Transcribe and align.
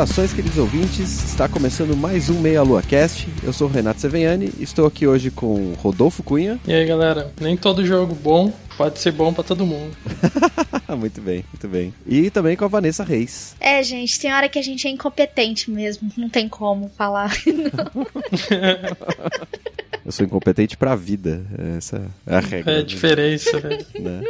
Saudações, 0.00 0.32
queridos 0.32 0.56
ouvintes. 0.56 1.24
Está 1.24 1.46
começando 1.46 1.94
mais 1.94 2.30
um 2.30 2.40
Meia 2.40 2.62
Lua 2.62 2.80
Cast. 2.80 3.28
Eu 3.42 3.52
sou 3.52 3.68
o 3.68 3.70
Renato 3.70 4.00
Seveniani. 4.00 4.50
Estou 4.58 4.86
aqui 4.86 5.06
hoje 5.06 5.30
com 5.30 5.74
Rodolfo 5.74 6.22
Cunha. 6.22 6.58
E 6.66 6.72
aí, 6.72 6.86
galera? 6.86 7.30
Nem 7.38 7.54
todo 7.54 7.84
jogo 7.84 8.14
bom 8.14 8.50
pode 8.78 8.98
ser 8.98 9.12
bom 9.12 9.30
para 9.30 9.44
todo 9.44 9.66
mundo. 9.66 9.94
muito 10.96 11.20
bem, 11.20 11.44
muito 11.52 11.68
bem. 11.68 11.92
E 12.06 12.30
também 12.30 12.56
com 12.56 12.64
a 12.64 12.68
Vanessa 12.68 13.04
Reis. 13.04 13.54
É, 13.60 13.82
gente, 13.82 14.18
tem 14.18 14.32
hora 14.32 14.48
que 14.48 14.58
a 14.58 14.62
gente 14.62 14.88
é 14.88 14.90
incompetente 14.90 15.70
mesmo. 15.70 16.10
Não 16.16 16.30
tem 16.30 16.48
como 16.48 16.88
falar. 16.96 17.36
Eu 20.02 20.12
sou 20.12 20.24
incompetente 20.24 20.78
pra 20.78 20.96
vida. 20.96 21.44
Essa 21.76 22.10
é 22.26 22.36
a 22.36 22.40
regra. 22.40 22.72
É 22.72 22.78
a 22.78 22.82
diferença, 22.82 23.60
né? 23.60 23.78
né? 23.98 24.22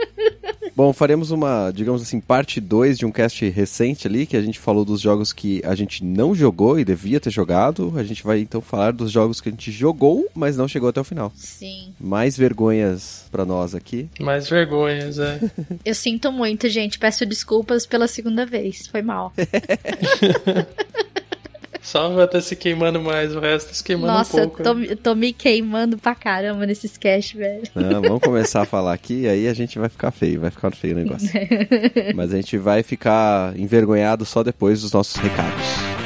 Bom, 0.80 0.94
faremos 0.94 1.30
uma, 1.30 1.70
digamos 1.70 2.00
assim, 2.00 2.18
parte 2.18 2.58
2 2.58 2.96
de 3.00 3.04
um 3.04 3.12
cast 3.12 3.46
recente 3.50 4.08
ali, 4.08 4.24
que 4.24 4.34
a 4.34 4.40
gente 4.40 4.58
falou 4.58 4.82
dos 4.82 4.98
jogos 4.98 5.30
que 5.30 5.60
a 5.62 5.74
gente 5.74 6.02
não 6.02 6.34
jogou 6.34 6.80
e 6.80 6.86
devia 6.86 7.20
ter 7.20 7.28
jogado. 7.28 7.92
A 7.96 8.02
gente 8.02 8.24
vai 8.24 8.40
então 8.40 8.62
falar 8.62 8.94
dos 8.94 9.12
jogos 9.12 9.42
que 9.42 9.50
a 9.50 9.52
gente 9.52 9.70
jogou, 9.70 10.26
mas 10.34 10.56
não 10.56 10.66
chegou 10.66 10.88
até 10.88 10.98
o 10.98 11.04
final. 11.04 11.30
Sim. 11.36 11.92
Mais 12.00 12.34
vergonhas 12.34 13.26
para 13.30 13.44
nós 13.44 13.74
aqui. 13.74 14.08
Mais 14.18 14.48
vergonhas, 14.48 15.18
é. 15.18 15.38
Eu 15.84 15.94
sinto 15.94 16.32
muito, 16.32 16.66
gente. 16.70 16.98
Peço 16.98 17.26
desculpas 17.26 17.84
pela 17.84 18.08
segunda 18.08 18.46
vez. 18.46 18.86
Foi 18.86 19.02
mal. 19.02 19.34
Só 21.82 22.10
vai 22.10 22.24
estar 22.24 22.40
se 22.40 22.54
queimando 22.56 23.00
mais, 23.00 23.34
o 23.34 23.40
resto 23.40 23.74
se 23.74 23.82
queimando 23.82 24.12
Nossa, 24.12 24.36
um 24.36 24.40
pouco. 24.48 24.62
Nossa, 24.62 24.80
eu 24.80 24.96
tô, 24.96 25.02
tô, 25.02 25.14
me 25.14 25.32
queimando 25.32 25.96
pra 25.96 26.14
caramba 26.14 26.66
nesses 26.66 26.96
cast, 26.96 27.36
velho. 27.36 27.62
Não, 27.74 28.02
vamos 28.02 28.20
começar 28.20 28.62
a 28.62 28.66
falar 28.66 28.92
aqui, 28.92 29.26
aí 29.26 29.48
a 29.48 29.54
gente 29.54 29.78
vai 29.78 29.88
ficar 29.88 30.10
feio, 30.10 30.40
vai 30.40 30.50
ficar 30.50 30.70
feio 30.74 30.94
o 30.94 30.98
negócio. 30.98 31.30
Mas 32.14 32.32
a 32.32 32.36
gente 32.36 32.58
vai 32.58 32.82
ficar 32.82 33.58
envergonhado 33.58 34.24
só 34.24 34.42
depois 34.42 34.82
dos 34.82 34.92
nossos 34.92 35.16
recados. 35.16 35.99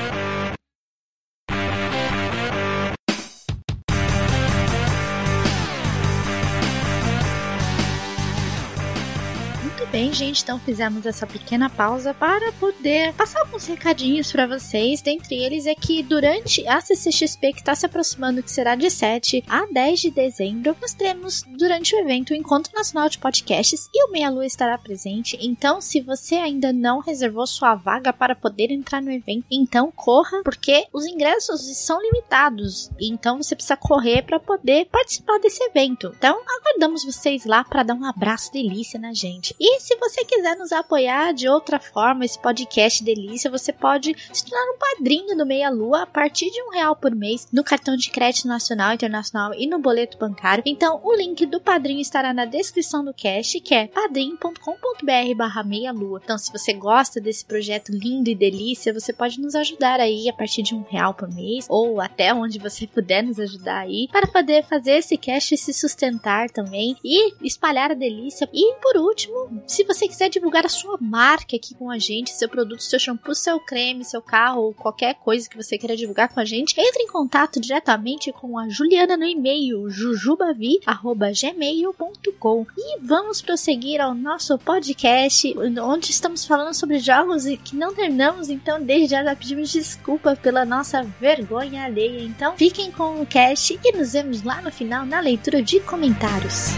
Gente, 10.15 10.43
então 10.43 10.61
fizemos 10.61 11.05
essa 11.05 11.27
pequena 11.27 11.69
pausa 11.69 12.15
para 12.15 12.53
poder 12.53 13.13
passar 13.15 13.41
alguns 13.41 13.67
recadinhos 13.67 14.31
para 14.31 14.47
vocês. 14.47 15.03
Dentre 15.03 15.35
eles 15.35 15.67
é 15.67 15.75
que 15.75 16.03
durante 16.03 16.67
a 16.69 16.81
CCXP 16.81 17.53
que 17.53 17.59
está 17.59 17.75
se 17.75 17.85
aproximando, 17.85 18.43
que 18.43 18.51
será 18.51 18.77
de 18.77 18.89
7 18.89 19.45
a 19.49 19.67
10 19.67 20.01
de 20.01 20.11
dezembro, 20.11 20.77
nós 20.81 20.95
teremos 20.95 21.43
durante 21.49 21.95
o 21.95 21.99
evento 21.99 22.31
o 22.31 22.37
Encontro 22.37 22.73
Nacional 22.75 23.09
de 23.09 23.19
Podcasts 23.19 23.91
e 23.93 24.05
o 24.07 24.13
Meia 24.13 24.31
Lua 24.31 24.47
estará 24.47 24.79
presente. 24.79 25.37
Então, 25.41 25.81
se 25.81 26.01
você 26.01 26.37
ainda 26.37 26.73
não 26.73 27.01
reservou 27.01 27.47
sua 27.47 27.75
vaga 27.75 28.13
para 28.13 28.37
poder 28.37 28.71
entrar 28.71 29.03
no 29.03 29.11
evento, 29.11 29.45
então 29.51 29.91
corra, 29.91 30.43
porque 30.45 30.87
os 30.93 31.05
ingressos 31.07 31.61
são 31.79 32.01
limitados. 32.01 32.89
Então 33.01 33.39
você 33.39 33.57
precisa 33.57 33.77
correr 33.77 34.23
para 34.23 34.39
poder 34.39 34.87
participar 34.87 35.39
desse 35.41 35.63
evento. 35.65 36.15
Então, 36.17 36.41
aguardamos 36.47 37.05
vocês 37.05 37.45
lá 37.45 37.65
para 37.65 37.83
dar 37.83 37.95
um 37.95 38.05
abraço 38.05 38.53
delícia 38.53 39.01
na 39.01 39.13
gente. 39.13 39.55
E 39.59 39.81
se 39.81 39.97
você 40.05 40.23
quiser 40.23 40.55
nos 40.57 40.71
apoiar 40.71 41.33
de 41.33 41.49
outra 41.49 41.81
forma, 41.81 42.27
esse 42.27 42.39
podcast 42.39 43.03
delícia, 43.03 43.51
você 43.51 43.73
pode 43.73 44.15
se 44.31 44.45
tornar 44.45 44.73
um 44.73 44.79
padrinho 44.79 45.35
do 45.35 45.47
Meia 45.47 45.71
Lua 45.71 46.03
a 46.03 46.07
partir 46.07 46.51
de 46.51 46.63
um 46.63 46.71
real 46.71 46.95
por 46.95 47.15
mês 47.15 47.49
no 47.51 47.65
cartão 47.65 47.97
de 47.97 48.11
crédito 48.11 48.47
nacional, 48.47 48.93
internacional 48.93 49.55
e 49.55 49.67
no 49.67 49.79
boleto 49.79 50.19
bancário. 50.19 50.63
Então, 50.67 51.01
o 51.03 51.15
link 51.15 51.47
do 51.47 51.59
padrinho 51.59 52.01
estará 52.01 52.35
na 52.35 52.45
descrição 52.45 53.03
do 53.03 53.15
cast, 53.15 53.59
que 53.61 53.75
é 53.75 53.87
padrim.com.br 53.87 55.35
barra 55.35 55.63
meia 55.63 55.91
lua. 55.91 56.21
Então, 56.23 56.37
se 56.37 56.53
você 56.53 56.75
gosta 56.75 57.19
desse 57.19 57.45
projeto 57.45 57.91
lindo 57.91 58.29
e 58.29 58.35
delícia, 58.35 58.93
você 58.93 59.13
pode 59.13 59.41
nos 59.41 59.55
ajudar 59.55 60.01
aí 60.01 60.29
a 60.29 60.35
partir 60.35 60.63
de 60.63 60.75
um 60.75 60.83
real 60.83 61.15
por 61.15 61.33
mês, 61.33 61.67
ou 61.71 61.99
até 61.99 62.35
onde 62.35 62.59
você 62.59 62.87
puder 62.87 63.23
nos 63.23 63.41
ajudar 63.41 63.81
aí, 63.81 64.07
para 64.13 64.27
poder 64.27 64.65
fazer 64.65 64.99
esse 64.99 65.17
cast 65.17 65.57
se 65.57 65.73
sustentar 65.73 66.51
também 66.51 66.95
e 67.03 67.33
espalhar 67.43 67.91
a 67.91 67.95
delícia. 67.95 68.47
E 68.53 68.75
por 68.83 68.99
último, 68.99 69.63
se 69.67 69.83
você 69.85 69.94
quiser 69.99 70.29
divulgar 70.29 70.67
a 70.67 70.69
sua 70.69 70.99
marca 71.01 71.57
aqui 71.57 71.75
com 71.75 71.91
a 71.91 71.99
gente, 71.99 72.31
seu 72.31 72.49
produto, 72.49 72.83
seu 72.83 72.99
shampoo, 72.99 73.35
seu 73.35 73.59
creme, 73.59 74.05
seu 74.05 74.21
carro 74.21 74.75
qualquer 74.75 75.15
coisa 75.15 75.49
que 75.49 75.57
você 75.57 75.79
queira 75.79 75.97
divulgar 75.97 76.29
com 76.29 76.41
a 76.41 76.45
gente, 76.45 76.79
entre 76.79 77.03
em 77.03 77.09
contato 77.09 77.59
diretamente 77.61 78.31
com 78.33 78.59
a 78.59 78.69
Juliana 78.69 79.17
no 79.17 79.25
e-mail 79.25 79.89
jujubavi@gmail.com 79.89 82.67
e 82.77 82.99
vamos 83.01 83.41
prosseguir 83.41 84.01
ao 84.01 84.13
nosso 84.15 84.59
podcast, 84.59 85.55
onde 85.59 86.11
estamos 86.11 86.45
falando 86.45 86.75
sobre 86.75 86.99
jogos 86.99 87.45
que 87.65 87.77
não 87.77 87.95
terminamos, 87.95 88.51
então 88.51 88.83
desde 88.83 89.15
já, 89.15 89.23
já 89.23 89.37
pedimos 89.37 89.71
desculpa 89.71 90.35
pela 90.35 90.65
nossa 90.65 91.05
vergonha 91.21 91.85
alheia. 91.85 92.23
Então, 92.23 92.57
fiquem 92.57 92.91
com 92.91 93.21
o 93.21 93.27
cast 93.27 93.79
e 93.85 93.93
nos 93.93 94.13
vemos 94.13 94.43
lá 94.43 94.61
no 94.61 94.73
final 94.73 95.07
na 95.07 95.21
leitura 95.21 95.63
de 95.63 95.79
comentários. 95.81 96.71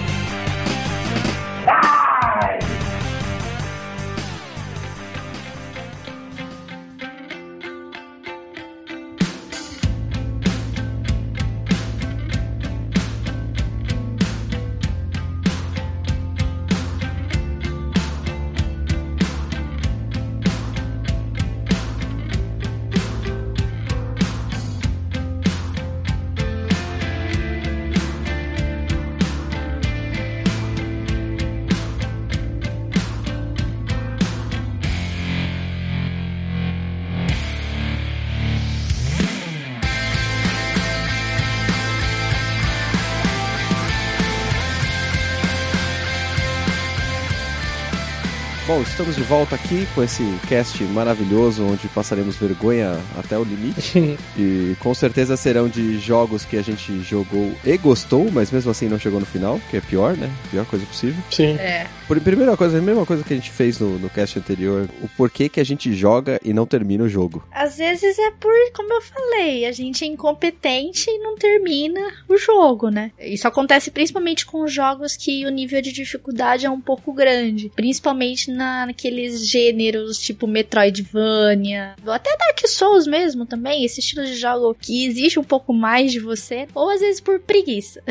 Bom, 48.86 48.95
estamos 48.96 49.14
de 49.14 49.22
volta 49.24 49.54
aqui 49.54 49.86
com 49.94 50.02
esse 50.02 50.22
cast 50.48 50.82
maravilhoso 50.84 51.62
onde 51.66 51.86
passaremos 51.88 52.34
vergonha 52.36 52.98
até 53.18 53.36
o 53.36 53.44
limite. 53.44 54.16
e 54.38 54.74
com 54.80 54.94
certeza 54.94 55.36
serão 55.36 55.68
de 55.68 55.98
jogos 55.98 56.46
que 56.46 56.56
a 56.56 56.62
gente 56.62 57.02
jogou 57.02 57.52
e 57.62 57.76
gostou, 57.76 58.30
mas 58.32 58.50
mesmo 58.50 58.70
assim 58.70 58.88
não 58.88 58.98
chegou 58.98 59.20
no 59.20 59.26
final, 59.26 59.60
que 59.70 59.76
é 59.76 59.82
pior, 59.82 60.16
né? 60.16 60.30
Pior 60.50 60.64
coisa 60.64 60.86
possível. 60.86 61.22
Sim. 61.30 61.58
É. 61.58 61.86
Por, 62.08 62.18
primeira 62.20 62.56
coisa, 62.56 62.78
a 62.78 62.80
mesma 62.80 63.04
coisa 63.04 63.22
que 63.22 63.34
a 63.34 63.36
gente 63.36 63.50
fez 63.50 63.78
no, 63.78 63.98
no 63.98 64.08
cast 64.08 64.38
anterior, 64.38 64.88
o 65.02 65.08
porquê 65.08 65.48
que 65.50 65.60
a 65.60 65.64
gente 65.64 65.92
joga 65.92 66.40
e 66.42 66.54
não 66.54 66.64
termina 66.64 67.04
o 67.04 67.08
jogo. 67.08 67.44
Às 67.52 67.76
vezes 67.76 68.18
é 68.18 68.30
por, 68.30 68.52
como 68.72 68.94
eu 68.94 69.02
falei, 69.02 69.66
a 69.66 69.72
gente 69.72 70.04
é 70.04 70.06
incompetente 70.06 71.10
e 71.10 71.18
não 71.18 71.36
termina 71.36 72.00
o 72.28 72.38
jogo, 72.38 72.88
né? 72.88 73.10
Isso 73.18 73.46
acontece 73.46 73.90
principalmente 73.90 74.46
com 74.46 74.66
jogos 74.66 75.16
que 75.16 75.44
o 75.44 75.50
nível 75.50 75.82
de 75.82 75.92
dificuldade 75.92 76.64
é 76.64 76.70
um 76.70 76.80
pouco 76.80 77.12
grande. 77.12 77.70
Principalmente 77.74 78.50
na, 78.50 78.85
naqueles 78.86 79.48
gêneros 79.48 80.18
tipo 80.18 80.46
Metroidvania, 80.46 81.94
ou 82.04 82.12
até 82.12 82.30
Dark 82.36 82.60
Souls 82.66 83.06
mesmo 83.06 83.46
também, 83.46 83.84
esse 83.84 84.00
estilo 84.00 84.24
de 84.24 84.34
jogo 84.34 84.74
que 84.78 85.06
exige 85.06 85.38
um 85.38 85.44
pouco 85.44 85.72
mais 85.72 86.12
de 86.12 86.20
você, 86.20 86.66
ou 86.74 86.90
às 86.90 87.00
vezes 87.00 87.20
por 87.20 87.40
preguiça. 87.40 88.02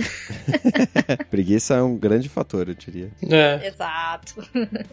preguiça 1.30 1.75
é 1.75 1.81
um 1.81 1.98
grande 1.98 2.30
fator, 2.30 2.68
eu 2.68 2.75
diria. 2.75 3.10
É. 3.30 3.68
Exato. 3.68 4.36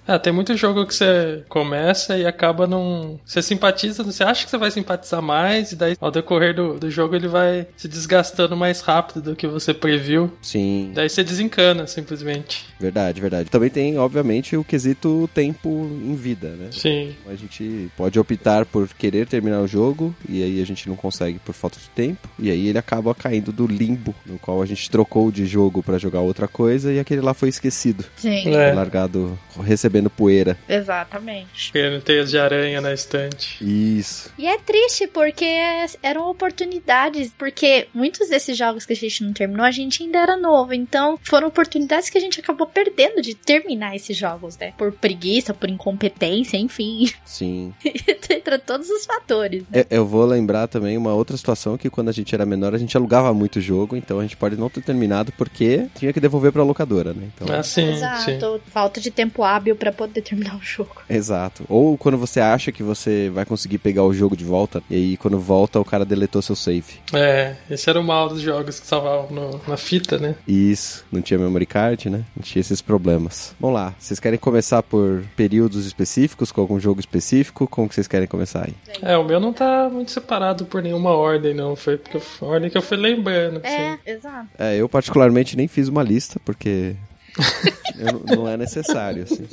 É, 0.06 0.18
tem 0.18 0.32
muito 0.32 0.56
jogo 0.56 0.86
que 0.86 0.94
você 0.94 1.44
começa 1.48 2.16
e 2.16 2.26
acaba 2.26 2.66
não. 2.66 3.20
Você 3.24 3.42
simpatiza, 3.42 4.02
você 4.02 4.24
acha 4.24 4.44
que 4.44 4.50
você 4.50 4.58
vai 4.58 4.70
simpatizar 4.70 5.22
mais, 5.22 5.72
e 5.72 5.76
daí 5.76 5.96
ao 6.00 6.10
decorrer 6.10 6.54
do, 6.54 6.78
do 6.78 6.90
jogo 6.90 7.14
ele 7.14 7.28
vai 7.28 7.66
se 7.76 7.88
desgastando 7.88 8.56
mais 8.56 8.80
rápido 8.80 9.22
do 9.22 9.36
que 9.36 9.46
você 9.46 9.74
previu. 9.74 10.32
Sim. 10.40 10.92
Daí 10.94 11.08
você 11.08 11.22
desencana, 11.24 11.86
simplesmente. 11.86 12.66
Verdade, 12.78 13.20
verdade. 13.20 13.50
Também 13.50 13.70
tem, 13.70 13.98
obviamente, 13.98 14.56
o 14.56 14.64
quesito 14.64 15.28
tempo 15.34 15.71
em 15.72 16.14
vida, 16.14 16.50
né? 16.50 16.68
Sim. 16.70 17.14
A 17.26 17.34
gente 17.34 17.90
pode 17.96 18.18
optar 18.18 18.64
por 18.66 18.88
querer 18.88 19.26
terminar 19.26 19.60
o 19.60 19.66
jogo 19.66 20.14
e 20.28 20.42
aí 20.42 20.60
a 20.60 20.66
gente 20.66 20.88
não 20.88 20.96
consegue 20.96 21.38
por 21.38 21.54
falta 21.54 21.78
de 21.78 21.88
tempo. 21.90 22.28
E 22.38 22.50
aí 22.50 22.68
ele 22.68 22.78
acaba 22.78 23.14
caindo 23.14 23.52
do 23.52 23.66
limbo, 23.66 24.14
no 24.26 24.38
qual 24.38 24.62
a 24.62 24.66
gente 24.66 24.90
trocou 24.90 25.30
de 25.30 25.46
jogo 25.46 25.82
para 25.82 25.98
jogar 25.98 26.20
outra 26.20 26.48
coisa 26.48 26.92
e 26.92 26.98
aquele 26.98 27.20
lá 27.20 27.34
foi 27.34 27.48
esquecido. 27.48 28.04
Sim. 28.16 28.54
É. 28.54 28.72
Largado, 28.72 29.38
recebendo 29.62 30.10
poeira. 30.10 30.58
Exatamente. 30.68 31.72
Pegando 31.72 32.00
teias 32.02 32.30
de 32.30 32.38
aranha 32.38 32.80
na 32.80 32.92
estante. 32.92 33.62
Isso. 33.62 34.32
E 34.38 34.46
é 34.46 34.58
triste 34.58 35.06
porque 35.06 35.46
eram 36.02 36.30
oportunidades, 36.30 37.32
porque 37.36 37.88
muitos 37.94 38.28
desses 38.28 38.56
jogos 38.56 38.84
que 38.84 38.92
a 38.92 38.96
gente 38.96 39.24
não 39.24 39.32
terminou, 39.32 39.64
a 39.64 39.70
gente 39.70 40.02
ainda 40.02 40.18
era 40.18 40.36
novo, 40.36 40.74
então 40.74 41.18
foram 41.22 41.48
oportunidades 41.48 42.10
que 42.10 42.18
a 42.18 42.20
gente 42.20 42.40
acabou 42.40 42.66
perdendo 42.66 43.20
de 43.20 43.34
terminar 43.34 43.94
esses 43.94 44.16
jogos, 44.16 44.56
né? 44.56 44.72
Por 44.76 44.92
preguiça, 44.92 45.54
por 45.62 45.70
incompetência, 45.70 46.56
enfim, 46.56 47.08
Sim. 47.24 47.72
entre 47.84 48.58
todos 48.58 48.90
os 48.90 49.06
fatores. 49.06 49.62
Né? 49.70 49.84
Eu, 49.88 49.98
eu 49.98 50.06
vou 50.06 50.24
lembrar 50.26 50.66
também 50.66 50.96
uma 50.98 51.14
outra 51.14 51.36
situação 51.36 51.78
que 51.78 51.88
quando 51.88 52.08
a 52.08 52.12
gente 52.12 52.34
era 52.34 52.44
menor 52.44 52.74
a 52.74 52.78
gente 52.78 52.96
alugava 52.96 53.32
muito 53.32 53.60
jogo, 53.60 53.94
então 53.96 54.18
a 54.18 54.22
gente 54.22 54.36
pode 54.36 54.56
não 54.56 54.68
ter 54.68 54.82
terminado 54.82 55.30
porque 55.38 55.86
tinha 55.94 56.12
que 56.12 56.18
devolver 56.18 56.50
pra 56.50 56.64
locadora, 56.64 57.14
né? 57.14 57.28
Então, 57.34 57.54
Ah, 57.54 57.62
sim, 57.62 57.86
sim. 57.86 57.92
Exato, 57.92 58.60
falta 58.66 59.00
de 59.00 59.10
tempo 59.12 59.44
hábil 59.44 59.76
pra 59.76 59.92
poder 59.92 60.20
terminar 60.22 60.56
o 60.56 60.60
jogo. 60.62 60.96
Exato. 61.08 61.62
Ou 61.68 61.96
quando 61.96 62.18
você 62.18 62.40
acha 62.40 62.72
que 62.72 62.82
você 62.82 63.30
vai 63.32 63.44
conseguir 63.44 63.78
pegar 63.78 64.02
o 64.02 64.12
jogo 64.12 64.36
de 64.36 64.44
volta, 64.44 64.82
e 64.90 64.96
aí 64.96 65.16
quando 65.16 65.38
volta 65.38 65.78
o 65.78 65.84
cara 65.84 66.04
deletou 66.04 66.42
seu 66.42 66.56
save. 66.56 66.94
É, 67.12 67.54
esse 67.70 67.88
era 67.88 68.00
o 68.00 68.04
mal 68.04 68.28
dos 68.28 68.40
jogos 68.40 68.80
que 68.80 68.86
salvavam 68.86 69.30
no- 69.30 69.60
na 69.68 69.76
fita, 69.76 70.18
né? 70.18 70.34
Isso, 70.48 71.04
não 71.12 71.22
tinha 71.22 71.38
memory 71.38 71.66
card, 71.66 72.10
né? 72.10 72.24
Não 72.34 72.42
tinha 72.42 72.60
esses 72.60 72.80
problemas. 72.82 73.54
Vamos 73.60 73.76
lá, 73.76 73.94
vocês 73.98 74.18
querem 74.18 74.38
começar 74.40 74.82
por 74.82 75.22
períodos 75.52 75.84
específicos, 75.84 76.50
com 76.50 76.62
algum 76.62 76.80
jogo 76.80 76.98
específico? 76.98 77.66
Como 77.66 77.86
que 77.86 77.94
vocês 77.94 78.08
querem 78.08 78.26
começar 78.26 78.66
aí? 78.66 78.74
É, 79.02 79.18
o 79.18 79.24
meu 79.24 79.38
não 79.38 79.52
tá 79.52 79.90
muito 79.92 80.10
separado 80.10 80.64
por 80.64 80.82
nenhuma 80.82 81.10
ordem, 81.10 81.52
não. 81.52 81.76
Foi 81.76 81.98
porque 81.98 82.18
a 82.18 82.44
ordem 82.44 82.70
que 82.70 82.78
eu 82.78 82.80
fui 82.80 82.96
lembrando. 82.96 83.60
É, 83.62 83.92
assim. 83.92 83.98
exato. 84.06 84.48
É, 84.58 84.76
eu 84.76 84.88
particularmente 84.88 85.54
nem 85.54 85.68
fiz 85.68 85.88
uma 85.88 86.02
lista, 86.02 86.40
porque 86.42 86.96
eu 87.98 88.36
não- 88.36 88.48
é 88.48 88.56
necessário, 88.56 89.22
assim. 89.24 89.46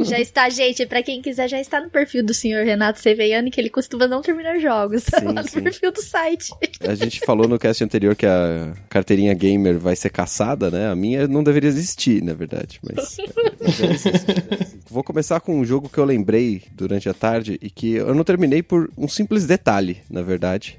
Já 0.00 0.18
está, 0.20 0.48
gente, 0.48 0.86
pra 0.86 1.02
quem 1.02 1.20
quiser, 1.20 1.48
já 1.48 1.60
está 1.60 1.80
no 1.80 1.90
perfil 1.90 2.24
do 2.24 2.32
senhor 2.34 2.64
Renato 2.64 3.00
Seveiani, 3.00 3.50
que 3.50 3.60
ele 3.60 3.68
costuma 3.70 4.06
não 4.06 4.22
terminar 4.22 4.58
jogos. 4.58 5.04
Tá 5.04 5.20
Sim, 5.20 5.26
lá 5.26 5.42
no 5.42 5.48
sim. 5.48 5.60
perfil 5.62 5.92
do 5.92 6.02
site. 6.02 6.52
A 6.80 6.94
gente 6.94 7.20
falou 7.20 7.46
no 7.48 7.58
cast 7.58 7.82
anterior 7.84 8.14
que 8.16 8.26
a 8.26 8.72
carteirinha 8.88 9.34
gamer 9.34 9.78
vai 9.78 9.94
ser 9.96 10.10
caçada, 10.10 10.70
né? 10.70 10.88
A 10.88 10.96
minha 10.96 11.26
não 11.28 11.42
deveria 11.44 11.68
existir, 11.68 12.22
na 12.22 12.34
verdade, 12.34 12.80
mas 12.82 13.16
existe. 13.60 14.24
Vou 14.90 15.02
começar 15.04 15.40
com 15.40 15.58
um 15.58 15.64
jogo 15.64 15.88
que 15.88 15.98
eu 15.98 16.04
lembrei 16.04 16.62
durante 16.72 17.08
a 17.08 17.14
tarde 17.14 17.58
e 17.60 17.70
que 17.70 17.94
eu 17.94 18.14
não 18.14 18.24
terminei 18.24 18.62
por 18.62 18.90
um 18.96 19.08
simples 19.08 19.46
detalhe, 19.46 19.98
na 20.10 20.22
verdade. 20.22 20.78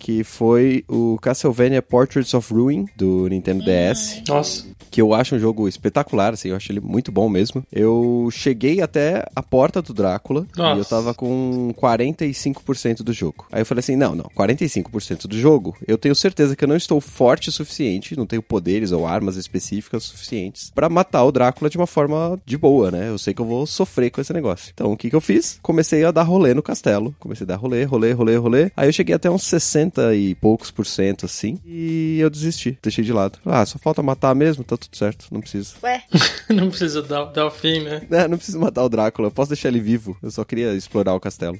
Que 0.00 0.24
foi 0.24 0.82
o 0.88 1.18
Castlevania 1.20 1.82
Portraits 1.82 2.34
of 2.34 2.52
Ruin 2.52 2.86
do 2.96 3.28
Nintendo 3.28 3.62
DS 3.62 4.22
Nossa. 4.26 4.66
que 4.90 5.00
eu 5.00 5.14
acho 5.14 5.36
um 5.36 5.38
jogo 5.38 5.68
espetacular, 5.68 6.32
assim, 6.32 6.48
eu 6.48 6.56
acho 6.56 6.72
ele 6.72 6.80
muito 6.80 7.12
bom 7.12 7.28
mesmo. 7.28 7.62
Eu 7.70 8.28
cheguei 8.32 8.80
até 8.80 9.24
a 9.36 9.42
porta 9.42 9.82
do 9.82 9.92
Drácula 9.92 10.46
Nossa. 10.56 10.76
e 10.76 10.78
eu 10.78 10.84
tava 10.84 11.14
com 11.14 11.72
45% 11.76 13.02
do 13.02 13.12
jogo. 13.12 13.46
Aí 13.52 13.60
eu 13.60 13.66
falei 13.66 13.80
assim, 13.80 13.94
não, 13.94 14.14
não, 14.14 14.24
45% 14.36 15.26
do 15.26 15.38
jogo, 15.38 15.76
eu 15.86 15.98
tenho 15.98 16.14
certeza 16.14 16.56
que 16.56 16.64
eu 16.64 16.68
não 16.68 16.76
estou 16.76 17.00
forte 17.00 17.50
o 17.50 17.52
suficiente, 17.52 18.16
não 18.16 18.26
tenho 18.26 18.42
poderes 18.42 18.92
ou 18.92 19.06
armas 19.06 19.36
específicas 19.36 20.04
suficientes 20.04 20.72
pra 20.74 20.88
matar 20.88 21.24
o 21.24 21.32
Drácula 21.32 21.68
de 21.68 21.76
uma 21.76 21.86
forma 21.86 22.40
de 22.46 22.56
boa, 22.56 22.90
né? 22.90 23.10
Eu 23.10 23.18
sei 23.18 23.34
que 23.34 23.42
eu 23.42 23.46
vou 23.46 23.66
sofrer 23.66 24.10
com 24.10 24.20
esse 24.20 24.32
negócio. 24.32 24.70
Então, 24.72 24.92
o 24.92 24.96
que 24.96 25.10
que 25.10 25.16
eu 25.16 25.20
fiz? 25.20 25.58
Comecei 25.62 26.04
a 26.04 26.10
dar 26.10 26.22
rolê 26.22 26.54
no 26.54 26.62
castelo, 26.62 27.14
comecei 27.20 27.44
a 27.44 27.48
dar 27.48 27.56
rolê, 27.56 27.84
rolê, 27.84 28.12
rolê, 28.12 28.36
rolê. 28.36 28.70
Aí 28.76 28.88
eu 28.88 28.92
cheguei 28.92 29.14
até 29.14 29.30
uns 29.30 29.44
60 29.44 29.89
e 30.14 30.34
poucos 30.34 30.70
por 30.70 30.86
cento, 30.86 31.26
assim, 31.26 31.58
e 31.64 32.18
eu 32.20 32.30
desisti, 32.30 32.78
deixei 32.82 33.04
de 33.04 33.12
lado. 33.12 33.38
Ah, 33.44 33.64
só 33.66 33.78
falta 33.78 34.02
matar 34.02 34.34
mesmo, 34.34 34.64
tá 34.64 34.76
tudo 34.76 34.96
certo, 34.96 35.26
não 35.30 35.40
precisa. 35.40 35.74
Ué, 35.82 36.02
Não 36.50 36.68
precisa 36.68 37.02
dar, 37.02 37.24
dar 37.26 37.46
o 37.46 37.50
fim, 37.50 37.80
né? 37.80 38.02
É, 38.10 38.26
não 38.26 38.36
preciso 38.36 38.58
matar 38.58 38.84
o 38.84 38.88
Drácula, 38.88 39.28
eu 39.28 39.32
posso 39.32 39.50
deixar 39.50 39.68
ele 39.68 39.80
vivo. 39.80 40.16
Eu 40.22 40.30
só 40.30 40.44
queria 40.44 40.74
explorar 40.74 41.14
o 41.14 41.20
castelo. 41.20 41.58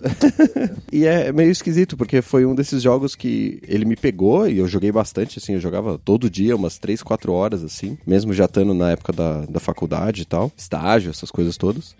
e 0.92 1.04
é 1.04 1.32
meio 1.32 1.50
esquisito, 1.50 1.96
porque 1.96 2.22
foi 2.22 2.44
um 2.44 2.54
desses 2.54 2.82
jogos 2.82 3.14
que 3.14 3.60
ele 3.66 3.84
me 3.84 3.96
pegou 3.96 4.48
e 4.48 4.58
eu 4.58 4.68
joguei 4.68 4.92
bastante, 4.92 5.38
assim, 5.38 5.54
eu 5.54 5.60
jogava 5.60 5.98
todo 5.98 6.30
dia, 6.30 6.56
umas 6.56 6.78
3, 6.78 7.02
4 7.02 7.32
horas, 7.32 7.64
assim, 7.64 7.98
mesmo 8.06 8.32
já 8.32 8.44
estando 8.44 8.74
na 8.74 8.90
época 8.90 9.12
da, 9.12 9.44
da 9.46 9.60
faculdade 9.60 10.22
e 10.22 10.24
tal, 10.24 10.52
estágio, 10.56 11.10
essas 11.10 11.30
coisas 11.30 11.56
todas. 11.56 11.94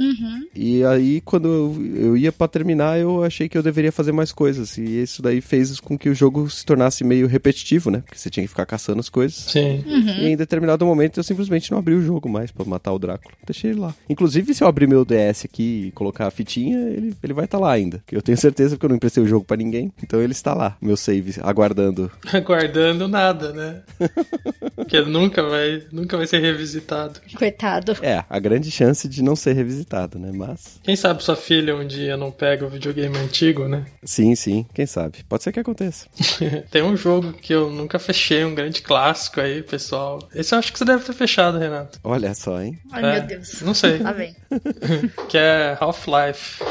E 0.55 0.85
aí, 0.85 1.20
quando 1.20 1.49
eu, 1.49 1.94
eu 1.97 2.17
ia 2.17 2.32
pra 2.32 2.49
terminar, 2.49 2.99
eu 2.99 3.23
achei 3.25 3.49
que 3.49 3.56
eu 3.56 3.62
deveria 3.62 3.93
fazer 3.93 4.12
mais 4.12 4.32
coisas, 4.32 4.76
e 4.79 5.03
isso 5.03 5.23
daí 5.23 5.41
fez 5.41 5.81
com 5.81 5.96
que 5.99 6.08
o 6.08 6.14
jogo 6.14 6.49
se 6.49 6.64
tornasse 6.64 7.05
meio 7.05 7.26
repetitivo, 7.26 7.91
né? 7.91 8.00
Porque 8.00 8.19
você 8.19 8.31
tinha 8.31 8.44
que 8.44 8.49
ficar 8.49 8.67
caçando 8.67 9.00
as 9.00 9.08
coisas. 9.08 9.37
Sim. 9.37 9.85
E 9.87 10.26
em 10.29 10.37
determinado 10.37 10.85
momento 10.85 11.19
eu 11.19 11.25
simplesmente 11.25 11.70
não 11.70 11.79
abri 11.79 11.94
o 11.94 12.03
jogo 12.03 12.29
mais 12.29 12.50
pra 12.50 12.64
matar 12.64 12.93
o 12.93 12.99
Drácula. 12.99 13.35
Deixei 13.44 13.70
ele 13.70 13.81
lá. 13.81 13.94
Inclusive, 14.08 14.55
se 14.55 14.62
eu 14.62 14.69
abrir 14.69 14.87
meu 14.87 15.05
DS 15.05 15.44
aqui 15.44 15.87
e 15.88 15.91
colocar 15.93 16.26
a 16.26 16.31
fitinha, 16.31 16.79
ele, 16.79 17.14
ele 17.23 17.32
vai 17.32 17.44
estar 17.44 17.58
lá 17.58 17.73
ainda. 17.73 17.90
Eu 18.11 18.23
tenho 18.23 18.37
certeza 18.39 18.77
que 18.77 18.85
eu 18.85 18.89
não 18.89 18.97
emprestei 18.97 19.23
o 19.23 19.27
jogo 19.27 19.45
pra 19.45 19.57
ninguém. 19.57 19.93
Então 20.03 20.21
ele 20.21 20.33
está 20.33 20.55
lá, 20.55 20.77
meu 20.81 20.97
save, 20.97 21.37
aguardando. 21.43 22.11
Aguardando 22.33 23.09
nada, 23.09 23.53
né? 23.53 23.83
que 24.89 24.97
ele 24.97 25.11
nunca 25.11 25.43
vai, 25.43 25.83
nunca 25.93 26.17
vai 26.17 26.27
ser 26.27 26.41
revisitado. 26.41 27.21
coitado. 27.37 27.97
É, 28.03 28.25
a 28.29 28.39
grande 28.39 28.71
chance 28.71 29.09
de 29.09 29.23
não 29.23 29.35
ser 29.37 29.53
revisitado, 29.55 30.19
né? 30.19 30.31
Mas. 30.35 30.81
Quem 30.83 30.97
sabe 30.97 31.23
sua 31.23 31.37
filha 31.37 31.75
um 31.77 31.87
dia 31.87 32.17
não 32.17 32.31
pega 32.31 32.65
o 32.67 32.69
videogame 32.69 33.17
antigo, 33.19 33.67
né? 33.69 33.85
Sim, 34.05 34.35
sim, 34.35 34.67
quem 34.75 34.87
sabe. 34.87 35.25
Pode 35.29 35.43
ser 35.43 35.53
que 35.53 35.61
aconteça. 35.61 36.07
Tem 36.71 36.83
um 36.83 36.97
jogo 36.97 37.33
que 37.33 37.53
eu 37.53 37.71
nunca 37.71 37.99
fechei, 37.99 38.45
um 38.45 38.55
grande 38.55 38.83
clássico 38.83 39.41
aí, 39.41 39.63
pessoal. 39.63 40.19
Esse 40.35 40.55
eu 40.55 40.59
acho 40.59 40.73
que 40.73 40.79
você 40.79 40.85
deve 40.85 41.05
ter 41.05 41.13
fechado, 41.13 41.59
Renato. 41.59 41.99
Olha 42.03 42.35
só, 42.35 42.61
hein? 42.61 42.79
Ai, 42.93 43.05
É, 43.05 43.13
meu 43.19 43.27
Deus. 43.27 43.63
Não 43.63 43.75
sei. 43.75 43.99
Lá 43.99 44.13
vem. 44.13 44.35
que 45.29 45.37
é 45.39 45.77
Half-Life. 45.81 46.63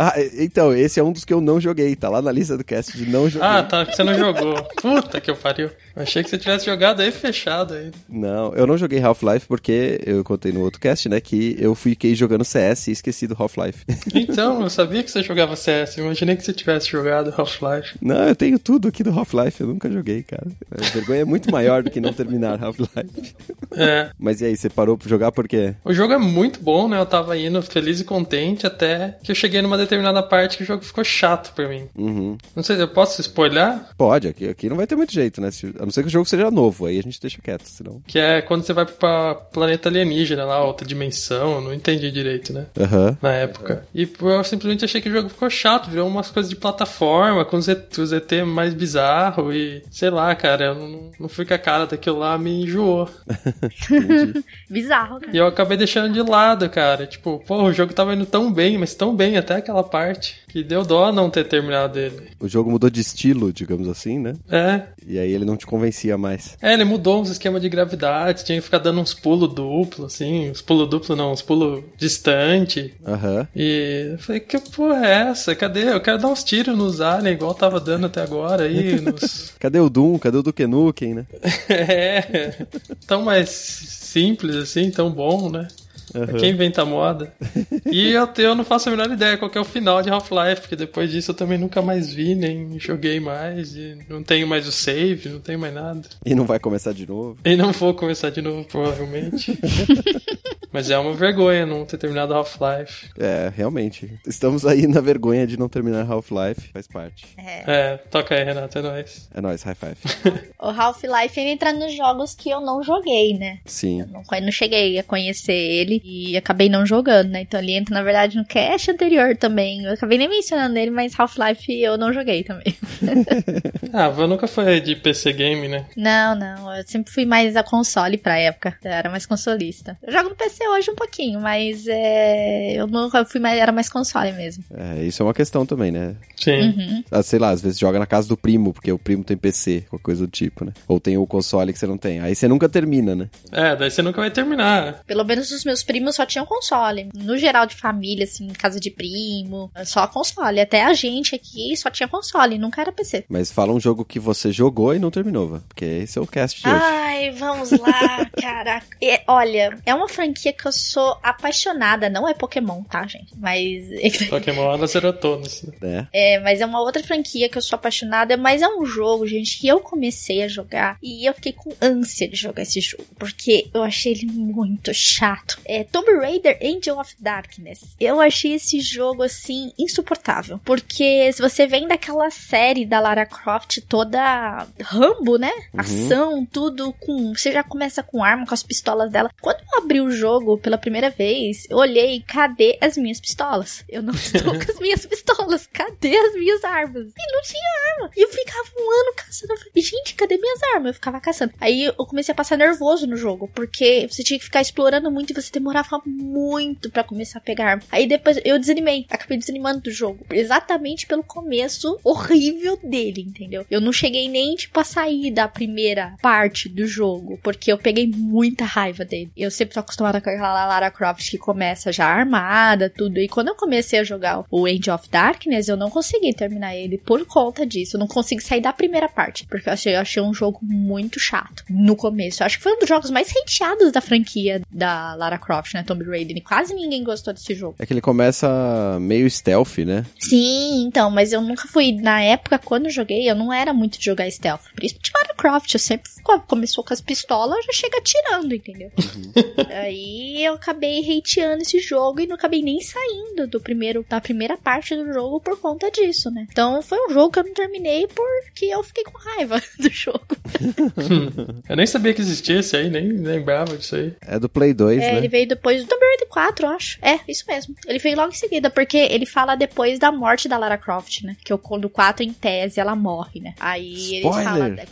Ah, 0.00 0.14
então, 0.38 0.72
esse 0.72 1.00
é 1.00 1.02
um 1.02 1.10
dos 1.10 1.24
que 1.24 1.34
eu 1.34 1.40
não 1.40 1.60
joguei. 1.60 1.96
Tá 1.96 2.08
lá 2.08 2.22
na 2.22 2.30
lista 2.30 2.56
do 2.56 2.62
cast 2.62 2.96
de 2.96 3.04
não 3.10 3.28
joguei. 3.28 3.48
Ah, 3.48 3.64
tá, 3.64 3.84
que 3.84 3.96
você 3.96 4.04
não 4.04 4.14
jogou. 4.14 4.54
Puta 4.80 5.20
que 5.20 5.28
eu 5.28 5.34
pariu. 5.34 5.70
Achei 5.96 6.22
que 6.22 6.30
você 6.30 6.38
tivesse 6.38 6.66
jogado 6.66 7.00
aí 7.00 7.10
fechado 7.10 7.74
aí. 7.74 7.90
Não, 8.08 8.54
eu 8.54 8.64
não 8.64 8.78
joguei 8.78 9.02
Half-Life 9.02 9.48
porque 9.48 10.00
eu 10.06 10.22
contei 10.22 10.52
no 10.52 10.60
outro 10.60 10.80
cast, 10.80 11.08
né? 11.08 11.20
Que 11.20 11.56
eu 11.58 11.74
fiquei 11.74 12.14
jogando 12.14 12.44
CS 12.44 12.86
e 12.86 12.92
esqueci 12.92 13.26
do 13.26 13.36
Half-Life. 13.38 13.84
Então, 14.28 14.62
eu 14.62 14.70
sabia 14.70 15.02
que 15.02 15.10
você 15.10 15.22
jogava 15.22 15.56
CS. 15.56 15.96
Imaginei 15.96 16.36
que 16.36 16.44
você 16.44 16.52
tivesse 16.52 16.88
jogado 16.88 17.32
Half-Life. 17.36 17.96
Não, 18.00 18.28
eu 18.28 18.36
tenho 18.36 18.58
tudo 18.58 18.88
aqui 18.88 19.02
do 19.02 19.10
Half-Life, 19.10 19.60
eu 19.60 19.66
nunca 19.66 19.90
joguei, 19.90 20.22
cara. 20.22 20.46
A 20.70 20.84
vergonha 20.90 21.22
é 21.22 21.24
muito 21.24 21.50
maior 21.50 21.82
do 21.82 21.90
que 21.90 22.00
não 22.00 22.12
terminar 22.12 22.62
Half-Life. 22.62 23.34
É. 23.74 24.10
Mas 24.18 24.40
e 24.40 24.46
aí, 24.46 24.56
você 24.56 24.68
parou 24.68 24.96
pra 24.96 25.08
jogar 25.08 25.32
por 25.32 25.48
quê? 25.48 25.74
O 25.84 25.92
jogo 25.92 26.12
é 26.12 26.18
muito 26.18 26.60
bom, 26.60 26.88
né? 26.88 26.98
Eu 26.98 27.06
tava 27.06 27.36
indo 27.36 27.60
feliz 27.62 28.00
e 28.00 28.04
contente 28.04 28.66
até 28.66 29.16
que 29.22 29.30
eu 29.30 29.34
cheguei 29.34 29.62
numa 29.62 29.76
determinada 29.88 30.22
parte 30.22 30.56
que 30.56 30.62
o 30.62 30.66
jogo 30.66 30.84
ficou 30.84 31.02
chato 31.02 31.52
pra 31.54 31.68
mim. 31.68 31.88
Uhum. 31.96 32.36
Não 32.54 32.62
sei, 32.62 32.80
eu 32.80 32.88
posso 32.88 33.20
spoiler? 33.20 33.78
Pode, 33.96 34.28
aqui, 34.28 34.48
aqui 34.48 34.68
não 34.68 34.76
vai 34.76 34.86
ter 34.86 34.94
muito 34.96 35.12
jeito, 35.12 35.40
né? 35.40 35.50
Se- 35.50 35.74
A 35.78 35.84
não 35.84 35.90
ser 35.90 36.02
que 36.02 36.08
o 36.08 36.10
jogo 36.10 36.26
seja 36.26 36.50
novo, 36.50 36.86
aí 36.86 36.98
a 36.98 37.02
gente 37.02 37.20
deixa 37.20 37.40
quieto, 37.42 37.64
senão. 37.66 38.00
Que 38.06 38.18
é 38.18 38.42
quando 38.42 38.62
você 38.62 38.72
vai 38.72 38.84
pra 38.86 39.34
planeta 39.34 39.88
alienígena 39.88 40.44
lá, 40.44 40.62
outra 40.64 40.86
dimensão. 40.86 41.56
eu 41.56 41.60
Não 41.60 41.74
entendi 41.74 42.10
direito, 42.10 42.52
né? 42.52 42.66
Aham. 42.78 43.16
Na 43.22 43.32
época. 43.32 43.86
E 43.94 44.08
eu 44.20 44.44
simplesmente 44.44 44.84
achei 44.84 45.00
que 45.00 45.08
o 45.08 45.12
jogo 45.12 45.28
ficou 45.28 45.48
chato, 45.50 45.88
virou 45.90 46.06
umas 46.06 46.30
coisas 46.30 46.50
de 46.50 46.56
plataforma, 46.56 47.44
com 47.44 47.56
os 47.56 47.68
ET, 47.68 47.96
os 47.98 48.12
ET 48.12 48.30
mais 48.46 48.74
bizarro 48.74 49.52
e 49.52 49.82
sei 49.90 50.10
lá, 50.10 50.34
cara, 50.34 50.66
eu 50.66 50.74
não, 50.74 51.10
não 51.20 51.28
fui 51.28 51.44
com 51.44 51.54
a 51.54 51.58
cara 51.58 51.86
daquilo 51.86 52.18
lá, 52.18 52.36
me 52.38 52.62
enjoou. 52.62 53.08
Bizarro, 54.68 55.20
cara. 55.20 55.32
E 55.32 55.38
eu 55.38 55.46
acabei 55.46 55.76
deixando 55.76 56.12
de 56.12 56.20
lado, 56.22 56.68
cara. 56.68 57.06
Tipo, 57.06 57.42
pô, 57.46 57.62
o 57.64 57.72
jogo 57.72 57.92
tava 57.92 58.14
indo 58.14 58.26
tão 58.26 58.52
bem, 58.52 58.76
mas 58.78 58.94
tão 58.94 59.14
bem 59.14 59.36
até 59.36 59.56
aquela 59.56 59.77
aquela 59.78 59.82
parte. 59.82 60.36
Que 60.48 60.62
deu 60.62 60.84
dó 60.84 61.12
não 61.12 61.30
ter 61.30 61.44
terminado 61.44 61.98
ele. 61.98 62.28
O 62.40 62.48
jogo 62.48 62.70
mudou 62.70 62.90
de 62.90 63.00
estilo, 63.00 63.52
digamos 63.52 63.88
assim, 63.88 64.18
né? 64.18 64.34
É. 64.50 64.82
E 65.06 65.18
aí 65.18 65.30
ele 65.32 65.44
não 65.44 65.56
te 65.56 65.66
convencia 65.66 66.16
mais. 66.16 66.56
É, 66.60 66.72
ele 66.72 66.84
mudou 66.84 67.20
uns 67.20 67.30
esquemas 67.30 67.62
de 67.62 67.68
gravidade, 67.68 68.44
tinha 68.44 68.58
que 68.58 68.64
ficar 68.64 68.78
dando 68.78 69.00
uns 69.00 69.14
pulos 69.14 69.52
duplo, 69.52 70.06
assim. 70.06 70.50
Uns 70.50 70.62
pulos 70.62 70.88
duplo 70.88 71.14
não, 71.14 71.32
uns 71.32 71.42
pulos 71.42 71.84
distante. 71.96 72.94
Aham. 73.06 73.46
E 73.54 74.10
eu 74.12 74.18
falei, 74.18 74.40
que 74.40 74.58
porra 74.58 75.06
é 75.06 75.30
essa? 75.30 75.54
Cadê? 75.54 75.92
Eu 75.92 76.00
quero 76.00 76.18
dar 76.18 76.28
uns 76.28 76.42
tiros 76.42 76.76
nos 76.76 77.00
aliens, 77.00 77.36
igual 77.36 77.54
tava 77.54 77.78
dando 77.80 78.06
até 78.06 78.22
agora 78.22 78.64
aí. 78.64 78.98
Nos... 79.00 79.54
Cadê 79.58 79.78
o 79.78 79.88
Doom? 79.88 80.18
Cadê 80.18 80.38
o 80.38 80.42
Duke 80.42 80.66
Nukem, 80.66 81.14
né? 81.14 81.26
é. 81.68 82.66
Tão 83.06 83.22
mais 83.22 83.48
simples 83.50 84.56
assim, 84.56 84.90
tão 84.90 85.10
bom, 85.10 85.50
né? 85.50 85.68
Aham. 86.14 86.38
Quem 86.38 86.50
inventa 86.50 86.84
moda? 86.84 87.32
E 87.90 88.10
eu, 88.12 88.28
eu 88.36 88.54
não 88.54 88.64
faço 88.64 88.88
a 88.88 88.92
menor 88.92 89.10
ideia 89.10 89.38
qual 89.38 89.50
que 89.50 89.56
é 89.56 89.60
o 89.60 89.64
final 89.64 90.02
de 90.02 90.10
Half-Life, 90.10 90.60
porque 90.62 90.76
depois 90.76 91.10
disso 91.10 91.30
eu 91.30 91.34
também 91.34 91.56
nunca 91.56 91.80
mais 91.80 92.12
vi, 92.12 92.34
nem 92.34 92.78
joguei 92.78 93.18
mais, 93.18 93.74
e 93.74 93.96
não 94.08 94.22
tenho 94.22 94.46
mais 94.46 94.68
o 94.68 94.72
save, 94.72 95.28
não 95.28 95.40
tenho 95.40 95.58
mais 95.58 95.72
nada. 95.72 96.02
E 96.24 96.34
não 96.34 96.44
vai 96.44 96.58
começar 96.58 96.92
de 96.92 97.06
novo. 97.06 97.38
E 97.44 97.56
não 97.56 97.72
vou 97.72 97.94
começar 97.94 98.30
de 98.30 98.42
novo, 98.42 98.64
provavelmente. 98.64 99.58
Mas 100.70 100.90
é 100.90 100.98
uma 100.98 101.14
vergonha 101.14 101.64
não 101.64 101.86
ter 101.86 101.96
terminado 101.96 102.34
Half-Life. 102.34 103.08
É, 103.18 103.50
realmente. 103.56 104.20
Estamos 104.26 104.66
aí 104.66 104.86
na 104.86 105.00
vergonha 105.00 105.46
de 105.46 105.58
não 105.58 105.68
terminar 105.68 106.06
Half-Life. 106.10 106.68
Faz 106.72 106.86
parte. 106.86 107.26
É, 107.38 107.96
toca 108.10 108.34
aí, 108.34 108.44
Renato, 108.44 108.78
é 108.78 108.82
nóis. 108.82 109.28
É 109.34 109.40
nóis, 109.40 109.62
high 109.62 109.74
five. 109.74 109.96
O 110.60 110.68
Half-Life 110.68 111.40
entra 111.40 111.72
nos 111.72 111.94
jogos 111.94 112.34
que 112.34 112.50
eu 112.50 112.60
não 112.60 112.82
joguei, 112.82 113.38
né? 113.38 113.60
Sim. 113.64 114.04
Não, 114.10 114.22
não 114.42 114.52
cheguei 114.52 114.98
a 114.98 115.02
conhecer 115.02 115.52
ele 115.52 115.97
e 116.04 116.36
acabei 116.36 116.68
não 116.68 116.86
jogando, 116.86 117.30
né? 117.30 117.42
Então 117.42 117.60
ele 117.60 117.72
entra, 117.72 117.94
na 117.94 118.02
verdade, 118.02 118.36
no 118.36 118.44
cast 118.44 118.90
anterior 118.90 119.36
também. 119.36 119.84
Eu 119.84 119.92
acabei 119.92 120.18
nem 120.18 120.28
mencionando 120.28 120.78
ele, 120.78 120.90
mas 120.90 121.18
Half-Life 121.18 121.72
eu 121.80 121.96
não 121.96 122.12
joguei 122.12 122.42
também. 122.42 122.76
Ah, 123.90 124.08
Van 124.08 124.26
nunca 124.26 124.46
foi 124.46 124.80
de 124.80 124.94
PC 124.94 125.32
game, 125.32 125.66
né? 125.66 125.86
Não, 125.96 126.34
não. 126.34 126.76
Eu 126.76 126.84
sempre 126.86 127.10
fui 127.10 127.24
mais 127.24 127.56
a 127.56 127.62
console 127.62 128.18
pra 128.18 128.38
época. 128.38 128.76
Eu 128.84 128.90
era 128.90 129.08
mais 129.08 129.24
consolista. 129.24 129.96
Eu 130.02 130.12
jogo 130.12 130.28
no 130.28 130.36
PC 130.36 130.66
hoje 130.68 130.90
um 130.90 130.94
pouquinho, 130.94 131.40
mas 131.40 131.86
é, 131.88 132.74
eu 132.74 132.86
nunca 132.86 133.24
fui 133.24 133.40
mais. 133.40 133.58
Era 133.58 133.72
mais 133.72 133.88
console 133.88 134.32
mesmo. 134.32 134.62
É, 134.74 135.02
isso 135.04 135.22
é 135.22 135.24
uma 135.26 135.34
questão 135.34 135.64
também, 135.64 135.90
né? 135.90 136.16
Sim. 136.36 136.60
Uhum. 136.60 137.04
Ah, 137.10 137.22
sei 137.22 137.38
lá, 137.38 137.50
às 137.50 137.62
vezes 137.62 137.78
joga 137.78 137.98
na 137.98 138.06
casa 138.06 138.28
do 138.28 138.36
primo, 138.36 138.72
porque 138.72 138.92
o 138.92 138.98
primo 138.98 139.24
tem 139.24 139.36
PC, 139.36 139.84
qualquer 139.88 140.04
coisa 140.04 140.26
do 140.26 140.30
tipo, 140.30 140.64
né? 140.64 140.72
Ou 140.86 141.00
tem 141.00 141.16
o 141.16 141.26
console 141.26 141.72
que 141.72 141.78
você 141.78 141.86
não 141.86 141.96
tem. 141.96 142.20
Aí 142.20 142.34
você 142.34 142.46
nunca 142.46 142.68
termina, 142.68 143.14
né? 143.14 143.28
É, 143.50 143.74
daí 143.74 143.90
você 143.90 144.02
nunca 144.02 144.20
vai 144.20 144.30
terminar. 144.30 145.02
Pelo 145.06 145.24
menos 145.24 145.50
os 145.50 145.64
meus 145.64 145.82
primos 145.88 146.16
só 146.16 146.26
tinham 146.26 146.44
console. 146.44 147.08
No 147.14 147.38
geral 147.38 147.64
de 147.64 147.74
família, 147.74 148.24
assim, 148.24 148.46
casa 148.48 148.78
de 148.78 148.90
primo, 148.90 149.72
só 149.86 150.06
console. 150.06 150.60
Até 150.60 150.84
a 150.84 150.92
gente 150.92 151.34
aqui 151.34 151.74
só 151.78 151.90
tinha 151.90 152.06
console, 152.06 152.58
nunca 152.58 152.82
era 152.82 152.92
PC. 152.92 153.24
Mas 153.26 153.50
fala 153.50 153.72
um 153.72 153.80
jogo 153.80 154.04
que 154.04 154.20
você 154.20 154.52
jogou 154.52 154.94
e 154.94 154.98
não 154.98 155.10
terminou, 155.10 155.48
Vã, 155.48 155.62
porque 155.66 155.86
esse 155.86 156.18
é 156.18 156.20
o 156.20 156.26
cast 156.26 156.60
de 156.60 156.68
hoje. 156.68 156.78
Ai, 156.78 157.30
vamos 157.30 157.70
lá, 157.70 158.26
caraca. 158.38 158.86
É, 159.02 159.22
olha, 159.26 159.78
é 159.86 159.94
uma 159.94 160.08
franquia 160.08 160.52
que 160.52 160.66
eu 160.66 160.72
sou 160.72 161.18
apaixonada. 161.22 162.10
Não 162.10 162.28
é 162.28 162.34
Pokémon, 162.34 162.82
tá, 162.82 163.06
gente? 163.06 163.32
Mas. 163.38 163.88
Pokémon 164.28 164.74
ela 164.74 164.86
zerou 164.86 165.14
todos. 165.14 165.62
né? 165.80 166.06
É, 166.12 166.38
mas 166.40 166.60
é 166.60 166.66
uma 166.66 166.82
outra 166.82 167.02
franquia 167.02 167.48
que 167.48 167.56
eu 167.56 167.62
sou 167.62 167.76
apaixonada, 167.76 168.36
mas 168.36 168.60
é 168.60 168.68
um 168.68 168.84
jogo, 168.84 169.26
gente, 169.26 169.58
que 169.58 169.66
eu 169.66 169.80
comecei 169.80 170.42
a 170.42 170.48
jogar 170.48 170.98
e 171.02 171.26
eu 171.26 171.32
fiquei 171.32 171.52
com 171.54 171.72
ânsia 171.80 172.28
de 172.28 172.36
jogar 172.36 172.62
esse 172.62 172.80
jogo, 172.80 173.04
porque 173.18 173.68
eu 173.72 173.82
achei 173.82 174.12
ele 174.12 174.26
muito 174.26 174.92
chato. 174.92 175.58
É 175.64 175.77
Tomb 175.84 176.10
Raider 176.12 176.58
Angel 176.62 176.98
of 176.98 177.14
Darkness. 177.18 177.96
Eu 178.00 178.20
achei 178.20 178.54
esse 178.54 178.80
jogo, 178.80 179.22
assim, 179.22 179.72
insuportável, 179.78 180.60
porque 180.64 181.32
se 181.32 181.40
você 181.40 181.66
vem 181.66 181.86
daquela 181.86 182.30
série 182.30 182.84
da 182.84 183.00
Lara 183.00 183.26
Croft 183.26 183.80
toda 183.88 184.66
Rambo, 184.82 185.38
né? 185.38 185.52
Ação, 185.76 186.46
tudo 186.46 186.92
com... 187.00 187.34
Você 187.34 187.52
já 187.52 187.62
começa 187.62 188.02
com 188.02 188.22
arma, 188.22 188.46
com 188.46 188.54
as 188.54 188.62
pistolas 188.62 189.10
dela. 189.10 189.30
Quando 189.40 189.60
eu 189.60 189.78
abri 189.78 190.00
o 190.00 190.10
jogo 190.10 190.58
pela 190.58 190.78
primeira 190.78 191.10
vez, 191.10 191.66
eu 191.68 191.76
olhei, 191.78 192.22
cadê 192.26 192.78
as 192.80 192.96
minhas 192.96 193.20
pistolas? 193.20 193.84
Eu 193.88 194.02
não 194.02 194.14
estou 194.14 194.42
com 194.42 194.70
as 194.70 194.78
minhas 194.78 195.06
pistolas, 195.06 195.66
cadê 195.72 196.16
as 196.16 196.34
minhas 196.34 196.64
armas? 196.64 197.12
E 197.16 197.32
não 197.32 197.42
tinha 197.42 197.94
arma. 197.94 198.10
E 198.16 198.22
eu 198.24 198.28
ficava 198.28 198.68
um 198.78 198.90
ano 198.90 199.14
caçando. 199.16 199.56
Falei, 199.56 199.82
gente, 199.82 200.14
cadê 200.14 200.36
minhas 200.36 200.62
armas? 200.74 200.88
Eu 200.88 200.94
ficava 200.94 201.20
caçando. 201.20 201.52
Aí 201.60 201.84
eu 201.84 202.06
comecei 202.06 202.32
a 202.32 202.36
passar 202.36 202.56
nervoso 202.56 203.06
no 203.06 203.16
jogo, 203.16 203.48
porque 203.54 204.06
você 204.10 204.22
tinha 204.22 204.38
que 204.38 204.44
ficar 204.44 204.60
explorando 204.60 205.10
muito 205.10 205.30
e 205.30 205.34
você 205.34 205.50
demorava 205.58 206.00
muito 206.06 206.90
pra 206.90 207.04
começar 207.04 207.38
a 207.38 207.42
pegar 207.42 207.70
arma. 207.70 207.82
Aí 207.90 208.06
depois 208.06 208.40
eu 208.44 208.58
desanimei, 208.58 209.06
acabei 209.10 209.38
desanimando 209.38 209.80
do 209.80 209.90
jogo, 209.90 210.24
exatamente 210.30 211.06
pelo 211.06 211.22
começo 211.22 211.98
horrível 212.02 212.78
dele, 212.82 213.22
entendeu? 213.22 213.66
Eu 213.70 213.80
não 213.80 213.92
cheguei 213.92 214.28
nem, 214.28 214.54
tipo, 214.54 214.78
a 214.80 214.84
sair 214.84 215.30
da 215.30 215.48
primeira 215.48 216.14
parte 216.22 216.68
do 216.68 216.86
jogo, 216.86 217.38
porque 217.42 217.70
eu 217.70 217.78
peguei 217.78 218.06
muita 218.06 218.64
raiva 218.64 219.04
dele. 219.04 219.30
Eu 219.36 219.50
sempre 219.50 219.74
tô 219.74 219.80
acostumada 219.80 220.20
com 220.20 220.30
aquela 220.30 220.66
Lara 220.66 220.90
Croft 220.90 221.30
que 221.30 221.38
começa 221.38 221.92
já 221.92 222.06
armada, 222.06 222.90
tudo. 222.90 223.18
E 223.18 223.28
quando 223.28 223.48
eu 223.48 223.54
comecei 223.54 223.98
a 223.98 224.04
jogar 224.04 224.44
o 224.50 224.66
Age 224.66 224.90
of 224.90 225.08
Darkness, 225.10 225.68
eu 225.68 225.76
não 225.76 225.90
consegui 225.90 226.32
terminar 226.32 226.76
ele 226.76 226.98
por 226.98 227.24
conta 227.26 227.66
disso. 227.66 227.96
Eu 227.96 228.00
não 228.00 228.06
consegui 228.06 228.42
sair 228.42 228.60
da 228.60 228.72
primeira 228.72 229.08
parte, 229.08 229.46
porque 229.46 229.68
eu 229.68 229.72
achei, 229.72 229.94
eu 229.94 230.00
achei 230.00 230.22
um 230.22 230.34
jogo 230.34 230.60
muito 230.62 231.18
chato 231.18 231.64
no 231.68 231.96
começo. 231.96 232.42
Eu 232.42 232.46
acho 232.46 232.58
que 232.58 232.62
foi 232.62 232.72
um 232.72 232.78
dos 232.78 232.88
jogos 232.88 233.10
mais 233.10 233.30
hateados 233.30 233.92
da 233.92 234.00
franquia 234.00 234.60
da 234.70 235.14
Lara 235.14 235.38
Croft, 235.38 235.47
né? 235.74 235.82
Tomb 235.82 236.04
Raider. 236.04 236.36
E 236.36 236.40
quase 236.40 236.74
ninguém 236.74 237.02
gostou 237.02 237.32
desse 237.32 237.54
jogo. 237.54 237.76
É 237.78 237.86
que 237.86 237.92
ele 237.92 238.00
começa 238.00 238.98
meio 239.00 239.28
stealth, 239.30 239.78
né? 239.78 240.04
Sim, 240.18 240.84
então, 240.86 241.10
mas 241.10 241.32
eu 241.32 241.40
nunca 241.40 241.66
fui. 241.68 241.92
Na 241.92 242.20
época, 242.22 242.58
quando 242.58 242.86
eu 242.86 242.90
joguei, 242.90 243.28
eu 243.28 243.34
não 243.34 243.52
era 243.52 243.72
muito 243.72 243.98
de 243.98 244.04
jogar 244.04 244.30
stealth. 244.30 244.62
Principalmente 244.74 245.12
Lara 245.14 245.34
Croft. 245.34 245.74
Eu 245.74 245.80
sempre 245.80 246.10
começou 246.46 246.84
com 246.84 246.92
as 246.92 247.00
pistolas, 247.00 247.64
já 247.64 247.72
chega 247.72 247.98
atirando, 247.98 248.54
entendeu? 248.54 248.90
Aí 249.70 250.44
eu 250.44 250.54
acabei 250.54 251.00
hateando 251.00 251.62
esse 251.62 251.80
jogo 251.80 252.20
e 252.20 252.26
não 252.26 252.36
acabei 252.36 252.62
nem 252.62 252.80
saindo 252.80 253.46
do 253.46 253.60
primeiro, 253.60 254.04
da 254.08 254.20
primeira 254.20 254.56
parte 254.56 254.94
do 254.94 255.12
jogo 255.12 255.40
por 255.40 255.58
conta 255.58 255.90
disso, 255.90 256.30
né? 256.30 256.46
Então 256.50 256.82
foi 256.82 256.98
um 257.06 257.12
jogo 257.12 257.30
que 257.32 257.38
eu 257.38 257.44
não 257.44 257.54
terminei 257.54 258.06
porque 258.06 258.66
eu 258.66 258.82
fiquei 258.82 259.04
com 259.04 259.18
raiva 259.18 259.60
do 259.78 259.90
jogo. 259.90 260.26
Eu 261.68 261.76
nem 261.76 261.86
sabia 261.86 262.14
que 262.14 262.20
existia 262.20 262.60
esse 262.60 262.76
aí, 262.76 262.88
nem 262.90 263.08
lembrava 263.12 263.76
disso 263.76 263.96
aí. 263.96 264.12
É 264.20 264.38
do 264.38 264.48
Play 264.48 264.72
2, 264.72 265.02
É, 265.02 265.12
né? 265.12 265.20
Ele 265.38 265.46
veio 265.46 265.48
depois 265.48 265.82
do 265.82 265.88
Tomb 265.88 266.04
Raider 266.04 266.28
4, 266.28 266.66
eu 266.66 266.70
acho. 266.70 266.98
É, 267.02 267.20
isso 267.28 267.44
mesmo. 267.46 267.74
Ele 267.86 267.98
veio 267.98 268.16
logo 268.16 268.30
em 268.30 268.36
seguida, 268.36 268.70
porque 268.70 268.96
ele 268.96 269.26
fala 269.26 269.54
depois 269.54 269.98
da 269.98 270.10
morte 270.10 270.48
da 270.48 270.58
Lara 270.58 270.76
Croft, 270.76 271.22
né? 271.22 271.36
Que 271.44 271.52
o 271.52 271.58
do 271.78 271.88
4, 271.88 272.24
em 272.24 272.32
tese, 272.32 272.80
ela 272.80 272.96
morre, 272.96 273.40
né? 273.40 273.54
Aí 273.60 274.16
ele 274.16 274.22
fala. 274.22 274.68
Spoiler! 274.68 274.88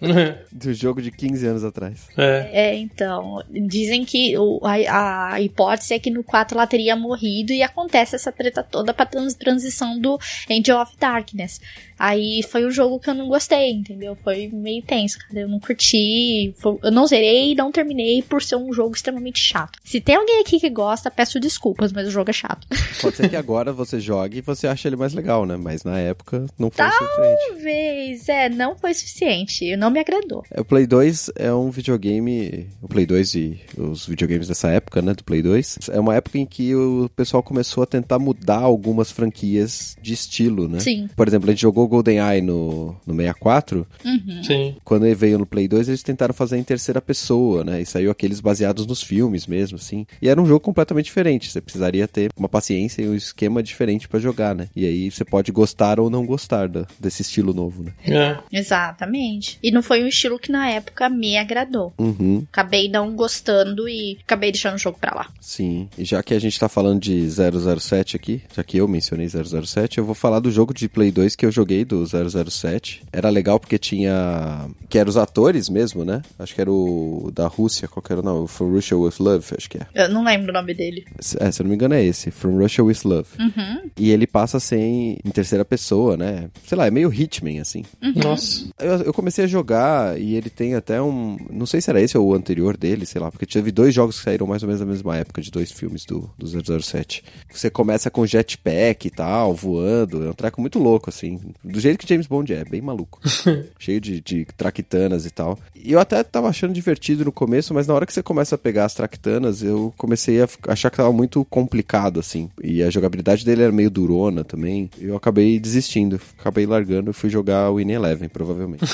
Do 0.50 0.72
jogo 0.72 1.02
de 1.02 1.10
15 1.10 1.46
anos 1.46 1.64
atrás. 1.64 2.08
É. 2.16 2.50
É, 2.52 2.76
então, 2.76 3.42
dizem 3.48 4.04
que 4.04 4.36
o, 4.38 4.60
a, 4.62 5.34
a 5.34 5.40
hipótese 5.40 5.94
é 5.94 5.98
que 5.98 6.10
no 6.10 6.24
4 6.24 6.56
ela 6.56 6.66
teria 6.66 6.96
morrido 6.96 7.52
e 7.52 7.62
acontece 7.62 8.16
essa 8.16 8.32
treta 8.32 8.62
toda 8.62 8.94
pra 8.94 9.06
trans, 9.06 9.34
transição 9.34 9.98
do 9.98 10.18
Angel 10.50 10.80
of 10.80 10.92
Darkness. 10.98 11.60
Aí 11.98 12.42
foi 12.42 12.66
um 12.66 12.70
jogo 12.70 12.98
que 12.98 13.10
eu 13.10 13.14
não 13.14 13.28
gostei, 13.28 13.70
entendeu? 13.72 14.16
Foi 14.22 14.48
meio 14.52 14.82
tenso, 14.82 15.18
cara. 15.18 15.40
Eu 15.40 15.48
não 15.48 15.58
curti. 15.60 16.54
foi- 16.58 16.78
eu 16.82 16.90
não 16.92 17.06
zerei 17.06 17.54
não 17.54 17.72
terminei 17.72 18.22
por 18.22 18.42
ser 18.42 18.56
um 18.56 18.72
jogo 18.72 18.94
extremamente 18.94 19.40
chato. 19.40 19.78
Se 19.84 20.00
tem 20.00 20.14
alguém 20.16 20.40
aqui 20.40 20.60
que 20.60 20.70
gosta, 20.70 21.10
peço 21.10 21.40
desculpas, 21.40 21.92
mas 21.92 22.06
o 22.06 22.10
jogo 22.10 22.30
é 22.30 22.32
chato. 22.32 22.66
Pode 23.00 23.16
ser 23.16 23.28
que 23.28 23.36
agora 23.36 23.72
você 23.72 23.98
jogue 24.00 24.38
e 24.38 24.40
você 24.40 24.66
ache 24.66 24.86
ele 24.88 24.96
mais 24.96 25.12
legal, 25.14 25.44
né? 25.46 25.56
Mas 25.56 25.82
na 25.84 25.98
época 25.98 26.46
não 26.58 26.70
foi 26.70 26.84
suficiente. 26.90 27.48
Talvez, 27.48 28.28
é, 28.28 28.48
não 28.48 28.76
foi 28.76 28.94
suficiente. 28.94 29.76
Não 29.76 29.90
me 29.90 29.98
agradou. 30.00 30.44
É, 30.50 30.60
O 30.60 30.64
Play 30.64 30.86
2 30.86 31.30
é 31.36 31.52
um 31.52 31.70
videogame. 31.70 32.66
O 32.82 32.88
Play 32.88 33.06
2 33.06 33.34
e 33.34 33.60
os 33.76 34.06
videogames 34.06 34.48
dessa 34.48 34.68
época, 34.70 35.02
né? 35.02 35.14
Do 35.14 35.24
Play 35.24 35.42
2. 35.42 35.78
É 35.90 35.98
uma 36.00 36.14
época 36.14 36.38
em 36.38 36.46
que 36.46 36.74
o 36.74 37.10
pessoal 37.16 37.42
começou 37.42 37.82
a 37.82 37.86
tentar 37.86 38.18
mudar 38.18 38.58
algumas 38.60 39.10
franquias 39.10 39.96
de 40.00 40.12
estilo, 40.12 40.68
né? 40.68 40.80
Sim. 40.80 41.08
Por 41.16 41.26
exemplo, 41.26 41.48
a 41.48 41.52
gente 41.52 41.62
jogou 41.62 41.87
GoldenEye 41.88 42.40
no, 42.40 42.94
no 43.06 43.14
64. 43.14 43.86
Uhum. 44.04 44.42
Sim. 44.44 44.76
Quando 44.84 45.06
ele 45.06 45.14
veio 45.14 45.38
no 45.38 45.46
Play 45.46 45.66
2, 45.68 45.88
eles 45.88 46.02
tentaram 46.02 46.34
fazer 46.34 46.56
em 46.58 46.62
terceira 46.62 47.00
pessoa, 47.00 47.64
né? 47.64 47.80
E 47.80 47.86
saiu 47.86 48.10
aqueles 48.10 48.40
baseados 48.40 48.86
nos 48.86 49.02
filmes 49.02 49.46
mesmo, 49.46 49.76
assim. 49.76 50.06
E 50.22 50.28
era 50.28 50.40
um 50.40 50.46
jogo 50.46 50.60
completamente 50.60 51.06
diferente. 51.06 51.50
Você 51.50 51.60
precisaria 51.60 52.06
ter 52.06 52.30
uma 52.36 52.48
paciência 52.48 53.02
e 53.02 53.08
um 53.08 53.14
esquema 53.14 53.62
diferente 53.62 54.08
pra 54.08 54.20
jogar, 54.20 54.54
né? 54.54 54.68
E 54.76 54.86
aí 54.86 55.10
você 55.10 55.24
pode 55.24 55.50
gostar 55.52 55.98
ou 55.98 56.08
não 56.10 56.24
gostar 56.26 56.68
da- 56.68 56.86
desse 57.00 57.22
estilo 57.22 57.52
novo, 57.54 57.82
né? 57.82 57.92
É. 58.06 58.38
Exatamente. 58.52 59.58
E 59.62 59.70
não 59.70 59.82
foi 59.82 60.02
um 60.02 60.06
estilo 60.06 60.38
que 60.38 60.50
na 60.52 60.68
época 60.70 61.08
me 61.08 61.36
agradou. 61.36 61.92
Uhum. 61.98 62.44
Acabei 62.52 62.88
não 62.88 63.14
gostando 63.14 63.88
e 63.88 64.18
acabei 64.24 64.52
deixando 64.52 64.74
o 64.74 64.78
jogo 64.78 64.98
pra 65.00 65.14
lá. 65.14 65.28
Sim, 65.40 65.88
e 65.96 66.04
já 66.04 66.22
que 66.22 66.34
a 66.34 66.38
gente 66.38 66.58
tá 66.58 66.68
falando 66.68 67.00
de 67.00 67.26
007 67.30 68.16
aqui, 68.16 68.42
já 68.54 68.62
que 68.62 68.76
eu 68.78 68.86
mencionei 68.88 69.28
007, 69.28 69.98
eu 69.98 70.04
vou 70.04 70.14
falar 70.14 70.40
do 70.40 70.50
jogo 70.50 70.72
de 70.74 70.88
Play 70.88 71.10
2 71.10 71.34
que 71.34 71.44
eu 71.46 71.50
joguei 71.50 71.77
do 71.84 72.04
007. 72.06 73.02
Era 73.12 73.28
legal 73.30 73.58
porque 73.58 73.78
tinha. 73.78 74.68
Que 74.88 74.98
eram 74.98 75.10
os 75.10 75.16
atores 75.16 75.68
mesmo, 75.68 76.04
né? 76.04 76.22
Acho 76.38 76.54
que 76.54 76.60
era 76.60 76.70
o 76.70 77.30
da 77.34 77.46
Rússia, 77.46 77.88
qual 77.88 78.02
que 78.02 78.12
era 78.12 78.20
o 78.20 78.24
nome? 78.24 78.48
From 78.48 78.72
Russia 78.72 78.96
with 78.96 79.14
Love, 79.20 79.44
acho 79.56 79.68
que 79.68 79.78
é. 79.78 79.86
Eu 79.94 80.08
não 80.08 80.24
lembro 80.24 80.50
o 80.50 80.52
nome 80.52 80.74
dele. 80.74 81.04
É, 81.38 81.50
se 81.50 81.60
eu 81.60 81.64
não 81.64 81.70
me 81.70 81.74
engano 81.74 81.94
é 81.94 82.04
esse, 82.04 82.30
From 82.30 82.58
Russia 82.58 82.82
with 82.84 83.00
Love. 83.04 83.28
Uhum. 83.38 83.90
E 83.96 84.10
ele 84.10 84.26
passa 84.26 84.56
a 84.56 84.60
ser 84.60 84.78
em, 84.78 85.18
terceira 85.32 85.64
pessoa, 85.64 86.16
né? 86.16 86.50
Sei 86.66 86.76
lá, 86.76 86.86
é 86.86 86.90
meio 86.90 87.12
Hitman, 87.12 87.60
assim. 87.60 87.84
Nossa. 88.16 88.66
Eu, 88.78 89.02
eu 89.02 89.12
comecei 89.12 89.44
a 89.44 89.48
jogar 89.48 90.18
e 90.20 90.34
ele 90.34 90.50
tem 90.50 90.74
até 90.74 91.00
um. 91.00 91.36
Não 91.50 91.66
sei 91.66 91.80
se 91.80 91.90
era 91.90 92.00
esse 92.00 92.16
ou 92.16 92.26
o 92.26 92.34
anterior 92.34 92.76
dele, 92.76 93.06
sei 93.06 93.20
lá, 93.20 93.30
porque 93.30 93.46
teve 93.46 93.70
dois 93.70 93.94
jogos 93.94 94.18
que 94.18 94.24
saíram 94.24 94.46
mais 94.46 94.62
ou 94.62 94.66
menos 94.66 94.80
na 94.80 94.86
mesma 94.86 95.16
época, 95.16 95.42
de 95.42 95.50
dois 95.50 95.70
filmes 95.70 96.04
do, 96.04 96.30
do 96.38 96.80
007. 96.80 97.24
Você 97.52 97.70
começa 97.70 98.10
com 98.10 98.26
jetpack 98.26 99.06
e 99.06 99.10
tal, 99.10 99.54
voando. 99.54 100.24
É 100.24 100.30
um 100.30 100.34
treco 100.34 100.60
muito 100.60 100.78
louco, 100.78 101.10
assim. 101.10 101.40
Do 101.68 101.80
jeito 101.80 101.98
que 101.98 102.08
James 102.08 102.26
Bond 102.26 102.52
é, 102.52 102.64
bem 102.64 102.80
maluco. 102.80 103.20
Cheio 103.78 104.00
de, 104.00 104.20
de 104.20 104.46
traquitanas 104.56 105.26
e 105.26 105.30
tal. 105.30 105.58
E 105.74 105.92
eu 105.92 106.00
até 106.00 106.22
tava 106.22 106.48
achando 106.48 106.72
divertido 106.72 107.24
no 107.24 107.32
começo, 107.32 107.74
mas 107.74 107.86
na 107.86 107.94
hora 107.94 108.06
que 108.06 108.12
você 108.12 108.22
começa 108.22 108.54
a 108.54 108.58
pegar 108.58 108.86
as 108.86 108.94
traquitanas, 108.94 109.62
eu 109.62 109.92
comecei 109.96 110.42
a 110.42 110.48
achar 110.68 110.90
que 110.90 110.96
tava 110.96 111.12
muito 111.12 111.44
complicado, 111.44 112.18
assim. 112.18 112.48
E 112.62 112.82
a 112.82 112.90
jogabilidade 112.90 113.44
dele 113.44 113.62
era 113.62 113.72
meio 113.72 113.90
durona 113.90 114.42
também. 114.44 114.90
Eu 114.98 115.16
acabei 115.16 115.60
desistindo, 115.60 116.20
acabei 116.38 116.66
largando 116.66 117.10
e 117.10 117.14
fui 117.14 117.28
jogar 117.28 117.70
o 117.70 117.76
Win 117.76 117.90
Eleven, 117.90 118.28
provavelmente. 118.28 118.84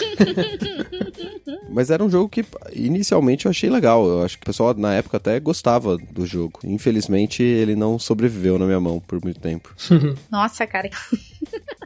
Mas 1.71 1.91
era 1.91 2.05
um 2.05 2.11
jogo 2.11 2.29
que 2.29 2.45
inicialmente 2.73 3.47
eu 3.47 3.51
achei 3.51 3.69
legal. 3.69 4.07
Eu 4.07 4.23
acho 4.23 4.37
que 4.39 4.45
o 4.45 4.47
pessoal 4.47 4.75
na 4.75 4.95
época 4.95 5.17
até 5.17 5.41
gostava 5.41 5.97
do 5.97 6.25
jogo. 6.25 6.61
Infelizmente 6.63 7.43
ele 7.43 7.75
não 7.75 7.99
sobreviveu 7.99 8.59
na 8.59 8.65
minha 8.65 8.81
mão 8.81 9.01
por 9.01 9.21
muito 9.23 9.41
tempo. 9.41 9.75
Nossa, 10.31 10.67
cara. 10.67 10.89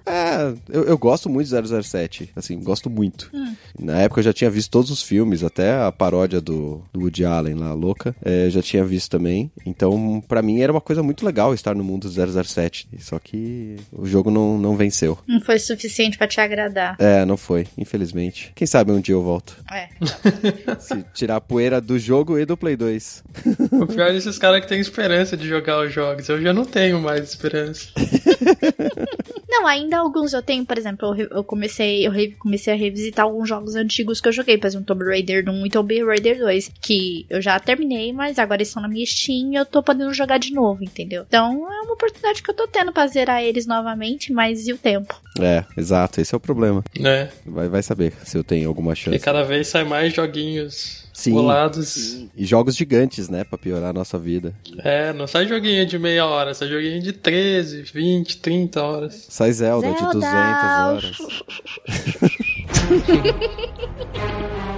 É, 0.04 0.54
eu, 0.68 0.77
eu 0.84 0.98
gosto 0.98 1.28
muito 1.28 1.48
de 1.48 1.82
007, 1.82 2.30
assim, 2.34 2.58
gosto 2.62 2.88
muito. 2.90 3.30
Na 3.78 4.00
época 4.00 4.20
eu 4.20 4.24
já 4.24 4.32
tinha 4.32 4.50
visto 4.50 4.70
todos 4.70 4.90
os 4.90 5.02
filmes, 5.02 5.42
até 5.42 5.74
a 5.74 5.92
paródia 5.92 6.40
do, 6.40 6.82
do 6.92 7.00
Woody 7.00 7.24
Allen 7.24 7.54
lá, 7.54 7.72
louca, 7.72 8.14
é, 8.24 8.46
eu 8.46 8.50
já 8.50 8.62
tinha 8.62 8.84
visto 8.84 9.10
também. 9.10 9.50
Então, 9.64 10.22
pra 10.26 10.42
mim 10.42 10.60
era 10.60 10.72
uma 10.72 10.80
coisa 10.80 11.02
muito 11.02 11.24
legal 11.24 11.54
estar 11.54 11.74
no 11.74 11.84
mundo 11.84 12.08
do 12.08 12.44
007. 12.44 12.88
Só 12.98 13.18
que 13.18 13.76
o 13.92 14.06
jogo 14.06 14.30
não, 14.30 14.58
não 14.58 14.76
venceu. 14.76 15.18
Não 15.26 15.40
foi 15.40 15.58
suficiente 15.58 16.18
pra 16.18 16.26
te 16.26 16.40
agradar. 16.40 16.96
É, 16.98 17.24
não 17.24 17.36
foi, 17.36 17.66
infelizmente. 17.76 18.52
Quem 18.54 18.66
sabe 18.66 18.92
um 18.92 19.00
dia 19.00 19.14
eu 19.14 19.22
volto. 19.22 19.56
É. 19.70 19.88
Se 20.78 21.04
tirar 21.14 21.36
a 21.36 21.40
poeira 21.40 21.80
do 21.80 21.98
jogo 21.98 22.38
e 22.38 22.44
do 22.44 22.56
Play 22.56 22.76
2. 22.76 23.24
O 23.72 23.86
pior 23.86 24.10
é 24.10 24.16
esses 24.16 24.38
caras 24.38 24.60
que 24.60 24.68
têm 24.68 24.80
esperança 24.80 25.36
de 25.36 25.48
jogar 25.48 25.84
os 25.84 25.92
jogos. 25.92 26.28
Eu 26.28 26.40
já 26.40 26.52
não 26.52 26.64
tenho 26.64 27.00
mais 27.00 27.28
esperança. 27.28 27.88
Não, 29.50 29.66
ainda 29.66 29.98
alguns 29.98 30.34
eu 30.34 30.42
tenho, 30.42 30.64
por 30.68 30.78
exemplo, 30.78 31.14
eu, 31.18 31.28
eu 31.28 31.42
comecei, 31.44 32.06
eu 32.06 32.10
re- 32.12 32.36
comecei 32.38 32.72
a 32.72 32.76
revisitar 32.76 33.24
alguns 33.24 33.48
jogos 33.48 33.74
antigos 33.74 34.20
que 34.20 34.28
eu 34.28 34.32
joguei, 34.32 34.58
por 34.58 34.66
exemplo, 34.66 34.86
Tomb 34.86 35.04
Raider 35.04 35.48
1 35.48 35.66
e 35.66 35.70
Tomb 35.70 36.04
Raider 36.04 36.38
2, 36.38 36.70
que 36.80 37.26
eu 37.30 37.40
já 37.40 37.58
terminei, 37.58 38.12
mas 38.12 38.38
agora 38.38 38.58
eles 38.60 38.68
estão 38.68 38.82
na 38.82 38.88
minha 38.88 39.04
Steam 39.06 39.52
e 39.52 39.56
eu 39.56 39.64
tô 39.66 39.82
podendo 39.82 40.12
jogar 40.12 40.38
de 40.38 40.52
novo, 40.52 40.84
entendeu? 40.84 41.24
Então 41.26 41.52
é 41.72 41.80
uma 41.82 41.94
oportunidade 41.94 42.42
que 42.42 42.50
eu 42.50 42.54
tô 42.54 42.68
tendo 42.68 42.92
pra 42.92 43.06
zerar 43.06 43.42
eles 43.42 43.66
novamente, 43.66 44.32
mas 44.32 44.68
e 44.68 44.72
o 44.72 44.78
tempo? 44.78 45.18
É, 45.40 45.64
exato, 45.76 46.20
esse 46.20 46.34
é 46.34 46.36
o 46.36 46.40
problema. 46.40 46.84
Né? 46.98 47.30
Vai, 47.46 47.68
vai 47.68 47.82
saber 47.82 48.12
se 48.24 48.36
eu 48.36 48.44
tenho 48.44 48.68
alguma 48.68 48.92
E 48.92 48.96
chance. 48.96 49.18
cada 49.20 49.42
vez 49.42 49.68
sai 49.68 49.84
mais 49.84 50.12
joguinhos 50.14 51.07
Sim. 51.18 51.32
bolados. 51.32 52.26
E 52.36 52.46
jogos 52.46 52.76
gigantes, 52.76 53.28
né, 53.28 53.42
pra 53.42 53.58
piorar 53.58 53.90
a 53.90 53.92
nossa 53.92 54.16
vida. 54.16 54.54
É, 54.78 55.12
não 55.12 55.26
sai 55.26 55.48
joguinho 55.48 55.84
de 55.84 55.98
meia 55.98 56.24
hora, 56.24 56.54
sai 56.54 56.68
joguinho 56.68 57.02
de 57.02 57.12
13, 57.12 57.82
20, 57.82 58.36
30 58.38 58.80
horas. 58.80 59.26
Sai 59.28 59.52
Zelda, 59.52 59.90
de 59.90 59.98
Zelda! 59.98 60.12
200 60.12 61.20
horas. 61.20 61.28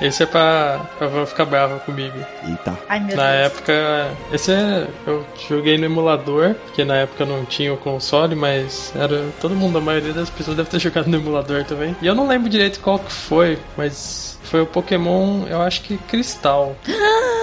Esse 0.00 0.22
é 0.22 0.26
pra, 0.26 0.80
pra 0.98 1.26
ficar 1.26 1.44
brava 1.44 1.78
comigo. 1.80 2.16
Eita. 2.48 2.78
Ai, 2.88 3.00
meu 3.00 3.16
na 3.16 3.30
Deus. 3.30 3.52
época, 3.52 4.08
esse 4.32 4.52
é. 4.52 4.86
Eu 5.06 5.24
joguei 5.48 5.76
no 5.76 5.84
emulador, 5.86 6.54
porque 6.54 6.84
na 6.84 6.96
época 6.96 7.24
não 7.24 7.44
tinha 7.44 7.72
o 7.72 7.76
console, 7.76 8.34
mas 8.34 8.92
era. 8.94 9.24
Todo 9.40 9.54
mundo, 9.54 9.78
a 9.78 9.80
maioria 9.80 10.12
das 10.12 10.30
pessoas 10.30 10.56
deve 10.56 10.68
ter 10.70 10.78
jogado 10.80 11.08
no 11.08 11.16
emulador 11.16 11.64
também. 11.64 11.96
E 12.00 12.06
eu 12.06 12.14
não 12.14 12.28
lembro 12.28 12.48
direito 12.48 12.80
qual 12.80 12.98
que 12.98 13.12
foi, 13.12 13.58
mas 13.76 14.38
foi 14.44 14.60
o 14.62 14.66
Pokémon, 14.66 15.46
eu 15.48 15.60
acho 15.60 15.82
que 15.82 15.98
Cristal. 15.98 16.76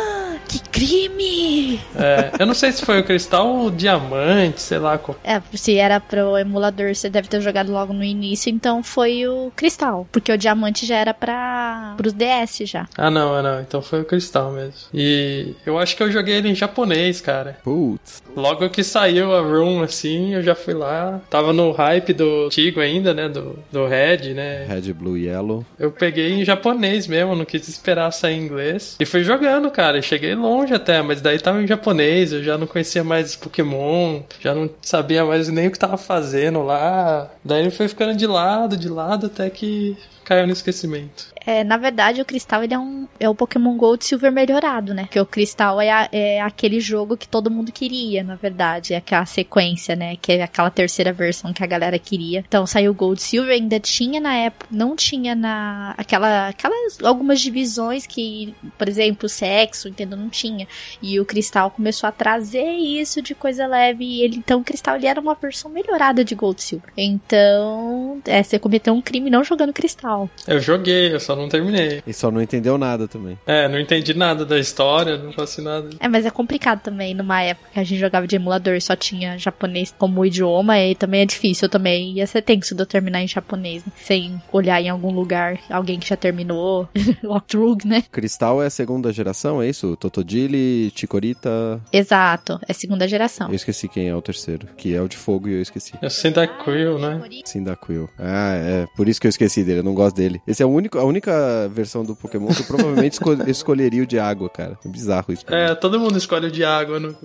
Que 0.56 0.70
crime! 0.70 1.82
É, 1.96 2.32
eu 2.40 2.46
não 2.46 2.54
sei 2.54 2.72
se 2.72 2.86
foi 2.86 3.02
o 3.02 3.04
Cristal 3.04 3.48
ou 3.48 3.66
o 3.68 3.72
Diamante, 3.72 4.62
sei 4.62 4.78
lá 4.78 4.98
qual. 4.98 5.18
É, 5.22 5.42
se 5.54 5.78
era 5.78 6.00
pro 6.00 6.38
emulador, 6.38 6.96
você 6.96 7.10
deve 7.10 7.28
ter 7.28 7.42
jogado 7.42 7.72
logo 7.72 7.92
no 7.92 8.04
início, 8.04 8.50
então 8.50 8.82
foi 8.82 9.28
o 9.28 9.52
Cristal. 9.54 10.08
Porque 10.12 10.32
o 10.32 10.38
Diamante 10.38 10.86
já 10.86 10.96
era 10.96 11.14
pra. 11.14 11.94
pros 11.98 12.14
DS 12.14 12.60
já. 12.70 12.88
Ah, 12.98 13.12
não, 13.12 13.36
ah, 13.36 13.42
não. 13.42 13.60
Então 13.60 13.82
foi 13.82 14.02
o 14.02 14.06
Cristal 14.06 14.52
mesmo. 14.52 14.88
E 14.94 15.54
eu 15.66 15.78
acho 15.78 15.98
que 15.98 16.04
eu 16.04 16.12
joguei 16.12 16.36
ele 16.36 16.50
em 16.50 16.56
japonês, 16.56 17.20
cara. 17.20 17.58
Putz. 17.64 18.24
Logo 18.36 18.70
que 18.70 18.84
saiu 18.84 19.36
a 19.36 19.42
Room, 19.42 19.82
assim, 19.82 20.36
eu 20.36 20.42
já 20.42 20.56
fui 20.56 20.74
lá. 20.74 21.20
Tava 21.30 21.52
no 21.52 21.72
hype 21.72 22.14
do 22.14 22.46
antigo 22.46 22.80
ainda, 22.80 23.14
né? 23.14 23.28
Do, 23.28 23.60
do 23.72 23.86
Red, 23.88 24.34
né? 24.34 24.66
Red, 24.66 24.94
Blue, 24.94 25.18
Yellow. 25.18 25.66
Eu 25.78 25.92
peguei 25.92 26.32
em 26.32 26.46
japonês 26.46 27.08
mesmo, 27.08 27.36
não 27.36 27.46
quis 27.46 27.68
esperar 27.68 28.12
sair 28.12 28.36
em 28.36 28.44
inglês. 28.44 28.96
E 29.00 29.06
fui 29.06 29.24
jogando, 29.24 29.70
cara. 29.72 29.98
E 29.98 30.02
cheguei 30.02 30.36
longe 30.46 30.74
até, 30.74 31.02
mas 31.02 31.22
daí 31.22 31.40
tava 31.40 31.62
em 31.62 31.68
japonês, 31.68 32.32
eu 32.32 32.44
já 32.44 32.58
não 32.58 32.68
conhecia 32.68 33.04
mais 33.04 33.36
Pokémon, 33.36 34.22
já 34.40 34.54
não 34.54 34.70
sabia 34.82 35.26
mais 35.26 35.50
nem 35.50 35.68
o 35.68 35.72
que 35.72 35.80
tava 35.80 35.98
fazendo 35.98 36.62
lá. 36.64 37.30
Daí 37.44 37.62
ele 37.62 37.72
foi 37.72 37.88
ficando 37.88 38.16
de 38.16 38.28
lado, 38.28 38.78
de 38.78 38.88
lado, 38.88 39.26
até 39.26 39.50
que 39.50 39.98
caiu 40.26 40.46
no 40.46 40.54
esquecimento. 40.54 41.34
É, 41.48 41.64
na 41.64 41.78
verdade, 41.78 42.20
o 42.22 42.26
Cristal 42.26 42.64
ele 42.64 42.74
é, 42.74 42.80
um, 42.80 43.08
é 43.20 43.30
o 43.30 43.36
Pokémon 43.36 43.78
Gold 43.78 44.04
Silver 44.04 44.32
melhorado, 44.32 44.94
né? 44.96 45.04
Porque 45.04 45.20
o 45.20 45.26
Cristal 45.26 45.80
é, 45.80 45.92
a- 45.92 46.10
é 46.12 46.42
aquele 46.42 46.80
jogo 46.80 47.16
que 47.16 47.28
todo 47.28 47.52
mundo 47.52 47.72
queria, 47.72 48.24
na 48.24 48.36
verdade. 48.36 48.94
É 48.96 48.98
aquela 48.98 49.26
sequência, 49.28 49.96
né? 49.96 50.16
Que 50.16 50.34
é 50.34 50.44
aquela 50.44 50.72
terceira 50.72 51.14
versão 51.14 51.54
que 51.54 51.64
a 51.64 51.68
galera 51.68 52.00
queria. 52.00 52.44
Então 52.48 52.66
saiu 52.66 52.92
o 52.92 52.96
Gold 52.96 53.22
Silver, 53.22 53.54
ainda 53.54 53.80
tinha 53.80 54.20
na 54.20 54.34
época, 54.36 54.68
não 54.72 54.96
tinha 54.96 55.36
na. 55.36 55.94
Aquela, 55.98 56.48
aquelas 56.50 56.98
algumas 57.04 57.40
divisões 57.40 58.08
que, 58.08 58.56
por 58.78 58.90
exemplo, 58.90 59.30
sexo, 59.30 59.88
entendeu? 59.88 60.18
Não 60.18 60.30
tinha. 60.30 60.68
E 61.02 61.20
o 61.20 61.26
Cristal 61.26 61.70
começou 61.70 62.08
a 62.08 62.12
trazer 62.12 62.72
isso 62.72 63.22
de 63.22 63.36
coisa 63.36 63.68
leve. 63.68 64.04
E 64.04 64.24
ele, 64.24 64.38
então, 64.38 64.62
o 64.62 64.64
Cristal 64.64 64.96
ele 64.96 65.06
era 65.06 65.22
uma 65.22 65.36
versão 65.36 65.70
melhorada 65.70 66.26
de 66.26 66.34
Gold 66.34 66.60
Silver. 66.60 66.90
Então, 66.98 68.20
é, 68.26 68.42
você 68.42 68.58
cometeu 68.58 68.94
um 68.96 69.02
crime 69.02 69.30
não 69.30 69.44
jogando 69.44 69.72
Cristal. 69.74 70.15
Eu 70.48 70.60
joguei, 70.60 71.14
eu 71.14 71.20
só 71.20 71.36
não 71.36 71.50
terminei. 71.50 72.02
E 72.06 72.14
só 72.14 72.32
não 72.32 72.42
entendeu 72.42 72.78
nada 72.78 73.08
também. 73.08 73.38
É, 73.46 73.68
não 73.68 73.80
entendi 73.80 74.14
nada 74.14 74.46
da 74.46 74.60
história, 74.60 75.18
não 75.18 75.32
faço 75.32 75.62
nada. 75.62 75.90
É, 76.00 76.08
mas 76.08 76.26
é 76.26 76.30
complicado 76.30 76.82
também, 76.82 77.14
numa 77.14 77.42
época 77.42 77.70
que 77.74 77.80
a 77.80 77.84
gente 77.84 78.00
jogava 78.00 78.28
de 78.28 78.36
emulador 78.36 78.76
e 78.76 78.82
só 78.82 78.96
tinha 78.96 79.38
japonês 79.38 79.94
como 79.98 80.26
idioma, 80.26 80.80
e 80.80 80.96
também 80.96 81.22
é 81.22 81.26
difícil 81.26 81.68
também. 81.70 82.14
Ia 82.14 82.28
ser 82.28 82.42
tenso 82.42 82.76
de 82.76 82.82
eu 82.82 82.86
terminar 82.86 83.22
em 83.22 83.28
japonês, 83.28 83.84
né? 83.86 83.92
Sem 83.98 84.42
olhar 84.52 84.82
em 84.82 84.90
algum 84.90 85.12
lugar, 85.12 85.60
alguém 85.70 86.00
que 86.00 86.08
já 86.08 86.16
terminou, 86.16 86.88
walkthrough, 87.24 87.78
né? 87.86 88.04
Cristal 88.12 88.62
é 88.62 88.68
a 88.68 88.70
segunda 88.70 89.12
geração, 89.12 89.62
é 89.62 89.68
isso? 89.68 89.96
Totodile, 89.98 90.92
Chikorita. 90.96 91.82
Exato, 91.92 92.60
é 92.68 92.74
segunda 92.74 93.08
geração. 93.08 93.50
Eu 93.50 93.56
esqueci 93.56 93.88
quem 93.88 94.08
é 94.08 94.16
o 94.16 94.22
terceiro, 94.22 94.68
que 94.78 94.94
é 94.94 95.02
o 95.02 95.08
de 95.08 95.18
fogo 95.18 95.48
e 95.50 95.54
eu 95.54 95.62
esqueci. 95.62 95.94
Eu 96.02 96.10
sei 96.10 96.32
da 96.32 96.48
Quill, 96.48 97.00
né? 97.00 97.22
Cyndaquil. 97.46 98.10
Ah, 98.20 98.54
é. 98.56 98.86
Por 98.96 99.08
isso 99.08 99.20
que 99.20 99.28
eu 99.28 99.30
esqueci 99.30 99.64
dele, 99.64 99.80
eu 99.80 99.84
não 99.84 99.94
gosto 99.94 100.05
dele. 100.14 100.42
Esse 100.48 100.62
é 100.64 100.66
o 100.66 100.70
único, 100.70 100.98
a 100.98 101.04
única 101.04 101.70
versão 101.74 102.04
do 102.04 102.16
Pokémon 102.16 102.48
que 102.48 102.62
eu 102.62 102.66
provavelmente 102.66 103.14
esco- 103.14 103.34
escolheria 103.50 104.04
o 104.04 104.06
de 104.06 104.20
água, 104.20 104.50
cara. 104.50 104.78
É 104.86 104.88
bizarro 104.88 105.32
isso. 105.34 105.46
É, 105.50 105.74
todo 105.76 106.00
mundo 106.00 106.18
escolhe 106.18 106.48
o 106.48 106.52
de 106.52 106.64
água 106.64 107.00
no- 107.00 107.16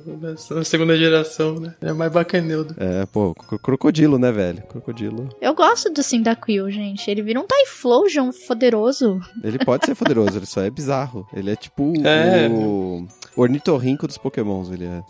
na 0.51 0.65
segunda 0.65 0.97
geração, 0.97 1.55
né? 1.57 1.75
É 1.81 1.93
mais 1.93 2.13
bacaneudo. 2.13 2.75
É, 2.79 3.07
pô, 3.07 3.35
cro- 3.35 3.59
crocodilo, 3.59 4.19
né, 4.19 4.31
velho? 4.33 4.63
Crocodilo. 4.69 5.29
Eu 5.41 5.55
gosto 5.55 5.91
do 5.91 6.03
Cyndaquil, 6.03 6.71
gente. 6.71 7.11
Ele 7.11 7.23
vira 7.23 7.41
um 7.41 7.47
Typhlosion 7.47 8.31
poderoso. 8.47 9.21
Ele 9.43 9.59
pode 9.59 9.87
ser 9.87 9.95
poderoso, 9.95 10.39
ele 10.39 10.47
só 10.47 10.63
é 10.63 10.71
bizarro. 10.71 11.27
Ele 11.33 11.51
é 11.51 11.57
tipo 11.57 11.93
É. 12.05 12.49
o 12.49 13.07
ornitorrinco 13.37 14.07
dos 14.07 14.19
pokémons, 14.19 14.71
ele 14.71 14.87
é. 14.87 15.03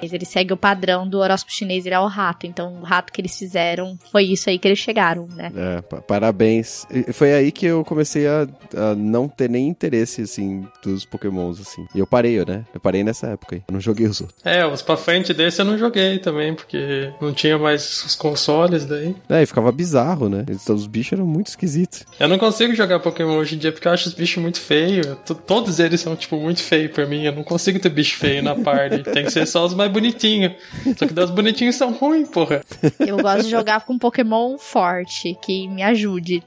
Ele 0.00 0.24
segue 0.24 0.52
o 0.52 0.56
padrão 0.56 1.08
do 1.08 1.18
horóscopo 1.18 1.52
chinês, 1.52 1.84
ele 1.84 1.94
é 1.94 1.98
o 1.98 2.06
rato. 2.06 2.46
Então, 2.46 2.80
o 2.80 2.84
rato 2.84 3.12
que 3.12 3.20
eles 3.20 3.36
fizeram 3.36 3.98
foi 4.10 4.24
isso 4.24 4.48
aí 4.48 4.58
que 4.58 4.68
eles 4.68 4.78
chegaram, 4.78 5.26
né? 5.34 5.52
É, 5.54 5.82
parabéns. 6.02 6.86
E 6.90 7.12
foi 7.12 7.34
aí 7.34 7.50
que 7.50 7.66
eu 7.66 7.84
comecei 7.84 8.26
a, 8.26 8.46
a, 8.76 8.94
não 8.94 9.28
ter 9.28 9.50
nem 9.50 9.68
interesse, 9.68 10.22
assim, 10.22 10.66
dos 10.82 11.04
pokémons, 11.04 11.60
assim. 11.60 11.86
E 11.94 11.98
eu 11.98 12.06
parei, 12.06 12.44
né? 12.44 12.64
Eu 12.72 12.80
parei 12.80 13.02
nessa 13.02 13.28
época 13.28 13.56
aí. 13.56 13.62
Eu 13.68 13.72
não 13.72 13.80
joguei 13.80 14.06
os 14.06 14.20
outros. 14.20 14.38
É, 14.44 14.64
os 14.66 14.82
pra 14.82 14.96
frente 14.96 15.34
desse 15.34 15.60
eu 15.60 15.64
não 15.64 15.76
joguei 15.76 16.18
também, 16.18 16.54
porque 16.54 17.12
não 17.20 17.32
tinha 17.32 17.58
mais 17.58 18.04
os 18.04 18.14
consoles 18.14 18.84
daí. 18.84 19.14
É, 19.28 19.42
e 19.42 19.46
ficava 19.46 19.72
bizarro, 19.72 20.28
né? 20.28 20.44
Os 20.68 20.86
bichos 20.86 21.14
eram 21.14 21.26
muito 21.26 21.48
esquisitos. 21.48 22.04
Eu 22.18 22.28
não 22.28 22.38
consigo 22.38 22.74
jogar 22.74 23.00
Pokémon 23.00 23.36
hoje 23.36 23.56
em 23.56 23.58
dia 23.58 23.72
porque 23.72 23.88
eu 23.88 23.92
acho 23.92 24.08
os 24.08 24.14
bichos 24.14 24.40
muito 24.42 24.60
feios. 24.60 25.06
Todos 25.46 25.78
eles 25.78 26.00
são, 26.00 26.14
tipo, 26.14 26.36
muito 26.36 26.62
feios 26.62 26.87
pra 26.88 27.06
mim. 27.06 27.24
Eu 27.24 27.32
não 27.32 27.44
consigo 27.44 27.78
ter 27.78 27.88
bicho 27.88 28.16
feio 28.16 28.42
na 28.42 28.54
party. 28.54 29.02
Tem 29.02 29.24
que 29.24 29.30
ser 29.30 29.46
só 29.46 29.64
os 29.64 29.74
mais 29.74 29.90
bonitinhos. 29.90 30.52
Só 30.96 31.06
que 31.06 31.18
os 31.18 31.30
bonitinhos 31.30 31.76
são 31.76 31.92
ruins, 31.92 32.28
porra. 32.28 32.62
Eu 32.98 33.18
gosto 33.18 33.44
de 33.44 33.50
jogar 33.50 33.84
com 33.84 33.98
Pokémon 33.98 34.58
forte, 34.58 35.36
que 35.42 35.68
me 35.68 35.82
ajude. 35.82 36.42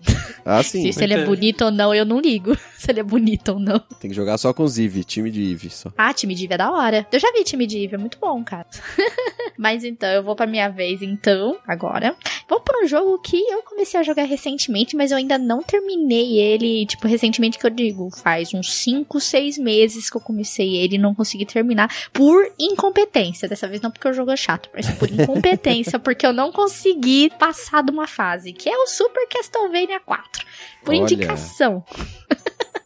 Ah, 0.46 0.64
sim. 0.64 0.84
Se, 0.84 0.94
se 0.94 1.04
ele 1.04 1.14
é 1.14 1.26
bonito 1.26 1.66
ou 1.66 1.72
não, 1.72 1.94
eu 1.94 2.06
não 2.06 2.20
ligo. 2.20 2.58
Se 2.82 2.90
ele 2.90 3.00
é 3.00 3.04
bonito 3.04 3.50
ou 3.50 3.60
não. 3.60 3.80
Tem 4.00 4.10
que 4.10 4.16
jogar 4.16 4.40
só 4.40 4.52
com 4.52 4.64
os 4.64 4.80
Eevee, 4.80 5.04
time 5.04 5.30
de 5.30 5.40
Eevee 5.52 5.70
só. 5.70 5.92
Ah, 5.96 6.12
time 6.16 6.34
de 6.34 6.46
Eevee 6.46 6.56
é 6.56 6.58
da 6.58 6.72
hora. 6.72 7.06
Eu 7.12 7.20
já 7.20 7.32
vi 7.32 7.44
time 7.44 7.68
de 7.68 7.78
Eevee, 7.78 7.94
é 7.94 7.98
muito 8.00 8.18
bom, 8.20 8.44
cara. 8.44 8.66
Mas 9.56 9.84
então, 9.84 10.10
eu 10.10 10.24
vou 10.24 10.36
pra 10.36 10.48
minha 10.48 10.68
vez 10.68 11.04
então, 11.04 11.58
agora. 11.68 12.16
Vou 12.50 12.60
pra 12.60 12.84
um 12.84 12.88
jogo 12.88 13.20
que 13.20 13.38
eu 13.38 13.62
comecei 13.62 14.00
a 14.00 14.04
jogar 14.04 14.24
recentemente, 14.24 14.96
mas 14.96 15.12
eu 15.12 15.18
ainda 15.18 15.38
não 15.38 15.62
terminei 15.62 16.40
ele, 16.40 16.86
tipo, 16.86 17.08
recentemente 17.08 17.58
que 17.60 17.66
eu 17.66 17.70
digo, 17.70 18.10
faz 18.10 18.54
uns 18.54 18.74
5, 18.74 19.20
6 19.20 19.58
meses 19.58 20.10
que 20.10 20.18
eu 20.18 20.21
comecei 20.22 20.76
ele 20.78 20.96
e 20.96 21.00
não 21.00 21.14
consegui 21.14 21.46
terminar 21.46 21.90
por 22.14 22.52
incompetência. 22.60 23.48
Dessa 23.48 23.68
vez 23.68 23.82
não 23.82 23.92
porque 23.92 24.08
o 24.08 24.14
jogo 24.14 24.32
é 24.32 24.38
chato, 24.38 24.70
mas 24.74 24.90
por 24.92 25.10
incompetência, 25.10 25.98
porque 26.00 26.26
eu 26.26 26.34
não 26.34 26.52
consegui 26.52 27.30
passar 27.38 27.84
de 27.84 27.92
uma 27.92 28.08
fase, 28.08 28.54
que 28.54 28.70
é 28.70 28.78
o 28.78 28.88
Super 28.88 29.28
Castlevania 29.28 30.00
4. 30.00 30.46
Por 30.84 30.94
Olha. 30.94 31.02
indicação. 31.02 31.84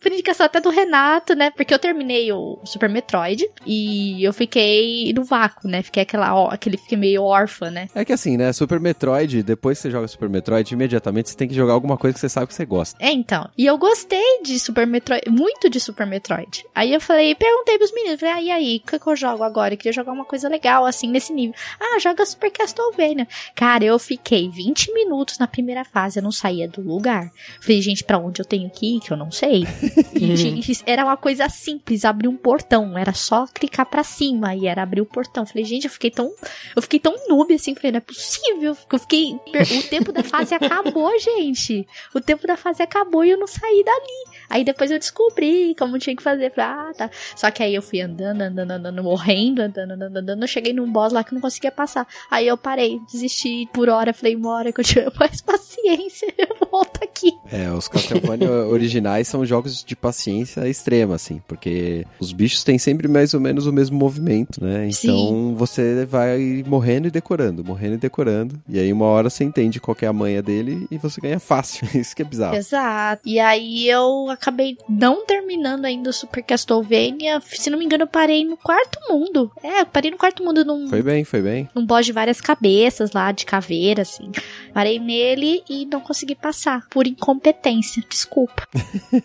Por 0.06 0.12
indicação 0.12 0.46
até 0.46 0.62
do 0.62 0.70
Renato, 0.70 1.34
né? 1.34 1.50
Porque 1.50 1.74
eu 1.74 1.80
terminei 1.80 2.32
o 2.32 2.60
Super 2.64 2.88
Metroid 2.88 3.44
e 3.66 4.24
eu 4.24 4.32
fiquei 4.32 5.12
no 5.14 5.24
vácuo, 5.24 5.68
né? 5.68 5.82
Fiquei 5.82 6.04
aquela, 6.04 6.36
ó, 6.36 6.48
aquele 6.52 6.78
fiquei 6.78 6.96
meio 6.96 7.24
órfã, 7.24 7.72
né? 7.72 7.88
É 7.96 8.06
que 8.06 8.14
assim, 8.14 8.38
né? 8.38 8.54
Super 8.54 8.80
Metroid, 8.80 9.42
depois 9.42 9.80
que 9.80 9.82
você 9.82 9.90
joga 9.90 10.08
Super 10.08 10.30
Metroid, 10.30 10.72
imediatamente 10.72 11.32
você 11.32 11.36
tem 11.36 11.48
que 11.48 11.56
jogar 11.56 11.74
alguma 11.74 11.98
coisa 11.98 12.14
que 12.14 12.20
você 12.20 12.30
sabe 12.30 12.46
que 12.46 12.54
você 12.54 12.68
gosta. 12.68 13.04
É, 13.04 13.12
então. 13.12 13.50
E 13.58 13.66
eu 13.66 13.80
gostei 13.80 14.44
de 14.44 14.60
Super 14.60 14.86
Metroid, 14.86 15.24
muito 15.28 15.72
de 15.72 15.80
Super 15.80 16.06
Metroid. 16.06 16.64
Aí 16.76 16.94
eu 16.94 17.02
falei, 17.02 17.34
perguntei 17.34 17.80
pros 17.80 17.92
meninos, 17.92 18.20
falei, 18.20 18.36
ah, 18.36 18.42
e 18.44 18.52
aí, 18.52 18.82
o 18.86 18.88
que, 18.88 19.00
que 19.00 19.08
eu 19.08 19.16
jogo 19.16 19.42
agora? 19.42 19.74
Eu 19.74 19.78
queria 19.80 19.92
jogar 19.92 20.12
uma 20.12 20.26
coisa 20.26 20.48
legal, 20.48 20.86
assim, 20.86 21.10
nesse 21.10 21.34
nível. 21.34 21.56
Ah, 21.80 21.98
joga 21.98 22.24
Super 22.28 22.52
Castlevania. 22.52 23.28
Cara, 23.56 23.84
eu 23.84 23.98
fiquei 23.98 24.52
20 24.52 24.94
minutos 24.94 25.40
na 25.40 25.48
primeira 25.48 25.84
fase, 25.84 26.20
eu 26.20 26.24
não 26.24 26.32
saía 26.32 26.68
do 26.68 26.82
lugar. 26.82 27.32
Falei, 27.60 27.82
gente, 27.82 28.04
para 28.04 28.20
onde 28.20 28.40
eu 28.40 28.46
tenho 28.46 28.70
que 28.70 28.98
ir? 28.98 29.00
Que 29.00 29.12
eu 29.12 29.18
não 29.18 29.32
sei. 29.32 29.66
E 30.16 30.82
era 30.86 31.04
uma 31.04 31.18
coisa 31.18 31.48
simples, 31.50 32.06
abrir 32.06 32.28
um 32.28 32.38
portão. 32.38 32.98
Era 32.98 33.14
só 33.14 33.46
clicar 33.48 33.86
para 33.86 34.04
cima 34.04 34.56
e 34.56 34.68
era 34.68 34.84
abrir 34.84 35.02
o 35.02 35.06
portão. 35.06 35.46
Falei, 35.46 35.64
gente, 35.64 35.86
eu 35.86 35.92
fiquei 35.92 36.12
tão. 36.12 36.34
Eu 36.76 36.82
fiquei 36.82 37.00
tão 37.00 37.16
noob 37.28 37.54
assim. 37.54 37.76
Falei, 37.76 37.92
não 37.92 37.98
é 37.98 38.02
possível. 38.02 38.78
Eu 38.92 39.00
fiquei. 39.00 39.34
O 39.34 39.90
tempo 39.90 40.12
da 40.12 40.24
fase 40.24 40.54
acabou, 40.56 41.12
gente. 41.20 41.88
O 42.14 42.22
tempo 42.22 42.48
da 42.48 42.58
fase 42.58 42.82
acabou 42.82 43.24
e 43.24 43.32
eu 43.32 43.38
não 43.38 43.48
saí 43.48 43.84
dali. 43.84 44.35
Aí 44.50 44.64
depois 44.64 44.92
eu 44.92 45.00
descobri 45.00 45.76
como 45.78 46.00
tinha 46.00 46.16
que 46.16 46.24
fazer. 46.24 46.52
Falei, 46.52 46.72
ah, 46.72 46.92
tá. 46.98 47.10
Só 47.36 47.50
que 47.52 47.64
aí 47.64 47.76
eu 47.76 47.82
fui 47.82 48.02
andando, 48.02 48.42
andando, 48.42 48.72
andando, 48.72 49.04
morrendo, 49.04 49.62
andando, 49.62 49.92
andando, 49.92 50.18
andando. 50.18 50.44
Eu 50.44 50.48
cheguei 50.48 50.74
num 50.74 50.92
boss 50.92 51.14
lá 51.14 51.24
que 51.24 51.34
não 51.34 51.42
conseguia 51.42 51.72
passar. 51.72 52.08
Aí 52.30 52.48
eu 52.48 52.58
parei, 52.58 53.00
desisti 53.12 53.68
por 53.74 53.90
hora. 53.90 54.14
Falei, 54.14 54.36
uma 54.36 54.52
hora 54.52 54.72
que 54.72 54.80
eu 54.80 54.86
tiver 54.86 55.12
mais 55.20 55.42
paciência, 55.42 56.34
eu 56.38 56.68
volto 56.72 57.04
aqui. 57.04 57.34
É, 57.52 57.70
os 57.72 57.88
Castlevania 57.88 58.50
originais 58.68 59.28
são 59.28 59.46
jogos 59.46 59.84
de 59.84 59.96
paciência 59.96 60.68
extrema, 60.68 61.16
assim, 61.16 61.42
porque 61.48 62.06
os 62.20 62.32
bichos 62.32 62.64
têm 62.64 62.78
sempre 62.78 63.08
mais 63.08 63.34
ou 63.34 63.40
menos 63.40 63.66
o 63.68 63.74
mesmo 63.74 63.98
movimento, 63.98 64.64
né? 64.64 64.88
Então 64.88 65.18
Sim. 65.18 65.56
você 65.56 66.06
vai 66.06 66.64
morrendo 66.66 67.08
e 67.08 67.12
decorando, 67.12 67.64
morrendo 67.64 67.96
e 67.96 67.98
decorando. 67.98 68.60
E 68.68 68.80
aí 68.80 68.92
uma 68.92 69.06
hora 69.06 69.30
você 69.30 69.44
entende 69.44 69.80
qual 69.80 69.96
é 70.02 70.08
a 70.08 70.14
manha 70.14 70.42
dele 70.42 70.88
e 70.90 70.98
você 70.98 71.22
ganha 71.22 71.40
fácil. 71.40 71.88
Isso 71.96 72.16
que 72.16 72.22
é 72.22 72.26
bizarro. 72.26 72.56
Exato. 72.56 73.22
E 73.26 73.40
aí 73.40 73.88
eu 73.88 74.28
acabei 74.36 74.78
não 74.88 75.26
terminando 75.26 75.86
ainda 75.86 76.10
o 76.10 76.14
Super 76.14 76.44
Castlevania. 76.44 77.42
Se 77.42 77.70
não 77.70 77.80
me 77.80 77.86
engano, 77.86 78.04
eu 78.04 78.08
parei 78.08 78.46
no 78.46 78.56
quarto 78.56 79.00
mundo. 79.10 79.52
É, 79.64 79.82
eu 79.82 79.86
parei 79.86 80.12
no 80.12 80.18
quarto 80.18 80.44
mundo 80.44 80.64
num. 80.64 80.88
Foi 80.88 81.02
bem, 81.02 81.24
foi 81.24 81.42
bem. 81.42 81.70
Num 81.74 81.86
boss 81.86 82.06
de 82.06 82.12
várias 82.12 82.40
cabeças 82.40 83.12
lá, 83.12 83.32
de 83.32 83.46
caveira, 83.46 84.04
assim. 84.04 84.32
Parei 84.76 85.00
nele 85.00 85.64
e 85.70 85.86
não 85.86 86.02
consegui 86.02 86.36
passar. 86.36 86.86
Por 86.90 87.08
incompetência. 87.08 88.04
Desculpa. 88.10 88.68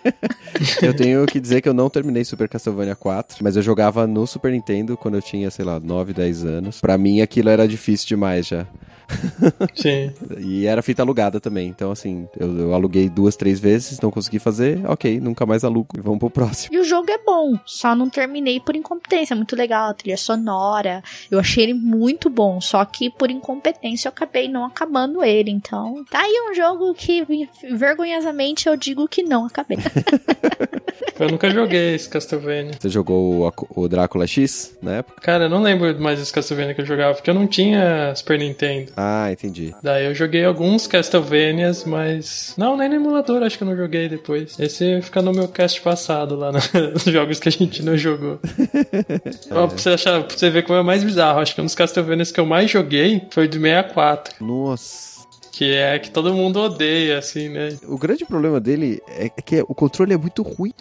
eu 0.80 0.94
tenho 0.94 1.26
que 1.26 1.40
dizer 1.40 1.60
que 1.60 1.68
eu 1.68 1.74
não 1.74 1.90
terminei 1.90 2.24
Super 2.24 2.48
Castlevania 2.48 2.94
4, 2.94 3.38
mas 3.42 3.56
eu 3.56 3.62
jogava 3.62 4.06
no 4.06 4.28
Super 4.28 4.52
Nintendo 4.52 4.96
quando 4.96 5.16
eu 5.16 5.22
tinha, 5.22 5.50
sei 5.50 5.64
lá, 5.64 5.80
9, 5.80 6.12
10 6.12 6.44
anos. 6.44 6.80
Pra 6.80 6.96
mim 6.96 7.20
aquilo 7.20 7.48
era 7.48 7.66
difícil 7.66 8.06
demais 8.06 8.46
já. 8.46 8.64
Sim. 9.74 10.12
e 10.38 10.66
era 10.66 10.82
fita 10.82 11.02
alugada 11.02 11.40
também. 11.40 11.68
Então, 11.68 11.90
assim, 11.90 12.28
eu, 12.38 12.58
eu, 12.58 12.74
aluguei 12.74 13.08
duas, 13.08 13.36
três 13.36 13.58
vezes, 13.58 14.00
não 14.00 14.10
consegui 14.10 14.38
fazer, 14.38 14.80
ok, 14.86 15.20
nunca 15.20 15.44
mais 15.44 15.64
alugo. 15.64 15.88
E 15.96 16.00
vamos 16.00 16.18
pro 16.18 16.30
próximo. 16.30 16.74
E 16.74 16.78
o 16.78 16.84
jogo 16.84 17.10
é 17.10 17.18
bom, 17.18 17.58
só 17.66 17.94
não 17.94 18.08
terminei 18.08 18.60
por 18.60 18.76
incompetência. 18.76 19.36
Muito 19.36 19.56
legal, 19.56 19.90
a 19.90 19.94
trilha 19.94 20.16
sonora. 20.16 21.02
Eu 21.30 21.38
achei 21.38 21.64
ele 21.64 21.74
muito 21.74 22.30
bom, 22.30 22.60
só 22.60 22.84
que 22.84 23.10
por 23.10 23.30
incompetência 23.30 24.08
eu 24.08 24.10
acabei 24.10 24.48
não 24.48 24.64
acabando 24.64 25.24
ele. 25.24 25.39
Então, 25.48 26.04
tá 26.10 26.20
aí 26.20 26.48
um 26.50 26.54
jogo 26.54 26.92
que 26.94 27.24
vergonhosamente 27.72 28.68
eu 28.68 28.76
digo 28.76 29.06
que 29.08 29.22
não 29.22 29.46
acabei. 29.46 29.78
eu 31.18 31.28
nunca 31.28 31.50
joguei 31.50 31.94
esse 31.94 32.08
Castlevania. 32.08 32.72
Você 32.78 32.88
jogou 32.88 33.46
o, 33.46 33.82
o 33.82 33.88
Drácula 33.88 34.26
X 34.26 34.76
na 34.82 34.96
época? 34.96 35.20
Cara, 35.20 35.44
eu 35.44 35.48
não 35.48 35.62
lembro 35.62 35.98
mais 36.00 36.18
desse 36.18 36.32
Castlevania 36.32 36.74
que 36.74 36.80
eu 36.80 36.86
jogava, 36.86 37.14
porque 37.14 37.30
eu 37.30 37.34
não 37.34 37.46
tinha 37.46 38.14
Super 38.14 38.38
Nintendo. 38.38 38.92
Ah, 38.96 39.30
entendi. 39.30 39.74
Daí 39.82 40.06
eu 40.06 40.14
joguei 40.14 40.44
alguns 40.44 40.86
Castlevanias, 40.86 41.84
mas. 41.84 42.54
Não, 42.56 42.76
nem 42.76 42.88
no 42.88 42.94
emulador, 42.96 43.42
acho 43.42 43.58
que 43.58 43.64
eu 43.64 43.68
não 43.68 43.76
joguei 43.76 44.08
depois. 44.08 44.58
Esse 44.58 45.00
fica 45.02 45.20
no 45.20 45.32
meu 45.32 45.48
cast 45.48 45.80
passado 45.80 46.36
lá, 46.36 46.50
nos 46.92 47.04
jogos 47.04 47.38
que 47.38 47.48
a 47.48 47.52
gente 47.52 47.82
não 47.82 47.96
jogou. 47.96 48.38
é. 48.74 49.52
Ó, 49.54 49.66
pra, 49.66 49.78
você 49.78 49.90
achar, 49.90 50.22
pra 50.22 50.36
você 50.36 50.50
ver 50.50 50.62
como 50.62 50.78
é 50.78 50.82
mais 50.82 51.04
bizarro, 51.04 51.40
acho 51.40 51.54
que 51.54 51.60
um 51.60 51.64
dos 51.64 51.74
Castlevanias 51.74 52.32
que 52.32 52.40
eu 52.40 52.46
mais 52.46 52.70
joguei 52.70 53.26
foi 53.30 53.46
do 53.46 53.60
64. 53.60 54.44
Nossa 54.44 55.09
que 55.52 55.74
é 55.74 55.98
que 55.98 56.10
todo 56.10 56.32
mundo 56.32 56.60
odeia, 56.60 57.18
assim, 57.18 57.48
né? 57.48 57.76
O 57.86 57.98
grande 57.98 58.24
problema 58.24 58.60
dele 58.60 59.02
é 59.08 59.28
que 59.28 59.62
o 59.68 59.74
controle 59.74 60.12
é 60.12 60.16
muito 60.16 60.42
ruim. 60.42 60.72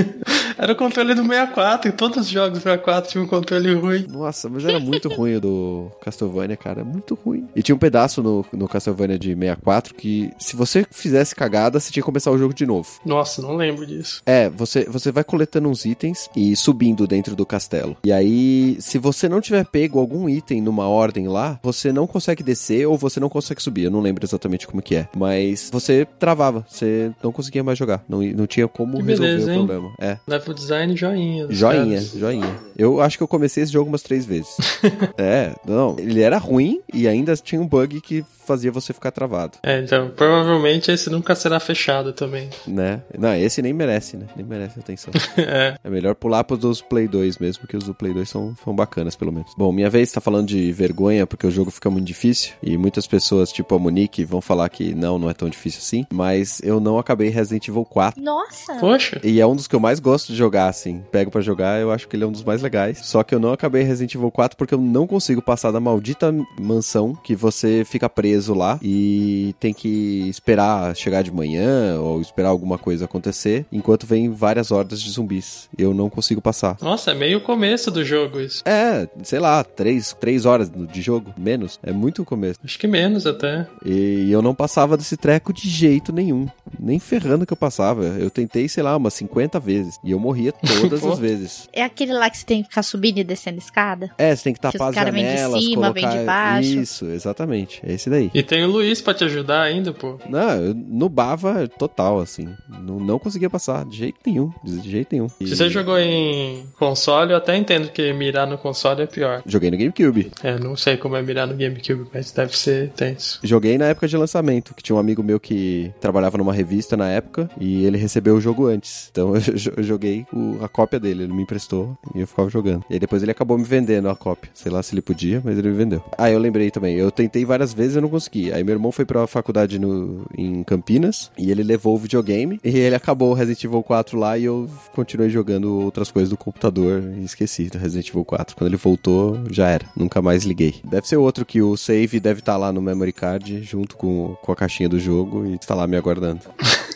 era 0.58 0.72
o 0.72 0.76
controle 0.76 1.14
do 1.14 1.22
64, 1.22 1.90
em 1.90 1.92
todos 1.92 2.18
os 2.18 2.28
jogos 2.28 2.58
do 2.58 2.62
64 2.62 3.10
tinha 3.10 3.22
um 3.22 3.26
controle 3.26 3.74
ruim. 3.74 4.06
Nossa, 4.08 4.48
mas 4.48 4.64
era 4.64 4.80
muito 4.80 5.08
ruim 5.08 5.36
o 5.36 5.40
do 5.40 5.92
Castlevania, 6.00 6.56
cara, 6.56 6.84
muito 6.84 7.14
ruim. 7.14 7.46
E 7.54 7.62
tinha 7.62 7.74
um 7.74 7.78
pedaço 7.78 8.22
no, 8.22 8.44
no 8.52 8.68
Castlevania 8.68 9.18
de 9.18 9.28
64 9.28 9.94
que 9.94 10.30
se 10.38 10.56
você 10.56 10.86
fizesse 10.90 11.34
cagada, 11.34 11.78
você 11.78 11.90
tinha 11.90 12.02
que 12.02 12.06
começar 12.06 12.30
o 12.30 12.38
jogo 12.38 12.54
de 12.54 12.66
novo. 12.66 12.88
Nossa, 13.04 13.42
não 13.42 13.56
lembro 13.56 13.86
disso. 13.86 14.22
É, 14.26 14.48
você, 14.48 14.84
você 14.84 15.12
vai 15.12 15.24
coletando 15.24 15.68
uns 15.68 15.84
itens 15.84 16.28
e 16.34 16.56
subindo 16.56 17.06
dentro 17.06 17.36
do 17.36 17.46
castelo. 17.46 17.96
E 18.04 18.12
aí, 18.12 18.76
se 18.80 18.98
você 18.98 19.28
não 19.28 19.40
tiver 19.40 19.64
pego 19.64 19.98
algum 19.98 20.28
item 20.28 20.60
numa 20.60 20.88
ordem 20.88 21.28
lá, 21.28 21.58
você 21.62 21.92
não 21.92 22.06
consegue 22.06 22.42
descer 22.42 22.86
ou 22.86 22.96
você 22.96 23.20
não 23.20 23.28
consegue 23.28 23.62
subir. 23.62 23.84
Eu 23.84 23.90
não 23.90 24.00
lembro 24.00 24.15
exatamente 24.24 24.66
como 24.66 24.82
que 24.82 24.96
é. 24.96 25.08
Mas 25.16 25.70
você 25.72 26.06
travava, 26.18 26.64
você 26.68 27.10
não 27.22 27.32
conseguia 27.32 27.62
mais 27.62 27.78
jogar. 27.78 28.04
Não, 28.08 28.22
não 28.22 28.46
tinha 28.46 28.68
como 28.68 29.00
resolver 29.00 29.52
o 29.52 29.54
problema. 29.54 29.94
É. 29.98 30.18
Level 30.26 30.54
design 30.54 30.96
joinha. 30.96 31.46
Joinha, 31.50 31.96
caras. 31.96 32.12
joinha. 32.12 32.56
Eu 32.76 33.00
acho 33.00 33.16
que 33.16 33.22
eu 33.22 33.28
comecei 33.28 33.62
esse 33.62 33.72
jogo 33.72 33.88
umas 33.88 34.02
três 34.02 34.24
vezes. 34.24 34.56
é, 35.16 35.54
não, 35.66 35.96
ele 35.98 36.20
era 36.20 36.38
ruim 36.38 36.80
e 36.92 37.08
ainda 37.08 37.36
tinha 37.36 37.60
um 37.60 37.66
bug 37.66 38.00
que 38.00 38.24
fazia 38.46 38.70
você 38.70 38.92
ficar 38.92 39.10
travado. 39.10 39.58
É, 39.62 39.80
então, 39.80 40.10
provavelmente 40.14 40.90
esse 40.90 41.10
nunca 41.10 41.34
será 41.34 41.58
fechado 41.58 42.12
também. 42.12 42.48
Né? 42.66 43.02
Não, 43.18 43.34
esse 43.34 43.60
nem 43.60 43.72
merece, 43.72 44.16
né? 44.16 44.26
Nem 44.36 44.46
merece 44.46 44.78
atenção. 44.78 45.12
é. 45.36 45.76
é 45.82 45.90
melhor 45.90 46.14
pular 46.14 46.44
pros 46.44 46.60
dos 46.60 46.80
Play 46.80 47.08
2 47.08 47.38
mesmo, 47.38 47.66
que 47.66 47.76
os 47.76 47.84
do 47.84 47.94
Play 47.94 48.14
2 48.14 48.28
são, 48.28 48.54
são 48.64 48.74
bacanas, 48.74 49.16
pelo 49.16 49.32
menos. 49.32 49.52
Bom, 49.58 49.72
minha 49.72 49.90
vez 49.90 50.12
tá 50.12 50.20
falando 50.20 50.46
de 50.46 50.70
vergonha, 50.72 51.26
porque 51.26 51.46
o 51.46 51.50
jogo 51.50 51.70
fica 51.70 51.90
muito 51.90 52.06
difícil, 52.06 52.52
e 52.62 52.78
muitas 52.78 53.06
pessoas, 53.06 53.50
tipo 53.50 53.74
a 53.74 53.78
Monique, 53.78 54.05
vão 54.24 54.40
falar 54.40 54.68
que 54.68 54.94
não, 54.94 55.18
não 55.18 55.30
é 55.30 55.34
tão 55.34 55.48
difícil 55.48 55.80
assim, 55.80 56.06
mas 56.12 56.60
eu 56.62 56.80
não 56.80 56.98
acabei 56.98 57.28
Resident 57.28 57.68
Evil 57.68 57.84
4. 57.84 58.22
Nossa! 58.22 58.74
Poxa! 58.74 59.20
E 59.22 59.40
é 59.40 59.46
um 59.46 59.56
dos 59.56 59.66
que 59.66 59.74
eu 59.74 59.80
mais 59.80 60.00
gosto 60.00 60.28
de 60.28 60.36
jogar, 60.36 60.68
assim. 60.68 61.02
Pego 61.10 61.30
para 61.30 61.40
jogar, 61.40 61.80
eu 61.80 61.90
acho 61.90 62.08
que 62.08 62.16
ele 62.16 62.24
é 62.24 62.26
um 62.26 62.32
dos 62.32 62.44
mais 62.44 62.62
legais. 62.62 63.00
Só 63.02 63.22
que 63.22 63.34
eu 63.34 63.40
não 63.40 63.52
acabei 63.52 63.82
Resident 63.82 64.14
Evil 64.14 64.30
4 64.30 64.56
porque 64.56 64.74
eu 64.74 64.80
não 64.80 65.06
consigo 65.06 65.42
passar 65.42 65.70
da 65.70 65.80
maldita 65.80 66.34
mansão 66.60 67.14
que 67.14 67.34
você 67.34 67.84
fica 67.84 68.08
preso 68.08 68.54
lá 68.54 68.78
e 68.82 69.54
tem 69.60 69.72
que 69.72 70.28
esperar 70.28 70.94
chegar 70.96 71.22
de 71.22 71.30
manhã 71.30 71.98
ou 72.00 72.20
esperar 72.20 72.48
alguma 72.48 72.78
coisa 72.78 73.04
acontecer, 73.04 73.66
enquanto 73.72 74.06
vem 74.06 74.30
várias 74.30 74.70
hordas 74.70 75.00
de 75.00 75.10
zumbis. 75.10 75.68
Eu 75.76 75.92
não 75.92 76.08
consigo 76.08 76.40
passar. 76.40 76.76
Nossa, 76.80 77.10
é 77.10 77.14
meio 77.14 77.38
o 77.38 77.40
começo 77.40 77.90
do 77.90 78.04
jogo 78.04 78.40
isso. 78.40 78.62
É, 78.66 79.08
sei 79.22 79.38
lá, 79.38 79.62
três, 79.62 80.14
três 80.18 80.44
horas 80.44 80.70
de 80.70 81.02
jogo, 81.02 81.32
menos. 81.36 81.78
É 81.82 81.92
muito 81.92 82.22
o 82.22 82.24
começo. 82.24 82.58
Acho 82.64 82.78
que 82.78 82.86
menos 82.86 83.26
até. 83.26 83.66
E 83.84 83.95
eu 84.30 84.42
não 84.42 84.54
passava 84.54 84.96
desse 84.96 85.16
treco 85.16 85.52
de 85.52 85.68
jeito 85.68 86.12
nenhum. 86.12 86.48
Nem 86.78 86.98
ferrando 86.98 87.46
que 87.46 87.52
eu 87.52 87.56
passava. 87.56 88.04
Eu 88.04 88.30
tentei, 88.30 88.68
sei 88.68 88.82
lá, 88.82 88.96
umas 88.96 89.14
50 89.14 89.58
vezes. 89.60 89.98
E 90.04 90.10
eu 90.10 90.18
morria 90.18 90.52
todas 90.80 91.04
as 91.04 91.18
vezes. 91.18 91.68
É 91.72 91.82
aquele 91.82 92.12
lá 92.12 92.28
que 92.30 92.38
você 92.38 92.46
tem 92.46 92.62
que 92.62 92.68
ficar 92.68 92.82
subindo 92.82 93.18
e 93.18 93.24
descendo 93.24 93.58
escada? 93.58 94.10
É, 94.18 94.34
você 94.34 94.44
tem 94.44 94.54
que 94.54 94.60
tapar 94.60 94.92
que 94.92 94.98
as 94.98 95.06
janelas, 95.06 95.52
vem 95.52 95.60
de 95.60 95.66
cima, 95.66 95.92
colocar... 95.92 95.92
vem 95.92 96.20
de 96.20 96.26
baixo. 96.26 96.68
Isso, 96.80 97.06
exatamente. 97.06 97.80
É 97.84 97.92
esse 97.92 98.10
daí. 98.10 98.30
E 98.34 98.42
tem 98.42 98.64
o 98.64 98.68
Luiz 98.68 99.00
pra 99.00 99.14
te 99.14 99.24
ajudar 99.24 99.62
ainda, 99.62 99.92
pô. 99.92 100.18
Não, 100.28 100.50
eu 100.50 100.74
nubava 100.74 101.68
total, 101.68 102.20
assim. 102.20 102.48
Não, 102.68 102.98
não 102.98 103.18
conseguia 103.18 103.50
passar 103.50 103.84
de 103.84 103.96
jeito 103.96 104.18
nenhum. 104.26 104.52
De 104.62 104.90
jeito 104.90 105.08
nenhum. 105.12 105.28
E... 105.40 105.46
Se 105.48 105.56
você 105.56 105.68
jogou 105.68 105.98
em 105.98 106.66
console, 106.78 107.32
eu 107.32 107.38
até 107.38 107.56
entendo 107.56 107.88
que 107.88 108.12
mirar 108.12 108.46
no 108.46 108.58
console 108.58 109.02
é 109.02 109.06
pior. 109.06 109.42
Joguei 109.46 109.70
no 109.70 109.76
GameCube. 109.76 110.30
É, 110.42 110.58
não 110.58 110.76
sei 110.76 110.96
como 110.96 111.16
é 111.16 111.22
mirar 111.22 111.46
no 111.46 111.54
GameCube, 111.54 112.08
mas 112.12 112.32
deve 112.32 112.56
ser 112.56 112.90
tenso. 112.90 113.40
Joguei 113.42 113.78
na 113.78 113.85
época 113.86 114.08
de 114.08 114.16
lançamento, 114.16 114.74
que 114.74 114.82
tinha 114.82 114.96
um 114.96 114.98
amigo 114.98 115.22
meu 115.22 115.38
que 115.38 115.92
trabalhava 116.00 116.38
numa 116.38 116.52
revista 116.52 116.96
na 116.96 117.08
época 117.08 117.48
e 117.60 117.84
ele 117.84 117.96
recebeu 117.96 118.36
o 118.36 118.40
jogo 118.40 118.66
antes. 118.66 119.08
Então 119.10 119.32
eu 119.76 119.82
joguei 119.82 120.26
o, 120.32 120.58
a 120.62 120.68
cópia 120.68 121.00
dele, 121.00 121.24
ele 121.24 121.32
me 121.32 121.42
emprestou 121.42 121.96
e 122.14 122.20
eu 122.20 122.26
ficava 122.26 122.48
jogando. 122.48 122.84
E 122.90 122.98
depois 122.98 123.22
ele 123.22 123.30
acabou 123.30 123.58
me 123.58 123.64
vendendo 123.64 124.08
a 124.08 124.16
cópia. 124.16 124.50
Sei 124.54 124.70
lá 124.70 124.82
se 124.82 124.94
ele 124.94 125.02
podia, 125.02 125.42
mas 125.44 125.58
ele 125.58 125.68
me 125.68 125.74
vendeu. 125.74 126.02
Ah, 126.16 126.30
eu 126.30 126.38
lembrei 126.38 126.70
também. 126.70 126.96
Eu 126.96 127.10
tentei 127.10 127.44
várias 127.44 127.72
vezes 127.72 127.96
e 127.96 128.00
não 128.00 128.08
consegui. 128.08 128.52
Aí 128.52 128.62
meu 128.62 128.74
irmão 128.74 128.92
foi 128.92 129.04
pra 129.04 129.26
faculdade 129.26 129.78
no, 129.78 130.26
em 130.36 130.62
Campinas 130.64 131.30
e 131.38 131.50
ele 131.50 131.62
levou 131.62 131.94
o 131.94 131.98
videogame 131.98 132.60
e 132.62 132.78
ele 132.78 132.94
acabou 132.94 133.30
o 133.30 133.34
Resident 133.34 133.64
Evil 133.64 133.82
4 133.82 134.18
lá 134.18 134.38
e 134.38 134.44
eu 134.44 134.68
continuei 134.94 135.30
jogando 135.30 135.80
outras 135.80 136.10
coisas 136.10 136.30
do 136.30 136.36
computador 136.36 137.02
e 137.16 137.24
esqueci 137.24 137.64
do 137.64 137.78
Resident 137.78 138.08
Evil 138.08 138.24
4. 138.24 138.56
Quando 138.56 138.68
ele 138.68 138.76
voltou, 138.76 139.38
já 139.50 139.68
era. 139.68 139.86
Nunca 139.96 140.20
mais 140.22 140.44
liguei. 140.44 140.76
Deve 140.84 141.06
ser 141.06 141.16
outro 141.16 141.44
que 141.44 141.62
o 141.62 141.76
save 141.76 142.20
deve 142.20 142.40
estar 142.40 142.52
tá 142.52 142.58
lá 142.58 142.72
no 142.72 142.82
memory 142.82 143.12
card 143.12 143.62
junto 143.76 143.94
com, 143.94 144.34
com 144.40 144.52
a 144.52 144.56
caixinha 144.56 144.88
do 144.88 144.98
jogo 144.98 145.44
e 145.44 145.54
está 145.54 145.74
lá 145.74 145.86
me 145.86 145.96
aguardando. 145.98 146.40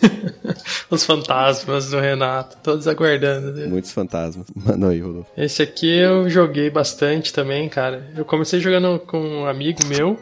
Os 0.89 1.05
fantasmas 1.05 1.91
do 1.91 2.01
Renato, 2.01 2.57
todos 2.63 2.89
aguardando. 2.89 3.53
Né? 3.53 3.67
Muitos 3.67 3.93
fantasmas. 3.93 4.47
Mano 4.57 4.89
aí, 4.89 4.99
Rodolfo. 5.01 5.31
Esse 5.37 5.63
aqui 5.63 5.99
eu 5.99 6.29
joguei 6.31 6.71
bastante 6.71 7.33
também, 7.35 7.69
cara. 7.69 8.11
Eu 8.17 8.25
comecei 8.25 8.61
jogando 8.61 8.99
com 9.01 9.21
um 9.21 9.47
amigo 9.47 9.85
meu. 9.87 10.19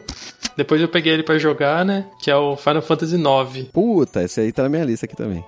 Depois 0.57 0.81
eu 0.81 0.89
peguei 0.89 1.13
ele 1.13 1.23
para 1.23 1.37
jogar, 1.37 1.85
né? 1.85 2.05
Que 2.21 2.29
é 2.29 2.35
o 2.35 2.57
Final 2.57 2.81
Fantasy 2.81 3.15
IX. 3.15 3.69
Puta, 3.71 4.21
esse 4.23 4.41
aí 4.41 4.51
tá 4.51 4.63
na 4.63 4.69
minha 4.69 4.83
lista 4.83 5.05
aqui 5.05 5.15
também. 5.15 5.43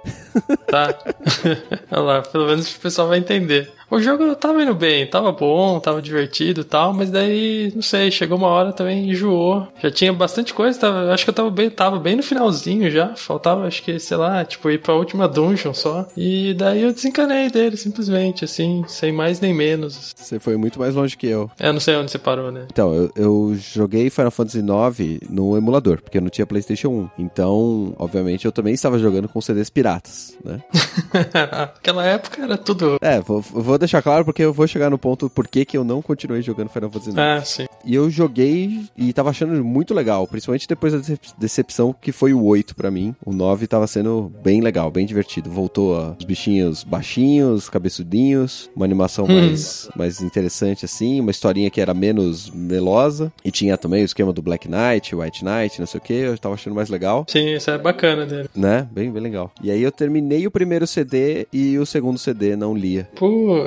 Tá. 0.68 0.98
Olha 1.92 2.02
lá, 2.02 2.22
pelo 2.22 2.48
menos 2.48 2.74
o 2.74 2.80
pessoal 2.80 3.10
vai 3.10 3.20
entender. 3.20 3.70
O 3.92 4.00
jogo 4.00 4.34
tava 4.38 4.64
indo 4.64 4.74
bem, 4.74 5.06
tava 5.06 5.34
bom, 5.34 5.78
tava 5.78 6.02
divertido 6.02 6.62
e 6.62 6.64
tal, 6.64 6.94
mas 6.94 7.12
daí, 7.12 7.74
não 7.76 7.82
sei, 7.82 8.10
chegou 8.10 8.38
uma 8.38 8.48
hora 8.48 8.72
também 8.72 9.10
enjoou. 9.10 9.68
Já 9.84 9.92
tinha 9.92 10.14
bastante 10.14 10.54
coisa, 10.54 10.80
tava, 10.80 11.12
acho 11.12 11.26
que 11.26 11.30
eu 11.30 11.34
tava 11.34 11.50
bem, 11.50 11.70
tava 11.70 12.00
bem 12.00 12.16
no 12.16 12.24
finalzinho 12.24 12.90
já. 12.90 13.14
Faltava, 13.18 13.68
acho 13.68 13.84
que, 13.84 14.00
sei 14.00 14.16
lá, 14.16 14.46
tipo, 14.46 14.70
ir 14.70 14.78
pra 14.80 14.94
última 14.94 15.28
dungeon 15.28 15.74
só. 15.74 16.08
E 16.16 16.54
daí 16.54 16.84
eu 16.84 16.94
desencanei 16.94 17.50
dele, 17.50 17.76
simplesmente, 17.76 18.46
assim, 18.46 18.82
sem 18.88 19.12
mais 19.12 19.42
nem 19.42 19.54
menos. 19.54 20.14
Você 20.16 20.40
foi 20.40 20.56
muito 20.56 20.80
mais 20.80 20.96
longe 20.96 21.18
que 21.18 21.28
eu. 21.28 21.52
É, 21.60 21.70
não 21.70 21.82
sei 21.82 21.98
onde 21.98 22.12
você 22.12 22.18
parou, 22.18 22.50
né? 22.50 22.68
Então, 22.72 22.94
eu, 22.96 23.12
eu 23.14 23.56
joguei 23.56 24.10
Final 24.10 24.32
Fantasy 24.32 24.60
IX 24.60 25.20
no 25.30 25.58
emulador, 25.58 26.02
porque 26.02 26.18
eu 26.18 26.22
não 26.22 26.30
tinha 26.30 26.48
PlayStation 26.48 26.88
1. 26.88 27.10
Então, 27.20 27.94
obviamente, 28.00 28.46
eu 28.46 28.54
também 28.54 28.74
estava 28.74 28.98
jogando 28.98 29.28
com 29.28 29.42
CDs 29.42 29.70
piratas, 29.70 30.38
né? 30.46 30.62
Naquela 31.52 32.06
época 32.06 32.42
era 32.42 32.58
tudo. 32.58 32.98
É, 33.02 33.20
vou, 33.20 33.42
vou 33.42 33.81
deixar 33.82 34.02
claro 34.02 34.24
porque 34.24 34.42
eu 34.42 34.54
vou 34.54 34.68
chegar 34.68 34.90
no 34.90 34.98
ponto 34.98 35.30
por 35.30 35.48
que 35.48 35.68
eu 35.74 35.84
não 35.84 36.02
continuei 36.02 36.42
jogando 36.42 36.70
Final 36.70 36.90
Fantasy 36.90 37.10
IX. 37.10 37.20
Ah, 37.20 37.42
sim. 37.44 37.66
E 37.84 37.96
eu 37.96 38.10
joguei 38.10 38.86
e 38.96 39.12
tava 39.12 39.30
achando 39.30 39.64
muito 39.64 39.94
legal, 39.94 40.28
principalmente 40.28 40.68
depois 40.68 40.94
da 40.94 41.16
decepção 41.38 41.94
que 42.00 42.12
foi 42.12 42.34
o 42.34 42.44
8 42.44 42.76
para 42.76 42.92
mim. 42.92 43.16
O 43.26 43.34
9 43.34 43.68
tava 43.68 43.88
sendo 43.88 44.32
bem 44.44 44.62
legal, 44.62 44.90
bem 44.92 45.06
divertido. 45.06 45.50
Voltou 45.50 45.98
a, 45.98 46.16
os 46.18 46.26
bichinhos 46.26 46.84
baixinhos, 46.84 47.70
cabeçudinhos, 47.70 48.70
uma 48.76 48.86
animação 48.86 49.26
hum. 49.26 49.34
mais, 49.34 49.90
mais 49.96 50.22
interessante 50.22 50.86
assim, 50.86 51.20
uma 51.20 51.32
historinha 51.32 51.70
que 51.70 51.82
era 51.82 51.94
menos 51.94 52.50
melosa. 52.50 53.32
E 53.44 53.52
tinha 53.52 53.78
também 53.78 54.04
o 54.04 54.06
esquema 54.06 54.32
do 54.32 54.42
Black 54.42 54.68
Knight, 54.70 55.16
White 55.16 55.44
Knight, 55.44 55.80
não 55.80 55.88
sei 55.88 55.98
o 55.98 56.02
que. 56.02 56.14
Eu 56.14 56.38
tava 56.38 56.56
achando 56.56 56.76
mais 56.76 56.90
legal. 56.90 57.26
Sim, 57.28 57.54
isso 57.54 57.70
é 57.72 57.78
bacana 57.78 58.26
dele. 58.26 58.50
Né? 58.56 58.88
Bem, 58.92 59.12
bem 59.12 59.22
legal. 59.22 59.52
E 59.62 59.72
aí 59.72 59.82
eu 59.82 59.92
terminei 59.92 60.46
o 60.46 60.52
primeiro 60.52 60.86
CD 60.86 61.48
e 61.52 61.78
o 61.78 61.86
segundo 61.86 62.20
CD 62.20 62.56
não 62.56 62.76
lia. 62.76 63.10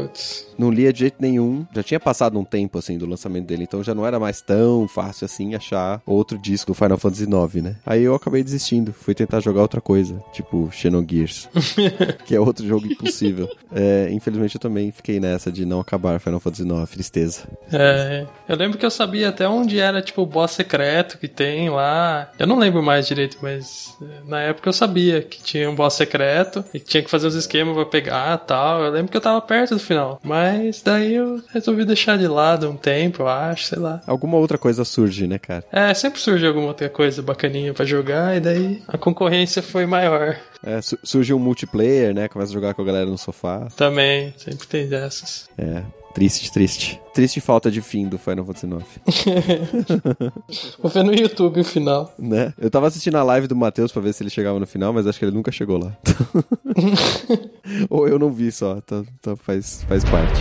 Putz. 0.04 0.46
Não 0.58 0.70
lia 0.70 0.92
de 0.92 1.00
jeito 1.00 1.16
nenhum. 1.18 1.66
Já 1.74 1.82
tinha 1.82 2.00
passado 2.00 2.38
um 2.38 2.44
tempo, 2.44 2.78
assim, 2.78 2.96
do 2.96 3.06
lançamento 3.06 3.46
dele, 3.46 3.64
então 3.64 3.82
já 3.82 3.94
não 3.94 4.06
era 4.06 4.20
mais 4.20 4.40
tão 4.40 4.86
fácil 4.86 5.24
assim 5.24 5.54
achar 5.54 6.00
outro 6.06 6.38
disco 6.38 6.72
do 6.72 6.74
Final 6.74 6.98
Fantasy 6.98 7.24
IX, 7.24 7.62
né? 7.62 7.76
Aí 7.84 8.02
eu 8.02 8.14
acabei 8.14 8.42
desistindo. 8.42 8.92
Fui 8.92 9.14
tentar 9.14 9.40
jogar 9.40 9.62
outra 9.62 9.80
coisa, 9.80 10.22
tipo 10.32 10.70
Xenogears, 10.70 11.48
que 12.24 12.34
é 12.34 12.40
outro 12.40 12.66
jogo 12.66 12.86
impossível. 12.86 13.48
É, 13.76 14.08
infelizmente 14.12 14.54
eu 14.54 14.60
também 14.60 14.92
fiquei 14.92 15.18
nessa 15.18 15.50
de 15.50 15.64
não 15.64 15.80
acabar 15.80 16.20
Final 16.20 16.38
Fantasy 16.38 16.62
IX, 16.62 16.90
tristeza. 16.90 17.42
É, 17.72 18.24
eu 18.48 18.56
lembro 18.56 18.78
que 18.78 18.86
eu 18.86 18.90
sabia 18.90 19.30
até 19.30 19.48
onde 19.48 19.80
era, 19.80 20.00
tipo, 20.00 20.22
o 20.22 20.26
boss 20.26 20.52
secreto 20.52 21.18
que 21.18 21.26
tem 21.26 21.68
lá. 21.68 22.30
Eu 22.38 22.46
não 22.46 22.56
lembro 22.56 22.84
mais 22.84 23.04
direito, 23.04 23.38
mas 23.42 23.96
é, 24.00 24.28
na 24.28 24.40
época 24.42 24.68
eu 24.68 24.72
sabia 24.72 25.22
que 25.22 25.42
tinha 25.42 25.68
um 25.68 25.74
boss 25.74 25.94
secreto 25.94 26.64
e 26.72 26.78
que 26.78 26.86
tinha 26.86 27.02
que 27.02 27.10
fazer 27.10 27.26
os 27.26 27.34
esquemas 27.34 27.74
pra 27.74 27.84
pegar 27.84 28.36
tal. 28.38 28.84
Eu 28.84 28.92
lembro 28.92 29.10
que 29.10 29.16
eu 29.16 29.20
tava 29.20 29.40
perto 29.40 29.74
do 29.74 29.80
final. 29.80 29.93
Mas 30.22 30.82
daí 30.82 31.14
eu 31.14 31.42
resolvi 31.52 31.84
deixar 31.84 32.18
de 32.18 32.26
lado 32.26 32.68
um 32.68 32.76
tempo, 32.76 33.22
eu 33.22 33.28
acho, 33.28 33.64
sei 33.64 33.78
lá. 33.78 34.00
Alguma 34.06 34.36
outra 34.36 34.58
coisa 34.58 34.84
surge, 34.84 35.26
né, 35.26 35.38
cara? 35.38 35.64
É, 35.72 35.92
sempre 35.94 36.20
surge 36.20 36.46
alguma 36.46 36.68
outra 36.68 36.88
coisa 36.88 37.22
bacaninha 37.22 37.72
para 37.72 37.84
jogar 37.84 38.36
e 38.36 38.40
daí 38.40 38.82
a 38.88 38.98
concorrência 38.98 39.62
foi 39.62 39.86
maior. 39.86 40.36
É, 40.64 40.80
su 40.80 40.98
surge 41.02 41.34
um 41.34 41.38
multiplayer, 41.38 42.14
né? 42.14 42.28
Começa 42.28 42.50
a 42.50 42.54
jogar 42.54 42.74
com 42.74 42.82
a 42.82 42.84
galera 42.84 43.06
no 43.06 43.18
sofá. 43.18 43.68
Também, 43.76 44.32
sempre 44.36 44.66
tem 44.66 44.88
dessas. 44.88 45.48
É, 45.58 45.82
Triste, 46.14 46.52
triste. 46.52 47.00
Triste 47.12 47.40
falta 47.40 47.70
de 47.72 47.82
fim 47.82 48.08
do 48.08 48.16
Final 48.16 48.44
Fantasy 48.44 48.66
IX. 48.66 48.84
Vou 50.80 50.88
ver 50.90 51.02
no 51.02 51.12
YouTube 51.12 51.60
o 51.60 51.64
final. 51.64 52.14
Né? 52.16 52.54
Eu 52.56 52.70
tava 52.70 52.86
assistindo 52.86 53.16
a 53.16 53.22
live 53.24 53.48
do 53.48 53.56
Matheus 53.56 53.90
pra 53.90 54.00
ver 54.00 54.12
se 54.14 54.22
ele 54.22 54.30
chegava 54.30 54.60
no 54.60 54.66
final, 54.66 54.92
mas 54.92 55.08
acho 55.08 55.18
que 55.18 55.24
ele 55.24 55.34
nunca 55.34 55.50
chegou 55.50 55.76
lá. 55.76 55.96
Ou 57.90 58.06
eu 58.06 58.16
não 58.16 58.32
vi 58.32 58.52
só, 58.52 58.76
então, 58.76 59.04
então 59.18 59.36
faz, 59.36 59.84
faz 59.88 60.04
parte. 60.04 60.40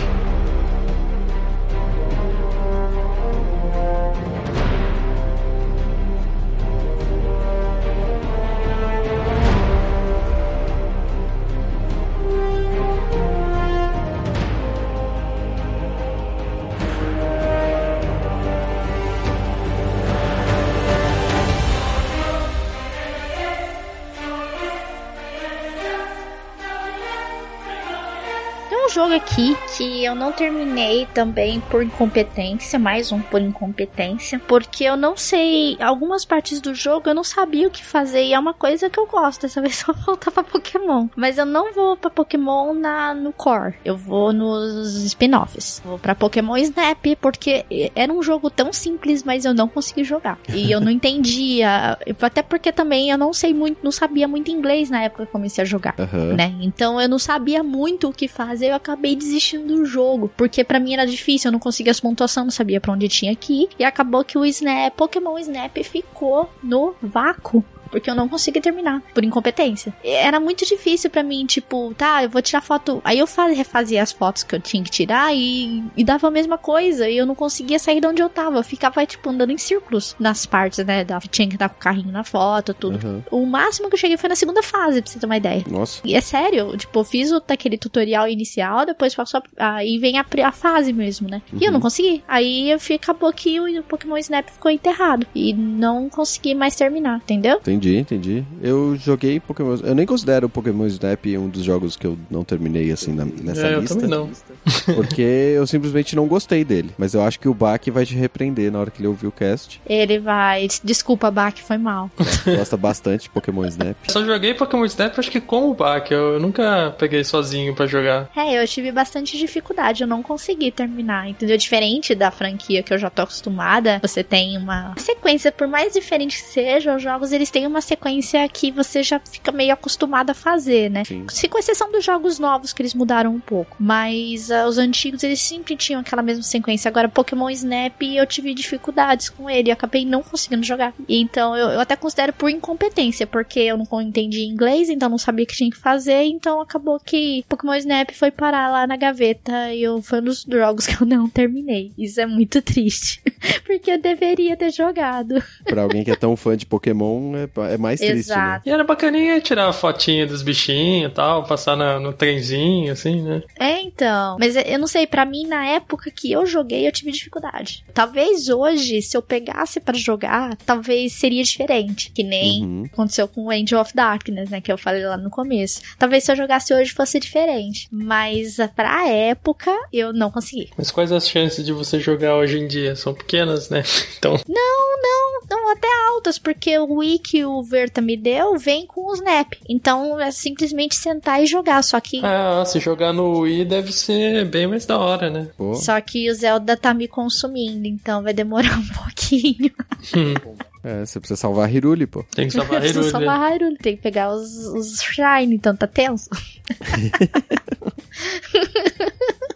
Aqui 29.14 29.56
que 29.76 30.04
eu 30.04 30.14
não 30.14 30.32
terminei 30.32 31.06
também 31.12 31.60
por 31.60 31.82
incompetência, 31.82 32.78
mais 32.78 33.10
um 33.10 33.20
por 33.20 33.40
incompetência, 33.40 34.40
porque 34.46 34.84
eu 34.84 34.96
não 34.96 35.16
sei 35.16 35.76
algumas 35.80 36.24
partes 36.24 36.60
do 36.60 36.74
jogo 36.74 37.08
eu 37.08 37.14
não 37.14 37.24
sabia 37.24 37.66
o 37.66 37.70
que 37.70 37.84
fazer 37.84 38.24
e 38.24 38.32
é 38.32 38.38
uma 38.38 38.54
coisa 38.54 38.88
que 38.88 38.98
eu 38.98 39.06
gosto. 39.06 39.42
Dessa 39.42 39.60
vez 39.62 39.76
só 39.76 39.92
voltar 39.92 40.30
para 40.30 40.44
Pokémon, 40.44 41.08
mas 41.16 41.38
eu 41.38 41.46
não 41.46 41.72
vou 41.72 41.96
para 41.96 42.10
Pokémon 42.10 42.74
na 42.74 43.14
no 43.14 43.32
core. 43.32 43.74
Eu 43.84 43.96
vou 43.96 44.32
nos 44.32 45.02
spin-offs. 45.04 45.82
Vou 45.84 45.98
para 45.98 46.14
Pokémon 46.14 46.56
Snap 46.56 47.04
porque 47.20 47.64
era 47.94 48.12
um 48.12 48.22
jogo 48.22 48.50
tão 48.50 48.72
simples, 48.72 49.22
mas 49.22 49.44
eu 49.44 49.54
não 49.54 49.68
consegui 49.68 50.04
jogar 50.04 50.38
e 50.48 50.70
eu 50.70 50.80
não 50.80 50.90
entendia, 50.94 51.98
até 52.20 52.42
porque 52.42 52.70
também 52.70 53.10
eu 53.10 53.18
não 53.18 53.32
sei 53.32 53.52
muito, 53.52 53.78
não 53.82 53.92
sabia 53.92 54.28
muito 54.28 54.50
inglês 54.50 54.90
na 54.90 55.02
época 55.02 55.24
que 55.24 55.28
eu 55.28 55.32
comecei 55.32 55.62
a 55.62 55.64
jogar, 55.64 55.94
uhum. 55.98 56.34
né? 56.34 56.54
Então 56.60 57.00
eu 57.00 57.08
não 57.08 57.18
sabia 57.18 57.62
muito 57.62 58.08
o 58.08 58.12
que 58.12 58.28
fazer. 58.28 58.68
Eu 58.68 58.76
acabei 58.76 59.16
desistindo 59.16 59.63
do 59.64 59.84
jogo, 59.84 60.30
porque 60.36 60.62
para 60.62 60.78
mim 60.78 60.94
era 60.94 61.06
difícil, 61.06 61.48
eu 61.48 61.52
não 61.52 61.58
conseguia 61.58 61.90
as 61.90 62.00
pontuações, 62.00 62.44
não 62.44 62.50
sabia 62.50 62.80
para 62.80 62.92
onde 62.92 63.08
tinha 63.08 63.34
que 63.34 63.64
ir, 63.64 63.68
e 63.78 63.84
acabou 63.84 64.24
que 64.24 64.38
o 64.38 64.44
Snap, 64.44 64.94
Pokémon 64.94 65.38
Snap 65.38 65.76
ficou 65.82 66.50
no 66.62 66.94
vácuo 67.02 67.64
porque 67.94 68.10
eu 68.10 68.14
não 68.16 68.28
consegui 68.28 68.60
terminar, 68.60 69.00
por 69.14 69.22
incompetência. 69.22 69.94
Era 70.02 70.40
muito 70.40 70.66
difícil 70.66 71.08
para 71.08 71.22
mim, 71.22 71.46
tipo, 71.46 71.94
tá, 71.96 72.24
eu 72.24 72.28
vou 72.28 72.42
tirar 72.42 72.60
foto. 72.60 73.00
Aí 73.04 73.20
eu 73.20 73.28
refazia 73.54 74.02
as 74.02 74.10
fotos 74.10 74.42
que 74.42 74.52
eu 74.52 74.58
tinha 74.58 74.82
que 74.82 74.90
tirar 74.90 75.32
e, 75.32 75.80
e 75.96 76.02
dava 76.02 76.26
a 76.26 76.30
mesma 76.30 76.58
coisa. 76.58 77.08
E 77.08 77.16
eu 77.16 77.24
não 77.24 77.36
conseguia 77.36 77.78
sair 77.78 78.00
de 78.00 78.06
onde 78.08 78.20
eu 78.20 78.28
tava. 78.28 78.58
Eu 78.58 78.64
ficava, 78.64 79.06
tipo, 79.06 79.30
andando 79.30 79.52
em 79.52 79.58
círculos 79.58 80.16
nas 80.18 80.44
partes, 80.44 80.84
né? 80.84 81.04
Da, 81.04 81.20
tinha 81.20 81.46
que 81.46 81.54
estar 81.54 81.68
com 81.68 81.76
o 81.76 81.78
carrinho 81.78 82.10
na 82.10 82.24
foto, 82.24 82.74
tudo. 82.74 82.98
Uhum. 83.06 83.22
O 83.30 83.46
máximo 83.46 83.88
que 83.88 83.94
eu 83.94 83.98
cheguei 83.98 84.16
foi 84.16 84.28
na 84.28 84.34
segunda 84.34 84.60
fase, 84.60 85.00
pra 85.00 85.12
você 85.12 85.20
ter 85.20 85.26
uma 85.26 85.36
ideia. 85.36 85.62
Nossa. 85.70 86.00
E 86.04 86.16
é 86.16 86.20
sério, 86.20 86.76
tipo, 86.76 86.98
eu 86.98 87.04
fiz 87.04 87.30
o, 87.30 87.40
aquele 87.48 87.78
tutorial 87.78 88.26
inicial, 88.26 88.84
depois 88.84 89.14
passou. 89.14 89.40
Aí 89.56 89.98
vem 89.98 90.18
a, 90.18 90.26
a 90.44 90.52
fase 90.52 90.92
mesmo, 90.92 91.30
né? 91.30 91.40
Uhum. 91.52 91.60
E 91.60 91.64
eu 91.64 91.70
não 91.70 91.78
uhum. 91.78 91.82
consegui. 91.82 92.24
Aí 92.26 92.72
eu 92.72 92.80
fui, 92.80 92.96
acabou 92.96 93.32
que 93.32 93.60
o, 93.60 93.78
o 93.78 93.82
Pokémon 93.84 94.16
Snap 94.16 94.48
ficou 94.48 94.68
enterrado. 94.68 95.24
E 95.32 95.54
não 95.54 96.08
consegui 96.08 96.56
mais 96.56 96.74
terminar, 96.74 97.18
entendeu? 97.18 97.58
Entendi, 97.58 97.83
entendi. 97.90 98.44
Eu 98.62 98.96
joguei 98.96 99.40
Pokémon. 99.40 99.76
Eu 99.82 99.94
nem 99.94 100.06
considero 100.06 100.46
o 100.46 100.50
Pokémon 100.50 100.86
Snap 100.86 101.24
um 101.38 101.48
dos 101.48 101.62
jogos 101.64 101.96
que 101.96 102.06
eu 102.06 102.18
não 102.30 102.44
terminei 102.44 102.90
assim 102.90 103.12
na, 103.12 103.24
nessa 103.24 103.66
é, 103.66 103.78
lista. 103.78 103.94
Eu 103.94 104.00
também 104.00 104.18
não. 104.18 104.30
Porque 104.94 105.22
eu 105.22 105.66
simplesmente 105.66 106.14
não 106.14 106.26
gostei 106.26 106.64
dele. 106.64 106.90
Mas 106.96 107.14
eu 107.14 107.22
acho 107.22 107.38
que 107.38 107.48
o 107.48 107.54
Bach 107.54 107.80
vai 107.88 108.06
te 108.06 108.14
repreender 108.14 108.70
na 108.70 108.80
hora 108.80 108.90
que 108.90 109.00
ele 109.00 109.08
ouvir 109.08 109.26
o 109.26 109.32
cast. 109.32 109.80
Ele 109.86 110.18
vai. 110.18 110.68
Desculpa, 110.82 111.30
Bach, 111.30 111.56
foi 111.62 111.78
mal. 111.78 112.10
É, 112.46 112.56
gosta 112.56 112.76
bastante 112.76 113.24
de 113.24 113.30
Pokémon 113.30 113.66
Snap. 113.66 113.96
Só 114.08 114.24
joguei 114.24 114.54
Pokémon 114.54 114.84
Snap 114.84 115.18
acho 115.18 115.30
que 115.30 115.40
com 115.40 115.70
o 115.70 115.74
Bach. 115.74 116.10
Eu 116.10 116.38
nunca 116.40 116.94
peguei 116.98 117.24
sozinho 117.24 117.74
para 117.74 117.86
jogar. 117.86 118.30
É, 118.36 118.62
eu 118.62 118.66
tive 118.66 118.92
bastante 118.92 119.38
dificuldade. 119.38 120.02
Eu 120.02 120.08
não 120.08 120.22
consegui 120.22 120.70
terminar. 120.70 121.28
Entendeu? 121.28 121.56
Diferente 121.56 122.14
da 122.14 122.30
franquia 122.30 122.82
que 122.82 122.92
eu 122.92 122.98
já 122.98 123.10
tô 123.10 123.22
acostumada, 123.22 123.98
você 124.02 124.22
tem 124.22 124.56
uma 124.56 124.94
sequência, 124.96 125.52
por 125.52 125.66
mais 125.66 125.92
diferente 125.92 126.42
que 126.42 126.48
seja, 126.48 126.94
os 126.94 127.02
jogos 127.02 127.32
eles 127.32 127.50
têm 127.50 127.63
uma 127.66 127.80
sequência 127.80 128.48
que 128.48 128.70
você 128.70 129.02
já 129.02 129.20
fica 129.20 129.52
meio 129.52 129.72
acostumado 129.72 130.30
a 130.30 130.34
fazer, 130.34 130.90
né? 130.90 131.04
Sim. 131.04 131.26
Se 131.28 131.48
com 131.48 131.58
exceção 131.58 131.90
dos 131.90 132.04
jogos 132.04 132.38
novos 132.38 132.72
que 132.72 132.82
eles 132.82 132.94
mudaram 132.94 133.34
um 133.34 133.40
pouco. 133.40 133.76
Mas 133.78 134.50
uh, 134.50 134.66
os 134.66 134.78
antigos 134.78 135.22
eles 135.22 135.40
sempre 135.40 135.76
tinham 135.76 136.00
aquela 136.00 136.22
mesma 136.22 136.42
sequência. 136.42 136.88
Agora, 136.88 137.08
Pokémon 137.08 137.50
Snap 137.50 138.00
eu 138.02 138.26
tive 138.26 138.54
dificuldades 138.54 139.28
com 139.28 139.48
ele. 139.48 139.70
Eu 139.70 139.74
acabei 139.74 140.04
não 140.04 140.22
conseguindo 140.22 140.62
jogar. 140.62 140.94
Então 141.08 141.56
eu, 141.56 141.68
eu 141.68 141.80
até 141.80 141.96
considero 141.96 142.32
por 142.32 142.50
incompetência, 142.50 143.26
porque 143.26 143.60
eu 143.60 143.76
não 143.76 144.00
entendi 144.00 144.44
inglês, 144.44 144.88
então 144.88 145.08
não 145.08 145.18
sabia 145.18 145.44
o 145.44 145.48
que 145.48 145.56
tinha 145.56 145.70
que 145.70 145.76
fazer. 145.76 146.24
Então 146.24 146.60
acabou 146.60 146.98
que 147.00 147.44
Pokémon 147.48 147.74
Snap 147.74 148.10
foi 148.12 148.30
parar 148.30 148.70
lá 148.70 148.86
na 148.86 148.96
gaveta 148.96 149.72
e 149.72 149.82
eu, 149.82 150.02
foi 150.02 150.20
um 150.20 150.24
dos 150.24 150.42
jogos 150.42 150.86
que 150.88 151.02
eu 151.02 151.06
não 151.06 151.28
terminei. 151.28 151.92
Isso 151.96 152.20
é 152.20 152.26
muito 152.26 152.60
triste. 152.62 153.22
porque 153.64 153.90
eu 153.90 154.00
deveria 154.00 154.56
ter 154.56 154.70
jogado. 154.70 155.42
Pra 155.64 155.82
alguém 155.82 156.04
que 156.04 156.10
é 156.10 156.16
tão 156.16 156.36
fã 156.36 156.56
de 156.56 156.66
Pokémon, 156.66 157.36
é, 157.36 157.46
é 157.62 157.76
mais 157.76 158.00
triste, 158.00 158.14
né? 158.14 158.20
Exato. 158.20 158.50
né? 158.50 158.62
E 158.66 158.70
era 158.70 158.84
bacaninha 158.84 159.40
tirar 159.40 159.68
a 159.68 159.72
fotinha 159.72 160.26
dos 160.26 160.42
bichinhos 160.42 161.10
e 161.10 161.14
tal, 161.14 161.44
passar 161.44 161.76
na, 161.76 162.00
no 162.00 162.12
trenzinho, 162.12 162.92
assim, 162.92 163.22
né? 163.22 163.42
É, 163.58 163.80
então. 163.80 164.36
Mas 164.38 164.56
eu 164.56 164.78
não 164.78 164.86
sei, 164.86 165.06
para 165.06 165.24
mim, 165.24 165.46
na 165.46 165.66
época 165.66 166.10
que 166.10 166.30
eu 166.32 166.46
joguei, 166.46 166.86
eu 166.86 166.92
tive 166.92 167.12
dificuldade. 167.12 167.84
Talvez 167.92 168.48
hoje, 168.48 169.02
se 169.02 169.16
eu 169.16 169.22
pegasse 169.22 169.80
para 169.80 169.96
jogar, 169.96 170.56
talvez 170.66 171.12
seria 171.12 171.42
diferente. 171.42 172.10
Que 172.12 172.22
nem 172.22 172.64
uhum. 172.64 172.84
aconteceu 172.92 173.28
com 173.28 173.44
o 173.44 173.50
Angel 173.50 173.80
of 173.80 173.94
Darkness, 173.94 174.50
né? 174.50 174.60
Que 174.60 174.72
eu 174.72 174.78
falei 174.78 175.04
lá 175.04 175.16
no 175.16 175.30
começo. 175.30 175.80
Talvez 175.98 176.24
se 176.24 176.32
eu 176.32 176.36
jogasse 176.36 176.74
hoje 176.74 176.92
fosse 176.92 177.18
diferente. 177.20 177.88
Mas 177.90 178.56
pra 178.74 179.08
época, 179.08 179.72
eu 179.92 180.12
não 180.12 180.30
consegui. 180.30 180.70
Mas 180.76 180.90
quais 180.90 181.12
as 181.12 181.28
chances 181.28 181.64
de 181.64 181.72
você 181.72 182.00
jogar 182.00 182.36
hoje 182.36 182.58
em 182.58 182.66
dia? 182.66 182.96
São 182.96 183.14
pequenas, 183.14 183.68
né? 183.70 183.82
Então. 184.16 184.40
Não, 184.48 185.02
não, 185.02 185.40
não, 185.50 185.72
até 185.72 185.88
altas, 186.08 186.38
porque 186.38 186.78
o 186.78 186.94
Wii 186.94 187.18
que 187.44 187.46
o 187.46 187.62
Verta 187.62 188.00
me 188.00 188.16
deu 188.16 188.58
vem 188.58 188.86
com 188.86 189.10
o 189.10 189.14
Snap. 189.14 189.52
Então 189.68 190.18
é 190.18 190.30
simplesmente 190.30 190.94
sentar 190.94 191.42
e 191.42 191.46
jogar. 191.46 191.82
Só 191.82 192.00
que. 192.00 192.20
Ah, 192.24 192.64
se 192.64 192.80
jogar 192.80 193.12
no 193.12 193.40
Wii 193.40 193.66
deve 193.66 193.92
ser 193.92 194.46
bem 194.46 194.66
mais 194.66 194.86
da 194.86 194.98
hora, 194.98 195.28
né? 195.28 195.48
Pô. 195.56 195.74
Só 195.74 196.00
que 196.00 196.30
o 196.30 196.34
Zelda 196.34 196.76
tá 196.76 196.94
me 196.94 197.06
consumindo, 197.06 197.86
então 197.86 198.22
vai 198.22 198.32
demorar 198.32 198.76
um 198.80 198.88
pouquinho. 198.88 199.72
É, 200.84 201.06
você 201.06 201.18
precisa 201.18 201.40
salvar 201.40 201.66
a 201.66 201.72
Hiruli, 201.72 202.06
pô. 202.06 202.22
Tem 202.34 202.46
que 202.46 202.52
salvar 202.52 202.82
a 202.82 202.84
Hiruli. 202.84 202.92
Precisa 202.92 203.10
salvar 203.10 203.40
a 203.40 203.54
Hiruli. 203.54 203.78
Tem 203.78 203.96
que 203.96 204.02
pegar 204.02 204.30
os, 204.30 204.66
os 204.66 205.00
Shine, 205.00 205.54
então 205.54 205.74
tá 205.74 205.86
tenso. 205.86 206.28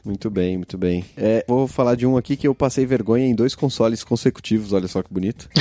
Muito 0.08 0.30
bem, 0.30 0.56
muito 0.56 0.78
bem. 0.78 1.04
É, 1.18 1.44
vou 1.46 1.68
falar 1.68 1.94
de 1.94 2.06
um 2.06 2.16
aqui 2.16 2.34
que 2.34 2.48
eu 2.48 2.54
passei 2.54 2.86
vergonha 2.86 3.26
em 3.26 3.34
dois 3.34 3.54
consoles 3.54 4.02
consecutivos, 4.02 4.72
olha 4.72 4.88
só 4.88 5.02
que 5.02 5.12
bonito. 5.12 5.50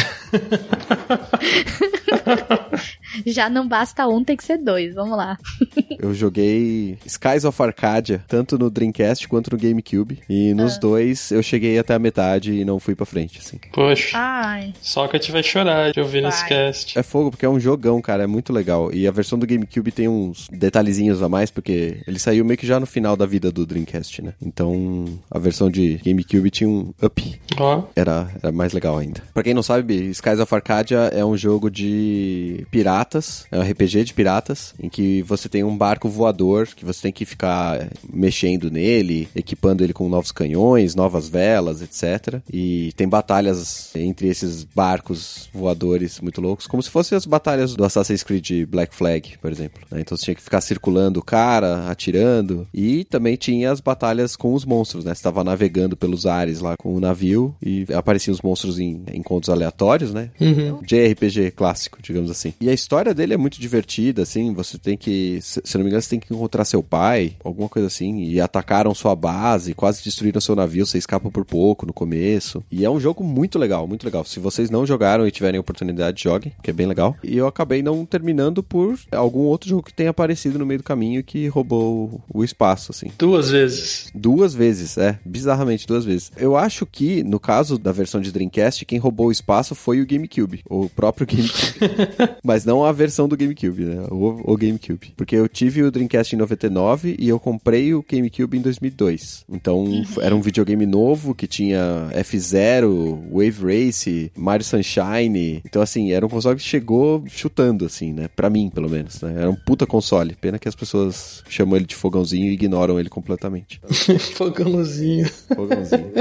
Já 3.26 3.50
não 3.50 3.68
basta 3.68 4.08
um, 4.08 4.24
tem 4.24 4.38
que 4.38 4.44
ser 4.46 4.58
dois, 4.58 4.96
vamos 4.96 5.18
lá. 5.18 5.38
eu 6.00 6.14
joguei 6.14 6.98
Skies 7.06 7.44
of 7.44 7.62
Arcadia, 7.62 8.24
tanto 8.26 8.58
no 8.58 8.70
Dreamcast 8.70 9.28
quanto 9.28 9.52
no 9.52 9.58
GameCube. 9.58 10.20
E 10.30 10.54
nos 10.54 10.78
ah. 10.78 10.80
dois 10.80 11.32
eu 11.32 11.44
cheguei 11.44 11.78
até 11.78 11.96
a 11.96 12.00
metade 12.00 12.54
e 12.54 12.64
não 12.64 12.80
fui 12.80 12.96
pra 12.96 13.06
frente, 13.06 13.40
assim. 13.40 13.60
Poxa. 13.74 14.18
Ai. 14.18 14.74
Só 14.82 15.10
que 15.10 15.18
eu 15.18 15.20
tive 15.20 15.40
chorar 15.58 15.92
de 15.92 16.00
ouvir 16.00 16.22
nesse 16.22 16.46
cast. 16.48 16.98
É 16.98 17.04
fogo, 17.04 17.32
porque 17.32 17.46
é 17.46 17.50
um 17.50 17.60
jogão, 17.60 18.02
cara, 18.02 18.24
é 18.24 18.28
muito 18.28 18.54
legal. 18.54 18.94
E 18.94 19.08
a 19.08 19.12
versão 19.12 19.38
do 19.38 19.48
GameCube 19.48 19.92
tem 19.92 20.08
uns 20.08 20.48
detalhezinhos 20.52 21.22
a 21.22 21.30
mais, 21.30 21.52
porque 21.52 22.02
ele 22.08 22.20
saiu 22.20 22.46
meio 22.46 22.58
que 22.58 22.68
já 22.68 22.80
no 22.80 22.86
final 22.86 23.16
da 23.16 23.26
vida 23.26 23.52
do 23.52 23.66
Dreamcast, 23.66 24.22
né? 24.22 24.34
Então 24.42 25.06
a 25.30 25.40
versão 25.40 25.70
de 25.70 26.00
GameCube 26.04 26.50
tinha 26.50 26.70
um 26.70 26.94
up. 27.02 27.40
Oh. 27.60 27.84
Era, 27.96 28.30
era 28.42 28.52
mais 28.52 28.74
legal 28.74 28.98
ainda. 28.98 29.22
Pra 29.34 29.44
quem 29.44 29.54
não 29.54 29.64
sabe, 29.64 30.10
Skies 30.12 30.40
of 30.40 30.54
Arcadia 30.54 31.12
é 31.14 31.24
um 31.24 31.38
jogo 31.38 31.70
de 31.70 32.66
piratas, 32.72 33.46
é 33.52 33.58
um 33.58 33.62
RPG 33.62 34.04
de 34.04 34.14
piratas, 34.14 34.74
em 34.82 34.90
que 34.90 35.22
você 35.24 35.50
tem 35.50 35.64
um 35.64 35.78
barco 35.78 36.10
voador 36.10 36.68
que 36.76 36.86
você 36.86 37.04
tem 37.04 37.12
que 37.12 37.26
ficar 37.26 37.88
mexendo 38.12 38.70
nele, 38.70 39.28
equipando 39.36 39.84
ele 39.84 39.94
com 39.94 40.10
novos 40.10 40.32
canhões, 40.32 40.96
novas 40.96 41.28
velas, 41.28 41.82
etc. 41.82 42.42
E 42.52 42.92
tem 42.96 43.08
batalhas 43.08 43.92
entre 43.96 44.28
esses 44.28 44.64
barcos 44.64 45.47
voadores 45.54 46.20
muito 46.20 46.42
loucos, 46.42 46.68
como 46.68 46.82
se 46.82 46.90
fossem 46.90 47.16
as 47.18 47.26
batalhas 47.26 47.76
do 47.76 47.84
Assassin's 47.84 48.24
Creed 48.24 48.66
Black 48.68 48.96
Flag, 48.96 49.38
por 49.40 49.52
exemplo. 49.52 49.82
Né? 49.92 50.02
Então 50.02 50.18
você 50.18 50.26
tinha 50.26 50.36
que 50.36 50.42
ficar 50.42 50.62
circulando 50.62 51.20
o 51.20 51.24
cara, 51.24 51.90
atirando, 51.90 52.68
e 52.74 53.04
também 53.06 53.36
tinha 53.36 53.72
as 53.72 53.80
batalhas 53.80 54.36
com 54.36 54.54
os 54.54 54.66
monstros, 54.66 55.04
né? 55.04 55.14
Você 55.14 55.20
estava 55.20 55.44
navegando 55.44 55.96
pelos 55.96 56.26
ares 56.26 56.60
lá 56.60 56.76
com 56.78 56.94
o 56.96 57.00
navio 57.00 57.56
e 57.62 57.86
apareciam 57.94 58.34
os 58.34 58.42
monstros 58.42 58.80
em 58.80 59.04
encontros 59.14 59.50
aleatórios, 59.50 60.14
né? 60.14 60.30
Uhum. 60.40 60.80
JRPG 60.82 61.52
clássico, 61.52 62.00
digamos 62.02 62.30
assim. 62.30 62.54
E 62.60 62.70
a 62.70 62.74
história 62.74 63.14
dele 63.14 63.34
é 63.34 63.38
muito 63.38 63.60
divertida, 63.60 64.24
assim. 64.24 64.54
Você 64.54 64.78
tem 64.78 64.98
que, 64.98 65.40
se 65.42 65.62
não 65.76 65.84
me 65.84 65.90
engano, 65.90 66.02
você 66.02 66.10
tem 66.10 66.20
que 66.20 66.34
encontrar 66.34 66.66
seu 66.66 66.84
pai, 66.84 67.34
alguma 67.44 67.70
coisa 67.70 67.88
assim. 67.88 68.24
E 68.24 68.40
atacaram 68.40 68.94
sua 68.94 69.16
base, 69.16 69.74
quase 69.74 70.04
destruíram 70.04 70.42
seu 70.42 70.56
navio. 70.56 70.86
Você 70.86 70.98
escapa 70.98 71.30
por 71.30 71.46
pouco 71.46 71.86
no 71.86 71.94
começo. 71.94 72.64
E 72.72 72.86
é 72.86 72.90
um 72.90 73.00
jogo 73.00 73.24
muito 73.24 73.58
legal, 73.58 73.88
muito 73.88 74.06
legal. 74.06 74.24
Se 74.26 74.40
vocês 74.40 74.70
não 74.70 74.86
jogaram 74.86 75.28
e 75.28 75.32
tiverem 75.38 75.60
oportunidade, 75.60 76.24
joguem, 76.24 76.54
que 76.62 76.70
é 76.70 76.74
bem 76.74 76.88
legal. 76.88 77.16
E 77.24 77.38
eu 77.38 77.48
acabei 77.48 77.82
não 77.82 78.06
terminando 78.06 78.62
por 78.62 78.98
algum 79.12 79.42
outro 79.42 79.70
jogo 79.70 79.84
que 79.84 79.94
tenha 79.94 80.10
aparecido 80.10 80.60
no 80.60 80.66
meio 80.66 80.80
do 80.80 80.84
caminho 80.84 81.24
que 81.24 81.48
roubou 81.48 82.22
o 82.34 82.44
espaço, 82.44 82.92
assim. 82.92 83.12
Duas 83.18 83.50
vezes. 83.50 84.12
Duas 84.14 84.54
vezes, 84.54 84.98
é. 84.98 85.20
Bizarramente, 85.26 85.88
duas 85.88 86.04
vezes. 86.06 86.32
Eu 86.38 86.58
acho 86.58 86.86
que, 86.86 87.24
no 87.24 87.40
caso 87.40 87.78
da 87.78 87.92
versão 87.92 88.20
de 88.20 88.32
Dreamcast, 88.32 88.86
quem 88.86 89.00
roubou 89.00 89.28
o 89.28 89.32
espaço 89.32 89.76
foi 89.76 90.02
o 90.02 90.06
GameCube. 90.06 90.62
O 90.70 90.90
próprio 90.90 91.28
GameCube. 91.28 91.80
Mas 92.44 92.66
não 92.66 92.84
a 92.84 92.92
versão 92.92 93.28
do 93.28 93.38
GameCube, 93.38 93.86
né? 93.86 94.08
O, 94.10 94.54
o, 94.54 94.58
GameCube. 94.58 95.14
Porque 95.16 95.36
eu 95.36 95.48
tive 95.48 95.84
o 95.84 95.92
Dreamcast 95.92 96.36
em 96.36 96.40
99 96.40 97.16
e 97.20 97.30
eu 97.30 97.40
comprei 97.40 97.94
o 97.94 98.04
GameCube 98.08 98.58
em 98.58 98.62
2002. 98.62 99.46
Então 99.50 99.84
uhum. 99.84 100.06
era 100.20 100.36
um 100.36 100.42
videogame 100.42 100.86
novo 100.86 101.36
que 101.36 101.48
tinha 101.48 102.10
F-Zero, 102.12 103.24
Wave 103.32 103.62
Race, 103.62 104.32
Mario 104.36 104.66
Sunshine. 104.66 105.17
Então, 105.66 105.82
assim, 105.82 106.12
era 106.12 106.26
um 106.26 106.30
console 106.30 106.58
que 106.58 106.64
chegou 106.64 107.24
chutando, 107.28 107.86
assim, 107.86 108.14
né? 108.14 108.28
Pra 108.36 108.50
mim, 108.50 108.70
pelo 108.70 108.90
menos. 108.90 109.22
Né? 109.22 109.34
Era 109.38 109.50
um 109.50 109.56
puta 109.56 109.86
console. 109.86 110.36
Pena 110.36 110.60
que 110.60 110.68
as 110.68 110.76
pessoas 110.76 111.44
chamam 111.50 111.76
ele 111.76 111.86
de 111.86 111.96
fogãozinho 111.96 112.46
e 112.46 112.54
ignoram 112.54 113.00
ele 113.00 113.10
completamente. 113.10 113.80
fogãozinho. 114.36 115.28
Fogãozinho. 115.56 116.12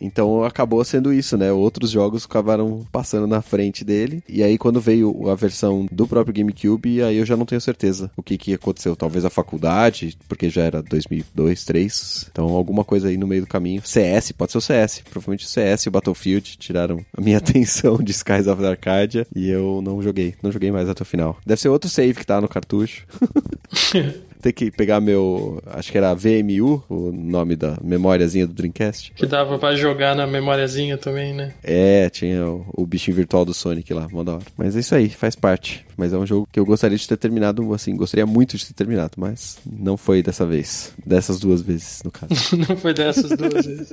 Então 0.00 0.44
acabou 0.44 0.84
sendo 0.84 1.12
isso, 1.12 1.36
né? 1.36 1.50
Outros 1.50 1.90
jogos 1.90 2.26
acabaram 2.26 2.86
passando 2.92 3.26
na 3.26 3.40
frente 3.40 3.84
dele. 3.84 4.22
E 4.28 4.42
aí, 4.42 4.58
quando 4.58 4.80
veio 4.80 5.30
a 5.30 5.34
versão 5.34 5.88
do 5.90 6.06
próprio 6.06 6.34
GameCube, 6.34 7.02
aí 7.02 7.16
eu 7.16 7.24
já 7.24 7.36
não 7.36 7.46
tenho 7.46 7.60
certeza 7.60 8.10
o 8.16 8.22
que, 8.22 8.36
que 8.36 8.52
aconteceu. 8.52 8.94
Talvez 8.94 9.24
a 9.24 9.30
faculdade, 9.30 10.16
porque 10.28 10.50
já 10.50 10.62
era 10.62 10.82
2002, 10.82 11.64
2003. 11.64 12.26
Então, 12.30 12.48
alguma 12.50 12.84
coisa 12.84 13.08
aí 13.08 13.16
no 13.16 13.26
meio 13.26 13.42
do 13.42 13.48
caminho. 13.48 13.82
CS, 13.84 14.32
pode 14.32 14.52
ser 14.52 14.58
o 14.58 14.60
CS. 14.60 15.02
Provavelmente 15.10 15.44
o 15.44 15.48
CS 15.48 15.82
e 15.84 15.88
o 15.88 15.92
Battlefield 15.92 16.56
tiraram 16.58 17.04
a 17.16 17.20
minha 17.20 17.38
atenção 17.44 17.96
de 18.04 18.12
Skies 18.12 18.46
of 18.46 18.64
Arcadia. 18.64 19.26
E 19.34 19.48
eu 19.48 19.80
não 19.82 20.02
joguei. 20.02 20.34
Não 20.42 20.52
joguei 20.52 20.70
mais 20.70 20.88
até 20.88 21.02
o 21.02 21.06
final. 21.06 21.38
Deve 21.44 21.60
ser 21.60 21.68
outro 21.68 21.88
save 21.88 22.14
que 22.14 22.26
tá 22.26 22.40
no 22.40 22.48
cartucho. 22.48 23.06
ter 24.44 24.52
que 24.52 24.70
pegar 24.70 25.00
meu. 25.00 25.58
Acho 25.66 25.90
que 25.90 25.96
era 25.96 26.12
VMU, 26.14 26.84
o 26.86 27.10
nome 27.10 27.56
da 27.56 27.78
memóriazinha 27.82 28.46
do 28.46 28.52
Dreamcast. 28.52 29.12
Que 29.12 29.24
dava 29.24 29.58
pra 29.58 29.74
jogar 29.74 30.14
na 30.14 30.26
memóriazinha 30.26 30.98
também, 30.98 31.32
né? 31.32 31.54
É, 31.62 32.10
tinha 32.10 32.46
o, 32.46 32.66
o 32.76 32.86
bichinho 32.86 33.16
virtual 33.16 33.46
do 33.46 33.54
Sonic 33.54 33.94
lá, 33.94 34.06
mó 34.12 34.22
da 34.22 34.34
hora. 34.34 34.44
Mas 34.54 34.76
é 34.76 34.80
isso 34.80 34.94
aí, 34.94 35.08
faz 35.08 35.34
parte. 35.34 35.86
Mas 35.96 36.12
é 36.12 36.18
um 36.18 36.26
jogo 36.26 36.46
que 36.52 36.60
eu 36.60 36.66
gostaria 36.66 36.98
de 36.98 37.08
ter 37.08 37.16
terminado, 37.16 37.72
assim, 37.72 37.96
gostaria 37.96 38.26
muito 38.26 38.58
de 38.58 38.66
ter 38.66 38.74
terminado, 38.74 39.12
mas 39.16 39.58
não 39.64 39.96
foi 39.96 40.22
dessa 40.22 40.44
vez. 40.44 40.92
Dessas 41.06 41.38
duas 41.40 41.62
vezes, 41.62 42.02
no 42.04 42.10
caso. 42.10 42.34
não 42.68 42.76
foi 42.76 42.92
dessas 42.92 43.30
duas 43.30 43.64
vezes. 43.64 43.92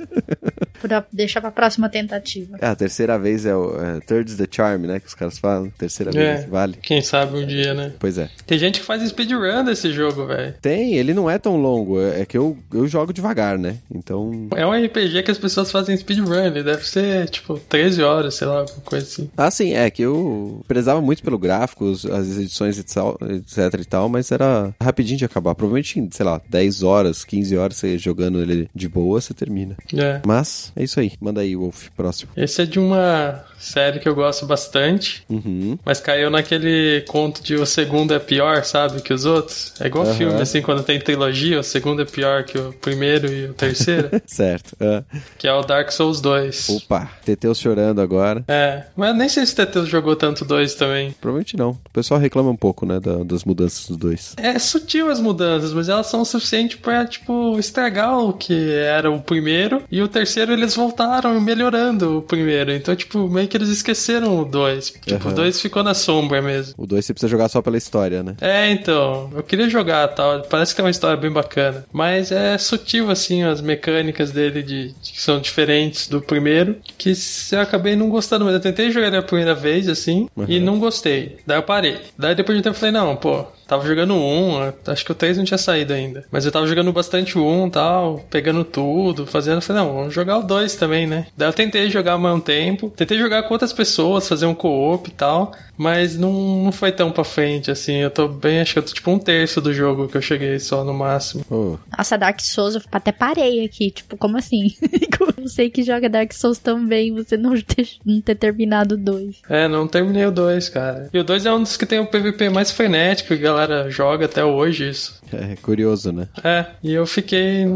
Pra 0.82 1.06
deixar 1.12 1.40
pra 1.40 1.50
próxima 1.52 1.88
tentativa. 1.88 2.58
É, 2.60 2.66
a 2.66 2.74
terceira 2.74 3.18
vez 3.18 3.46
é 3.46 3.54
o 3.56 3.80
é, 3.80 4.00
Third's 4.00 4.36
the 4.36 4.46
Charm, 4.50 4.82
né? 4.82 5.00
Que 5.00 5.06
os 5.06 5.14
caras 5.14 5.38
falam. 5.38 5.70
Terceira 5.78 6.10
É. 6.10 6.34
vez, 6.36 6.50
vale. 6.50 6.76
Quem 6.82 7.00
sabe 7.00 7.38
um 7.38 7.46
dia, 7.46 7.72
né? 7.72 7.92
Pois 7.98 8.18
é. 8.18 8.28
Tem 8.46 8.58
gente 8.58 8.80
que 8.80 8.84
faz 8.86 9.02
speedrun 9.08 9.64
desse 9.64 9.92
jogo, 9.92 10.26
velho. 10.26 10.41
Tem, 10.60 10.94
ele 10.94 11.14
não 11.14 11.28
é 11.28 11.38
tão 11.38 11.56
longo. 11.60 12.00
É 12.00 12.22
é 12.22 12.26
que 12.26 12.38
eu, 12.38 12.56
eu 12.72 12.86
jogo 12.86 13.12
devagar, 13.12 13.58
né? 13.58 13.78
Então. 13.92 14.48
É 14.54 14.66
um 14.66 14.72
RPG 14.72 15.22
que 15.22 15.30
as 15.30 15.38
pessoas 15.38 15.70
fazem 15.70 15.96
speedrun, 15.96 16.32
ele 16.34 16.62
deve 16.62 16.88
ser, 16.88 17.28
tipo, 17.28 17.58
13 17.68 18.02
horas, 18.02 18.34
sei 18.36 18.46
lá, 18.46 18.60
alguma 18.60 18.80
coisa 18.80 19.04
assim. 19.04 19.30
Ah, 19.36 19.50
sim, 19.50 19.74
é 19.74 19.90
que 19.90 20.02
eu 20.02 20.64
prezava 20.66 21.00
muito 21.00 21.22
pelo 21.22 21.38
gráfico, 21.38 21.90
as 21.90 22.38
edições 22.38 22.78
e 22.78 22.82
tal, 22.82 23.18
etc 23.28 23.80
e 23.80 23.84
tal, 23.84 24.08
mas 24.08 24.30
era 24.30 24.72
rapidinho 24.80 25.18
de 25.18 25.24
acabar. 25.24 25.54
Provavelmente 25.54 26.08
sei 26.12 26.24
lá, 26.24 26.40
10 26.48 26.82
horas, 26.82 27.24
15 27.24 27.56
horas, 27.56 27.76
você 27.76 27.98
jogando 27.98 28.40
ele 28.40 28.68
de 28.74 28.88
boa, 28.88 29.20
você 29.20 29.34
termina. 29.34 29.76
É. 29.94 30.20
Mas 30.24 30.72
é 30.76 30.84
isso 30.84 31.00
aí. 31.00 31.12
Manda 31.20 31.40
aí, 31.40 31.56
Wolf, 31.56 31.88
próximo. 31.96 32.30
Esse 32.36 32.62
é 32.62 32.66
de 32.66 32.78
uma 32.78 33.44
série 33.62 33.98
que 34.00 34.08
eu 34.08 34.14
gosto 34.14 34.44
bastante, 34.46 35.22
Uhum. 35.28 35.78
mas 35.84 36.00
caiu 36.00 36.30
naquele 36.30 37.02
conto 37.08 37.42
de 37.42 37.54
o 37.54 37.64
segundo 37.66 38.12
é 38.14 38.18
pior, 38.18 38.64
sabe, 38.64 39.00
que 39.02 39.12
os 39.14 39.24
outros. 39.24 39.72
É 39.80 39.86
igual 39.86 40.04
Aham. 40.04 40.14
filme, 40.14 40.40
assim, 40.42 40.60
quando 40.62 40.82
tem 40.82 40.98
trilogia, 40.98 41.60
o 41.60 41.62
segundo 41.62 42.02
é 42.02 42.04
pior 42.04 42.44
que 42.44 42.58
o 42.58 42.72
primeiro 42.72 43.32
e 43.32 43.46
o 43.46 43.54
terceiro, 43.54 44.10
Certo. 44.26 44.76
Ah, 44.80 45.02
que 45.38 45.46
é 45.46 45.52
o 45.52 45.62
Dark 45.62 45.90
Souls 45.92 46.20
2. 46.20 46.68
opa, 46.70 47.10
Teteu 47.24 47.54
chorando 47.54 48.00
agora. 48.00 48.44
É, 48.48 48.84
mas 48.96 49.14
nem 49.16 49.28
sei 49.28 49.46
se 49.46 49.52
o 49.52 49.56
Teteus 49.56 49.88
jogou 49.88 50.16
tanto 50.16 50.44
dois 50.44 50.74
também. 50.74 51.12
Provavelmente 51.20 51.56
não. 51.56 51.70
O 51.70 51.90
pessoal 51.92 52.18
reclama 52.20 52.50
um 52.50 52.56
pouco, 52.56 52.84
né, 52.84 52.98
da- 52.98 53.22
das 53.22 53.44
mudanças 53.44 53.86
dos 53.86 53.96
dois. 53.96 54.34
É 54.36 54.58
sutil 54.58 55.08
as 55.10 55.20
mudanças, 55.20 55.72
mas 55.72 55.88
elas 55.88 56.06
são 56.06 56.22
o 56.22 56.24
suficiente 56.24 56.76
pra, 56.76 57.06
tipo, 57.06 57.58
estragar 57.58 58.18
o 58.18 58.32
que 58.32 58.70
era 58.72 59.10
o 59.10 59.20
primeiro. 59.20 59.82
E 59.90 60.02
o 60.02 60.08
terceiro 60.08 60.52
eles 60.52 60.74
voltaram 60.74 61.40
melhorando 61.40 62.18
o 62.18 62.22
primeiro. 62.22 62.72
Então, 62.72 62.94
tipo, 62.96 63.28
meio 63.28 63.48
que 63.52 63.58
eles 63.58 63.68
esqueceram 63.68 64.40
o 64.40 64.46
dois. 64.46 64.90
Tipo, 65.04 65.24
Aham. 65.26 65.32
o 65.32 65.34
dois 65.34 65.60
ficou 65.60 65.82
na 65.82 65.92
sombra 65.92 66.40
mesmo. 66.40 66.72
O 66.78 66.86
2 66.86 67.04
você 67.04 67.12
precisa 67.12 67.30
jogar 67.30 67.48
só 67.50 67.60
pela 67.60 67.76
história, 67.76 68.22
né? 68.22 68.34
É, 68.40 68.70
então, 68.70 69.30
eu 69.34 69.42
queria 69.42 69.68
jogar 69.68 70.08
tal. 70.08 70.40
Parece 70.42 70.72
que 70.72 70.76
tem 70.76 70.84
uma 70.84 70.90
história 70.90 71.18
bem 71.18 71.30
bacana. 71.30 71.84
Mas 71.92 72.32
é 72.32 72.56
sutil, 72.56 73.10
assim, 73.10 73.42
as 73.42 73.60
mecânicas 73.60 74.30
dele 74.30 74.62
de, 74.62 74.94
que 75.02 75.20
são 75.20 75.38
diferentes 75.38 76.08
do 76.08 76.22
primeiro. 76.22 76.76
Que 76.96 77.12
eu 77.52 77.60
acabei 77.60 77.94
não 77.94 78.08
gostando, 78.08 78.46
mas 78.46 78.54
eu 78.54 78.60
tentei 78.60 78.90
jogar 78.90 79.08
ele 79.08 79.18
a 79.18 79.22
primeira 79.22 79.54
vez, 79.54 79.86
assim, 79.86 80.28
e 80.48 80.58
não 80.58 80.78
gostei. 80.78 81.36
Daí 81.46 81.58
eu 81.58 81.62
parei. 81.62 81.98
Daí 82.18 82.34
depois 82.34 82.56
de 82.56 82.60
um 82.60 82.62
tempo 82.62 82.76
eu 82.76 82.80
falei, 82.80 82.92
não, 82.92 83.14
pô. 83.16 83.44
Tava 83.72 83.86
jogando 83.86 84.14
um, 84.14 84.70
acho 84.86 85.02
que 85.02 85.12
o 85.12 85.14
3 85.14 85.38
não 85.38 85.46
tinha 85.46 85.56
saído 85.56 85.94
ainda. 85.94 86.26
Mas 86.30 86.44
eu 86.44 86.52
tava 86.52 86.66
jogando 86.66 86.92
bastante 86.92 87.38
um 87.38 87.70
tal, 87.70 88.22
pegando 88.28 88.64
tudo, 88.64 89.26
fazendo. 89.26 89.62
Falei, 89.62 89.82
não, 89.82 89.94
vamos 89.94 90.12
jogar 90.12 90.40
o 90.40 90.42
2 90.42 90.76
também, 90.76 91.06
né? 91.06 91.26
Daí 91.34 91.48
eu 91.48 91.54
tentei 91.54 91.88
jogar 91.88 92.18
mais 92.18 92.36
um 92.36 92.40
tempo. 92.40 92.92
Tentei 92.94 93.18
jogar 93.18 93.44
com 93.44 93.54
outras 93.54 93.72
pessoas, 93.72 94.28
fazer 94.28 94.44
um 94.44 94.54
co-op 94.54 95.08
e 95.08 95.12
tal. 95.14 95.52
Mas 95.82 96.16
não, 96.16 96.32
não 96.64 96.72
foi 96.72 96.92
tão 96.92 97.10
pra 97.10 97.24
frente, 97.24 97.70
assim. 97.70 97.96
Eu 97.96 98.10
tô 98.10 98.28
bem, 98.28 98.60
acho 98.60 98.74
que 98.74 98.78
eu 98.78 98.82
tô 98.84 98.92
tipo 98.92 99.10
um 99.10 99.18
terço 99.18 99.60
do 99.60 99.74
jogo 99.74 100.06
que 100.06 100.16
eu 100.16 100.22
cheguei 100.22 100.60
só 100.60 100.84
no 100.84 100.94
máximo. 100.94 101.44
Oh, 101.50 101.76
Nossa, 101.96 102.16
Dark 102.16 102.40
Souls, 102.40 102.76
eu 102.76 102.82
até 102.92 103.10
parei 103.10 103.64
aqui. 103.64 103.90
Tipo, 103.90 104.16
como 104.16 104.36
assim? 104.38 104.72
Como 105.18 105.32
Você 105.48 105.68
que 105.68 105.82
joga 105.82 106.08
Dark 106.08 106.32
Souls 106.32 106.58
também, 106.58 107.12
você 107.12 107.36
não 107.36 107.60
ter, 107.60 107.88
não 108.04 108.20
ter 108.20 108.36
terminado 108.36 108.96
dois. 108.96 109.42
É, 109.48 109.66
não 109.66 109.88
terminei 109.88 110.24
o 110.24 110.30
2, 110.30 110.68
cara. 110.68 111.10
E 111.12 111.18
o 111.18 111.24
2 111.24 111.46
é 111.46 111.52
um 111.52 111.62
dos 111.62 111.76
que 111.76 111.84
tem 111.84 111.98
o 111.98 112.06
PVP 112.06 112.48
mais 112.48 112.70
frenético, 112.70 113.28
que 113.28 113.34
a 113.34 113.52
galera 113.52 113.90
joga 113.90 114.26
até 114.26 114.44
hoje 114.44 114.88
isso. 114.88 115.20
é 115.32 115.56
curioso, 115.56 116.12
né? 116.12 116.28
É, 116.44 116.66
e 116.82 116.92
eu 116.92 117.06
fiquei, 117.06 117.66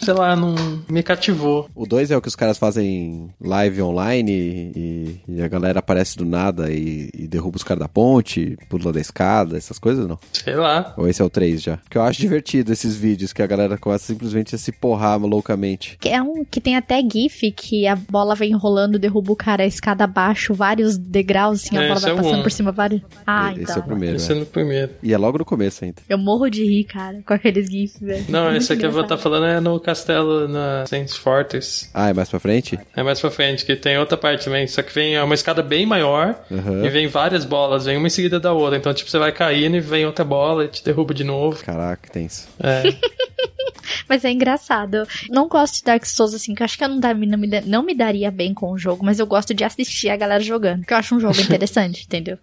sei 0.00 0.14
lá, 0.14 0.36
não 0.36 0.54
me 0.88 1.02
cativou. 1.02 1.68
O 1.74 1.86
2 1.86 2.10
é 2.10 2.16
o 2.16 2.20
que 2.22 2.28
os 2.28 2.36
caras 2.36 2.58
fazem 2.58 3.30
live 3.40 3.82
online 3.82 4.32
e, 4.76 5.20
e 5.28 5.42
a 5.42 5.48
galera 5.48 5.78
aparece 5.80 6.16
do 6.16 6.24
nada 6.24 6.70
e, 6.70 7.10
e 7.14 7.26
derruba 7.26 7.47
os 7.54 7.62
caras 7.62 7.80
da 7.80 7.88
ponte, 7.88 8.56
pula 8.68 8.92
da 8.92 9.00
escada, 9.00 9.56
essas 9.56 9.78
coisas 9.78 10.06
não? 10.06 10.18
Sei 10.32 10.54
lá. 10.54 10.94
Ou 10.96 11.08
esse 11.08 11.20
é 11.22 11.24
o 11.24 11.30
3 11.30 11.62
já? 11.62 11.76
Porque 11.78 11.98
eu 11.98 12.02
acho 12.02 12.20
divertido 12.20 12.72
esses 12.72 12.96
vídeos 12.96 13.32
que 13.32 13.42
a 13.42 13.46
galera 13.46 13.76
começa 13.78 14.04
simplesmente 14.06 14.54
a 14.54 14.58
se 14.58 14.72
porrar 14.72 15.18
loucamente. 15.20 15.96
Que 16.00 16.08
É 16.08 16.20
um 16.22 16.44
que 16.44 16.60
tem 16.60 16.76
até 16.76 17.00
GIF 17.00 17.50
que 17.52 17.86
a 17.86 17.96
bola 17.96 18.34
vem 18.34 18.50
enrolando, 18.52 18.98
derruba 18.98 19.32
o 19.32 19.36
cara 19.36 19.62
a 19.62 19.66
escada 19.66 20.04
abaixo, 20.04 20.54
vários 20.54 20.96
degraus, 20.98 21.64
assim, 21.64 21.76
a 21.76 21.82
É, 21.82 21.88
bola 21.88 21.96
esse 21.98 22.06
vai 22.06 22.12
é 22.12 22.16
passando 22.16 22.38
um. 22.38 22.42
por 22.42 22.50
cima 22.52 22.72
vários. 22.72 23.02
Ah, 23.26 23.52
esse 23.52 23.62
então. 23.62 23.76
é 23.76 23.78
o 23.78 23.82
primeiro. 23.82 24.16
Esse 24.16 24.32
é 24.32 24.36
é. 24.36 24.38
no 24.38 24.46
primeiro. 24.46 24.92
E 25.02 25.12
é 25.12 25.18
logo 25.18 25.38
no 25.38 25.44
começo 25.44 25.84
ainda. 25.84 26.02
Eu 26.08 26.18
morro 26.18 26.48
de 26.48 26.64
rir, 26.64 26.84
cara, 26.84 27.20
com 27.26 27.32
aqueles 27.34 27.70
GIFs, 27.70 28.00
velho. 28.00 28.24
Não, 28.28 28.54
esse 28.54 28.72
aqui 28.72 28.84
eu 28.84 28.90
vou 28.90 29.02
estar 29.02 29.14
engraçado. 29.14 29.32
falando 29.34 29.46
é 29.46 29.60
no 29.60 29.78
castelo 29.80 30.48
na 30.48 30.84
Saints 30.86 31.16
Fortress. 31.16 31.88
Ah, 31.94 32.08
é 32.10 32.12
mais 32.14 32.28
pra 32.28 32.38
frente? 32.40 32.78
É 32.96 33.02
mais 33.02 33.20
pra 33.20 33.30
frente, 33.30 33.64
que 33.64 33.76
tem 33.76 33.98
outra 33.98 34.16
parte 34.16 34.44
também. 34.44 34.66
Só 34.66 34.82
que 34.82 34.92
vem 34.92 35.14
é 35.14 35.22
uma 35.22 35.34
escada 35.34 35.62
bem 35.62 35.86
maior 35.86 36.38
Aham. 36.50 36.84
e 36.84 36.88
vem 36.90 37.06
várias 37.28 37.44
bolas, 37.44 37.84
vem 37.84 37.96
uma 37.96 38.06
em 38.06 38.10
seguida 38.10 38.40
da 38.40 38.52
outra. 38.52 38.78
Então, 38.78 38.92
tipo, 38.94 39.10
você 39.10 39.18
vai 39.18 39.32
caindo 39.32 39.76
e 39.76 39.80
vem 39.80 40.06
outra 40.06 40.24
bola 40.24 40.64
e 40.64 40.68
te 40.68 40.82
derruba 40.84 41.12
de 41.12 41.24
novo. 41.24 41.62
Caraca, 41.64 42.00
que 42.06 42.10
tenso. 42.10 42.48
É. 42.58 42.82
Mas 44.08 44.24
é 44.24 44.30
engraçado. 44.30 45.06
Não 45.30 45.48
gosto 45.48 45.76
de 45.76 45.84
Dark 45.84 46.04
Souls, 46.06 46.34
assim, 46.34 46.54
que 46.54 46.62
eu 46.62 46.64
acho 46.64 46.76
que 46.78 46.84
eu 46.84 46.88
não, 46.88 46.98
dá- 47.00 47.12
não, 47.14 47.38
me, 47.38 47.46
não 47.66 47.82
me 47.82 47.94
daria 47.94 48.30
bem 48.30 48.52
com 48.54 48.70
o 48.70 48.78
jogo, 48.78 49.04
mas 49.04 49.18
eu 49.18 49.26
gosto 49.26 49.52
de 49.54 49.64
assistir 49.64 50.08
a 50.10 50.16
galera 50.16 50.42
jogando. 50.42 50.80
Porque 50.80 50.92
eu 50.92 50.98
acho 50.98 51.14
um 51.14 51.20
jogo 51.20 51.38
interessante, 51.40 52.04
entendeu? 52.04 52.38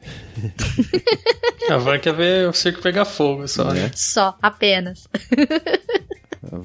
a 1.70 1.78
Van 1.78 2.00
quer 2.00 2.14
ver 2.14 2.48
o 2.50 2.54
circo 2.54 2.82
pegar 2.82 3.06
fogo 3.06 3.48
só, 3.48 3.66
né? 3.74 3.84
Né? 3.84 3.92
Só, 3.96 4.36
apenas. 4.42 5.08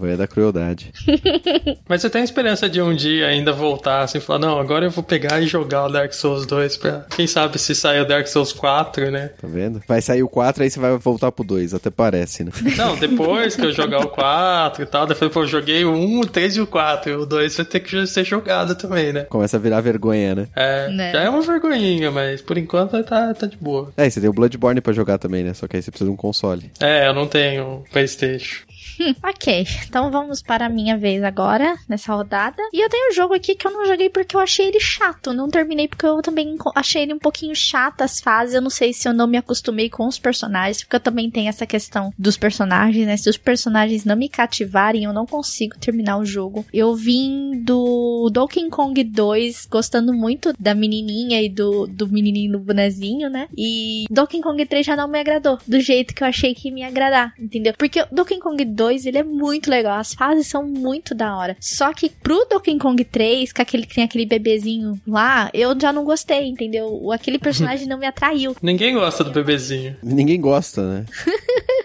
A 0.00 0.02
voia 0.02 0.16
da 0.16 0.26
crueldade. 0.26 0.92
Mas 1.86 2.00
você 2.00 2.08
tem 2.08 2.22
esperança 2.24 2.70
de 2.70 2.80
um 2.80 2.94
dia 2.94 3.26
ainda 3.26 3.52
voltar 3.52 4.00
assim 4.00 4.16
e 4.16 4.20
falar, 4.20 4.38
não, 4.38 4.58
agora 4.58 4.86
eu 4.86 4.90
vou 4.90 5.04
pegar 5.04 5.42
e 5.42 5.46
jogar 5.46 5.84
o 5.84 5.88
Dark 5.92 6.14
Souls 6.14 6.46
2 6.46 6.76
pra. 6.78 7.04
Quem 7.14 7.26
sabe 7.26 7.58
se 7.58 7.74
sair 7.74 8.00
o 8.00 8.06
Dark 8.06 8.26
Souls 8.26 8.50
4, 8.50 9.10
né? 9.10 9.30
Tá 9.38 9.46
vendo? 9.46 9.82
Vai 9.86 10.00
sair 10.00 10.22
o 10.22 10.28
4, 10.28 10.62
aí 10.62 10.70
você 10.70 10.80
vai 10.80 10.96
voltar 10.96 11.30
pro 11.30 11.44
2, 11.44 11.74
até 11.74 11.90
parece, 11.90 12.44
né? 12.44 12.50
Não, 12.78 12.96
depois 12.96 13.54
que 13.54 13.66
eu 13.66 13.72
jogar 13.72 14.00
o 14.00 14.08
4 14.10 14.82
e 14.82 14.86
tal, 14.86 15.06
depois 15.06 15.30
pô, 15.30 15.42
eu 15.42 15.46
joguei 15.46 15.84
o 15.84 15.92
1, 15.92 16.20
o 16.20 16.26
3 16.26 16.56
e 16.56 16.60
o 16.62 16.66
4. 16.66 17.10
E 17.12 17.14
o 17.16 17.26
2 17.26 17.56
vai 17.58 17.66
ter 17.66 17.80
que 17.80 18.06
ser 18.06 18.24
jogado 18.24 18.74
também, 18.74 19.12
né? 19.12 19.24
Começa 19.24 19.58
a 19.58 19.60
virar 19.60 19.82
vergonha, 19.82 20.34
né? 20.34 20.48
É, 20.56 20.88
Né? 20.88 21.12
já 21.12 21.20
é 21.20 21.28
uma 21.28 21.42
vergonhinha, 21.42 22.10
mas 22.10 22.40
por 22.40 22.56
enquanto 22.56 23.02
tá, 23.04 23.34
tá 23.34 23.46
de 23.46 23.58
boa. 23.58 23.92
É, 23.98 24.06
e 24.06 24.10
você 24.10 24.18
tem 24.18 24.30
o 24.30 24.32
Bloodborne 24.32 24.80
pra 24.80 24.94
jogar 24.94 25.18
também, 25.18 25.44
né? 25.44 25.52
Só 25.52 25.68
que 25.68 25.76
aí 25.76 25.82
você 25.82 25.90
precisa 25.90 26.08
de 26.08 26.14
um 26.14 26.16
console. 26.16 26.70
É, 26.80 27.06
eu 27.06 27.12
não 27.12 27.26
tenho 27.26 27.84
Playstation. 27.92 28.69
Ok, 29.22 29.66
então 29.86 30.10
vamos 30.10 30.42
para 30.42 30.66
a 30.66 30.68
minha 30.68 30.96
vez 30.96 31.22
agora, 31.22 31.76
nessa 31.88 32.14
rodada. 32.14 32.62
E 32.72 32.82
eu 32.82 32.88
tenho 32.88 33.10
um 33.10 33.14
jogo 33.14 33.34
aqui 33.34 33.54
que 33.54 33.66
eu 33.66 33.70
não 33.70 33.86
joguei 33.86 34.08
porque 34.08 34.36
eu 34.36 34.40
achei 34.40 34.66
ele 34.66 34.80
chato. 34.80 35.32
Não 35.32 35.48
terminei 35.48 35.88
porque 35.88 36.06
eu 36.06 36.20
também 36.22 36.56
achei 36.74 37.02
ele 37.02 37.14
um 37.14 37.18
pouquinho 37.18 37.54
chato 37.54 38.02
as 38.02 38.20
fases. 38.20 38.54
Eu 38.54 38.62
não 38.62 38.70
sei 38.70 38.92
se 38.92 39.08
eu 39.08 39.12
não 39.12 39.26
me 39.26 39.38
acostumei 39.38 39.88
com 39.88 40.06
os 40.06 40.18
personagens, 40.18 40.82
porque 40.82 40.96
eu 40.96 41.00
também 41.00 41.30
tenho 41.30 41.48
essa 41.48 41.66
questão 41.66 42.12
dos 42.18 42.36
personagens, 42.36 43.06
né? 43.06 43.16
Se 43.16 43.28
os 43.28 43.36
personagens 43.36 44.04
não 44.04 44.16
me 44.16 44.28
cativarem, 44.28 45.04
eu 45.04 45.12
não 45.12 45.26
consigo 45.26 45.78
terminar 45.78 46.18
o 46.18 46.24
jogo. 46.24 46.64
Eu 46.72 46.94
vim 46.94 47.62
do 47.62 48.30
Donkey 48.32 48.68
Kong 48.70 49.02
2 49.02 49.66
gostando 49.66 50.12
muito 50.12 50.52
da 50.58 50.74
menininha 50.74 51.42
e 51.42 51.48
do, 51.48 51.86
do 51.86 52.08
menininho 52.08 52.52
do 52.52 52.58
bonezinho, 52.58 53.28
né? 53.28 53.48
E 53.56 54.04
Donkey 54.10 54.40
Kong 54.40 54.64
3 54.64 54.84
já 54.84 54.96
não 54.96 55.08
me 55.08 55.18
agradou 55.18 55.58
do 55.66 55.80
jeito 55.80 56.14
que 56.14 56.22
eu 56.22 56.28
achei 56.28 56.54
que 56.54 56.70
me 56.70 56.82
agradar, 56.82 57.34
entendeu? 57.38 57.74
Porque 57.76 58.04
Donkey 58.10 58.38
Kong 58.38 58.64
2, 58.70 59.06
ele 59.06 59.18
é 59.18 59.22
muito 59.24 59.70
legal, 59.70 59.98
as 59.98 60.14
fases 60.14 60.46
são 60.46 60.64
muito 60.64 61.14
da 61.14 61.36
hora. 61.36 61.56
Só 61.60 61.92
que 61.92 62.08
pro 62.08 62.46
Donkey 62.50 62.78
Kong 62.78 63.02
3, 63.04 63.52
que 63.52 63.60
aquele 63.62 63.86
que 63.86 63.94
tem 63.96 64.04
aquele 64.04 64.26
bebezinho 64.26 65.00
lá, 65.06 65.50
eu 65.52 65.78
já 65.78 65.92
não 65.92 66.04
gostei, 66.04 66.46
entendeu? 66.46 66.86
O- 67.02 67.10
Aquele 67.12 67.38
personagem 67.38 67.86
não 67.86 67.98
me 67.98 68.06
atraiu. 68.06 68.56
Ninguém 68.62 68.94
gosta 68.94 69.22
do 69.24 69.30
bebezinho. 69.30 69.96
Ninguém 70.02 70.40
gosta, 70.40 70.82
né? 70.82 71.06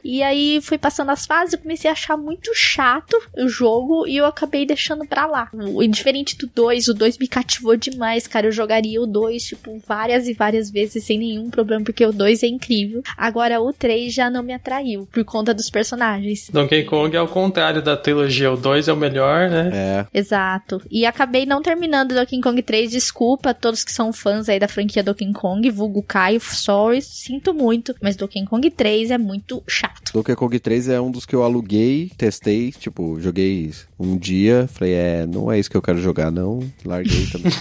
E 0.08 0.22
aí 0.22 0.60
fui 0.62 0.78
passando 0.78 1.10
as 1.10 1.26
fases, 1.26 1.54
eu 1.54 1.60
comecei 1.60 1.90
a 1.90 1.94
achar 1.94 2.16
muito 2.16 2.52
chato 2.54 3.18
o 3.36 3.48
jogo 3.48 4.06
e 4.08 4.16
eu 4.18 4.26
acabei 4.28 4.64
deixando 4.64 5.04
pra 5.06 5.26
lá. 5.26 5.50
O- 5.54 5.86
Diferente 5.88 6.38
do 6.38 6.46
2, 6.48 6.88
o 6.90 6.94
2 6.94 7.18
me 7.18 7.28
cativou 7.28 7.76
demais, 7.76 8.28
cara. 8.28 8.46
Eu 8.48 8.52
jogaria 8.52 9.02
o 9.02 9.08
2, 9.08 9.44
tipo, 9.44 9.82
várias 9.88 10.28
e 10.28 10.34
várias 10.34 10.70
vezes 10.70 11.04
sem 11.04 11.18
nenhum 11.18 11.50
problema, 11.50 11.84
porque 11.84 12.06
o 12.06 12.12
2 12.12 12.44
é 12.44 12.48
incrível. 12.48 13.02
Agora 13.18 13.60
o 13.60 13.74
3 13.74 14.14
já 14.14 14.30
não 14.30 14.44
me 14.44 14.54
atraiu, 14.54 15.08
por 15.12 15.24
conta 15.24 15.54
dos 15.56 15.70
personagens. 15.72 16.50
Donkey 16.52 16.75
Kong 16.84 17.16
é 17.16 17.22
o 17.22 17.28
contrário 17.28 17.82
da 17.82 17.96
trilogia. 17.96 18.52
O 18.52 18.58
2 18.58 18.88
é 18.88 18.94
o 18.94 18.98
melhor, 18.98 19.50
né? 19.50 19.70
É. 19.74 20.06
Exato. 20.14 20.82
E 20.92 21.06
acabei 21.06 21.46
não 21.46 21.62
terminando 21.62 22.14
Donkey 22.14 22.42
Kong 22.42 22.62
3. 22.62 22.92
Desculpa 22.92 23.52
a 23.52 23.54
todos 23.54 23.84
que 23.84 23.92
são 23.92 24.12
fãs 24.12 24.50
aí 24.50 24.60
da 24.60 24.68
franquia 24.68 25.04
Donkey 25.04 25.32
Kong, 25.34 25.70
vulgo 25.70 26.04
Caio, 26.04 26.40
sorry, 26.40 27.02
sinto 27.02 27.54
muito. 27.54 27.96
Mas 28.02 28.16
Donkey 28.16 28.46
Kong 28.46 28.70
3 28.70 29.12
é 29.12 29.18
muito 29.18 29.64
chato. 29.68 29.86
chato. 29.86 30.14
Donkey 30.14 30.36
Kong 30.36 30.60
3 30.60 30.90
é 30.90 31.02
um 31.02 31.12
dos 31.12 31.26
que 31.26 31.36
eu 31.36 31.44
aluguei, 31.44 32.12
testei, 32.18 32.72
tipo, 32.72 33.20
joguei 33.20 33.72
um 34.00 34.18
dia, 34.18 34.68
falei, 34.72 34.94
é, 34.94 35.26
não 35.26 35.52
é 35.52 35.60
isso 35.60 35.70
que 35.70 35.78
eu 35.78 35.82
quero 35.82 36.00
jogar, 36.00 36.32
não. 36.32 36.60
Larguei 36.84 37.28
também. 37.28 37.52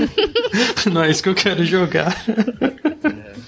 não 0.92 1.02
é 1.04 1.10
isso 1.10 1.22
que 1.22 1.28
eu 1.28 1.34
quero 1.34 1.64
jogar. 1.64 2.24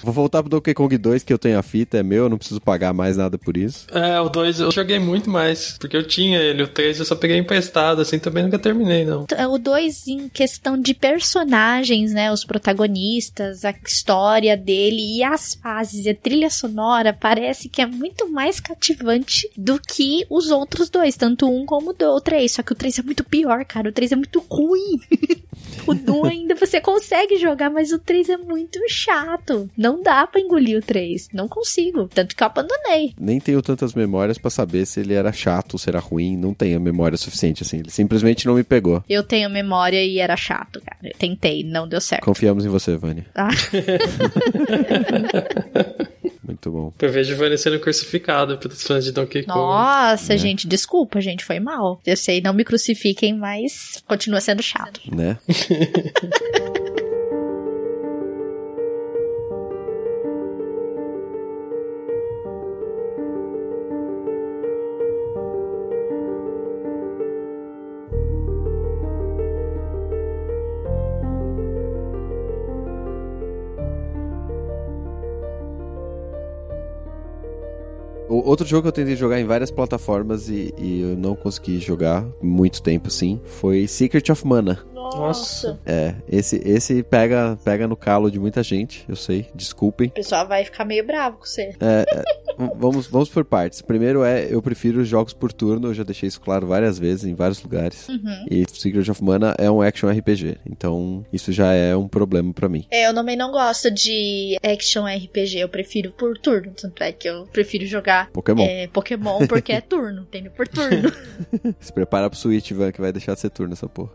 Vou 0.03 0.13
voltar 0.13 0.43
pro 0.43 0.49
Donkey 0.49 0.73
Kong 0.73 0.95
2, 0.95 1.23
que 1.23 1.33
eu 1.33 1.37
tenho 1.39 1.57
a 1.57 1.63
fita, 1.63 1.97
é 1.97 2.03
meu, 2.03 2.25
eu 2.25 2.29
não 2.29 2.37
preciso 2.37 2.61
pagar 2.61 2.93
mais 2.93 3.17
nada 3.17 3.39
por 3.39 3.57
isso. 3.57 3.87
É, 3.91 4.19
o 4.21 4.29
2 4.29 4.59
eu 4.59 4.71
joguei 4.75 4.99
muito 4.99 5.29
mais, 5.29 5.77
porque 5.79 5.95
eu 5.95 6.05
tinha 6.07 6.39
ele. 6.39 6.63
O 6.63 6.67
3 6.67 6.99
eu 6.99 7.05
só 7.05 7.15
peguei 7.15 7.37
emprestado, 7.37 8.01
assim, 8.01 8.19
também 8.19 8.43
nunca 8.43 8.59
terminei, 8.59 9.05
não. 9.05 9.25
O 9.49 9.57
2, 9.57 10.07
em 10.07 10.29
questão 10.29 10.79
de 10.79 10.93
personagens, 10.93 12.13
né, 12.13 12.31
os 12.31 12.43
protagonistas, 12.43 13.65
a 13.65 13.73
história 13.85 14.55
dele 14.55 15.17
e 15.17 15.23
as 15.23 15.55
fases 15.55 16.05
a 16.07 16.13
trilha 16.13 16.49
sonora, 16.49 17.13
parece 17.13 17.69
que 17.69 17.81
é 17.81 17.85
muito 17.85 18.29
mais 18.31 18.59
cativante 18.59 19.49
do 19.57 19.79
que 19.79 20.25
os 20.29 20.51
outros 20.51 20.89
dois, 20.89 21.15
tanto 21.15 21.47
um 21.47 21.65
como 21.65 21.91
o 21.97 22.21
3. 22.21 22.51
Só 22.51 22.63
que 22.63 22.73
o 22.73 22.75
3 22.75 22.99
é 22.99 23.01
muito 23.01 23.23
pior, 23.23 23.63
cara. 23.65 23.89
O 23.89 23.91
3 23.91 24.11
é 24.11 24.15
muito 24.15 24.39
ruim. 24.49 24.99
o 25.91 25.95
2 25.95 26.31
ainda 26.31 26.55
você 26.55 26.79
consegue 26.79 27.37
jogar, 27.37 27.69
mas 27.69 27.91
o 27.91 27.99
3 27.99 28.29
é 28.29 28.37
muito 28.37 28.79
chato. 28.89 29.69
Não 29.77 30.01
dá 30.01 30.25
pra 30.27 30.41
engolir 30.41 30.77
o 30.77 30.81
3. 30.81 31.29
Não 31.33 31.47
consigo. 31.47 32.07
Tanto 32.07 32.35
que 32.35 32.43
eu 32.43 32.47
abandonei. 32.47 33.13
Nem 33.19 33.39
tenho 33.39 33.61
tantas 33.61 33.93
memórias 33.93 34.37
para 34.37 34.49
saber 34.49 34.85
se 34.85 34.99
ele 34.99 35.13
era 35.13 35.31
chato 35.31 35.73
ou 35.73 35.79
se 35.79 35.89
era 35.89 35.99
ruim. 35.99 36.37
Não 36.37 36.53
tenho 36.53 36.79
memória 36.79 37.17
suficiente, 37.17 37.63
assim. 37.63 37.79
Ele 37.79 37.91
simplesmente 37.91 38.45
não 38.45 38.55
me 38.55 38.63
pegou. 38.63 39.03
Eu 39.09 39.23
tenho 39.23 39.49
memória 39.49 40.03
e 40.03 40.19
era 40.19 40.35
chato, 40.35 40.81
cara. 40.81 40.97
Eu 41.03 41.17
tentei, 41.17 41.63
não 41.63 41.87
deu 41.87 42.01
certo. 42.01 42.23
Confiamos 42.23 42.65
em 42.65 42.69
você, 42.69 42.97
Vânia. 42.97 43.25
Ah. 43.35 43.49
Muito 46.55 46.71
bom. 46.71 46.93
Eu 46.99 47.11
vejo 47.11 47.35
Vânia 47.35 47.57
sendo 47.57 47.79
crucificada 47.79 48.57
pelos 48.57 48.81
fãs 48.81 49.03
de 49.03 49.11
Donkey 49.11 49.43
Kong. 49.43 49.59
Nossa, 49.59 50.33
é. 50.33 50.37
gente, 50.37 50.67
desculpa, 50.67 51.19
gente, 51.19 51.43
foi 51.43 51.59
mal. 51.59 51.99
Eu 52.05 52.15
sei, 52.15 52.39
não 52.39 52.53
me 52.53 52.63
crucifiquem, 52.63 53.37
mas 53.37 54.01
continua 54.07 54.39
sendo 54.39 54.63
chato. 54.63 55.01
Né? 55.13 55.37
outro 78.45 78.65
jogo 78.65 78.83
que 78.83 78.87
eu 78.87 78.91
tentei 78.91 79.15
jogar 79.15 79.39
em 79.39 79.45
várias 79.45 79.71
plataformas 79.71 80.47
e, 80.49 80.73
e 80.77 81.01
eu 81.01 81.17
não 81.17 81.35
consegui 81.35 81.79
jogar 81.79 82.25
muito 82.41 82.81
tempo 82.81 83.07
assim 83.07 83.39
foi 83.45 83.87
Secret 83.87 84.31
of 84.31 84.45
Mana. 84.47 84.94
Nossa. 85.15 85.79
É, 85.85 86.15
esse, 86.27 86.61
esse 86.65 87.03
pega, 87.03 87.57
pega 87.63 87.87
no 87.87 87.95
calo 87.95 88.29
de 88.31 88.39
muita 88.39 88.63
gente, 88.63 89.05
eu 89.07 89.15
sei, 89.15 89.47
desculpem. 89.53 90.09
O 90.09 90.11
pessoal 90.11 90.47
vai 90.47 90.63
ficar 90.63 90.85
meio 90.85 91.05
bravo 91.05 91.37
com 91.37 91.45
você. 91.45 91.75
É, 91.79 92.05
é, 92.07 92.23
vamos, 92.75 93.07
vamos 93.07 93.29
por 93.29 93.43
partes. 93.45 93.81
Primeiro 93.81 94.23
é, 94.23 94.47
eu 94.49 94.61
prefiro 94.61 95.03
jogos 95.03 95.33
por 95.33 95.51
turno, 95.51 95.89
eu 95.89 95.93
já 95.93 96.03
deixei 96.03 96.27
isso 96.27 96.41
claro 96.41 96.67
várias 96.67 96.97
vezes, 96.97 97.25
em 97.25 97.35
vários 97.35 97.61
lugares. 97.61 98.07
Uhum. 98.07 98.45
E 98.49 98.65
Secret 98.69 99.09
of 99.09 99.23
Mana 99.23 99.55
é 99.57 99.69
um 99.69 99.81
action 99.81 100.09
RPG, 100.09 100.57
então 100.69 101.25
isso 101.31 101.51
já 101.51 101.73
é 101.73 101.95
um 101.95 102.07
problema 102.07 102.53
para 102.53 102.69
mim. 102.69 102.85
É, 102.89 103.07
eu 103.07 103.13
também 103.13 103.35
não 103.35 103.51
gosto 103.51 103.91
de 103.91 104.57
action 104.63 105.05
RPG, 105.05 105.59
eu 105.59 105.69
prefiro 105.69 106.11
por 106.11 106.37
turno, 106.37 106.71
tanto 106.71 107.03
é 107.03 107.11
que 107.11 107.27
eu 107.27 107.45
prefiro 107.47 107.85
jogar 107.85 108.29
Pokémon. 108.31 108.65
É, 108.65 108.87
Pokémon 108.87 109.45
porque 109.47 109.71
é 109.71 109.81
turno, 109.81 110.21
entendeu? 110.21 110.51
Por 110.51 110.67
turno. 110.67 111.11
Se 111.79 111.91
prepara 111.91 112.29
pro 112.29 112.37
Switch, 112.37 112.71
Van, 112.71 112.91
que 112.91 113.01
vai 113.01 113.11
deixar 113.11 113.33
de 113.33 113.41
ser 113.41 113.49
turno 113.49 113.73
essa 113.73 113.87
porra. 113.87 114.11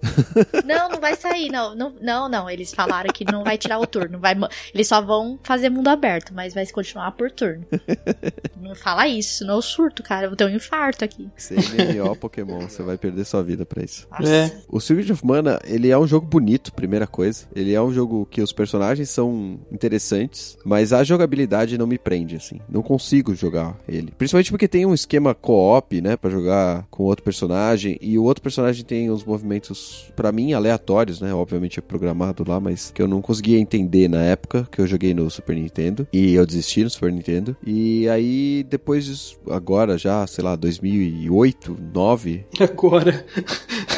Não, 0.64 0.79
não 0.88 1.00
vai 1.00 1.14
sair, 1.16 1.50
não. 1.50 1.74
Não, 1.74 1.94
não, 2.00 2.28
não. 2.28 2.50
Eles 2.50 2.72
falaram 2.72 3.12
que 3.12 3.24
não 3.30 3.44
vai 3.44 3.56
tirar 3.56 3.78
o 3.78 3.86
turno. 3.86 4.18
Vai, 4.18 4.36
eles 4.74 4.88
só 4.88 5.00
vão 5.00 5.38
fazer 5.42 5.70
mundo 5.70 5.88
aberto, 5.88 6.32
mas 6.34 6.54
vai 6.54 6.66
continuar 6.66 7.12
por 7.12 7.30
turno. 7.30 7.64
não 8.60 8.74
fala 8.74 9.06
isso, 9.06 9.44
não 9.44 9.60
eu 9.60 9.62
surto, 9.62 10.02
cara. 10.02 10.26
Eu 10.26 10.30
vou 10.30 10.36
ter 10.36 10.46
um 10.46 10.50
infarto 10.50 11.04
aqui. 11.04 11.28
Sem 11.36 11.58
MMO 11.58 12.16
Pokémon, 12.16 12.60
você 12.60 12.82
vai 12.82 12.96
perder 12.96 13.24
sua 13.24 13.42
vida 13.42 13.66
pra 13.66 13.84
isso. 13.84 14.08
É. 14.24 14.50
O 14.68 14.80
Secret 14.80 15.12
of 15.12 15.24
Mana, 15.24 15.60
ele 15.64 15.90
é 15.90 15.98
um 15.98 16.06
jogo 16.06 16.26
bonito, 16.26 16.72
primeira 16.72 17.06
coisa. 17.06 17.46
Ele 17.54 17.72
é 17.72 17.80
um 17.80 17.92
jogo 17.92 18.26
que 18.30 18.40
os 18.40 18.52
personagens 18.52 19.10
são 19.10 19.60
interessantes, 19.70 20.56
mas 20.64 20.92
a 20.92 21.04
jogabilidade 21.04 21.76
não 21.76 21.86
me 21.86 21.98
prende, 21.98 22.36
assim. 22.36 22.60
Não 22.68 22.82
consigo 22.82 23.34
jogar 23.34 23.76
ele. 23.88 24.12
Principalmente 24.16 24.50
porque 24.50 24.68
tem 24.68 24.86
um 24.86 24.94
esquema 24.94 25.34
co-op, 25.34 26.00
né, 26.00 26.16
para 26.16 26.30
jogar 26.30 26.86
com 26.90 27.04
outro 27.04 27.24
personagem 27.24 27.98
e 28.00 28.18
o 28.18 28.24
outro 28.24 28.42
personagem 28.42 28.84
tem 28.84 29.10
uns 29.10 29.24
movimentos 29.24 30.10
para 30.16 30.32
mim 30.32 30.52
aleatórios, 30.52 30.69
né? 31.20 31.32
Obviamente 31.32 31.78
é 31.78 31.82
programado 31.82 32.44
lá, 32.46 32.60
mas 32.60 32.90
que 32.90 33.00
eu 33.00 33.08
não 33.08 33.22
conseguia 33.22 33.58
entender 33.58 34.08
na 34.08 34.22
época 34.22 34.66
que 34.70 34.80
eu 34.80 34.86
joguei 34.86 35.14
no 35.14 35.30
Super 35.30 35.56
Nintendo 35.56 36.06
e 36.12 36.34
eu 36.34 36.46
desisti 36.46 36.82
no 36.82 36.90
Super 36.90 37.12
Nintendo. 37.12 37.56
E 37.64 38.08
aí 38.08 38.64
depois 38.68 39.38
agora 39.48 39.96
já, 39.96 40.26
sei 40.26 40.44
lá, 40.44 40.56
2008, 40.56 41.72
2009. 41.74 42.46
Agora. 42.60 43.24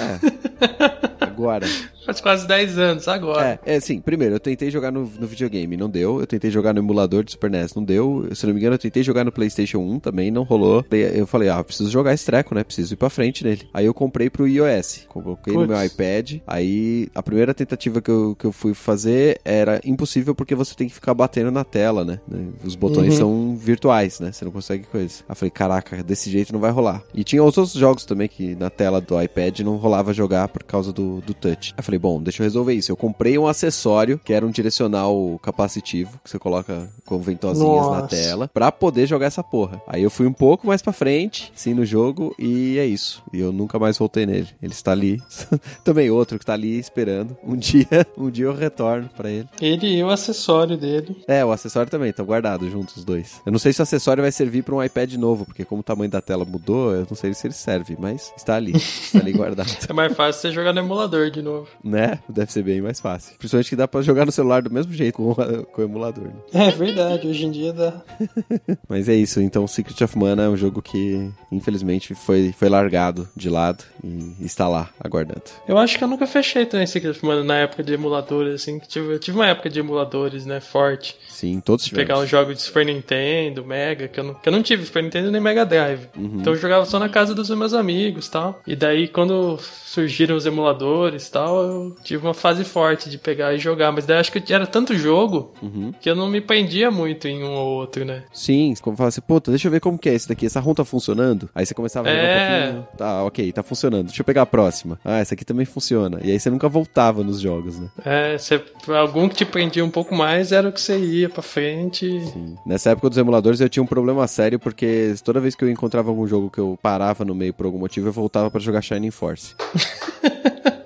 É. 0.01 1.09
Agora. 1.23 1.67
Faz 2.05 2.21
quase 2.21 2.47
10 2.47 2.79
anos, 2.79 3.09
agora. 3.09 3.61
É, 3.65 3.77
é 3.77 3.81
sim. 3.81 4.01
Primeiro, 4.01 4.35
eu 4.35 4.41
tentei 4.41 4.71
jogar 4.71 4.91
no, 4.91 5.03
no 5.19 5.27
videogame, 5.27 5.77
não 5.77 5.89
deu. 5.89 6.21
Eu 6.21 6.27
tentei 6.27 6.51
jogar 6.51 6.73
no 6.73 6.81
emulador 6.81 7.23
de 7.23 7.33
Super 7.33 7.51
NES, 7.51 7.75
não 7.75 7.85
deu. 7.85 8.29
Se 8.35 8.45
não 8.45 8.53
me 8.53 8.59
engano, 8.59 8.75
eu 8.75 8.79
tentei 8.79 9.03
jogar 9.03 9.25
no 9.25 9.31
PlayStation 9.31 9.79
1 9.79 10.01
também, 10.01 10.31
não 10.31 10.43
rolou. 10.43 10.85
Eu 10.91 11.27
falei, 11.27 11.49
ah, 11.49 11.63
preciso 11.63 11.91
jogar 11.91 12.13
esse 12.13 12.27
treco, 12.27 12.55
né? 12.55 12.65
Preciso 12.65 12.95
ir 12.95 12.97
pra 12.97 13.09
frente 13.09 13.45
nele. 13.45 13.69
Aí 13.73 13.87
eu 13.87 13.95
comprei 13.95 14.29
pro 14.29 14.49
iOS. 14.49 15.07
Coloquei 15.09 15.55
Puts. 15.55 15.69
no 15.69 15.75
meu 15.75 15.85
iPad. 15.85 16.41
Aí 16.47 17.09
a 17.15 17.23
primeira 17.23 17.55
tentativa 17.55 18.01
que 18.01 18.11
eu, 18.11 18.35
que 18.37 18.47
eu 18.47 18.53
fui 18.53 18.75
fazer 18.75 19.41
era 19.45 19.81
impossível 19.85 20.35
porque 20.35 20.55
você 20.55 20.75
tem 20.75 20.89
que 20.89 20.95
ficar 20.95 21.15
batendo 21.15 21.53
na 21.53 21.63
tela, 21.63 22.05
né? 22.05 22.19
Os 22.65 22.75
botões 22.75 23.15
uhum. 23.15 23.19
são 23.19 23.57
virtuais, 23.57 24.19
né? 24.19 24.33
Você 24.33 24.45
não 24.45 24.53
consegue 24.53 24.85
coisa. 24.85 25.23
Aí 25.29 25.33
eu 25.33 25.37
falei, 25.37 25.51
caraca, 25.51 26.03
desse 26.03 26.31
jeito 26.31 26.53
não 26.53 26.61
vai 26.61 26.73
rolar. 26.73 27.03
E 27.15 27.23
tinha 27.23 27.43
outros 27.43 27.73
jogos 27.73 28.05
também 28.05 28.29
que 28.29 28.57
na 28.57 28.71
tela 28.71 29.01
do 29.01 29.21
iPad 29.21 29.61
não 29.61 29.77
rolava 29.77 30.13
jogar 30.13 30.49
por 30.49 30.65
causa 30.65 30.93
do, 30.93 31.12
do 31.21 31.35
touch. 31.35 31.73
Aí 31.73 31.79
eu 31.79 31.85
falei, 31.85 31.99
bom, 31.99 32.23
deixa 32.23 32.43
eu 32.43 32.45
resolver 32.45 32.75
isso. 32.75 32.91
Eu 32.91 32.97
comprei 32.97 33.39
um 33.39 33.47
acessório 33.47 34.21
que 34.25 34.33
era 34.33 34.47
um 34.47 34.51
direcional 34.51 35.39
capacitivo, 35.43 36.21
que 36.23 36.31
você 36.31 36.39
coloca 36.39 36.89
com 37.05 37.21
ventosinhas 37.21 37.69
Nossa. 37.69 38.01
na 38.01 38.07
tela, 38.07 38.49
pra 38.49 38.73
poder 38.73 39.07
jogar 39.07 39.27
essa 39.27 39.43
porra. 39.43 39.81
Aí 39.87 40.03
eu 40.03 40.11
fui 40.11 40.27
um 40.27 40.33
pouco 40.33 40.67
mais 40.67 40.83
pra 40.83 40.93
frente, 40.93 41.53
sim, 41.55 41.75
no 41.75 41.85
jogo, 41.85 42.35
e 42.39 42.79
é 42.79 42.87
isso. 42.87 43.23
E 43.33 43.41
eu 43.41 43.53
nunca 43.53 43.79
mais 43.79 43.99
voltei 43.99 44.27
nele. 44.27 44.49
Ele 44.63 44.73
está 44.73 44.93
ali. 44.93 45.21
Também 45.85 46.11
outro 46.11 46.39
que 46.39 46.47
tá 46.47 46.55
ali 46.55 46.79
esperando. 46.79 47.37
Um 47.45 47.57
dia, 47.57 47.87
um 48.17 48.31
dia 48.31 48.47
eu 48.47 48.55
retorno 48.55 49.09
pra 49.17 49.31
ele. 49.31 49.49
Ele 49.61 49.99
e 49.99 50.03
o 50.03 50.11
acessório 50.11 50.77
dele. 50.77 51.23
É, 51.27 51.45
o 51.45 51.53
acessório 51.53 51.91
também, 51.91 52.11
estão 52.11 52.25
guardados 52.25 52.71
juntos 52.71 52.97
os 52.97 53.05
dois. 53.05 53.41
Eu 53.45 53.53
não 53.53 53.59
sei 53.59 53.73
se 53.73 53.81
o 53.81 53.83
acessório 53.83 54.23
vai 54.23 54.33
servir 54.33 54.63
pra 54.63 54.75
um 54.75 54.83
iPad 54.83 55.15
novo, 55.15 55.45
porque 55.45 55.65
como 55.65 55.81
o 55.81 55.85
tamanho 55.85 56.11
da 56.11 56.21
tela 56.21 56.45
mudou, 56.45 56.93
eu 56.93 57.07
não 57.09 57.17
sei 57.17 57.33
se 57.35 57.47
ele 57.47 57.55
serve, 57.55 57.97
mas 57.99 58.33
está 58.37 58.57
ali. 58.57 58.73
Está 58.73 59.19
ali 59.19 59.33
guardado. 59.33 59.73
É 59.89 59.93
mais 59.93 60.15
fácil 60.17 60.41
você 60.41 60.53
jogar 60.53 60.73
no 60.73 60.81
emulador 60.81 61.02
de 61.31 61.43
novo. 61.43 61.69
Né? 61.83 62.19
Deve 62.29 62.53
ser 62.53 62.63
bem 62.63 62.81
mais 62.81 63.01
fácil. 63.01 63.37
Principalmente 63.39 63.71
que 63.71 63.77
dá 63.77 63.89
pra 63.89 64.03
jogar 64.03 64.25
no 64.27 64.33
celular 64.33 64.63
do 64.63 64.71
mesmo 64.71 64.93
jeito 64.93 65.17
com, 65.17 65.35
com 65.35 65.81
o 65.81 65.85
emulador. 65.85 66.25
Né? 66.25 66.69
É 66.69 66.71
verdade, 66.71 67.27
hoje 67.27 67.45
em 67.45 67.51
dia 67.51 67.73
dá. 67.73 68.03
Mas 68.89 69.09
é 69.09 69.15
isso, 69.15 69.41
então 69.41 69.67
Secret 69.67 70.03
of 70.05 70.19
Mana 70.19 70.45
é 70.45 70.49
um 70.49 70.57
jogo 70.57 70.81
que, 70.81 71.31
infelizmente, 71.51 72.15
foi, 72.15 72.53
foi 72.53 72.69
largado 72.69 73.29
de 73.37 73.49
lado 73.49 73.85
e 74.03 74.45
está 74.45 74.69
lá, 74.69 74.91
aguardando. 75.01 75.43
Eu 75.67 75.79
acho 75.79 75.99
que 75.99 76.05
eu 76.05 76.09
nunca 76.09 76.27
fechei 76.27 76.67
também 76.67 76.87
Secret 76.87 77.11
of 77.11 77.25
Mana 77.25 77.45
na 77.45 77.57
época 77.59 77.83
de 77.83 77.93
emuladores, 77.93 78.55
assim. 78.55 78.79
Tive, 78.79 79.15
eu 79.15 79.19
tive 79.19 79.37
uma 79.37 79.47
época 79.47 79.69
de 79.69 79.79
emuladores, 79.79 80.47
né, 80.47 80.61
forte. 80.61 81.17
Sim, 81.43 81.59
todos 81.59 81.85
tivemos. 81.85 82.07
Pegar 82.07 82.21
um 82.21 82.27
jogo 82.27 82.55
de 82.55 82.63
Super 82.63 82.87
Nintendo, 82.87 83.65
Mega, 83.65 84.07
que 84.07 84.21
eu 84.21 84.23
não, 84.23 84.35
que 84.35 84.49
eu 84.49 84.53
não 84.53 84.63
tive 84.63 84.87
Super 84.87 85.03
Nintendo 85.03 85.29
nem 85.29 85.41
Mega 85.41 85.67
Drive. 85.67 86.07
Uhum. 86.17 86.37
Então 86.39 86.53
eu 86.53 86.57
jogava 86.57 86.85
só 86.87 87.01
na 87.01 87.09
casa 87.09 87.35
dos 87.35 87.51
meus 87.51 87.75
amigos 87.75 88.29
tal. 88.29 88.61
E 88.65 88.77
daí, 88.77 89.09
quando 89.09 89.59
surgiram 89.59 90.37
os 90.37 90.47
emuladores 90.47 91.29
tal, 91.29 91.61
eu 91.61 91.97
tive 92.05 92.25
uma 92.25 92.33
fase 92.33 92.63
forte 92.63 93.11
de 93.11 93.19
pegar 93.19 93.53
e 93.55 93.59
jogar. 93.59 93.91
Mas 93.91 94.07
daí 94.07 94.19
acho 94.19 94.31
que 94.31 94.53
era 94.55 94.69
tanto 94.69 94.97
jogo 94.97 95.53
uhum. 95.61 95.93
que 96.01 96.09
eu 96.09 96.15
não 96.15 96.29
me 96.29 96.41
prendia 96.41 96.93
muito 96.93 97.27
em 97.27 97.43
um 97.43 97.55
ou 97.55 97.73
outro, 97.73 98.05
né? 98.05 98.23
Sim, 98.33 98.73
como 98.81 98.97
fala 98.97 99.09
assim, 99.09 99.21
puta, 99.21 99.51
deixa 99.51 99.67
eu 99.67 99.73
ver 99.73 99.81
como 99.81 99.99
que 99.99 100.09
é 100.09 100.15
esse 100.15 100.29
daqui. 100.29 100.47
Essa 100.47 100.61
ROM 100.61 100.75
tá 100.75 100.85
funcionando? 100.85 101.51
Aí 101.53 101.67
você 101.67 101.75
começava 101.75 102.09
a 102.09 102.13
jogar 102.13 102.25
é... 102.25 102.37
um 102.37 102.63
pouquinho. 102.63 102.89
Tá, 102.97 103.25
ok, 103.25 103.53
tá 103.53 103.65
funcionando. 103.65 104.07
Deixa 104.07 104.21
eu 104.21 104.25
pegar 104.25 104.43
a 104.43 104.47
próxima. 104.47 104.97
Ah, 105.05 105.19
essa 105.19 105.35
aqui 105.35 105.45
também 105.45 105.67
funciona. 105.67 106.21
E 106.23 106.31
aí 106.31 106.39
você 106.39 106.51
nunca 106.51 106.69
voltava 106.69 107.25
nos 107.25 107.41
jogos, 107.41 107.81
né? 107.81 107.89
É, 108.05 108.39
você, 108.39 108.63
algum 108.87 109.29
que 109.29 109.35
te 109.35 109.45
prendia 109.45 109.85
um 109.85 109.91
pouco 109.91 110.15
mais 110.15 110.53
era 110.53 110.69
o 110.69 110.73
que 110.73 110.81
você 110.81 110.97
ia 110.97 111.32
pra 111.33 111.43
frente. 111.43 112.07
Sim. 112.27 112.57
Nessa 112.65 112.91
época 112.91 113.09
dos 113.09 113.19
emuladores 113.19 113.61
eu 113.61 113.69
tinha 113.69 113.83
um 113.83 113.87
problema 113.87 114.27
sério 114.27 114.59
porque 114.59 115.15
toda 115.25 115.41
vez 115.41 115.55
que 115.55 115.65
eu 115.65 115.71
encontrava 115.71 116.11
algum 116.11 116.27
jogo 116.27 116.51
que 116.51 116.59
eu 116.59 116.79
parava 116.81 117.25
no 117.25 117.35
meio 117.35 117.53
por 117.53 117.67
algum 117.67 117.79
motivo, 117.79 118.09
eu 118.09 118.13
voltava 118.13 118.51
para 118.51 118.61
jogar 118.61 118.83
Shining 118.83 119.11
Force. 119.11 119.55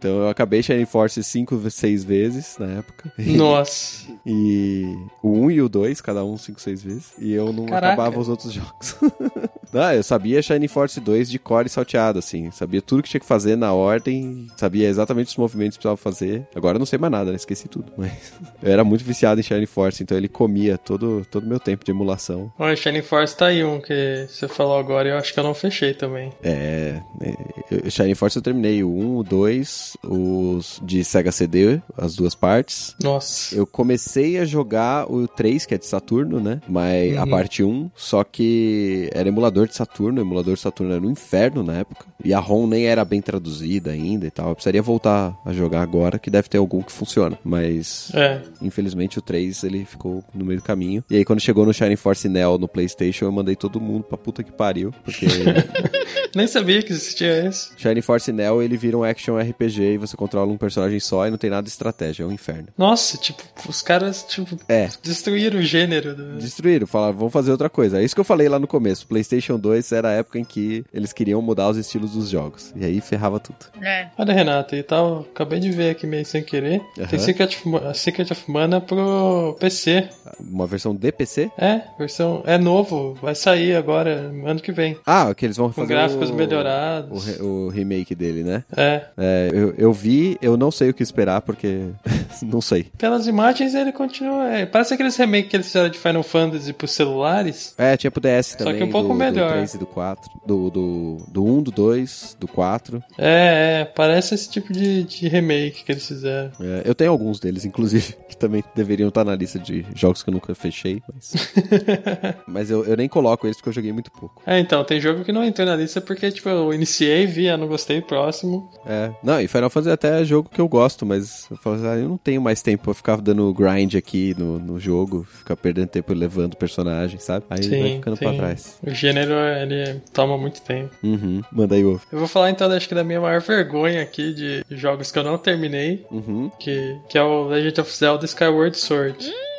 Então 0.00 0.22
eu 0.22 0.28
acabei 0.30 0.62
Shining 0.62 0.86
Force 0.86 1.22
5, 1.22 1.70
6 1.70 2.04
vezes 2.04 2.56
na 2.58 2.78
época. 2.78 3.12
Nossa. 3.20 4.06
e 4.24 4.96
o 5.22 5.30
1 5.44 5.50
e 5.50 5.60
o 5.62 5.68
2, 5.68 6.00
cada 6.00 6.24
um 6.24 6.38
5, 6.38 6.58
6 6.58 6.82
vezes. 6.82 7.12
E 7.18 7.34
eu 7.34 7.52
não 7.52 7.66
Caraca. 7.66 7.92
acabava 7.92 8.18
os 8.18 8.26
outros 8.30 8.50
jogos. 8.54 8.96
não, 9.70 9.92
eu 9.92 10.02
sabia 10.02 10.40
Shining 10.40 10.68
Force 10.68 10.98
2 10.98 11.30
de 11.30 11.38
core 11.38 11.68
salteado, 11.68 12.18
assim. 12.18 12.50
Sabia 12.50 12.80
tudo 12.80 13.02
que 13.02 13.10
tinha 13.10 13.20
que 13.20 13.26
fazer 13.26 13.56
na 13.56 13.74
ordem. 13.74 14.48
Sabia 14.56 14.88
exatamente 14.88 15.28
os 15.28 15.36
movimentos 15.36 15.76
que 15.76 15.82
precisava 15.82 15.98
fazer. 15.98 16.48
Agora 16.54 16.76
eu 16.76 16.78
não 16.78 16.86
sei 16.86 16.98
mais 16.98 17.12
nada, 17.12 17.30
né? 17.30 17.36
Esqueci 17.36 17.68
tudo. 17.68 17.92
Mas 17.98 18.32
eu 18.62 18.72
era 18.72 18.82
muito 18.82 19.04
viciado 19.04 19.38
em 19.38 19.42
Shining 19.44 19.66
Force, 19.66 20.02
então 20.02 20.16
ele 20.16 20.28
comia 20.28 20.78
todo 20.78 21.18
o 21.18 21.24
todo 21.26 21.46
meu 21.46 21.60
tempo 21.60 21.84
de 21.84 21.90
emulação. 21.90 22.50
Olha, 22.58 22.74
Shining 22.74 23.02
Force 23.02 23.36
tá 23.36 23.46
aí 23.46 23.62
um 23.62 23.78
que 23.82 24.26
você 24.30 24.48
falou 24.48 24.78
agora 24.78 25.08
e 25.08 25.12
eu 25.12 25.18
acho 25.18 25.34
que 25.34 25.38
eu 25.38 25.44
não 25.44 25.52
fechei 25.52 25.92
também. 25.92 26.32
É. 26.42 27.00
é, 27.20 27.90
Shining 27.90 28.14
Force 28.14 28.36
eu 28.38 28.42
terminei 28.42 28.82
o 28.82 28.88
1, 28.90 29.16
o 29.18 29.22
2, 29.22 29.89
os 30.02 30.80
de 30.84 31.02
Sega 31.04 31.32
CD, 31.32 31.80
as 31.96 32.14
duas 32.14 32.34
partes. 32.34 32.94
Nossa. 33.02 33.54
Eu 33.54 33.66
comecei 33.66 34.38
a 34.38 34.44
jogar 34.44 35.10
o 35.10 35.26
3, 35.28 35.66
que 35.66 35.74
é 35.74 35.78
de 35.78 35.86
Saturno, 35.86 36.40
né? 36.40 36.60
Mas 36.68 37.16
a 37.16 37.24
Uhum. 37.24 37.30
parte 37.30 37.62
1, 37.62 37.90
só 37.94 38.24
que 38.24 39.08
era 39.12 39.28
emulador 39.28 39.66
de 39.68 39.74
Saturno, 39.74 40.20
o 40.20 40.24
emulador 40.24 40.54
de 40.54 40.60
Saturno 40.60 40.94
era 40.94 41.04
um 41.04 41.10
inferno 41.10 41.62
na 41.62 41.78
época. 41.78 42.06
E 42.24 42.34
a 42.34 42.38
ROM 42.38 42.66
nem 42.66 42.86
era 42.86 43.04
bem 43.04 43.20
traduzida 43.22 43.90
ainda 43.92 44.26
e 44.26 44.30
tal. 44.30 44.48
Eu 44.50 44.54
precisaria 44.54 44.82
voltar 44.82 45.34
a 45.44 45.52
jogar 45.52 45.80
agora, 45.82 46.18
que 46.18 46.30
deve 46.30 46.48
ter 46.48 46.58
algum 46.58 46.82
que 46.82 46.92
funciona. 46.92 47.38
Mas 47.44 48.10
É. 48.14 48.40
Infelizmente 48.62 49.18
o 49.18 49.22
3 49.22 49.64
ele 49.64 49.84
ficou 49.84 50.22
no 50.34 50.44
meio 50.44 50.60
do 50.60 50.64
caminho. 50.64 51.02
E 51.10 51.16
aí 51.16 51.24
quando 51.24 51.40
chegou 51.40 51.64
no 51.64 51.72
Shining 51.72 51.96
Force 51.96 52.28
Neo 52.28 52.58
no 52.58 52.68
PlayStation, 52.68 53.24
eu 53.26 53.32
mandei 53.32 53.56
todo 53.56 53.80
mundo 53.80 54.04
pra 54.04 54.18
puta 54.18 54.42
que 54.42 54.52
pariu, 54.52 54.92
porque 55.04 55.26
Nem 56.34 56.46
sabia 56.46 56.82
que 56.82 56.92
existia 56.92 57.46
esse. 57.46 57.70
Shining 57.76 58.02
Force 58.02 58.30
Neo 58.32 58.62
ele 58.62 58.76
vira 58.76 58.96
um 58.96 59.02
action 59.04 59.38
RPG 59.38 59.79
e 59.82 59.98
você 59.98 60.16
controla 60.16 60.50
um 60.52 60.56
personagem 60.56 60.98
só 61.00 61.26
e 61.26 61.30
não 61.30 61.38
tem 61.38 61.50
nada 61.50 61.62
de 61.62 61.68
estratégia, 61.70 62.22
é 62.22 62.26
um 62.26 62.32
inferno. 62.32 62.68
Nossa, 62.76 63.16
tipo, 63.18 63.42
os 63.68 63.82
caras, 63.82 64.24
tipo, 64.28 64.56
É. 64.68 64.88
destruíram 65.02 65.58
o 65.58 65.62
gênero. 65.62 66.14
Do... 66.14 66.38
Destruíram, 66.38 66.86
falaram, 66.86 67.16
vamos 67.16 67.32
fazer 67.32 67.50
outra 67.50 67.68
coisa. 67.68 68.00
É 68.00 68.04
isso 68.04 68.14
que 68.14 68.20
eu 68.20 68.24
falei 68.24 68.48
lá 68.48 68.58
no 68.58 68.66
começo. 68.66 69.06
PlayStation 69.06 69.58
2 69.58 69.92
era 69.92 70.08
a 70.08 70.12
época 70.12 70.38
em 70.38 70.44
que 70.44 70.84
eles 70.92 71.12
queriam 71.12 71.40
mudar 71.42 71.68
os 71.70 71.76
estilos 71.76 72.12
dos 72.12 72.28
jogos. 72.28 72.72
E 72.76 72.84
aí 72.84 73.00
ferrava 73.00 73.38
tudo. 73.40 73.58
É. 73.82 74.08
Olha, 74.18 74.32
Renato, 74.34 74.74
e 74.74 74.82
tal, 74.82 75.20
acabei 75.32 75.60
de 75.60 75.70
ver 75.70 75.90
aqui 75.90 76.06
meio 76.06 76.24
sem 76.24 76.42
querer. 76.42 76.80
Aham. 76.98 77.06
Tem 77.08 77.18
Secret 77.18 77.56
of, 77.64 77.98
Secret 77.98 78.30
of 78.32 78.50
Mana 78.50 78.80
pro 78.80 79.56
PC. 79.60 80.08
Uma 80.40 80.66
versão 80.66 80.94
de 80.94 81.10
PC? 81.12 81.50
É, 81.58 81.82
versão. 81.98 82.42
É 82.46 82.56
novo, 82.58 83.14
vai 83.20 83.34
sair 83.34 83.74
agora, 83.76 84.30
ano 84.44 84.60
que 84.60 84.72
vem. 84.72 84.96
Ah, 85.06 85.34
que 85.34 85.44
eles 85.46 85.56
vão 85.56 85.68
Com 85.68 85.74
fazer 85.82 85.88
gráficos 85.94 86.30
o... 86.30 86.34
melhorados. 86.34 87.10
O, 87.10 87.30
re- 87.30 87.42
o 87.42 87.68
remake 87.68 88.14
dele, 88.14 88.42
né? 88.42 88.64
É. 88.76 89.04
É, 89.16 89.50
eu, 89.52 89.69
eu 89.76 89.92
vi, 89.92 90.38
eu 90.40 90.56
não 90.56 90.70
sei 90.70 90.90
o 90.90 90.94
que 90.94 91.02
esperar, 91.02 91.40
porque 91.40 91.88
não 92.42 92.60
sei. 92.60 92.84
Pelas 92.96 93.26
imagens 93.26 93.74
ele 93.74 93.92
continua. 93.92 94.48
é, 94.52 94.66
parece 94.66 94.94
aqueles 94.94 95.16
remakes 95.16 95.50
que 95.50 95.56
eles 95.56 95.66
fizeram 95.66 95.88
de 95.88 95.98
Final 95.98 96.22
Fantasy 96.22 96.72
pros 96.72 96.92
celulares. 96.92 97.74
É, 97.76 97.96
tinha 97.96 98.10
pro 98.10 98.20
DS 98.20 98.54
que 98.54 98.64
também. 98.64 98.82
um 98.82 98.90
pouco 98.90 99.08
do, 99.08 99.14
melhor. 99.14 99.48
Do 99.48 99.54
3 99.54 99.74
e 99.74 99.78
do 99.78 99.86
4. 99.86 100.30
Do, 100.46 100.70
do, 100.70 101.16
do 101.28 101.44
1, 101.44 101.62
do 101.62 101.70
2, 101.70 102.36
do 102.40 102.48
4. 102.48 103.02
É, 103.18 103.80
é, 103.80 103.84
parece 103.84 104.34
esse 104.34 104.48
tipo 104.48 104.72
de, 104.72 105.04
de 105.04 105.28
remake 105.28 105.84
que 105.84 105.92
eles 105.92 106.06
fizeram. 106.06 106.52
É, 106.60 106.82
eu 106.84 106.94
tenho 106.94 107.10
alguns 107.10 107.38
deles, 107.38 107.64
inclusive, 107.64 108.14
que 108.28 108.36
também 108.36 108.64
deveriam 108.74 109.08
estar 109.08 109.24
na 109.24 109.34
lista 109.34 109.58
de 109.58 109.84
jogos 109.94 110.22
que 110.22 110.30
eu 110.30 110.34
nunca 110.34 110.54
fechei, 110.54 111.02
mas. 111.12 111.52
mas 112.46 112.70
eu, 112.70 112.84
eu 112.84 112.96
nem 112.96 113.08
coloco 113.08 113.46
eles 113.46 113.56
porque 113.56 113.68
eu 113.68 113.74
joguei 113.74 113.92
muito 113.92 114.10
pouco. 114.10 114.42
É, 114.46 114.58
então, 114.58 114.82
tem 114.84 115.00
jogo 115.00 115.24
que 115.24 115.32
não 115.32 115.44
entrou 115.44 115.66
na 115.66 115.76
lista 115.76 116.00
porque, 116.00 116.30
tipo, 116.30 116.48
eu 116.48 116.72
iniciei, 116.72 117.26
vi, 117.26 117.48
ah, 117.48 117.56
não 117.56 117.66
gostei, 117.66 118.00
próximo. 118.00 118.70
É. 118.86 119.10
Não, 119.22 119.40
e 119.40 119.46
Final 119.48 119.59
Fantasy 119.68 119.92
até 119.92 120.20
é 120.20 120.24
jogo 120.24 120.48
que 120.48 120.60
eu 120.60 120.68
gosto, 120.68 121.04
mas 121.04 121.46
eu 121.50 121.56
falo, 121.56 121.76
ah, 121.86 121.96
eu 121.96 122.08
não 122.08 122.16
tenho 122.16 122.40
mais 122.40 122.62
tempo 122.62 122.84
pra 122.84 122.94
ficar 122.94 123.16
dando 123.20 123.52
grind 123.52 123.94
aqui 123.96 124.34
no, 124.38 124.58
no 124.58 124.78
jogo, 124.80 125.26
ficar 125.30 125.56
perdendo 125.56 125.88
tempo 125.88 126.14
levando 126.14 126.56
personagem, 126.56 127.18
sabe? 127.18 127.44
Aí 127.50 127.60
vai 127.68 127.78
Sim, 127.88 127.94
ficando 127.96 128.16
sim. 128.16 128.24
pra 128.24 128.34
trás. 128.34 128.78
O 128.86 128.90
gênero, 128.90 129.32
ele 129.34 130.00
toma 130.12 130.38
muito 130.38 130.62
tempo. 130.62 130.90
Uhum. 131.02 131.42
Manda 131.52 131.74
aí, 131.74 131.82
Wolf. 131.82 132.04
Eu 132.12 132.18
vou 132.20 132.28
falar 132.28 132.50
então, 132.50 132.70
acho 132.70 132.88
que 132.88 132.94
da 132.94 133.04
minha 133.04 133.20
maior 133.20 133.40
vergonha 133.40 134.00
aqui 134.02 134.32
de 134.32 134.64
jogos 134.70 135.10
que 135.10 135.18
eu 135.18 135.24
não 135.24 135.36
terminei, 135.36 136.06
Uhum. 136.10 136.50
que, 136.58 136.96
que 137.08 137.18
é 137.18 137.22
o 137.22 137.44
Legend 137.48 137.80
of 137.80 137.92
Zelda 137.96 138.24
Skyward 138.24 138.76
Sword. 138.78 139.26
Eu 139.26 139.49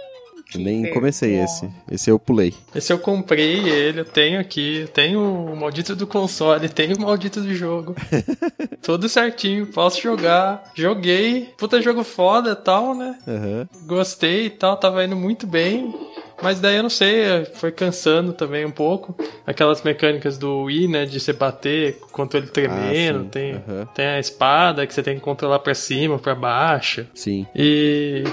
nem 0.58 0.91
comecei 0.93 1.36
esse. 1.39 1.70
Esse 1.89 2.10
eu 2.10 2.20
pulei. 2.20 2.54
Esse 2.74 2.91
eu 2.91 2.99
comprei 2.99 3.68
ele, 3.70 4.02
eu 4.02 4.06
tenho 4.06 4.39
aqui, 4.39 4.82
eu 4.82 4.88
tenho 4.88 5.22
o 5.22 5.56
maldito 5.56 5.95
do 5.95 6.08
console, 6.08 6.68
tenho 6.70 6.95
o 6.95 7.02
maldito 7.02 7.41
do 7.41 7.54
jogo. 7.54 7.95
Tudo 8.82 9.08
certinho, 9.08 9.68
posso 9.68 10.02
jogar. 10.02 10.72
Joguei, 10.76 11.54
puta 11.58 11.82
jogo 11.82 12.04
foda 12.04 12.52
e 12.52 12.56
tal, 12.56 12.95
né? 12.95 13.18
Aham. 13.28 13.68
Gostei 13.86 14.45
e 14.47 14.49
tal, 14.49 14.78
tava 14.78 15.04
indo 15.04 15.16
muito 15.16 15.45
bem. 15.45 15.93
Mas 16.41 16.60
daí 16.60 16.78
eu 16.78 16.84
não 16.84 16.89
sei, 16.89 17.45
foi 17.54 17.72
cansando 17.72 18.34
também 18.34 18.66
um 18.66 18.72
pouco. 18.72 19.16
Aquelas 19.45 19.84
mecânicas 19.84 20.38
do 20.39 20.64
Wii, 20.64 20.88
né? 20.88 21.06
De 21.06 21.20
você 21.20 21.32
bater 21.32 21.99
com 21.99 22.08
o 22.08 22.10
controle 22.10 22.47
tremendo. 22.47 23.26
Ah, 23.28 23.30
tem, 23.30 23.54
Aham. 23.54 23.88
tem 23.93 24.06
a 24.08 24.20
espada 24.20 24.88
que 24.88 24.93
você 24.93 25.04
tem 25.04 25.16
que 25.16 25.22
controlar 25.22 25.60
pra 25.60 25.76
cima, 25.76 26.18
pra 26.18 26.34
baixo. 26.34 27.06
Sim. 27.14 27.45
E. 27.56 28.24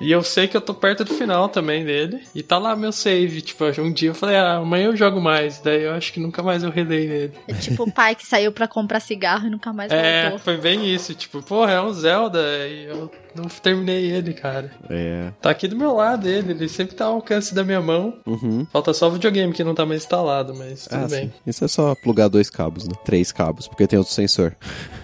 E 0.00 0.10
eu 0.12 0.22
sei 0.22 0.46
que 0.46 0.56
eu 0.56 0.60
tô 0.60 0.74
perto 0.74 1.04
do 1.04 1.14
final 1.14 1.48
também 1.48 1.84
dele. 1.84 2.20
E 2.34 2.42
tá 2.42 2.58
lá 2.58 2.76
meu 2.76 2.92
save. 2.92 3.40
Tipo, 3.40 3.64
um 3.80 3.92
dia 3.92 4.10
eu 4.10 4.14
falei, 4.14 4.36
ah, 4.36 4.56
amanhã 4.56 4.86
eu 4.86 4.96
jogo 4.96 5.20
mais. 5.20 5.58
Daí 5.60 5.84
eu 5.84 5.92
acho 5.94 6.12
que 6.12 6.20
nunca 6.20 6.42
mais 6.42 6.62
eu 6.62 6.70
relei 6.70 7.08
nele. 7.08 7.32
É 7.48 7.54
tipo 7.54 7.84
o 7.84 7.90
pai 7.92 8.14
que 8.14 8.26
saiu 8.26 8.52
pra 8.52 8.68
comprar 8.68 9.00
cigarro 9.00 9.46
e 9.46 9.50
nunca 9.50 9.72
mais 9.72 9.90
É, 9.90 10.22
voltou. 10.24 10.38
foi 10.40 10.56
bem 10.58 10.86
isso. 10.92 11.14
Tipo, 11.14 11.42
porra, 11.42 11.72
é 11.72 11.80
um 11.80 11.92
Zelda. 11.92 12.40
E 12.68 12.84
eu 12.84 13.10
não 13.36 13.44
terminei 13.44 14.10
ele, 14.10 14.32
cara. 14.34 14.70
É. 14.88 15.30
Tá 15.40 15.50
aqui 15.50 15.68
do 15.68 15.76
meu 15.76 15.94
lado 15.94 16.28
ele, 16.28 16.52
ele 16.52 16.68
sempre 16.68 16.94
tá 16.96 17.04
ao 17.06 17.14
alcance 17.14 17.54
da 17.54 17.62
minha 17.62 17.80
mão. 17.80 18.18
Uhum. 18.26 18.66
Falta 18.72 18.92
só 18.94 19.08
o 19.08 19.12
videogame 19.12 19.52
que 19.52 19.62
não 19.64 19.74
tá 19.74 19.84
mais 19.86 20.02
instalado, 20.02 20.54
mas 20.54 20.84
tudo 20.84 21.04
Ah, 21.04 21.08
bem. 21.08 21.26
sim. 21.28 21.32
Isso 21.46 21.64
é 21.64 21.68
só 21.68 21.94
plugar 21.94 22.28
dois 22.28 22.48
cabos, 22.50 22.86
né? 22.88 22.94
Três 23.04 23.30
cabos, 23.32 23.68
porque 23.68 23.86
tem 23.86 23.98
outro 23.98 24.12
sensor. 24.14 24.54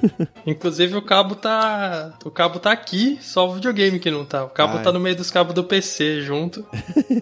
Inclusive 0.46 0.96
o 0.96 1.02
cabo 1.02 1.34
tá. 1.34 2.14
O 2.24 2.30
cabo 2.30 2.58
tá 2.58 2.72
aqui, 2.72 3.18
só 3.20 3.48
o 3.48 3.54
videogame 3.54 3.98
que 3.98 4.10
não 4.10 4.24
tá. 4.24 4.44
O 4.44 4.48
cabo 4.50 4.78
Ai. 4.78 4.82
tá 4.82 4.90
no 4.92 5.00
meio 5.00 5.16
dos 5.16 5.30
cabos 5.30 5.54
do 5.54 5.64
PC 5.64 6.20
junto. 6.22 6.66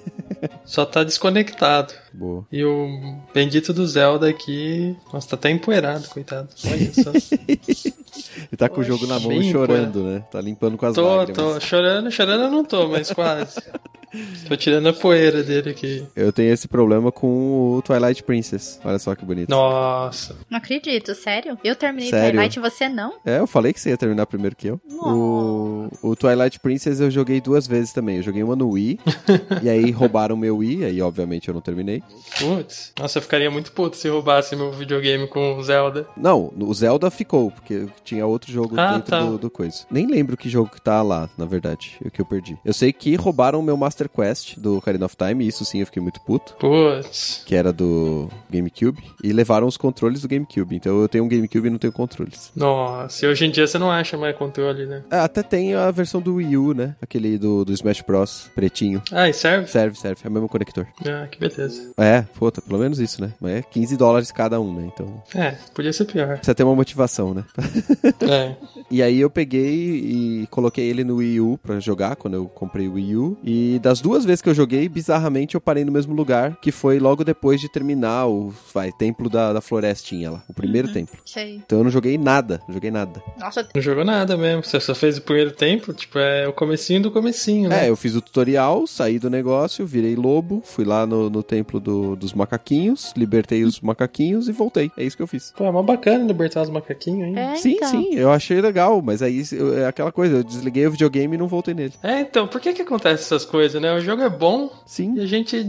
só 0.65 0.85
tá 0.87 1.05
desconectado. 1.05 1.93
Boa. 2.13 2.47
E 2.51 2.65
o 2.65 3.19
bendito 3.35 3.73
do 3.73 3.87
Zelda 3.87 4.29
aqui. 4.29 4.97
Nossa, 5.13 5.29
tá 5.29 5.37
até 5.37 5.51
empoeirado, 5.51 6.09
coitado. 6.09 6.49
Olha 6.67 6.93
só. 6.95 7.11
Ele 8.37 8.57
tá 8.57 8.69
com 8.69 8.81
o 8.81 8.85
jogo 8.85 9.07
na 9.07 9.19
mão 9.21 9.33
e 9.33 9.51
chorando, 9.51 10.03
né? 10.03 10.25
Tá 10.31 10.41
limpando 10.41 10.77
com 10.77 10.87
as 10.87 10.95
tô, 10.95 11.17
lágrimas. 11.17 11.55
tô 11.55 11.61
chorando, 11.61 12.11
chorando 12.11 12.45
eu 12.45 12.51
não 12.51 12.65
tô, 12.65 12.89
mas 12.89 13.13
quase. 13.13 13.61
tô 14.49 14.57
tirando 14.57 14.89
a 14.89 14.93
poeira 14.93 15.43
dele 15.43 15.71
aqui. 15.71 16.07
Eu 16.15 16.33
tenho 16.33 16.53
esse 16.53 16.67
problema 16.69 17.11
com 17.13 17.77
o 17.77 17.83
Twilight 17.83 18.23
Princess. 18.23 18.81
Olha 18.85 18.99
só 18.99 19.15
que 19.15 19.25
bonito. 19.25 19.49
Nossa. 19.51 20.37
Não 20.51 20.59
acredito, 20.59 21.15
sério? 21.15 21.59
Eu 21.63 21.75
terminei 21.77 22.11
Sério? 22.11 22.33
Twilight 22.33 22.59
e 22.59 22.63
você 22.63 22.89
não? 22.89 23.15
É, 23.25 23.39
eu 23.39 23.47
falei 23.47 23.73
que 23.73 23.81
você 23.81 23.91
ia 23.91 23.97
terminar 23.97 24.27
primeiro 24.27 24.57
que 24.57 24.69
eu. 24.69 24.81
O, 24.91 25.89
o 26.03 26.17
Twilight 26.17 26.59
Princess 26.61 27.01
eu 27.01 27.11
joguei 27.11 27.41
duas 27.41 27.67
vezes 27.67 27.93
também. 27.93 28.17
Eu 28.17 28.23
joguei 28.23 28.43
uma 28.43 28.57
no 28.57 28.71
Wii, 28.71 28.99
e 29.63 29.69
aí 29.69 29.91
roubaram 29.91 30.37
meu 30.37 30.59
Wii, 30.59 30.85
aí 30.85 31.03
obviamente 31.03 31.49
eu 31.49 31.55
não 31.55 31.61
terminei. 31.61 32.03
Putz. 32.39 32.93
Nossa, 32.99 33.19
eu 33.19 33.23
ficaria 33.23 33.51
muito 33.51 33.73
puto 33.73 33.97
se 33.97 34.09
roubasse 34.09 34.55
meu 34.57 34.73
videogame 34.73 35.27
com 35.27 35.57
o 35.57 35.63
Zelda. 35.63 36.07
Não, 36.17 36.53
o 36.57 36.75
Zelda 36.75 37.11
ficou, 37.11 37.51
porque 37.51 37.87
tinha 38.05 38.27
outro 38.27 38.53
jogo 38.53 38.79
Ah, 38.79 38.95
dentro 38.95 39.11
tá. 39.11 39.21
do, 39.25 39.39
do 39.39 39.51
coisa. 39.51 39.85
Nem 39.91 40.07
lembro 40.07 40.37
que 40.37 40.49
jogo 40.49 40.71
que 40.71 40.81
tá 40.81 41.03
lá, 41.03 41.29
na 41.37 41.45
verdade, 41.47 41.97
o 42.05 42.11
que 42.11 42.21
eu 42.21 42.27
perdi. 42.27 42.59
Eu 42.65 42.73
sei 42.73 42.93
que 42.93 43.15
roubaram 43.17 43.61
o 43.61 43.63
meu 43.63 43.77
Master 43.77 44.00
Quest 44.09 44.57
do 44.59 44.77
Ocarina 44.79 45.07
of 45.07 45.17
Time, 45.17 45.45
e 45.45 45.49
isso 45.49 45.65
sim 45.65 45.81
eu 45.81 45.87
fiquei 45.87 46.03
muito 46.03 46.21
puto. 46.21 46.55
Putz. 46.59 47.43
Que 47.47 47.55
era 47.55 47.73
do 47.73 48.29
GameCube, 48.51 49.03
e 49.23 49.33
levaram 49.33 49.67
os 49.67 49.77
controles 49.77 50.23
do 50.23 50.29
GameCube. 50.29 50.77
Então 50.77 51.01
eu 51.01 51.09
tenho 51.09 51.25
um 51.25 51.29
GameCube 51.29 51.67
e 51.67 51.71
não 51.71 51.79
tenho 51.79 51.93
controles. 51.93 52.51
Nossa, 52.55 53.25
e 53.25 53.29
hoje 53.29 53.45
em 53.47 53.51
dia 53.51 53.67
você 53.67 53.79
não 53.79 53.91
acha 53.91 54.17
mais 54.17 54.37
controle, 54.37 54.87
né? 54.87 55.03
Ah, 55.11 55.25
Até 55.25 55.43
tem 55.43 55.75
a 55.75 55.91
versão 55.91 56.21
do 56.21 56.35
Wii 56.37 56.57
U, 56.57 56.75
né? 56.75 56.95
Aquele 57.03 57.39
do, 57.39 57.65
do 57.65 57.73
Smash 57.73 58.01
Bros. 58.03 58.51
pretinho. 58.55 59.03
Ah, 59.13 59.29
e 59.29 59.33
serve? 59.33 59.69
Serve, 59.69 59.97
serve. 59.99 60.21
É 60.25 60.29
o 60.29 60.33
mesmo 60.33 60.49
conector. 60.49 60.87
Ah, 61.07 61.27
que 61.31 61.39
beleza. 61.39 61.93
É, 61.97 62.23
puta, 62.23 62.61
pelo 62.61 62.79
menos 62.79 62.99
isso, 62.99 63.21
né? 63.21 63.33
Mas 63.41 63.53
é 63.53 63.63
15 63.63 63.97
dólares 63.97 64.31
cada 64.33 64.61
um, 64.61 64.73
né? 64.75 64.91
Então 64.93 65.23
É, 65.35 65.57
podia 65.75 65.93
ser 65.93 66.05
pior. 66.05 66.37
precisa 66.37 66.55
ter 66.55 66.63
uma 66.65 66.75
motivação, 66.77 67.35
né? 67.35 67.45
É. 68.31 68.55
E 68.91 69.03
aí 69.03 69.19
eu 69.21 69.31
peguei 69.31 69.75
e 69.75 70.47
coloquei 70.51 70.89
ele 70.89 71.03
no 71.05 71.17
Wii 71.17 71.41
U 71.41 71.59
pra 71.63 71.81
jogar 71.81 72.17
quando 72.17 72.35
eu 72.35 72.47
comprei 72.47 72.87
o 72.89 72.93
Wii 72.95 73.17
U. 73.17 73.39
E 73.43 73.79
das 73.83 73.90
das 73.91 74.01
duas 74.01 74.25
vezes 74.25 74.41
que 74.41 74.49
eu 74.49 74.55
joguei, 74.55 74.89
bizarramente 74.89 75.57
eu 75.57 75.61
parei 75.61 75.85
no 75.85 75.91
mesmo 75.91 76.15
lugar, 76.15 76.57
que 76.63 76.71
foi 76.71 77.01
logo 77.01 77.25
depois 77.25 77.61
de 77.61 77.69
terminar 77.69 78.29
o 78.29 78.55
vai, 78.73 78.93
templo 78.93 79.29
da, 79.29 79.53
da 79.53 79.61
florestinha 79.61 80.31
lá, 80.31 80.43
o 80.49 80.55
primeiro 80.55 80.87
Uhum. 80.87 80.95
templo. 80.95 81.19
Sei. 81.27 81.57
Então 81.57 81.79
eu 81.79 81.85
não 81.85 81.91
joguei 81.91 82.17
nada, 82.17 82.61
não 82.69 82.75
joguei 82.75 82.91
nada. 82.93 83.21
Nossa, 83.39 83.67
Não 83.75 83.83
jogou 83.83 84.05
nada 84.05 84.37
mesmo. 84.37 84.63
Você 84.63 84.79
só 84.79 84.95
fez 84.95 85.19
o 85.19 85.23
primeiro 85.23 85.51
tempo, 85.51 85.93
tipo, 85.93 86.19
é 86.21 86.47
o 86.47 86.53
comecinho 86.53 87.03
do 87.03 87.11
comecinho, 87.11 87.69
né? 87.69 87.87
É, 87.87 87.91
eu 87.91 87.97
fiz 87.97 88.15
o 88.15 88.21
tutorial, 88.23 88.87
saí 88.87 89.19
do 89.19 89.29
negócio, 89.29 89.85
virei 89.85 90.15
lobo, 90.15 90.63
fui 90.65 90.85
lá 90.85 91.05
no, 91.05 91.29
no 91.29 91.43
templo 91.43 91.81
do- 91.81 92.15
dos 92.15 92.33
macaquinhos, 92.33 93.13
libertei 93.17 93.65
os 93.65 93.81
macaquinhos 93.81 94.49
e 94.49 94.53
voltei. 94.53 94.91
É 94.97 95.03
isso 95.03 95.17
que 95.17 95.23
eu 95.23 95.27
fiz. 95.27 95.53
Pô, 95.57 95.65
é 95.65 95.71
mó 95.73 95.83
bacana 95.83 96.25
libertar 96.25 96.63
os 96.63 96.71
macaquinhos, 96.71 97.29
hein? 97.29 97.39
é, 97.39 97.57
sim, 97.57 97.73
então. 97.73 97.89
sim, 97.91 98.15
eu 98.15 98.31
achei 98.31 98.61
legal, 98.61 99.03
mas 99.03 99.21
aí 99.21 99.43
eu- 99.53 99.77
é 99.79 99.87
aquela 99.87 100.13
coisa, 100.13 100.37
eu 100.37 100.45
desliguei 100.45 100.87
o 100.87 100.93
videogame 100.93 101.35
e 101.35 101.39
não 101.39 101.49
voltei 101.49 101.75
nele. 101.75 101.95
É, 102.03 102.21
então, 102.21 102.47
por 102.47 102.61
que 102.61 102.73
que 102.73 102.83
acontece 102.83 103.25
essas 103.25 103.45
coisas, 103.45 103.80
né? 103.81 103.93
O 103.95 104.01
jogo 104.01 104.23
é 104.23 104.29
bom 104.29 104.71
Sim. 104.87 105.15
e 105.17 105.21
a 105.21 105.27
gente 105.27 105.63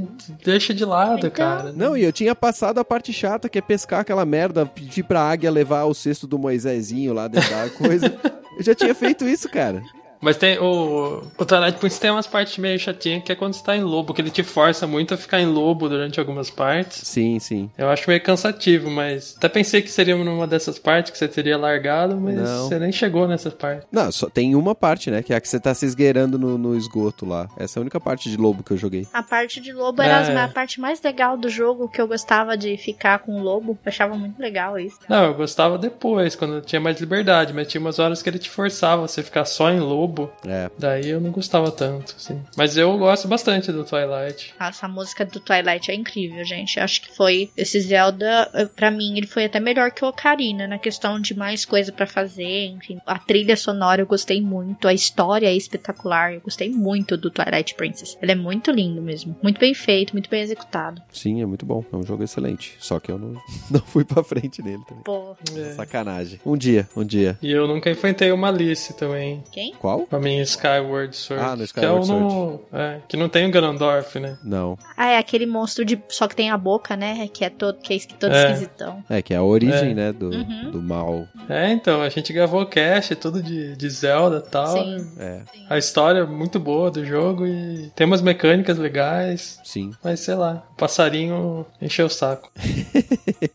deixa 0.44 0.74
de 0.74 0.86
lado, 0.86 1.20
Então. 1.28 1.32
cara. 1.32 1.72
Não, 1.72 1.96
e 1.98 2.04
eu 2.04 2.12
tinha 2.12 2.36
passado 2.36 2.80
a 2.80 2.86
parte 2.86 3.12
chata, 3.14 3.50
que 3.50 3.58
é 3.58 3.62
pescar 3.62 4.02
aquela 4.02 4.26
merda, 4.26 4.66
pedir 4.66 5.04
pra 5.04 5.22
águia 5.22 5.50
levar 5.50 5.86
o 5.86 5.94
cesto 5.94 6.28
do 6.28 6.38
Moisésinho 6.38 7.14
lá 7.14 7.28
dentro 7.28 7.50
da 7.50 7.70
coisa. 7.70 8.14
Eu 8.58 8.64
já 8.64 8.76
tinha 8.76 8.94
feito 8.94 9.26
isso, 9.26 9.50
cara. 9.50 9.82
Mas 10.22 10.38
tem 10.38 10.60
o. 10.60 11.24
O 11.38 11.46
Twilight 11.46 11.78
Princess 11.80 12.00
tem 12.00 12.12
umas 12.12 12.28
partes 12.28 12.58
meio 12.58 12.78
chatinhas 12.80 13.24
que 13.24 13.32
é 13.32 13.36
quando 13.36 13.54
você 13.54 13.64
tá 13.64 13.76
em 13.76 13.82
lobo, 13.82 14.14
que 14.14 14.22
ele 14.22 14.30
te 14.30 14.44
força 14.44 14.86
muito 14.86 15.14
a 15.14 15.18
ficar 15.18 15.40
em 15.42 15.46
lobo 15.48 15.90
durante 15.90 16.20
algumas 16.20 16.50
partes. 16.50 17.00
Sim, 17.08 17.40
sim. 17.40 17.70
Eu 17.78 17.90
acho 17.90 18.08
meio 18.10 18.22
cansativo, 18.22 18.90
mas 18.90 19.36
até 19.38 19.50
pensei 19.50 19.82
que 19.82 19.90
seria 19.90 20.16
numa 20.16 20.46
dessas 20.48 20.78
partes 20.78 21.12
que 21.12 21.18
você 21.18 21.28
teria 21.28 21.58
largado, 21.58 22.16
mas 22.20 22.36
Não. 22.36 22.68
você 22.68 22.78
nem 22.78 22.92
chegou 22.92 23.28
nessa 23.28 23.50
parte. 23.50 23.86
Não, 23.92 24.12
só 24.12 24.30
tem 24.30 24.56
uma 24.56 24.76
parte, 24.76 25.10
né? 25.10 25.24
Que 25.24 25.34
é 25.34 25.36
a 25.38 25.42
que 25.42 25.48
você 25.50 25.60
tá 25.60 25.74
se 25.74 25.86
esgueirando 25.86 26.38
no, 26.38 26.58
no 26.58 26.76
esgoto 26.78 27.26
lá. 27.26 27.48
Essa 27.58 27.78
é 27.78 27.80
a 27.80 27.82
única 27.82 28.00
parte 28.00 28.30
de 28.30 28.38
lobo 28.38 28.64
que 28.64 28.72
eu 28.72 28.78
joguei. 28.78 29.08
A 29.14 29.24
parte 29.24 29.60
de 29.60 29.74
lobo 29.74 30.02
era 30.02 30.22
É. 30.32 30.38
a 30.44 30.48
parte 30.48 30.80
mais 30.80 31.02
legal 31.02 31.36
do 31.38 31.50
jogo, 31.50 31.90
que 31.90 32.00
eu 32.00 32.08
gostava 32.08 32.56
de 32.56 32.78
ficar 32.78 33.20
com 33.20 33.40
o 33.40 33.44
lobo. 33.44 33.72
Eu 33.84 33.90
achava 33.90 34.16
muito 34.16 34.40
legal 34.40 34.78
isso. 34.78 34.98
Não, 35.10 35.26
eu 35.26 35.34
gostava 35.34 35.78
depois, 35.78 36.36
quando 36.36 36.56
eu 36.56 36.62
tinha 36.62 36.80
mais 36.80 37.00
liberdade, 37.00 37.54
mas 37.54 37.68
tinha 37.68 37.82
umas 37.82 37.98
horas 37.98 38.22
que 38.22 38.30
ele 38.30 38.40
te 38.40 38.50
forçava 38.50 39.04
a 39.04 39.08
você 39.08 39.24
ficar 39.24 39.46
só 39.46 39.70
em 39.72 39.80
lobo. 39.80 40.11
É. 40.46 40.70
Daí 40.78 41.10
eu 41.10 41.22
não 41.22 41.32
gostava 41.32 41.72
tanto, 41.72 42.16
assim. 42.18 42.42
Mas 42.58 42.78
eu 42.78 42.98
gosto 42.98 43.28
bastante 43.28 43.72
do 43.72 43.84
Twilight. 43.84 44.54
Essa 44.60 44.88
música 44.88 45.26
do 45.26 45.40
Twilight 45.40 45.90
é 45.92 45.96
incrível, 45.96 46.44
gente. 46.44 46.80
Acho 46.80 47.02
que 47.02 47.16
foi 47.16 47.50
esse 47.56 47.80
Zelda, 47.82 48.50
eh, 48.54 48.66
pra 48.66 48.90
mim, 48.92 49.18
ele 49.18 49.28
foi 49.28 49.46
até 49.46 49.60
melhor 49.60 49.92
que 49.92 50.04
o 50.04 50.08
Ocarina 50.08 50.68
na 50.68 50.78
questão 50.78 51.20
de 51.20 51.36
mais 51.38 51.66
coisa 51.66 51.92
pra 51.92 52.06
fazer, 52.08 52.66
enfim. 52.68 53.00
A 53.06 53.18
trilha 53.20 53.56
sonora 53.56 54.02
eu 54.02 54.06
gostei 54.08 54.42
muito, 54.42 54.88
a 54.88 54.94
história 54.94 55.48
é 55.48 55.56
espetacular. 55.56 56.34
Eu 56.34 56.42
gostei 56.42 56.70
muito 56.70 57.18
do 57.18 57.30
Twilight 57.30 57.76
Princess. 57.76 58.18
Ele 58.22 58.32
é 58.32 58.36
muito 58.36 58.72
lindo 58.72 59.02
mesmo, 59.02 59.36
muito 59.42 59.60
bem 59.60 59.74
feito, 59.74 60.14
muito 60.14 60.30
bem 60.30 60.42
executado. 60.42 61.02
Sim, 61.12 61.42
é 61.42 61.46
muito 61.46 61.66
bom. 61.66 61.84
É 61.92 61.96
um 61.96 62.04
jogo 62.04 62.24
excelente. 62.24 62.76
Só 62.80 63.00
que 63.00 63.12
eu 63.12 63.18
não, 63.18 63.34
não 63.70 63.82
fui 63.82 64.04
pra 64.04 64.24
frente 64.24 64.62
nele 64.62 64.84
também. 64.88 65.04
Pô, 65.04 65.36
É. 65.56 65.74
Sacanagem. 65.74 66.40
Um 66.46 66.58
dia, 66.58 66.88
um 66.96 67.04
dia. 67.04 67.38
E 67.42 67.52
eu 67.52 67.68
nunca 67.68 67.90
enfrentei 67.90 68.32
uma 68.32 68.48
Alice 68.50 68.94
também. 68.94 69.44
quem? 69.52 69.74
Qual? 69.74 70.01
Pra 70.10 70.20
mim, 70.20 70.40
Skyward 70.42 71.16
Sword. 71.16 71.44
Ah, 71.44 71.50
no 71.52 71.58
que 71.58 71.62
é 71.64 71.66
Skyward 71.66 72.12
no- 72.12 72.62
é, 72.74 73.00
que 73.08 73.18
não 73.18 73.30
tem 73.30 73.48
o 73.48 73.52
Ganondorf, 73.52 74.20
né? 74.20 74.38
Não. 74.44 74.78
Ah, 74.98 75.08
é 75.12 75.18
aquele 75.18 75.46
monstro 75.46 75.84
de 75.86 76.00
só 76.10 76.28
que 76.28 76.36
tem 76.36 76.50
a 76.50 76.58
boca, 76.58 76.96
né? 76.96 77.28
Que 77.32 77.46
é 77.46 77.50
todo 77.50 77.78
que 77.80 77.94
é 77.94 78.00
todo 78.20 78.34
É. 78.34 78.46
esquisitão. 78.52 79.04
É, 79.10 79.22
que 79.22 79.34
é 79.34 79.38
a 79.38 79.44
origem, 79.44 79.92
É. 79.92 79.94
né, 79.94 80.12
do, 80.14 80.30
Uhum. 80.30 80.72
do 80.72 80.82
mal. 80.82 81.28
É, 81.50 81.72
então, 81.72 82.02
a 82.02 82.10
gente 82.10 82.32
gravou 82.34 82.66
cast, 82.66 83.16
tudo 83.16 83.42
de, 83.42 83.76
de 83.76 83.90
Zelda 83.90 84.44
e 84.46 84.50
tal. 84.50 84.68
Sim. 84.78 85.12
É, 85.20 85.42
A 85.70 85.78
história 85.78 86.20
é 86.20 86.26
muito 86.26 86.60
boa 86.60 86.90
do 86.92 87.04
jogo 87.06 87.46
e 87.46 87.92
tem 87.96 88.06
umas 88.08 88.22
mecânicas 88.22 88.78
legais. 88.78 89.60
sim. 89.64 89.92
Mas 90.04 90.20
sei 90.22 90.36
lá, 90.36 90.64
o 90.72 90.76
passarinho 90.76 91.66
encheu 91.82 92.06
o 92.08 92.10
saco. 92.10 92.50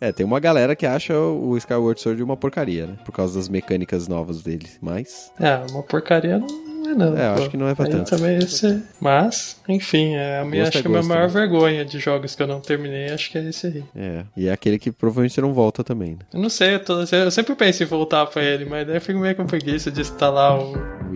É, 0.00 0.12
tem 0.12 0.26
uma 0.26 0.40
galera 0.40 0.74
que 0.76 0.84
acha 0.84 1.16
o 1.18 1.56
Skyward 1.56 2.00
Sword 2.00 2.22
uma 2.22 2.36
porcaria, 2.36 2.86
né? 2.86 2.96
Por 3.04 3.12
causa 3.12 3.38
das 3.38 3.48
mecânicas 3.48 4.08
novas 4.08 4.42
dele. 4.42 4.68
Mas, 4.80 5.30
É, 5.40 5.56
uma 5.70 5.82
porcaria 5.82 6.35
não 6.38 6.90
é 6.90 6.94
não. 6.94 7.16
É, 7.18 7.28
eu 7.30 7.34
pô. 7.34 7.40
acho 7.40 7.50
que 7.50 7.56
não 7.56 7.68
é 7.68 7.74
pra 7.74 7.84
Aí 7.86 7.90
tanto. 7.90 8.10
Também 8.16 8.38
esse... 8.38 8.82
Mas, 9.00 9.60
enfim, 9.68 10.14
é 10.14 10.38
a 10.40 10.44
minha, 10.44 10.62
Gosto 10.62 10.68
acho 10.70 10.78
é 10.78 10.82
que 10.82 10.86
a 10.88 10.90
minha 10.90 11.02
maior 11.02 11.26
né? 11.26 11.32
vergonha 11.32 11.84
de 11.84 11.98
jogos 11.98 12.34
que 12.34 12.42
eu 12.42 12.46
não 12.46 12.60
terminei, 12.60 13.10
acho 13.10 13.30
que 13.30 13.38
é 13.38 13.44
esse 13.48 13.66
aí. 13.66 13.84
é. 13.96 14.24
E 14.36 14.48
é 14.48 14.52
aquele 14.52 14.78
que 14.78 14.90
provavelmente 14.92 15.34
você 15.34 15.40
não 15.40 15.52
volta 15.52 15.82
também, 15.82 16.12
né? 16.12 16.18
Eu 16.32 16.40
não 16.40 16.48
sei, 16.48 16.74
eu, 16.76 16.80
tô- 16.84 17.00
eu 17.02 17.30
sempre 17.30 17.54
penso 17.54 17.82
em 17.82 17.86
voltar 17.86 18.24
pra 18.26 18.42
ele, 18.42 18.64
mas 18.64 18.86
daí 18.86 18.96
eu 18.96 19.00
fico 19.00 19.18
meio 19.18 19.34
com 19.34 19.44
preguiça 19.46 19.90
de 19.90 20.00
instalar 20.00 20.58
o, 20.58 20.72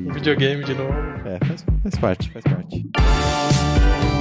o 0.08 0.12
videogame 0.12 0.64
de 0.64 0.74
novo. 0.74 0.92
É, 1.24 1.38
faz, 1.46 1.64
faz 1.82 1.94
parte, 1.96 2.30
faz 2.30 2.44
parte. 2.44 4.19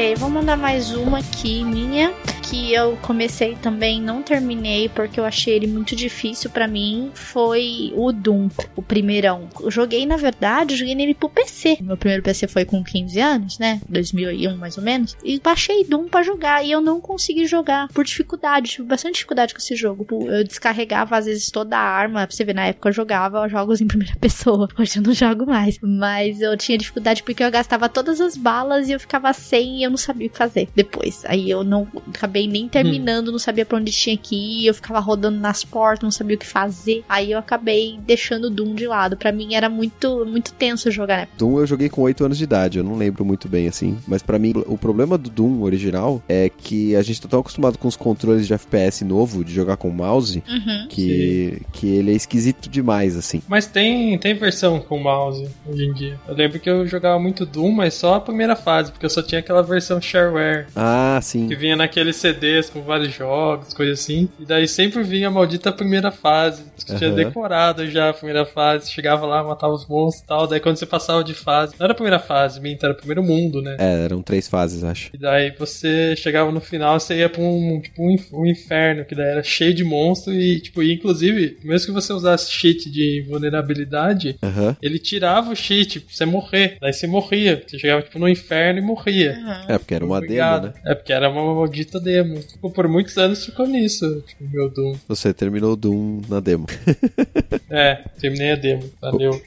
Ok, 0.00 0.14
vou 0.16 0.30
mandar 0.30 0.56
mais 0.56 0.92
uma 0.92 1.18
aqui, 1.18 1.62
minha. 1.62 2.10
Que 2.50 2.74
eu 2.74 2.98
comecei 3.00 3.54
também, 3.54 4.02
não 4.02 4.24
terminei, 4.24 4.88
porque 4.88 5.20
eu 5.20 5.24
achei 5.24 5.54
ele 5.54 5.68
muito 5.68 5.94
difícil 5.94 6.50
pra 6.50 6.66
mim. 6.66 7.12
Foi 7.14 7.92
o 7.94 8.10
Doom, 8.10 8.48
o 8.74 8.82
primeirão. 8.82 9.48
Eu 9.60 9.70
joguei, 9.70 10.04
na 10.04 10.16
verdade, 10.16 10.74
joguei 10.74 10.96
nele 10.96 11.14
pro 11.14 11.28
PC. 11.28 11.78
Meu 11.80 11.96
primeiro 11.96 12.24
PC 12.24 12.48
foi 12.48 12.64
com 12.64 12.82
15 12.82 13.20
anos, 13.20 13.58
né? 13.60 13.80
2001 13.88 14.56
mais 14.56 14.76
ou 14.76 14.82
menos. 14.82 15.16
E 15.22 15.38
baixei 15.38 15.84
Doom 15.84 16.08
pra 16.08 16.24
jogar. 16.24 16.64
E 16.64 16.72
eu 16.72 16.80
não 16.80 17.00
consegui 17.00 17.46
jogar 17.46 17.86
por 17.88 18.04
dificuldade. 18.04 18.70
Tive 18.70 18.88
bastante 18.88 19.14
dificuldade 19.14 19.54
com 19.54 19.60
esse 19.60 19.76
jogo. 19.76 20.04
Eu 20.28 20.42
descarregava, 20.42 21.16
às 21.16 21.26
vezes, 21.26 21.52
toda 21.52 21.76
a 21.76 21.80
arma. 21.80 22.26
Pra 22.26 22.34
você 22.34 22.44
ver, 22.44 22.54
na 22.54 22.66
época 22.66 22.88
eu 22.88 22.92
jogava 22.92 23.46
jogos 23.48 23.80
em 23.80 23.86
primeira 23.86 24.16
pessoa. 24.20 24.68
Hoje 24.76 24.98
eu 24.98 25.02
não 25.02 25.12
jogo 25.14 25.46
mais. 25.46 25.78
Mas 25.80 26.40
eu 26.40 26.56
tinha 26.56 26.76
dificuldade 26.76 27.22
porque 27.22 27.44
eu 27.44 27.50
gastava 27.50 27.88
todas 27.88 28.20
as 28.20 28.36
balas 28.36 28.88
e 28.88 28.92
eu 28.92 28.98
ficava 28.98 29.32
sem 29.32 29.78
e 29.78 29.82
eu 29.84 29.90
não 29.90 29.96
sabia 29.96 30.26
o 30.26 30.30
que 30.30 30.36
fazer 30.36 30.68
depois. 30.74 31.22
Aí 31.26 31.48
eu 31.48 31.62
não 31.62 31.86
acabei 32.12 32.39
nem 32.46 32.68
terminando, 32.68 33.30
não 33.32 33.38
sabia 33.38 33.64
pra 33.66 33.78
onde 33.78 33.90
tinha 33.92 34.16
que 34.16 34.34
ir. 34.34 34.66
Eu 34.66 34.74
ficava 34.74 34.98
rodando 35.00 35.38
nas 35.38 35.64
portas, 35.64 36.02
não 36.02 36.10
sabia 36.10 36.36
o 36.36 36.38
que 36.38 36.46
fazer. 36.46 37.04
Aí 37.08 37.32
eu 37.32 37.38
acabei 37.38 37.98
deixando 38.06 38.44
o 38.46 38.50
Doom 38.50 38.74
de 38.74 38.86
lado. 38.86 39.16
Pra 39.16 39.32
mim 39.32 39.54
era 39.54 39.68
muito, 39.68 40.24
muito 40.26 40.52
tenso 40.52 40.90
jogar, 40.90 41.18
né? 41.22 41.28
Doom 41.38 41.58
eu 41.60 41.66
joguei 41.66 41.88
com 41.88 42.02
8 42.02 42.24
anos 42.24 42.38
de 42.38 42.44
idade, 42.44 42.78
eu 42.78 42.84
não 42.84 42.96
lembro 42.96 43.24
muito 43.24 43.48
bem 43.48 43.68
assim. 43.68 43.98
Mas 44.06 44.22
pra 44.22 44.38
mim, 44.38 44.52
o 44.66 44.76
problema 44.78 45.16
do 45.18 45.30
Doom 45.30 45.62
original 45.62 46.22
é 46.28 46.48
que 46.48 46.94
a 46.96 47.02
gente 47.02 47.20
tá 47.22 47.28
tão 47.28 47.40
acostumado 47.40 47.78
com 47.78 47.88
os 47.88 47.96
controles 47.96 48.46
de 48.46 48.54
FPS 48.54 49.04
novo, 49.04 49.44
de 49.44 49.52
jogar 49.52 49.76
com 49.76 49.90
mouse, 49.90 50.42
Uhum. 50.48 50.86
que, 50.88 51.62
que 51.72 51.86
ele 51.88 52.10
é 52.12 52.14
esquisito 52.14 52.68
demais, 52.68 53.16
assim. 53.16 53.42
Mas 53.48 53.66
tem, 53.66 54.16
tem 54.18 54.34
versão 54.34 54.80
com 54.80 54.98
mouse 54.98 55.48
hoje 55.66 55.84
em 55.84 55.92
dia. 55.92 56.18
Eu 56.28 56.34
lembro 56.34 56.58
que 56.60 56.68
eu 56.68 56.86
jogava 56.86 57.18
muito 57.18 57.44
Doom, 57.46 57.70
mas 57.72 57.94
só 57.94 58.14
a 58.14 58.20
primeira 58.20 58.54
fase, 58.56 58.90
porque 58.90 59.06
eu 59.06 59.10
só 59.10 59.22
tinha 59.22 59.38
aquela 59.40 59.62
versão 59.62 60.00
shareware. 60.00 60.66
Ah, 60.74 61.18
sim. 61.22 61.48
Que 61.48 61.54
vinha 61.56 61.76
naqueles 61.76 62.16
CDs 62.32 62.70
com 62.70 62.82
vários 62.82 63.12
jogos, 63.14 63.72
coisa 63.74 63.92
assim. 63.92 64.28
E 64.38 64.44
daí 64.44 64.66
sempre 64.68 65.02
vinha 65.02 65.28
a 65.28 65.30
maldita 65.30 65.72
primeira 65.72 66.10
fase. 66.10 66.62
Que 66.86 66.96
tinha 66.96 67.10
decorado 67.10 67.88
já 67.90 68.10
a 68.10 68.14
primeira 68.14 68.44
fase. 68.44 68.90
Chegava 68.90 69.26
lá, 69.26 69.42
matava 69.44 69.72
os 69.72 69.86
monstros 69.86 70.24
e 70.24 70.26
tal. 70.26 70.46
Daí 70.46 70.60
quando 70.60 70.76
você 70.76 70.86
passava 70.86 71.22
de 71.22 71.34
fase. 71.34 71.74
Não 71.78 71.84
era 71.84 71.92
a 71.92 71.94
primeira 71.96 72.18
fase, 72.18 72.60
minta, 72.60 72.86
era 72.86 72.94
o 72.94 72.96
primeiro 72.96 73.22
mundo, 73.22 73.60
né? 73.62 73.76
É, 73.78 74.04
eram 74.04 74.22
três 74.22 74.48
fases, 74.48 74.82
acho. 74.84 75.10
E 75.14 75.18
daí 75.18 75.52
você 75.58 76.14
chegava 76.16 76.50
no 76.50 76.60
final, 76.60 76.98
você 76.98 77.16
ia 77.18 77.28
pra 77.28 77.42
um, 77.42 77.80
tipo, 77.82 78.02
um, 78.02 78.10
inf- 78.10 78.32
inferno, 78.46 79.04
que 79.04 79.14
daí 79.14 79.26
era 79.26 79.42
cheio 79.42 79.74
de 79.74 79.84
monstros 79.84 80.34
e, 80.36 80.60
tipo, 80.60 80.82
e, 80.82 80.92
inclusive, 80.94 81.58
mesmo 81.62 81.86
que 81.86 81.92
você 81.92 82.12
usasse 82.12 82.50
cheat 82.50 82.90
de 82.90 83.24
vulnerabilidade, 83.28 84.36
Aham. 84.42 84.76
ele 84.82 84.98
tirava 84.98 85.50
o 85.52 85.56
cheat 85.56 86.00
pra 86.00 86.14
você 86.14 86.24
morrer. 86.24 86.76
Daí 86.80 86.92
você 86.92 87.06
morria. 87.06 87.62
Você 87.66 87.78
chegava, 87.78 88.02
tipo, 88.02 88.18
no 88.18 88.28
inferno 88.28 88.78
e 88.80 88.82
morria. 88.82 89.36
É, 89.68 89.78
porque 89.78 89.94
era 89.94 90.04
uma 90.04 90.16
Obrigado. 90.18 90.62
demo, 90.68 90.74
né? 90.74 90.80
É 90.92 90.94
porque 90.94 91.12
era 91.12 91.28
uma 91.28 91.54
maldita 91.54 92.00
demo. 92.00 92.19
Tipo, 92.24 92.70
por 92.70 92.88
muitos 92.88 93.16
anos 93.18 93.44
ficou 93.44 93.66
nisso, 93.66 94.22
tipo, 94.26 94.44
meu 94.48 94.68
Doom. 94.70 94.94
Você 95.08 95.32
terminou 95.32 95.72
o 95.72 95.76
Doom 95.76 96.22
na 96.28 96.40
demo. 96.40 96.66
É, 97.72 98.02
terminei 98.20 98.50
a 98.50 98.56
demo. 98.56 98.82
Valeu. 99.00 99.40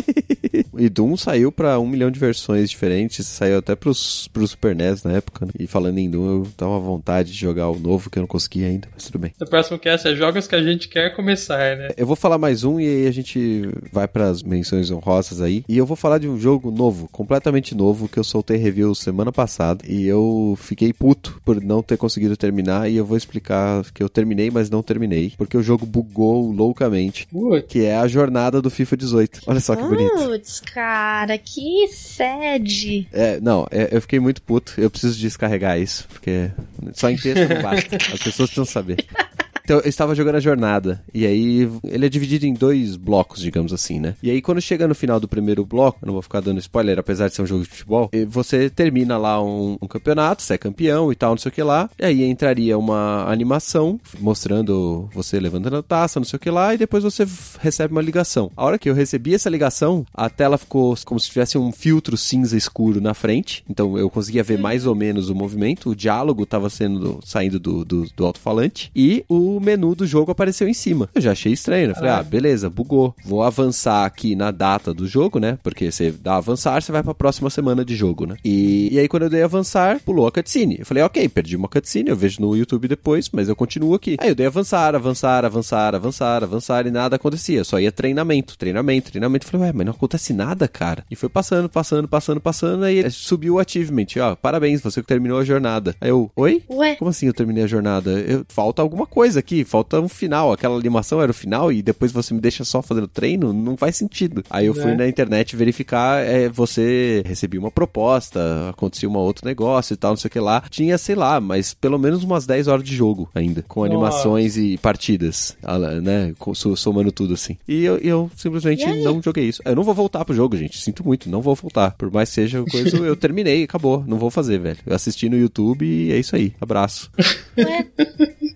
e 0.78 0.88
Doom 0.88 1.14
saiu 1.14 1.52
pra 1.52 1.78
um 1.78 1.86
milhão 1.86 2.10
de 2.10 2.18
versões 2.18 2.70
diferentes, 2.70 3.26
saiu 3.26 3.58
até 3.58 3.74
pros, 3.74 4.28
pro 4.28 4.46
Super 4.46 4.74
NES 4.74 5.02
na 5.02 5.12
época. 5.12 5.44
né? 5.44 5.52
E 5.58 5.66
falando 5.66 5.98
em 5.98 6.10
Doom, 6.10 6.38
eu 6.38 6.46
tava 6.56 6.76
à 6.76 6.78
vontade 6.78 7.32
de 7.32 7.38
jogar 7.38 7.68
o 7.68 7.78
novo 7.78 8.08
que 8.08 8.18
eu 8.18 8.22
não 8.22 8.26
consegui 8.26 8.64
ainda, 8.64 8.88
mas 8.94 9.04
tudo 9.04 9.18
bem. 9.18 9.32
O 9.38 9.44
próximo 9.44 9.78
cast 9.78 10.08
é 10.08 10.14
jogos 10.14 10.46
que 10.46 10.54
a 10.54 10.62
gente 10.62 10.88
quer 10.88 11.14
começar, 11.14 11.76
né? 11.76 11.88
Eu 11.98 12.06
vou 12.06 12.16
falar 12.16 12.38
mais 12.38 12.64
um 12.64 12.80
e 12.80 12.86
aí 12.86 13.06
a 13.06 13.12
gente 13.12 13.68
vai 13.92 14.08
pras 14.08 14.42
menções 14.42 14.90
honrosas 14.90 15.42
aí. 15.42 15.62
E 15.68 15.76
eu 15.76 15.84
vou 15.84 15.96
falar 15.96 16.16
de 16.16 16.28
um 16.28 16.38
jogo 16.38 16.70
novo, 16.70 17.08
completamente 17.12 17.74
novo, 17.74 18.08
que 18.08 18.18
eu 18.18 18.24
soltei 18.24 18.56
review 18.56 18.94
semana 18.94 19.30
passada. 19.30 19.84
E 19.86 20.06
eu 20.06 20.56
fiquei 20.58 20.94
puto 20.94 21.40
por 21.44 21.60
não 21.62 21.82
ter 21.82 21.98
conseguido 22.00 22.36
terminar 22.36 22.90
e 22.90 22.96
eu 22.96 23.04
vou 23.04 23.16
explicar 23.16 23.84
que 23.92 24.02
eu 24.02 24.08
terminei, 24.08 24.50
mas 24.50 24.70
não 24.70 24.82
terminei, 24.82 25.32
porque 25.36 25.56
o 25.56 25.62
jogo 25.62 25.86
bugou 25.86 26.50
loucamente, 26.50 27.26
Putz. 27.26 27.66
que 27.68 27.84
é 27.84 27.96
a 27.96 28.08
jornada 28.08 28.60
do 28.60 28.70
FIFA 28.70 28.96
18. 28.96 29.42
Olha 29.46 29.60
só 29.60 29.76
que 29.76 29.82
bonito. 29.82 30.14
Putz, 30.14 30.60
cara, 30.60 31.36
que 31.38 31.86
sede. 31.88 33.06
É, 33.12 33.38
não, 33.40 33.66
é, 33.70 33.94
eu 33.94 34.00
fiquei 34.00 34.18
muito 34.18 34.42
puto. 34.42 34.74
Eu 34.78 34.90
preciso 34.90 35.18
descarregar 35.18 35.78
isso, 35.78 36.08
porque 36.08 36.50
só 36.94 37.10
em 37.10 37.16
texto 37.16 37.48
não 37.48 37.62
basta. 37.62 37.96
As 37.96 38.22
pessoas 38.22 38.50
precisam 38.50 38.64
saber. 38.64 39.04
Então, 39.70 39.78
eu 39.84 39.88
estava 39.88 40.16
jogando 40.16 40.34
a 40.34 40.40
jornada, 40.40 41.00
e 41.14 41.24
aí 41.24 41.70
ele 41.84 42.04
é 42.04 42.08
dividido 42.08 42.44
em 42.44 42.52
dois 42.52 42.96
blocos, 42.96 43.40
digamos 43.40 43.72
assim, 43.72 44.00
né? 44.00 44.16
E 44.20 44.28
aí, 44.28 44.42
quando 44.42 44.60
chega 44.60 44.88
no 44.88 44.96
final 44.96 45.20
do 45.20 45.28
primeiro 45.28 45.64
bloco, 45.64 46.00
eu 46.02 46.06
não 46.06 46.14
vou 46.14 46.22
ficar 46.22 46.40
dando 46.40 46.58
spoiler, 46.58 46.98
apesar 46.98 47.28
de 47.28 47.36
ser 47.36 47.42
um 47.42 47.46
jogo 47.46 47.62
de 47.62 47.68
futebol, 47.68 48.10
você 48.26 48.68
termina 48.68 49.16
lá 49.16 49.40
um, 49.40 49.78
um 49.80 49.86
campeonato, 49.86 50.42
você 50.42 50.54
é 50.54 50.58
campeão 50.58 51.12
e 51.12 51.14
tal, 51.14 51.30
não 51.30 51.38
sei 51.38 51.50
o 51.50 51.52
que 51.52 51.62
lá, 51.62 51.88
e 52.00 52.04
aí 52.04 52.24
entraria 52.24 52.76
uma 52.76 53.30
animação 53.30 54.00
mostrando 54.18 55.08
você 55.14 55.38
levantando 55.38 55.76
a 55.76 55.84
taça, 55.84 56.18
não 56.18 56.26
sei 56.26 56.36
o 56.36 56.40
que 56.40 56.50
lá, 56.50 56.74
e 56.74 56.78
depois 56.78 57.04
você 57.04 57.24
recebe 57.60 57.92
uma 57.92 58.02
ligação. 58.02 58.50
A 58.56 58.64
hora 58.64 58.76
que 58.76 58.90
eu 58.90 58.94
recebi 58.94 59.36
essa 59.36 59.48
ligação, 59.48 60.04
a 60.12 60.28
tela 60.28 60.58
ficou 60.58 60.96
como 61.04 61.20
se 61.20 61.28
tivesse 61.28 61.56
um 61.56 61.70
filtro 61.70 62.16
cinza 62.16 62.56
escuro 62.56 63.00
na 63.00 63.14
frente, 63.14 63.62
então 63.70 63.96
eu 63.96 64.10
conseguia 64.10 64.42
ver 64.42 64.58
mais 64.58 64.84
ou 64.84 64.96
menos 64.96 65.30
o 65.30 65.34
movimento, 65.34 65.90
o 65.90 65.94
diálogo 65.94 66.42
estava 66.42 66.68
sendo 66.68 67.20
saindo 67.24 67.60
do, 67.60 67.84
do, 67.84 68.08
do 68.16 68.26
alto-falante, 68.26 68.90
e 68.96 69.24
o 69.28 69.59
menu 69.60 69.94
do 69.94 70.06
jogo 70.06 70.30
apareceu 70.32 70.68
em 70.68 70.74
cima. 70.74 71.08
Eu 71.14 71.20
já 71.20 71.32
achei 71.32 71.52
estranho, 71.52 71.88
né? 71.88 71.94
Falei, 71.94 72.10
ah, 72.10 72.22
beleza, 72.22 72.68
bugou. 72.70 73.14
Vou 73.24 73.42
avançar 73.42 74.04
aqui 74.04 74.34
na 74.34 74.50
data 74.50 74.92
do 74.94 75.06
jogo, 75.06 75.38
né? 75.38 75.58
Porque 75.62 75.90
você 75.90 76.10
dá 76.10 76.36
avançar, 76.36 76.82
você 76.82 76.92
vai 76.92 77.02
pra 77.02 77.14
próxima 77.14 77.50
semana 77.50 77.84
de 77.84 77.94
jogo, 77.94 78.26
né? 78.26 78.36
E, 78.44 78.88
e 78.92 78.98
aí 78.98 79.08
quando 79.08 79.24
eu 79.24 79.30
dei 79.30 79.42
avançar, 79.42 80.00
pulou 80.04 80.26
a 80.26 80.32
cutscene. 80.32 80.76
Eu 80.80 80.86
falei, 80.86 81.02
ok, 81.02 81.28
perdi 81.28 81.56
uma 81.56 81.68
cutscene, 81.68 82.10
eu 82.10 82.16
vejo 82.16 82.40
no 82.40 82.56
YouTube 82.56 82.88
depois, 82.88 83.28
mas 83.32 83.48
eu 83.48 83.56
continuo 83.56 83.94
aqui. 83.94 84.16
Aí 84.20 84.28
eu 84.28 84.34
dei 84.34 84.46
avançar, 84.46 84.94
avançar, 84.94 85.44
avançar, 85.44 85.94
avançar, 85.94 86.42
avançar 86.42 86.86
e 86.86 86.90
nada 86.90 87.16
acontecia. 87.16 87.64
Só 87.64 87.78
ia 87.78 87.92
treinamento, 87.92 88.56
treinamento, 88.56 89.10
treinamento. 89.10 89.46
Eu 89.46 89.50
falei, 89.50 89.66
ué, 89.68 89.72
mas 89.72 89.86
não 89.86 89.92
acontece 89.92 90.32
nada, 90.32 90.66
cara. 90.68 91.04
E 91.10 91.16
foi 91.16 91.28
passando, 91.28 91.68
passando, 91.68 92.08
passando, 92.08 92.40
passando, 92.40 92.84
aí 92.84 93.08
subiu 93.10 93.54
o 93.54 93.58
achievement. 93.58 94.06
Ó, 94.20 94.34
parabéns, 94.36 94.80
você 94.80 95.02
terminou 95.02 95.38
a 95.38 95.44
jornada. 95.44 95.94
Aí 96.00 96.10
eu, 96.10 96.30
oi? 96.36 96.62
Ué, 96.70 96.96
Como 96.96 97.10
assim 97.10 97.26
eu 97.26 97.34
terminei 97.34 97.64
a 97.64 97.66
jornada? 97.66 98.10
Eu- 98.12 98.44
falta 98.48 98.80
alguma 98.82 99.06
coisa 99.06 99.40
aqui, 99.40 99.49
falta 99.64 100.00
um 100.00 100.08
final. 100.08 100.52
Aquela 100.52 100.76
animação 100.78 101.20
era 101.20 101.30
o 101.30 101.34
final 101.34 101.70
e 101.72 101.82
depois 101.82 102.12
você 102.12 102.32
me 102.34 102.40
deixa 102.40 102.64
só 102.64 102.80
fazendo 102.82 103.08
treino? 103.08 103.52
Não 103.52 103.76
faz 103.76 103.96
sentido. 103.96 104.42
Aí 104.50 104.66
eu 104.66 104.74
fui 104.74 104.84
Né? 104.92 104.96
na 104.96 105.08
internet 105.08 105.54
verificar, 105.56 106.24
é, 106.24 106.48
você 106.48 107.22
recebia 107.26 107.60
uma 107.60 107.70
proposta, 107.70 108.40
acontecia 108.70 109.08
um 109.08 109.16
outro 109.16 109.46
negócio 109.46 109.94
e 109.94 109.96
tal, 109.96 110.12
não 110.12 110.16
sei 110.16 110.28
o 110.28 110.32
que 110.32 110.40
lá. 110.40 110.62
Tinha, 110.70 110.96
sei 110.98 111.14
lá, 111.14 111.40
mas 111.40 111.74
pelo 111.74 111.98
menos 111.98 112.22
umas 112.24 112.46
10 112.46 112.68
horas 112.68 112.84
de 112.84 112.94
jogo 112.94 113.28
ainda, 113.34 113.62
com 113.68 113.80
Nossa. 113.80 113.92
animações 113.92 114.56
e 114.56 114.76
partidas, 114.78 115.56
né, 116.02 116.32
somando 116.76 117.12
tudo 117.12 117.34
assim. 117.34 117.56
E 117.68 117.84
eu, 117.84 117.96
eu 117.98 118.30
simplesmente 118.36 118.82
E 118.84 119.02
não 119.04 119.22
joguei 119.22 119.48
isso. 119.48 119.62
Eu 119.64 119.74
não 119.76 119.82
vou 119.82 119.94
voltar 119.94 120.24
pro 120.24 120.34
jogo, 120.34 120.56
gente, 120.56 120.78
sinto 120.80 121.04
muito, 121.04 121.28
não 121.30 121.40
vou 121.40 121.54
voltar. 121.54 121.92
Por 121.92 122.10
mais 122.10 122.28
que 122.28 122.34
seja 122.36 122.62
coisa, 122.64 122.96
eu 122.96 123.16
terminei, 123.16 123.64
acabou, 123.64 124.04
não 124.06 124.18
vou 124.18 124.30
fazer, 124.30 124.58
velho. 124.58 124.78
Eu 124.86 124.94
assisti 124.94 125.28
no 125.28 125.36
YouTube 125.36 125.84
e 125.86 126.12
é 126.12 126.18
isso 126.18 126.34
aí. 126.36 126.52
Abraço. 126.60 127.10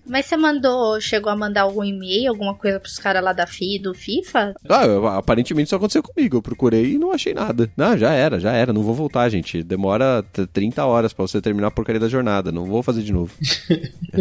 Mas 0.07 0.25
você 0.25 0.37
mandou, 0.37 0.99
chegou 1.01 1.31
a 1.31 1.35
mandar 1.35 1.61
algum 1.63 1.83
e-mail, 1.83 2.29
alguma 2.31 2.53
coisa 2.55 2.79
pros 2.79 2.97
caras 2.99 3.23
lá 3.23 3.33
da 3.33 3.45
FI, 3.47 3.79
do 3.79 3.93
FIFA? 3.93 4.53
Ah, 4.69 4.85
eu- 4.85 5.07
aparentemente 5.07 5.67
isso 5.67 5.75
aconteceu 5.75 6.03
comigo. 6.03 6.37
Eu 6.37 6.41
procurei 6.41 6.93
e 6.93 6.97
não 6.97 7.11
achei 7.11 7.33
nada. 7.33 7.69
Não, 7.75 7.97
já 7.97 8.13
era, 8.13 8.39
já 8.39 8.51
era. 8.51 8.71
Não 8.73 8.83
vou 8.83 8.93
voltar, 8.93 9.27
gente. 9.29 9.63
Demora 9.63 10.23
t- 10.31 10.45
30 10.47 10.85
horas 10.85 11.13
pra 11.13 11.25
você 11.27 11.41
terminar 11.41 11.67
a 11.67 11.71
porcaria 11.71 11.99
da 11.99 12.07
jornada. 12.07 12.51
Não 12.51 12.65
vou 12.65 12.83
fazer 12.83 13.01
de 13.01 13.11
novo. 13.11 13.31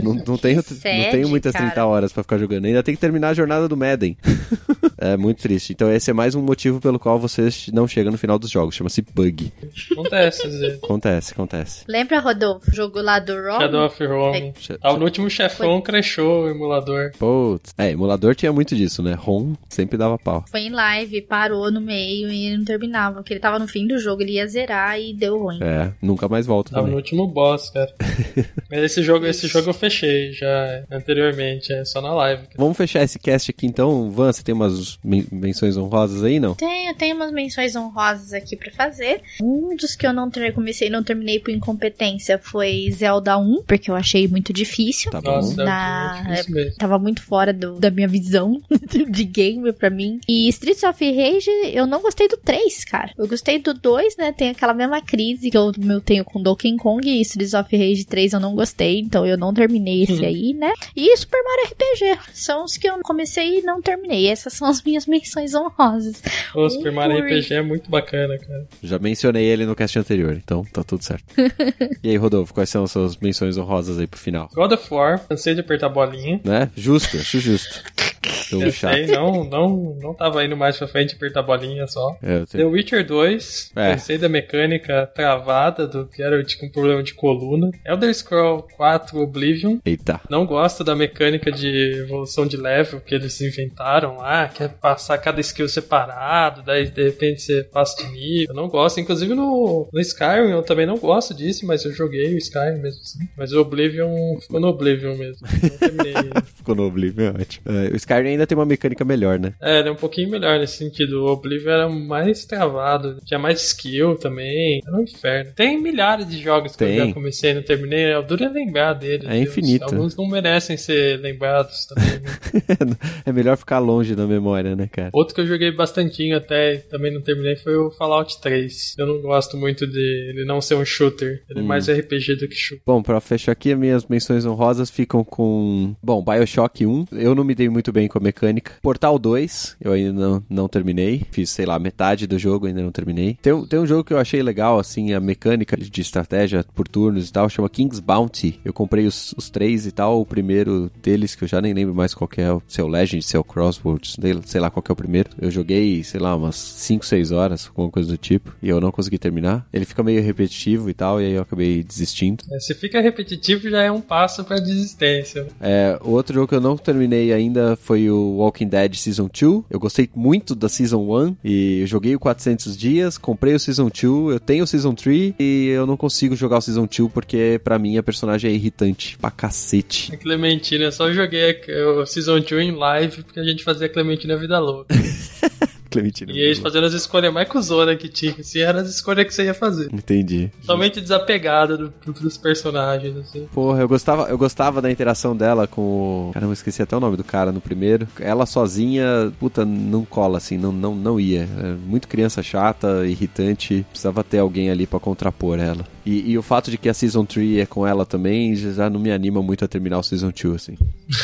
Não, 0.03 0.15
não 0.15 0.37
tenho, 0.39 0.57
não 0.59 0.63
sede, 0.63 1.11
tenho 1.11 1.29
muitas 1.29 1.53
cara. 1.53 1.67
30 1.67 1.85
horas 1.87 2.13
pra 2.13 2.23
ficar 2.23 2.39
jogando. 2.39 2.65
Ainda 2.65 2.83
tem 2.83 2.95
que 2.95 3.01
terminar 3.01 3.29
a 3.31 3.35
jornada 3.35 3.69
do 3.69 3.77
Madden. 3.77 4.17
é 4.99 5.17
muito 5.17 5.43
triste. 5.43 5.73
Então 5.73 5.93
esse 5.93 6.11
é 6.11 6.15
mais 6.15 6.35
um 6.35 6.43
motivo 6.43 6.81
pelo 6.81 6.99
qual 6.99 7.19
você 7.19 7.49
não 7.73 7.87
chega 7.87 8.11
no 8.11 8.19
final 8.19 8.39
dos 8.39 8.51
jogos. 8.51 8.75
Chama-se 8.75 9.03
bug. 9.03 9.53
Acontece, 9.93 10.49
vezes. 10.49 10.79
Acontece, 10.83 11.33
acontece. 11.33 11.85
Lembra, 11.89 12.21
Rodolfo, 12.21 12.71
o 12.71 12.75
jogo 12.75 13.01
lá 13.01 13.19
do 13.19 13.35
Rom? 13.35 13.61
Shadow 13.61 13.87
of 13.87 14.05
Rome. 14.07 14.53
Sh- 14.59 14.79
Tava 14.81 14.99
no 14.99 15.05
último 15.05 15.29
chefão, 15.31 15.74
crashou 15.81 16.45
o 16.45 16.49
emulador. 16.51 17.13
Putz. 17.19 17.75
É, 17.79 17.91
emulador 17.91 18.35
tinha 18.35 18.53
muito 18.53 18.75
disso, 18.75 19.03
né? 19.03 19.15
ROM 19.15 19.55
sempre 19.69 19.97
dava 19.97 20.19
pau. 20.19 20.45
Foi 20.51 20.61
em 20.61 20.71
live, 20.71 21.21
parou 21.23 21.71
no 21.71 21.81
meio 21.81 22.31
e 22.31 22.57
não 22.57 22.65
terminava. 22.65 23.17
Porque 23.17 23.33
ele 23.35 23.41
tava 23.41 23.59
no 23.59 23.67
fim 23.69 23.87
do 23.87 23.99
jogo, 23.99 24.23
ele 24.23 24.33
ia 24.33 24.47
zerar 24.47 25.01
e 25.01 25.13
deu 25.15 25.39
ruim. 25.39 25.59
É, 25.63 25.93
nunca 26.03 26.29
mais 26.29 26.47
volta 26.47 26.71
Tava 26.71 26.83
no 26.83 26.87
também. 26.89 26.97
último 27.03 27.27
boss, 27.27 27.71
cara. 27.71 27.93
Mas 28.71 28.81
esse 28.85 29.03
jogo, 29.03 29.27
esse 29.27 29.47
jogo 29.47 29.71
eu 29.71 29.75
fechei 29.75 30.33
já 30.33 30.83
anteriormente, 30.91 31.73
é 31.73 31.85
só 31.85 32.01
na 32.01 32.13
live. 32.15 32.43
Vamos 32.57 32.77
fechar 32.77 33.03
esse 33.03 33.19
cast 33.19 33.51
aqui 33.51 33.67
então. 33.67 34.11
Van, 34.11 34.33
você 34.33 34.43
tem 34.43 34.55
umas 34.55 34.99
men- 35.05 35.27
menções 35.31 35.77
honrosas 35.77 36.23
aí, 36.23 36.41
não? 36.41 36.55
Tenho, 36.55 36.95
tenho 36.95 37.17
umas 37.17 37.33
menções 37.33 37.77
honrosas 37.77 38.33
aqui 38.33 38.57
pra 38.57 38.71
fazer. 38.73 39.21
Um 39.43 39.77
dos 39.77 39.95
que 39.95 40.07
eu 40.07 40.13
não 40.13 40.31
comecei 40.55 40.89
e 40.89 40.91
não 40.91 41.03
terminei 41.03 41.39
por 41.39 41.51
incompetência 41.51 42.39
foi 42.39 42.89
Zelda 42.93 43.39
1, 43.39 43.63
porque 43.67 43.91
eu 43.91 43.95
achei 43.95 44.27
muito 44.29 44.53
difícil. 44.53 45.11
Tá 45.11 45.21
bom. 45.21 45.31
Nossa, 45.35 45.64
Na- 45.65 46.25
é 46.29 46.31
difícil 46.33 46.55
mesmo. 46.55 46.77
Tava 46.77 46.99
muito 46.99 47.23
fora 47.23 47.53
do- 47.53 47.79
da 47.79 47.91
minha 47.91 48.09
visão 48.09 48.61
de 49.11 49.25
game 49.25 49.73
pra 49.73 49.91
mim. 49.91 50.21
E 50.29 50.49
Streets 50.49 50.83
of 50.83 51.05
Rage, 51.05 51.51
eu 51.73 51.87
não 51.87 52.01
gostei 52.03 52.29
do 52.29 52.37
3, 52.37 52.85
cara. 52.85 53.11
Eu 53.17 53.27
gostei 53.29 53.59
do 53.59 53.75
2, 53.75 54.17
né? 54.17 54.33
Tem 54.33 54.51
aquela 54.51 54.75
mesma 54.75 55.01
crise 55.01 55.51
que 55.51 55.57
eu, 55.57 55.73
eu 55.89 56.01
tenho 56.01 56.25
com 56.25 56.43
Donkey 56.43 56.77
Kong 56.77 57.09
e 57.09 57.21
Streets 57.21 57.55
of 57.55 57.77
Rage 57.77 58.05
3 58.05 58.33
eu 58.33 58.41
não 58.41 58.55
gostei, 58.55 59.01
então 59.01 59.27
eu 59.27 59.37
não 59.37 59.53
terminei 59.53 60.03
esse 60.03 60.25
aí, 60.25 60.53
né? 60.55 60.73
E 60.97 61.17
Super 61.17 61.43
Mario 61.43 61.73
RPG 61.73 62.19
são 62.33 62.65
os 62.65 62.77
que 62.77 62.89
eu 62.89 62.99
comecei 63.03 63.59
e 63.59 63.63
não 63.63 63.81
terminei. 63.81 64.27
Essas 64.29 64.53
são 64.55 64.69
as 64.69 64.83
minhas 64.83 65.07
menções 65.07 65.55
honrosas. 65.55 66.23
O 66.55 66.69
Super 66.69 66.93
Mario 66.93 67.17
Ui. 67.17 67.23
RPG 67.23 67.55
é 67.55 67.63
muito 67.63 67.91
bacana, 67.91 68.39
cara. 68.39 68.67
Já 68.83 68.99
mencionei 68.99 69.45
ele 69.45 69.67
no 69.67 69.75
cast 69.75 69.99
anterior, 69.99 70.33
então 70.35 70.65
tá 70.73 70.83
tudo 70.83 71.03
certo. 71.05 71.25
e 72.03 72.11
aí, 72.11 72.17
Rodolfo, 72.17 72.53
quais 72.55 72.69
são 72.71 72.85
as 72.85 72.91
suas 72.93 73.17
menções 73.17 73.57
honrosas 73.57 73.99
aí 73.99 74.07
pro 74.07 74.19
final? 74.19 74.49
God 74.55 74.73
of 74.73 74.93
War, 74.93 75.21
cansei 75.29 75.54
de 75.55 75.61
apertar 75.61 75.87
a 75.87 75.91
bolinha. 75.91 76.41
Né? 76.45 76.71
Justo, 76.77 77.17
acho 77.17 77.41
justo. 77.41 77.83
Eu 78.53 78.71
chato. 78.71 78.97
não, 79.09 79.45
não, 79.45 79.97
não 80.01 80.15
tava 80.15 80.45
indo 80.45 80.57
mais 80.57 80.77
pra 80.79 80.87
frente 80.89 81.15
apertar 81.15 81.41
a 81.41 81.43
bolinha 81.43 81.87
só. 81.87 82.17
É, 82.23 82.45
The. 82.47 82.65
Witcher 82.65 83.07
2, 83.07 83.73
É. 83.77 83.91
cansei 83.93 84.19
da 84.19 84.29
mecânica 84.29 85.07
travada 85.15 85.87
do 85.87 86.07
que 86.07 86.23
era 86.23 86.43
tipo, 86.43 86.67
um 86.67 86.71
problema 86.71 87.03
de 87.03 87.15
coluna. 87.15 87.71
Elder 87.85 88.15
Scroll 88.15 88.67
4 88.77 89.19
Oblivion, 89.21 89.79
Eita. 89.85 90.21
não 90.31 90.47
gosto 90.47 90.83
da 90.85 90.95
mecânica 90.95 91.51
de 91.51 92.01
evolução 92.03 92.47
de 92.47 92.57
level 92.57 93.01
que 93.01 93.15
eles 93.15 93.41
inventaram 93.41 94.17
lá, 94.19 94.49
que 94.49 94.63
é 94.63 94.69
passar 94.69 95.19
cada 95.19 95.41
skill 95.41 95.69
separado, 95.69 96.63
daí 96.63 96.89
de 96.89 97.05
repente 97.05 97.43
você 97.43 97.63
passa 97.65 98.03
de 98.05 98.11
nível. 98.13 98.47
Eu 98.51 98.55
não 98.55 98.69
gosto. 98.69 99.01
Inclusive 99.01 99.35
no, 99.35 99.89
no 99.93 100.01
Skyrim 100.01 100.51
eu 100.51 100.63
também 100.63 100.87
não 100.87 100.97
gosto 100.99 101.35
disso, 101.35 101.67
mas 101.67 101.85
eu 101.85 101.93
joguei 101.93 102.35
o 102.35 102.39
Skyrim 102.39 102.81
mesmo 102.81 103.01
assim. 103.03 103.19
Mas 103.37 103.53
o 103.53 103.61
Oblivion 103.61 104.39
ficou 104.41 104.61
no 104.61 104.69
Oblivion 104.69 105.17
mesmo. 105.17 105.47
Não 105.65 105.79
terminei. 105.79 106.15
Ficou 106.55 106.75
no 106.75 106.87
Oblivion, 106.87 107.27
é 107.37 107.41
ótimo. 107.41 107.65
É, 107.67 107.89
o 107.93 107.97
Skyrim 107.97 108.14
ainda 108.15 108.47
tem 108.47 108.57
uma 108.57 108.65
mecânica 108.67 109.05
melhor, 109.05 109.39
né? 109.39 109.55
é, 109.61 109.81
ele 109.81 109.89
é 109.89 109.93
um 109.93 109.97
pouquinho 109.97 110.31
melhor 110.31 110.59
nesse 110.59 110.77
sentido. 110.79 111.25
O 111.25 111.33
Oblivion 111.33 111.71
era 111.73 111.89
mais 111.89 112.45
travado, 112.45 113.19
tinha 113.25 113.39
mais 113.39 113.63
skill 113.63 114.17
também. 114.17 114.81
Era 114.87 114.97
um 114.97 115.03
inferno. 115.03 115.53
Tem 115.55 115.81
milhares 115.81 116.29
de 116.29 116.39
jogos 116.41 116.73
que 116.73 116.79
Tem. 116.79 116.99
eu 116.99 117.07
já 117.09 117.13
comecei 117.15 117.51
e 117.51 117.55
não 117.55 117.63
terminei. 117.63 118.05
É 118.13 118.23
duro 118.23 118.45
é 118.45 118.49
lembrar 118.49 118.93
deles. 118.95 119.27
É 119.29 119.33
Deus. 119.35 119.49
infinito. 119.49 119.85
Alguns 119.85 120.17
não 120.17 120.27
merecem 120.29 120.77
ser 120.77 121.19
lembrados 121.21 121.87
também. 121.87 122.21
né? 122.21 122.97
é 123.25 123.33
melhor 123.33 123.57
ficar 123.57 123.79
longe 123.79 124.15
da 124.15 124.27
memória, 124.27 124.75
né, 124.77 124.89
cara? 124.91 125.11
Outro 125.13 125.35
que 125.35 125.41
eu 125.41 125.47
joguei 125.47 125.71
bastantinho 125.73 126.37
até 126.37 126.75
e 126.75 126.79
também 126.79 127.13
não 127.13 127.21
terminei 127.21 127.57
foi 127.57 127.77
o 127.77 127.91
Fallout 127.91 128.41
3. 128.41 128.95
Eu 128.99 129.07
não 129.07 129.21
gosto 129.23 129.57
muito 129.57 129.87
de 129.87 130.31
ele 130.31 130.45
não 130.45 130.61
ser 130.61 130.75
um 130.75 130.85
shooter. 130.85 131.43
Ele 131.49 131.61
é 131.61 131.63
Hum. 131.63 131.67
mais 131.67 131.89
RPG 131.89 132.37
do 132.37 132.49
que 132.49 132.55
shooter. 132.55 132.83
Bom, 132.87 133.03
pra 133.03 133.21
fechar 133.21 133.53
aqui, 133.53 133.73
as 133.73 133.79
minhas 133.79 134.07
menções 134.07 134.45
honrosas 134.45 134.91
ficam 134.91 135.25
com. 135.25 135.95
Bom, 136.03 136.23
Bioshock 136.23 136.85
1. 136.87 137.07
Eu 137.13 137.35
não 137.35 137.45
me 137.45 137.55
dei 137.55 137.69
muito 137.69 137.93
bem 137.93 138.04
com 138.09 138.19
a 138.19 138.21
mecânica. 138.21 138.73
Portal 138.83 139.19
2, 139.19 139.77
eu 139.81 139.93
ainda 139.93 140.13
não, 140.13 140.43
não 140.49 140.69
terminei. 140.69 141.27
Fiz, 141.31 141.51
sei 141.51 141.67
lá, 141.67 141.79
metade 141.79 142.27
do 142.27 142.39
jogo, 142.39 142.67
ainda 142.67 142.83
não 142.83 142.93
terminei. 142.93 143.37
Tem, 143.41 143.53
um- 143.53 143.67
tem 143.67 143.79
um 143.79 143.87
jogo 143.87 144.05
que 144.05 144.13
eu 144.13 144.19
achei 144.19 144.43
legal, 144.43 144.79
assim, 144.79 145.13
a 145.13 145.21
mecânica 145.21 145.77
de 145.77 146.01
estratégia 146.01 146.65
por 146.75 146.87
turnos 146.89 147.29
e 147.29 147.33
tal, 147.33 147.49
chama 147.49 147.69
King's 147.69 148.01
Bounty. 148.01 148.61
Eu 148.65 148.73
comprei 148.73 149.07
os, 149.07 149.35
os 149.37 149.51
três 149.51 149.87
e 149.87 149.93
tal. 149.93 150.21
O 150.21 150.27
primeiro 150.27 150.91
deles, 151.03 151.35
que 151.35 151.45
eu 151.45 151.49
já 151.49 151.61
nem 151.61 151.73
lembro 151.73 151.95
mais 151.95 152.15
qual 152.15 152.29
que 152.29 152.41
é, 152.41 152.57
se 152.69 152.81
é 152.81 152.85
o 152.85 152.89
Legend, 152.89 153.23
se 153.25 153.37
é 153.37 153.39
o 153.39 153.45
Crossroads, 153.45 154.17
sei- 154.47 154.61
lá 154.61 154.71
qual 154.71 154.83
que 154.83 154.91
é 154.91 154.95
o 154.95 154.97
primeiro. 154.97 155.31
Eu 155.41 155.51
joguei, 155.51 156.03
sei 156.05 156.21
lá, 156.21 156.35
umas 156.37 156.57
5, 156.57 157.05
6 157.05 157.31
horas, 157.33 157.67
alguma 157.69 157.91
coisa 157.91 158.09
do 158.09 158.17
tipo, 158.17 158.55
e 158.63 158.69
eu 158.69 158.81
não 158.81 158.91
consegui 158.93 159.19
terminar. 159.19 159.67
Ele 159.73 159.85
fica 159.85 160.03
meio 160.03 160.23
repetitivo 160.23 160.89
e 160.91 160.95
tal, 160.95 161.21
e 161.21 161.27
aí 161.27 161.33
eu 161.33 161.43
acabei 161.43 161.83
desistindo. 161.83 162.45
É, 162.53 162.59
Se 162.61 162.75
fica 162.75 163.01
repetitivo, 163.01 163.69
já 163.69 163.83
é 163.83 163.91
um 163.91 164.01
passo 164.01 164.45
pra 164.45 164.57
desistência. 164.59 165.47
É, 165.61 165.99
o 166.03 166.11
outro 166.11 166.35
jogo 166.35 166.49
que 166.49 166.55
eu 166.55 166.61
não 166.61 166.77
terminei 166.77 167.33
ainda 167.33 167.77
foi 167.77 167.94
o 168.11 168.37
Walking 168.39 168.69
Dead 168.69 168.95
Season 168.95 169.29
2. 169.29 169.65
Eu 169.71 169.81
gostei 169.81 170.09
muito 170.15 170.55
da 170.55 170.69
Season 170.69 171.01
1 171.01 171.37
e 171.45 171.81
eu 171.81 171.87
joguei 171.87 172.15
o 172.15 172.21
400 172.21 172.77
dias, 172.77 173.19
comprei 173.19 173.55
o 173.55 173.59
Season 173.59 173.89
2, 173.89 174.35
eu 174.35 174.41
tenho 174.41 174.65
o 174.65 174.67
Season 174.67 174.95
3 174.95 175.35
e 175.39 175.69
eu 175.69 175.87
não 175.87 175.97
consigo 175.97 176.37
jogar 176.37 176.59
o 176.59 176.61
Season 176.61 176.87
2 176.87 177.13
porque 177.13 177.61
pra 177.63 177.79
mim 177.79 177.97
a 177.97 178.03
personagem 178.03 178.51
é 178.51 178.55
irritante 178.55 179.17
pra 179.19 179.31
cacete. 179.31 180.13
A 180.15 180.17
Clementina, 180.17 180.85
eu 180.85 180.93
só 180.93 181.13
joguei 181.13 181.61
o 181.99 182.07
Season 182.07 182.41
2 182.41 182.53
em 182.53 182.73
live 182.73 183.23
porque 183.23 183.41
a 183.41 183.45
gente 183.45 183.65
fazia 183.65 183.89
Clementina 183.89 184.37
vida 184.37 184.59
louca. 184.59 184.95
Clementina. 185.95 186.33
E 186.33 186.39
eles 186.39 186.59
fazendo 186.59 186.87
as 186.87 186.93
escolhas 186.93 187.33
mais 187.33 187.49
cuzona 187.49 187.97
que 187.97 188.09
tinha, 188.09 188.35
assim, 188.39 188.61
eram 188.61 188.81
as 188.81 188.89
escolhas 188.89 189.27
que 189.27 189.35
você 189.35 189.45
ia 189.45 189.55
fazer. 189.55 189.89
Entendi. 189.93 190.51
Totalmente 190.61 191.01
desapegada 191.01 191.77
do, 191.77 191.93
dos 192.07 192.37
personagens, 192.37 193.17
assim. 193.17 193.47
Porra, 193.53 193.81
eu 193.81 193.89
gostava, 193.89 194.29
eu 194.29 194.37
gostava 194.37 194.83
da 194.83 194.91
interação 194.91 195.37
dela 195.37 195.67
com 195.67 196.29
o. 196.29 196.31
Caramba, 196.33 196.51
eu 196.51 196.55
esqueci 196.55 196.83
até 196.83 196.97
o 196.97 197.01
nome 197.01 197.17
do 197.17 197.25
cara 197.25 197.53
no 197.53 197.61
primeiro. 197.61 198.09
Ela 198.19 198.47
sozinha, 198.47 199.33
puta, 199.39 199.65
não 199.65 200.05
cola, 200.05 200.39
assim, 200.39 200.59
não, 200.59 200.73
não, 200.73 200.95
não 200.95 201.21
ia. 201.21 201.49
É 201.59 201.75
muito 201.87 202.09
criança 202.09 202.43
chata, 202.43 203.07
irritante. 203.07 203.87
Precisava 203.91 204.25
ter 204.25 204.39
alguém 204.39 204.71
ali 204.71 204.87
para 204.87 204.99
contrapor 204.99 205.59
ela. 205.59 205.94
E, 206.05 206.33
e, 206.33 206.39
o 206.39 206.43
fato 206.43 206.71
de 206.71 206.77
que 206.77 206.89
a 206.89 206.95
Season 206.95 207.25
3 207.25 207.59
é 207.59 207.67
com 207.67 207.87
ela 207.87 208.05
também 208.05 208.55
já 208.55 208.91
não 208.91 209.01
me 209.01 209.11
anima 209.11 209.43
muito 209.43 209.65
a 209.65 209.69
terminar 209.69 209.99
o 209.99 210.03
Season 210.03 210.31
2, 210.31 210.55
assim. 210.55 210.77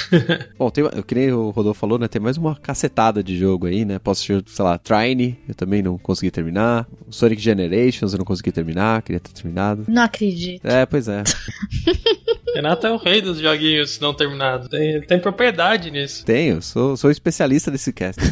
Bom, 0.58 0.70
tem, 0.70 0.84
que 1.06 1.14
nem 1.14 1.32
o 1.32 1.50
Rodolfo 1.50 1.80
falou, 1.80 1.98
né? 1.98 2.08
Tem 2.08 2.20
mais 2.20 2.36
uma 2.36 2.56
cacetada 2.56 3.22
de 3.22 3.36
jogo 3.36 3.66
aí, 3.66 3.84
né? 3.84 3.98
Posso, 3.98 4.22
sei 4.24 4.64
lá, 4.64 4.78
Trine, 4.78 5.38
eu 5.46 5.54
também 5.54 5.82
não 5.82 5.98
consegui 5.98 6.30
terminar. 6.30 6.88
Sonic 7.10 7.42
Generations 7.42 8.12
eu 8.12 8.18
não 8.18 8.24
consegui 8.24 8.52
terminar, 8.52 9.02
queria 9.02 9.20
ter 9.20 9.32
terminado. 9.32 9.84
Não 9.86 10.02
acredito. 10.02 10.64
É, 10.64 10.86
pois 10.86 11.08
é. 11.08 11.22
Renato 12.54 12.86
é 12.86 12.92
o 12.92 12.96
rei 12.96 13.20
dos 13.20 13.38
joguinhos 13.38 13.98
não 14.00 14.12
terminados. 14.12 14.68
Tem, 14.68 15.00
tem 15.02 15.20
propriedade 15.20 15.90
nisso. 15.90 16.24
Tenho, 16.24 16.60
sou, 16.60 16.96
sou 16.96 17.10
especialista 17.10 17.70
desse 17.70 17.92
cast. 17.92 18.20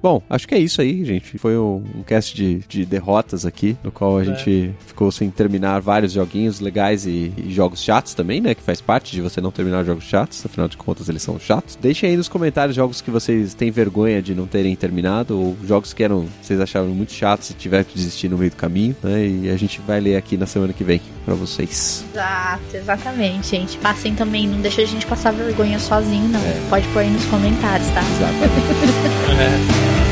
Bom, 0.00 0.22
acho 0.30 0.46
que 0.46 0.54
é 0.54 0.58
isso 0.58 0.80
aí, 0.80 1.04
gente. 1.04 1.36
Foi 1.38 1.58
um, 1.58 1.84
um 1.96 2.02
cast 2.02 2.34
de, 2.34 2.60
de, 2.68 2.84
derrotas 2.84 3.44
aqui, 3.44 3.76
no 3.82 3.92
qual 3.92 4.18
a 4.18 4.22
é. 4.22 4.24
gente 4.24 4.74
ficou 4.86 5.10
sem 5.10 5.30
terminar 5.30 5.80
vários 5.80 6.12
joguinhos 6.12 6.60
legais 6.60 7.06
e, 7.06 7.32
e, 7.36 7.52
jogos 7.52 7.82
chatos 7.82 8.14
também, 8.14 8.40
né? 8.40 8.54
Que 8.54 8.62
faz 8.62 8.80
parte 8.80 9.12
de 9.12 9.22
você 9.22 9.40
não 9.40 9.50
terminar 9.50 9.84
jogos 9.84 10.04
chatos, 10.04 10.44
afinal 10.44 10.68
de 10.68 10.76
contas 10.76 11.08
eles 11.08 11.22
são 11.22 11.38
chatos. 11.38 11.76
Deixem 11.76 12.10
aí 12.10 12.16
nos 12.16 12.28
comentários 12.28 12.74
jogos 12.74 13.00
que 13.00 13.10
vocês 13.10 13.54
têm 13.54 13.70
vergonha 13.70 14.20
de 14.20 14.34
não 14.34 14.46
terem 14.46 14.74
terminado, 14.74 15.38
ou 15.38 15.56
jogos 15.64 15.92
que 15.92 16.02
eram, 16.02 16.26
vocês 16.42 16.60
acharam 16.60 16.88
muito 16.88 17.12
chatos 17.12 17.50
e 17.50 17.54
tiveram 17.54 17.84
que 17.84 17.94
desistir 17.94 18.28
no 18.28 18.38
meio 18.38 18.50
do 18.50 18.56
caminho, 18.56 18.96
né? 19.02 19.26
E 19.26 19.50
a 19.50 19.56
gente 19.56 19.80
vai 19.80 20.00
ler 20.00 20.16
aqui 20.16 20.36
na 20.36 20.46
semana 20.46 20.72
que 20.72 20.84
vem 20.84 21.00
para 21.24 21.34
vocês. 21.34 22.04
Exato, 22.12 22.76
exatamente, 22.76 23.48
gente. 23.48 23.78
Passem 23.78 24.14
também, 24.14 24.46
não 24.48 24.60
deixa 24.60 24.82
a 24.82 24.86
gente 24.86 25.06
passar 25.06 25.32
vergonha 25.32 25.78
sozinho, 25.78 26.28
não. 26.28 26.40
É. 26.40 26.60
Pode 26.68 26.86
pôr 26.88 27.00
aí 27.00 27.10
nos 27.10 27.24
comentários, 27.26 27.88
tá? 27.88 28.00
Exatamente. 28.00 28.44
é. 29.40 29.98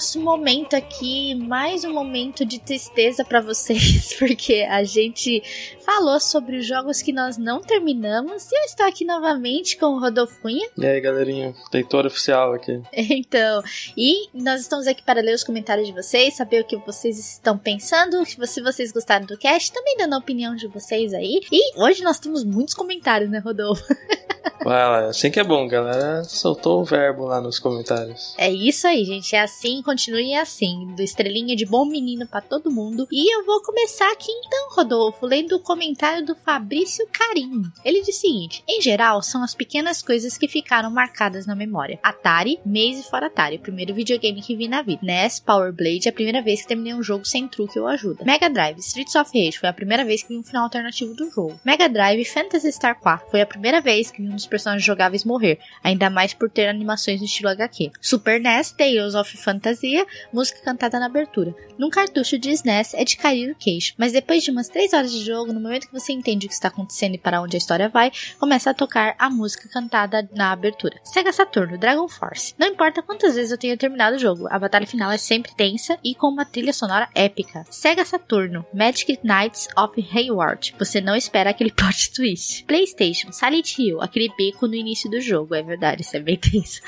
nosso 0.00 0.18
momento 0.18 0.74
aqui, 0.74 1.34
mais 1.34 1.84
um 1.84 1.92
momento 1.92 2.42
de 2.42 2.58
tristeza 2.58 3.22
para 3.22 3.38
vocês, 3.38 4.14
porque 4.18 4.66
a 4.66 4.82
gente 4.82 5.42
falou 5.90 6.20
sobre 6.20 6.56
os 6.56 6.66
jogos 6.66 7.02
que 7.02 7.12
nós 7.12 7.36
não 7.36 7.60
terminamos 7.60 8.48
e 8.52 8.54
eu 8.54 8.62
estou 8.62 8.86
aqui 8.86 9.04
novamente 9.04 9.76
com 9.76 9.86
o 9.86 9.98
Rodolfinha. 9.98 10.68
E 10.78 10.86
aí, 10.86 11.00
galerinha, 11.00 11.52
leitor 11.72 12.06
oficial 12.06 12.54
aqui. 12.54 12.80
Então, 13.20 13.62
e 13.96 14.28
nós 14.32 14.60
estamos 14.60 14.86
aqui 14.86 15.02
para 15.02 15.20
ler 15.20 15.34
os 15.34 15.42
comentários 15.42 15.86
de 15.86 15.92
vocês, 15.92 16.36
saber 16.36 16.62
o 16.62 16.64
que 16.64 16.76
vocês 16.76 17.18
estão 17.18 17.58
pensando, 17.58 18.24
se 18.24 18.60
vocês 18.60 18.92
gostaram 18.92 19.26
do 19.26 19.36
cast, 19.36 19.72
também 19.72 19.96
dando 19.96 20.14
a 20.14 20.18
opinião 20.18 20.54
de 20.54 20.68
vocês 20.68 21.12
aí. 21.12 21.40
E 21.50 21.80
hoje 21.80 22.04
nós 22.04 22.20
temos 22.20 22.44
muitos 22.44 22.74
comentários, 22.74 23.28
né, 23.28 23.38
Rodolfo? 23.38 23.82
Ué, 24.64 25.08
assim 25.08 25.30
que 25.30 25.40
é 25.40 25.44
bom, 25.44 25.66
galera. 25.66 26.22
Soltou 26.24 26.80
o 26.80 26.84
verbo 26.84 27.24
lá 27.24 27.40
nos 27.40 27.58
comentários. 27.58 28.34
É 28.36 28.50
isso 28.50 28.86
aí, 28.86 29.04
gente. 29.04 29.34
É 29.34 29.40
assim, 29.40 29.82
continue 29.82 30.34
assim. 30.34 30.86
Do 30.94 31.02
estrelinha 31.02 31.56
de 31.56 31.64
bom 31.64 31.86
menino 31.86 32.26
para 32.26 32.42
todo 32.42 32.70
mundo. 32.70 33.08
E 33.10 33.34
eu 33.34 33.44
vou 33.46 33.62
começar 33.62 34.10
aqui 34.12 34.30
então, 34.30 34.68
Rodolfo, 34.70 35.24
lendo 35.24 35.56
o 35.56 35.60
comentário 35.60 35.79
do 36.26 36.36
Fabrício 36.36 37.06
Carim. 37.10 37.62
Ele 37.82 38.02
diz 38.02 38.18
o 38.18 38.20
seguinte: 38.20 38.62
em 38.68 38.82
geral, 38.82 39.22
são 39.22 39.42
as 39.42 39.54
pequenas 39.54 40.02
coisas 40.02 40.36
que 40.36 40.46
ficaram 40.46 40.90
marcadas 40.90 41.46
na 41.46 41.54
memória. 41.54 41.98
Atari, 42.02 42.60
Maze 42.66 43.02
fora 43.08 43.28
Atari, 43.28 43.56
o 43.56 43.60
primeiro 43.60 43.94
videogame 43.94 44.42
que 44.42 44.54
vi 44.54 44.68
na 44.68 44.82
vida. 44.82 45.00
NES, 45.02 45.40
Power 45.40 45.72
Blade, 45.72 46.06
a 46.06 46.12
primeira 46.12 46.42
vez 46.42 46.60
que 46.60 46.68
terminei 46.68 46.92
um 46.92 47.02
jogo 47.02 47.24
sem 47.24 47.48
truque 47.48 47.78
ou 47.78 47.86
ajuda. 47.86 48.24
Mega 48.26 48.50
Drive, 48.50 48.78
Streets 48.78 49.14
of 49.14 49.30
Rage, 49.34 49.58
foi 49.58 49.70
a 49.70 49.72
primeira 49.72 50.04
vez 50.04 50.22
que 50.22 50.28
vi 50.28 50.36
um 50.36 50.42
final 50.42 50.64
alternativo 50.64 51.14
do 51.14 51.30
jogo. 51.30 51.58
Mega 51.64 51.88
Drive, 51.88 52.26
Phantasy 52.26 52.70
Star 52.72 53.00
4, 53.00 53.30
foi 53.30 53.40
a 53.40 53.46
primeira 53.46 53.80
vez 53.80 54.10
que 54.10 54.20
vi 54.20 54.28
um 54.28 54.36
dos 54.36 54.46
personagens 54.46 54.84
jogáveis 54.84 55.24
morrer, 55.24 55.58
ainda 55.82 56.10
mais 56.10 56.34
por 56.34 56.50
ter 56.50 56.68
animações 56.68 57.20
no 57.20 57.26
estilo 57.26 57.48
HQ. 57.48 57.92
Super 58.02 58.38
NES, 58.38 58.72
Tales 58.72 59.14
of 59.14 59.34
Fantasia, 59.38 60.06
música 60.30 60.60
cantada 60.62 61.00
na 61.00 61.06
abertura. 61.06 61.54
Num 61.78 61.88
cartucho 61.88 62.38
de 62.38 62.50
SNES 62.50 62.92
é 62.92 63.02
de 63.02 63.16
cair 63.16 63.50
o 63.50 63.54
queixo, 63.54 63.94
mas 63.96 64.12
depois 64.12 64.42
de 64.44 64.50
umas 64.50 64.68
3 64.68 64.92
horas 64.92 65.10
de 65.10 65.24
jogo, 65.24 65.52
no 65.60 65.68
momento 65.68 65.86
que 65.86 65.92
você 65.92 66.12
entende 66.12 66.46
o 66.46 66.48
que 66.48 66.54
está 66.54 66.68
acontecendo 66.68 67.14
e 67.14 67.18
para 67.18 67.40
onde 67.40 67.56
a 67.56 67.58
história 67.58 67.88
vai, 67.88 68.10
começa 68.38 68.70
a 68.70 68.74
tocar 68.74 69.14
a 69.18 69.28
música 69.28 69.68
cantada 69.68 70.28
na 70.34 70.50
abertura. 70.50 70.98
Sega 71.04 71.32
Saturno, 71.32 71.78
Dragon 71.78 72.08
Force. 72.08 72.54
Não 72.58 72.66
importa 72.66 73.02
quantas 73.02 73.34
vezes 73.34 73.52
eu 73.52 73.58
tenha 73.58 73.76
terminado 73.76 74.16
o 74.16 74.18
jogo, 74.18 74.48
a 74.50 74.58
batalha 74.58 74.86
final 74.86 75.10
é 75.10 75.18
sempre 75.18 75.54
tensa 75.54 75.98
e 76.02 76.14
com 76.14 76.28
uma 76.28 76.44
trilha 76.44 76.72
sonora 76.72 77.08
épica. 77.14 77.64
Sega 77.70 78.04
Saturno, 78.04 78.64
Magic 78.72 79.20
Knights 79.22 79.68
of 79.76 80.00
Hayward. 80.12 80.74
Você 80.78 81.00
não 81.00 81.14
espera 81.14 81.50
aquele 81.50 81.70
plot 81.72 82.12
twist. 82.12 82.64
PlayStation, 82.64 83.32
Silent 83.32 83.78
Hill, 83.78 84.00
aquele 84.00 84.32
beco 84.36 84.66
no 84.66 84.74
início 84.74 85.10
do 85.10 85.20
jogo, 85.20 85.54
é 85.54 85.62
verdade, 85.62 86.02
isso 86.02 86.16
é 86.16 86.20
bem 86.20 86.36
tenso. 86.36 86.80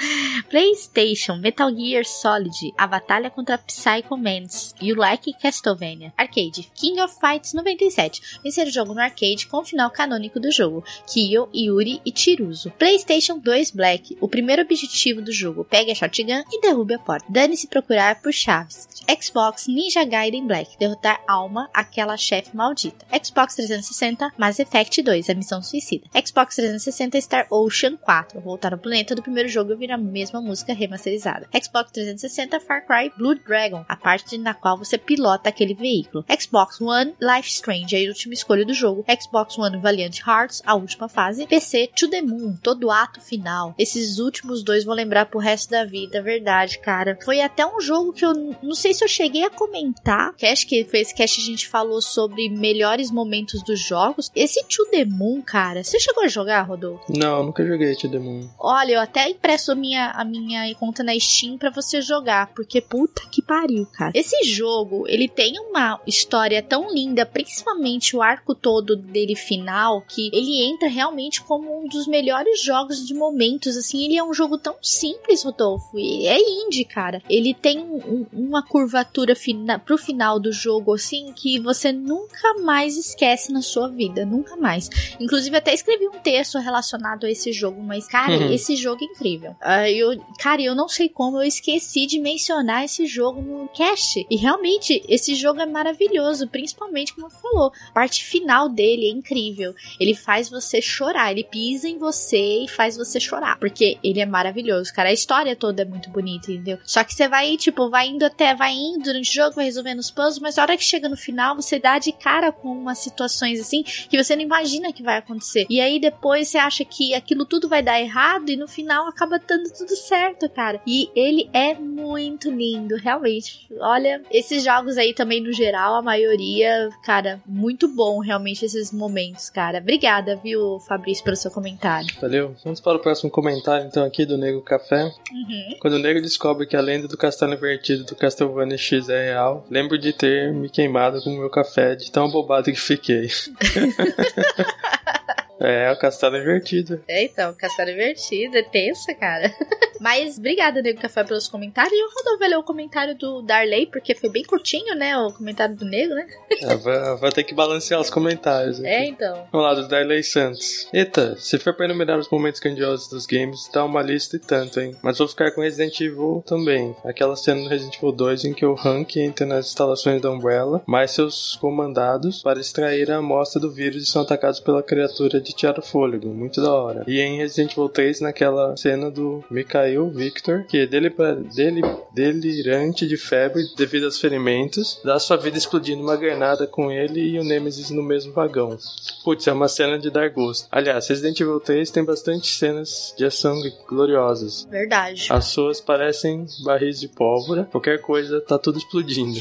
PlayStation, 0.48 1.36
Metal 1.36 1.70
Gear 1.74 2.04
Solid, 2.04 2.72
a 2.78 2.86
batalha 2.86 3.30
contra 3.30 3.58
Psycho 3.58 4.16
Mantis, 4.16 4.74
You 4.80 4.96
Like 4.96 5.32
Castlevania. 5.34 6.12
Arcade, 6.16 6.70
King 6.74 7.00
of 7.00 7.14
Fights 7.20 7.52
97, 7.52 8.40
vencer 8.42 8.61
o 8.68 8.72
jogo 8.72 8.94
no 8.94 9.00
arcade 9.00 9.46
com 9.46 9.58
o 9.58 9.64
final 9.64 9.90
canônico 9.90 10.40
do 10.40 10.50
jogo, 10.50 10.84
Kyo, 11.06 11.48
Yuri 11.54 12.00
e 12.04 12.12
Chiruzo. 12.14 12.70
PlayStation 12.72 13.38
2 13.38 13.70
Black, 13.70 14.16
o 14.20 14.28
primeiro 14.28 14.62
objetivo 14.62 15.20
do 15.20 15.32
jogo, 15.32 15.64
pegue 15.64 15.90
a 15.90 15.94
shotgun 15.94 16.42
e 16.50 16.60
derrube 16.60 16.94
a 16.94 16.98
porta. 16.98 17.26
Dane-se 17.28 17.66
procurar 17.66 18.20
por 18.20 18.32
chaves. 18.32 18.88
Xbox 19.20 19.66
Ninja 19.66 20.04
Gaiden 20.04 20.46
Black, 20.46 20.78
derrotar 20.78 21.20
Alma, 21.26 21.68
aquela 21.72 22.16
chefe 22.16 22.56
maldita. 22.56 23.04
Xbox 23.22 23.54
360 23.56 24.32
Mass 24.38 24.58
Effect 24.58 25.02
2, 25.02 25.30
a 25.30 25.34
missão 25.34 25.62
suicida. 25.62 26.06
Xbox 26.14 26.56
360 26.56 27.20
Star 27.20 27.46
Ocean 27.50 27.96
4, 27.96 28.40
voltar 28.40 28.72
ao 28.72 28.78
planeta 28.78 29.14
do 29.14 29.22
primeiro 29.22 29.48
jogo 29.48 29.70
e 29.70 29.72
ouvir 29.72 29.90
a 29.90 29.98
mesma 29.98 30.40
música 30.40 30.72
remasterizada. 30.72 31.48
Xbox 31.52 31.90
360 31.92 32.60
Far 32.60 32.86
Cry 32.86 33.12
Blood 33.16 33.42
Dragon, 33.46 33.84
a 33.88 33.96
parte 33.96 34.38
na 34.38 34.54
qual 34.54 34.78
você 34.78 34.96
pilota 34.98 35.48
aquele 35.48 35.74
veículo. 35.74 36.24
Xbox 36.38 36.80
One 36.80 37.14
Life 37.20 37.48
Strange, 37.48 37.96
a 37.96 38.08
última 38.08 38.34
escolha 38.34 38.51
do 38.64 38.74
jogo. 38.74 39.04
Xbox 39.20 39.58
One 39.58 39.78
Valiant 39.78 40.18
Hearts, 40.26 40.62
a 40.64 40.74
última 40.74 41.08
fase. 41.08 41.46
PC 41.46 41.90
To 41.96 42.08
The 42.08 42.22
Moon, 42.22 42.56
todo 42.62 42.90
ato 42.90 43.20
final. 43.20 43.74
Esses 43.78 44.18
últimos 44.18 44.62
dois 44.62 44.84
vou 44.84 44.94
lembrar 44.94 45.26
pro 45.26 45.38
resto 45.38 45.70
da 45.70 45.84
vida, 45.84 46.22
verdade, 46.22 46.78
cara. 46.78 47.18
Foi 47.24 47.40
até 47.40 47.66
um 47.66 47.80
jogo 47.80 48.12
que 48.12 48.24
eu 48.24 48.32
não 48.62 48.74
sei 48.74 48.94
se 48.94 49.04
eu 49.04 49.08
cheguei 49.08 49.44
a 49.44 49.50
comentar. 49.50 50.34
Que 50.36 50.46
acho 50.46 50.66
que 50.66 50.84
foi 50.84 51.00
esse 51.00 51.14
cast 51.14 51.40
a 51.40 51.44
gente 51.44 51.68
falou 51.68 52.00
sobre 52.00 52.48
melhores 52.48 53.10
momentos 53.10 53.62
dos 53.62 53.80
jogos. 53.80 54.30
Esse 54.34 54.62
To 54.64 54.84
The 54.90 55.04
Moon, 55.04 55.42
cara, 55.42 55.82
você 55.82 55.98
chegou 55.98 56.24
a 56.24 56.28
jogar, 56.28 56.62
Rodolfo? 56.62 57.04
Não, 57.08 57.42
nunca 57.44 57.64
joguei 57.64 57.94
To 57.96 58.08
The 58.08 58.18
Moon. 58.18 58.48
Olha, 58.58 58.92
eu 58.92 59.00
até 59.00 59.28
impresso 59.28 59.72
a 59.72 59.74
minha, 59.74 60.10
a 60.10 60.24
minha 60.24 60.74
conta 60.74 61.02
na 61.02 61.18
Steam 61.18 61.58
para 61.58 61.70
você 61.70 62.00
jogar, 62.00 62.48
porque 62.48 62.80
puta 62.80 63.22
que 63.30 63.42
pariu, 63.42 63.86
cara. 63.86 64.12
Esse 64.14 64.44
jogo, 64.44 65.06
ele 65.06 65.28
tem 65.28 65.58
uma 65.58 66.00
história 66.06 66.62
tão 66.62 66.92
linda, 66.92 67.24
principalmente 67.24 68.16
o 68.16 68.22
arco 68.22 68.41
todo 68.54 68.96
dele 68.96 69.34
final, 69.36 70.02
que 70.02 70.28
ele 70.32 70.62
entra 70.64 70.88
realmente 70.88 71.42
como 71.42 71.80
um 71.80 71.86
dos 71.86 72.06
melhores 72.06 72.62
jogos 72.62 73.06
de 73.06 73.14
momentos, 73.14 73.76
assim, 73.76 74.04
ele 74.04 74.16
é 74.16 74.24
um 74.24 74.34
jogo 74.34 74.58
tão 74.58 74.76
simples, 74.82 75.42
Rodolfo, 75.42 75.98
e 75.98 76.26
é 76.26 76.38
indie, 76.38 76.84
cara. 76.84 77.22
Ele 77.28 77.54
tem 77.54 77.78
um, 77.78 78.26
uma 78.32 78.62
curvatura 78.62 79.34
fina, 79.34 79.78
pro 79.78 79.96
final 79.96 80.38
do 80.38 80.52
jogo, 80.52 80.94
assim, 80.94 81.32
que 81.34 81.58
você 81.60 81.92
nunca 81.92 82.54
mais 82.60 82.96
esquece 82.96 83.52
na 83.52 83.62
sua 83.62 83.88
vida, 83.88 84.24
nunca 84.24 84.56
mais. 84.56 84.88
Inclusive, 85.20 85.56
até 85.56 85.72
escrevi 85.72 86.08
um 86.08 86.18
texto 86.18 86.58
relacionado 86.58 87.24
a 87.24 87.30
esse 87.30 87.52
jogo, 87.52 87.82
mas, 87.82 88.06
cara, 88.06 88.32
uhum. 88.32 88.52
esse 88.52 88.76
jogo 88.76 89.02
é 89.02 89.06
incrível. 89.06 89.52
Uh, 89.62 89.86
eu, 89.88 90.20
cara, 90.38 90.62
eu 90.62 90.74
não 90.74 90.88
sei 90.88 91.08
como 91.08 91.38
eu 91.38 91.42
esqueci 91.42 92.06
de 92.06 92.18
mencionar 92.18 92.84
esse 92.84 93.06
jogo 93.06 93.40
no 93.40 93.68
cast. 93.68 94.26
E 94.28 94.36
realmente, 94.36 95.02
esse 95.08 95.34
jogo 95.34 95.60
é 95.60 95.66
maravilhoso, 95.66 96.48
principalmente 96.48 97.14
como 97.14 97.30
falou. 97.30 97.72
Parte 97.94 98.24
final 98.32 98.68
dele 98.68 99.06
é 99.06 99.10
incrível. 99.10 99.74
Ele 100.00 100.14
faz 100.14 100.48
você 100.48 100.80
chorar, 100.80 101.30
ele 101.30 101.44
pisa 101.44 101.86
em 101.86 101.98
você 101.98 102.64
e 102.64 102.68
faz 102.68 102.96
você 102.96 103.20
chorar, 103.20 103.58
porque 103.58 103.98
ele 104.02 104.20
é 104.20 104.26
maravilhoso, 104.26 104.92
cara. 104.94 105.10
A 105.10 105.12
história 105.12 105.54
toda 105.54 105.82
é 105.82 105.84
muito 105.84 106.08
bonita, 106.08 106.50
entendeu? 106.50 106.78
Só 106.82 107.04
que 107.04 107.14
você 107.14 107.28
vai, 107.28 107.56
tipo, 107.58 107.90
vai 107.90 108.08
indo 108.08 108.24
até, 108.24 108.54
vai 108.54 108.72
indo 108.72 109.04
durante 109.04 109.30
o 109.30 109.34
jogo, 109.34 109.56
vai 109.56 109.66
resolvendo 109.66 109.98
os 109.98 110.10
puzzles, 110.10 110.38
mas 110.38 110.56
a 110.56 110.62
hora 110.62 110.76
que 110.76 110.84
chega 110.84 111.08
no 111.08 111.16
final, 111.16 111.54
você 111.54 111.78
dá 111.78 111.98
de 111.98 112.12
cara 112.12 112.50
com 112.50 112.68
umas 112.68 112.98
situações 112.98 113.60
assim 113.60 113.82
que 113.82 114.22
você 114.22 114.34
não 114.34 114.42
imagina 114.42 114.92
que 114.92 115.02
vai 115.02 115.18
acontecer. 115.18 115.66
E 115.68 115.80
aí 115.80 116.00
depois 116.00 116.48
você 116.48 116.58
acha 116.58 116.84
que 116.84 117.14
aquilo 117.14 117.44
tudo 117.44 117.68
vai 117.68 117.82
dar 117.82 118.00
errado 118.00 118.48
e 118.50 118.56
no 118.56 118.66
final 118.66 119.06
acaba 119.06 119.38
dando 119.38 119.70
tudo 119.72 119.94
certo, 119.94 120.48
cara. 120.48 120.80
E 120.86 121.10
ele 121.14 121.50
é 121.52 121.74
muito 121.74 122.50
lindo, 122.50 122.96
realmente. 122.96 123.66
Olha, 123.80 124.22
esses 124.30 124.64
jogos 124.64 124.96
aí 124.96 125.12
também 125.12 125.40
no 125.40 125.52
geral, 125.52 125.94
a 125.96 126.02
maioria, 126.02 126.88
cara, 127.04 127.42
muito 127.46 127.86
bom 127.88 128.21
realmente 128.22 128.64
esses 128.64 128.90
momentos, 128.90 129.50
cara. 129.50 129.78
Obrigada, 129.78 130.36
viu, 130.36 130.80
Fabrício, 130.80 131.22
pelo 131.22 131.36
seu 131.36 131.50
comentário. 131.50 132.08
Valeu. 132.20 132.56
Vamos 132.64 132.80
para 132.80 132.96
o 132.96 133.00
próximo 133.00 133.30
comentário 133.30 133.86
então 133.86 134.04
aqui 134.04 134.24
do 134.24 134.38
Nego 134.38 134.62
Café. 134.62 135.04
Uhum. 135.04 135.76
Quando 135.80 135.94
o 135.94 135.98
Nego 135.98 136.20
descobre 136.20 136.66
que 136.66 136.76
a 136.76 136.80
lenda 136.80 137.06
do 137.06 137.16
castelo 137.16 137.54
invertido 137.54 138.04
do 138.04 138.16
Castlevania 138.16 138.78
X 138.78 139.08
é 139.08 139.32
real, 139.32 139.66
lembro 139.70 139.98
de 139.98 140.12
ter 140.12 140.52
me 140.52 140.70
queimado 140.70 141.22
com 141.22 141.30
o 141.30 141.38
meu 141.38 141.50
café 141.50 141.94
de 141.94 142.10
tão 142.10 142.30
bobado 142.30 142.70
que 142.70 142.80
fiquei. 142.80 143.28
É, 145.60 145.90
o 145.92 145.98
castelo 145.98 146.36
invertido. 146.36 147.02
É, 147.06 147.24
então, 147.24 147.50
o 147.50 147.56
castelo 147.56 147.90
invertido, 147.90 148.56
é 148.56 148.62
tensa, 148.62 149.14
cara. 149.14 149.52
Mas 150.00 150.36
obrigada, 150.36 150.82
Nego 150.82 151.00
Café, 151.00 151.22
pelos 151.22 151.46
comentários. 151.46 151.92
E 151.92 152.02
o 152.02 152.08
Rodolfo 152.08 152.44
ler 152.44 152.58
o 152.58 152.64
comentário 152.64 153.16
do 153.16 153.40
Darley, 153.40 153.86
porque 153.86 154.16
foi 154.16 154.28
bem 154.28 154.42
curtinho, 154.42 154.96
né? 154.96 155.16
O 155.16 155.32
comentário 155.32 155.76
do 155.76 155.84
Nego, 155.84 156.12
né? 156.14 156.26
É, 156.60 156.74
vai, 157.16 157.30
ter 157.30 157.44
que 157.44 157.54
balancear 157.54 158.00
os 158.00 158.10
comentários. 158.10 158.80
Aqui. 158.80 158.88
É, 158.88 159.06
então. 159.06 159.46
Vamos 159.52 159.66
lá, 159.66 159.74
do 159.74 159.86
Darley 159.86 160.24
Santos. 160.24 160.88
Eita, 160.92 161.36
se 161.36 161.56
for 161.56 161.72
pra 161.74 161.84
enumerar 161.84 162.18
os 162.18 162.28
momentos 162.28 162.60
grandiosos 162.60 163.08
dos 163.08 163.26
games, 163.26 163.70
dá 163.72 163.84
uma 163.84 164.02
lista 164.02 164.34
e 164.34 164.40
tanto, 164.40 164.80
hein? 164.80 164.96
Mas 165.02 165.18
vou 165.18 165.28
ficar 165.28 165.52
com 165.52 165.60
Resident 165.60 166.00
Evil 166.00 166.42
também. 166.44 166.96
Aquela 167.04 167.36
cena 167.36 167.60
no 167.60 167.68
Resident 167.68 167.96
Evil 167.96 168.10
2 168.10 168.44
em 168.46 168.54
que 168.54 168.66
o 168.66 168.74
Hank 168.74 169.20
entra 169.20 169.46
nas 169.46 169.68
instalações 169.68 170.20
da 170.20 170.32
Umbrella, 170.32 170.82
mais 170.84 171.12
seus 171.12 171.54
comandados, 171.56 172.42
para 172.42 172.58
extrair 172.58 173.08
a 173.08 173.18
amostra 173.18 173.60
do 173.60 173.70
vírus 173.70 174.02
e 174.02 174.06
são 174.06 174.22
atacados 174.22 174.58
pela 174.58 174.82
criatura 174.82 175.40
de 175.42 175.52
Tiara 175.52 175.82
Fôlego. 175.82 176.28
Muito 176.28 176.62
da 176.62 176.72
hora. 176.72 177.04
E 177.06 177.20
em 177.20 177.36
Resident 177.36 177.72
Evil 177.72 177.88
3, 177.88 178.20
naquela 178.20 178.76
cena 178.76 179.10
do 179.10 179.44
Mikhail 179.50 180.08
Victor, 180.10 180.64
que 180.64 180.78
é 180.78 180.86
dele, 180.86 181.12
dele, 181.54 181.82
delirante 182.14 183.06
de 183.06 183.16
febre 183.16 183.62
devido 183.76 184.04
aos 184.04 184.20
ferimentos, 184.20 185.00
dá 185.04 185.18
sua 185.18 185.36
vida 185.36 185.58
explodindo 185.58 186.02
uma 186.02 186.16
granada 186.16 186.66
com 186.66 186.90
ele 186.90 187.20
e 187.20 187.38
o 187.38 187.44
Nemesis 187.44 187.90
no 187.90 188.02
mesmo 188.02 188.32
vagão. 188.32 188.76
Putz, 189.24 189.46
é 189.46 189.52
uma 189.52 189.68
cena 189.68 189.98
de 189.98 190.10
dar 190.10 190.28
gosto. 190.30 190.66
Aliás, 190.70 191.08
Resident 191.08 191.38
Evil 191.40 191.60
3 191.60 191.90
tem 191.90 192.04
bastante 192.04 192.48
cenas 192.48 193.14
de 193.16 193.24
ação 193.24 193.60
gloriosas. 193.88 194.66
Verdade. 194.70 195.26
As 195.30 195.46
suas 195.46 195.80
parecem 195.80 196.46
barris 196.64 197.00
de 197.00 197.08
pólvora, 197.08 197.64
qualquer 197.64 198.00
coisa 198.00 198.40
tá 198.40 198.58
tudo 198.58 198.78
explodindo. 198.78 199.38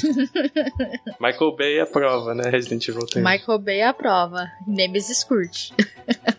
Michael 1.20 1.56
Bay 1.56 1.78
é 1.78 1.82
a 1.82 1.86
prova, 1.86 2.34
né? 2.34 2.50
Resident 2.50 2.88
Evil 2.88 3.06
3. 3.06 3.26
Michael 3.26 3.60
Bay 3.60 3.80
é 3.80 3.88
a 3.88 3.94
prova. 3.94 4.50
Nemesis 4.66 5.24
curte. 5.24 5.74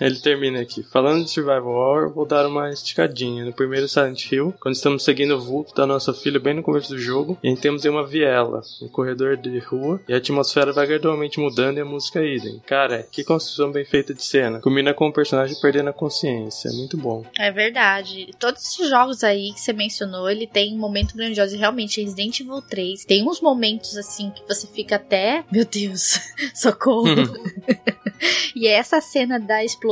Ele 0.00 0.16
termina 0.16 0.60
aqui. 0.60 0.82
Falando 0.82 1.24
de 1.24 1.30
Survival 1.30 1.66
Horror, 1.66 2.12
vou 2.12 2.26
dar 2.26 2.46
uma 2.46 2.70
esticadinha. 2.70 3.44
No 3.44 3.52
primeiro 3.52 3.88
Silent 3.88 4.30
Hill, 4.30 4.54
quando 4.60 4.74
estamos 4.74 5.04
seguindo 5.04 5.34
o 5.36 5.40
vulto 5.40 5.74
da 5.74 5.86
nossa 5.86 6.14
filha 6.14 6.38
bem 6.38 6.54
no 6.54 6.62
começo 6.62 6.88
do 6.88 6.98
jogo, 6.98 7.38
e 7.42 7.54
temos 7.56 7.84
uma 7.84 8.06
viela, 8.06 8.62
um 8.82 8.88
corredor 8.88 9.36
de 9.36 9.58
rua, 9.58 10.00
e 10.08 10.14
a 10.14 10.18
atmosfera 10.18 10.72
vai 10.72 10.86
gradualmente 10.86 11.40
mudando 11.40 11.78
e 11.78 11.80
a 11.80 11.84
música 11.84 12.20
é 12.20 12.36
idem. 12.36 12.60
Cara, 12.66 13.06
que 13.10 13.24
construção 13.24 13.72
bem 13.72 13.84
feita 13.84 14.14
de 14.14 14.22
cena. 14.22 14.60
Combina 14.60 14.94
com 14.94 15.08
o 15.08 15.12
personagem 15.12 15.56
perdendo 15.60 15.90
a 15.90 15.92
consciência. 15.92 16.70
Muito 16.72 16.96
bom. 16.96 17.24
É 17.38 17.50
verdade. 17.50 18.30
Todos 18.38 18.64
esses 18.64 18.88
jogos 18.88 19.24
aí 19.24 19.52
que 19.52 19.60
você 19.60 19.72
mencionou, 19.72 20.30
ele 20.30 20.46
tem 20.46 20.74
um 20.74 20.78
momento 20.78 21.16
grandioso. 21.16 21.54
E 21.54 21.58
realmente, 21.58 22.00
Resident 22.00 22.40
Evil 22.40 22.62
3 22.62 23.04
tem 23.04 23.28
uns 23.28 23.40
momentos 23.40 23.96
assim 23.96 24.30
que 24.30 24.46
você 24.46 24.66
fica 24.66 24.96
até. 24.96 25.44
Meu 25.50 25.64
Deus, 25.64 26.20
socorro. 26.54 27.08
e 28.54 28.66
essa 28.66 29.00
cena 29.00 29.38
da 29.38 29.64
explosão 29.64 29.87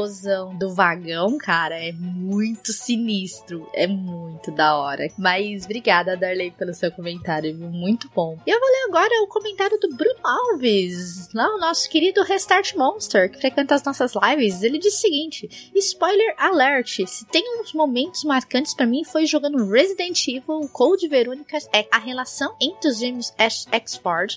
do 0.59 0.74
vagão, 0.74 1.38
cara, 1.38 1.76
é 1.78 1.92
muito 1.92 2.72
sinistro. 2.72 3.68
É 3.72 3.86
muito 3.86 4.51
da 4.51 4.76
hora. 4.76 5.09
Mas 5.16 5.64
obrigada, 5.64 6.16
Darley, 6.16 6.51
pelo 6.51 6.74
seu 6.74 6.90
comentário, 6.92 7.57
viu? 7.57 7.68
Muito 7.68 8.11
bom. 8.14 8.38
E 8.47 8.51
eu 8.51 8.61
vou 8.61 8.68
ler 8.68 8.84
agora 8.88 9.22
o 9.22 9.28
comentário 9.28 9.78
do 9.80 9.97
Bruno 9.97 10.20
Alves, 10.22 11.28
lá 11.32 11.55
o 11.55 11.59
nosso 11.59 11.88
querido 11.88 12.22
Restart 12.22 12.74
Monster, 12.74 13.30
que 13.30 13.40
frequenta 13.40 13.74
as 13.74 13.84
nossas 13.84 14.12
lives. 14.14 14.62
Ele 14.62 14.78
diz 14.78 14.94
o 14.94 15.01
seguinte: 15.01 15.70
spoiler 15.74 16.34
alert. 16.38 17.07
Se 17.07 17.24
tem 17.26 17.61
uns 17.61 17.72
momentos 17.72 18.24
marcantes 18.24 18.74
para 18.74 18.86
mim 18.86 19.05
foi 19.05 19.26
jogando 19.26 19.68
Resident 19.68 20.26
Evil 20.28 20.68
Code 20.72 21.09
Verônica 21.09 21.59
é 21.72 21.86
a 21.90 21.99
relação 21.99 22.55
entre 22.61 22.88
os 22.90 22.99
gêmeos 22.99 23.32
Ash 23.38 23.66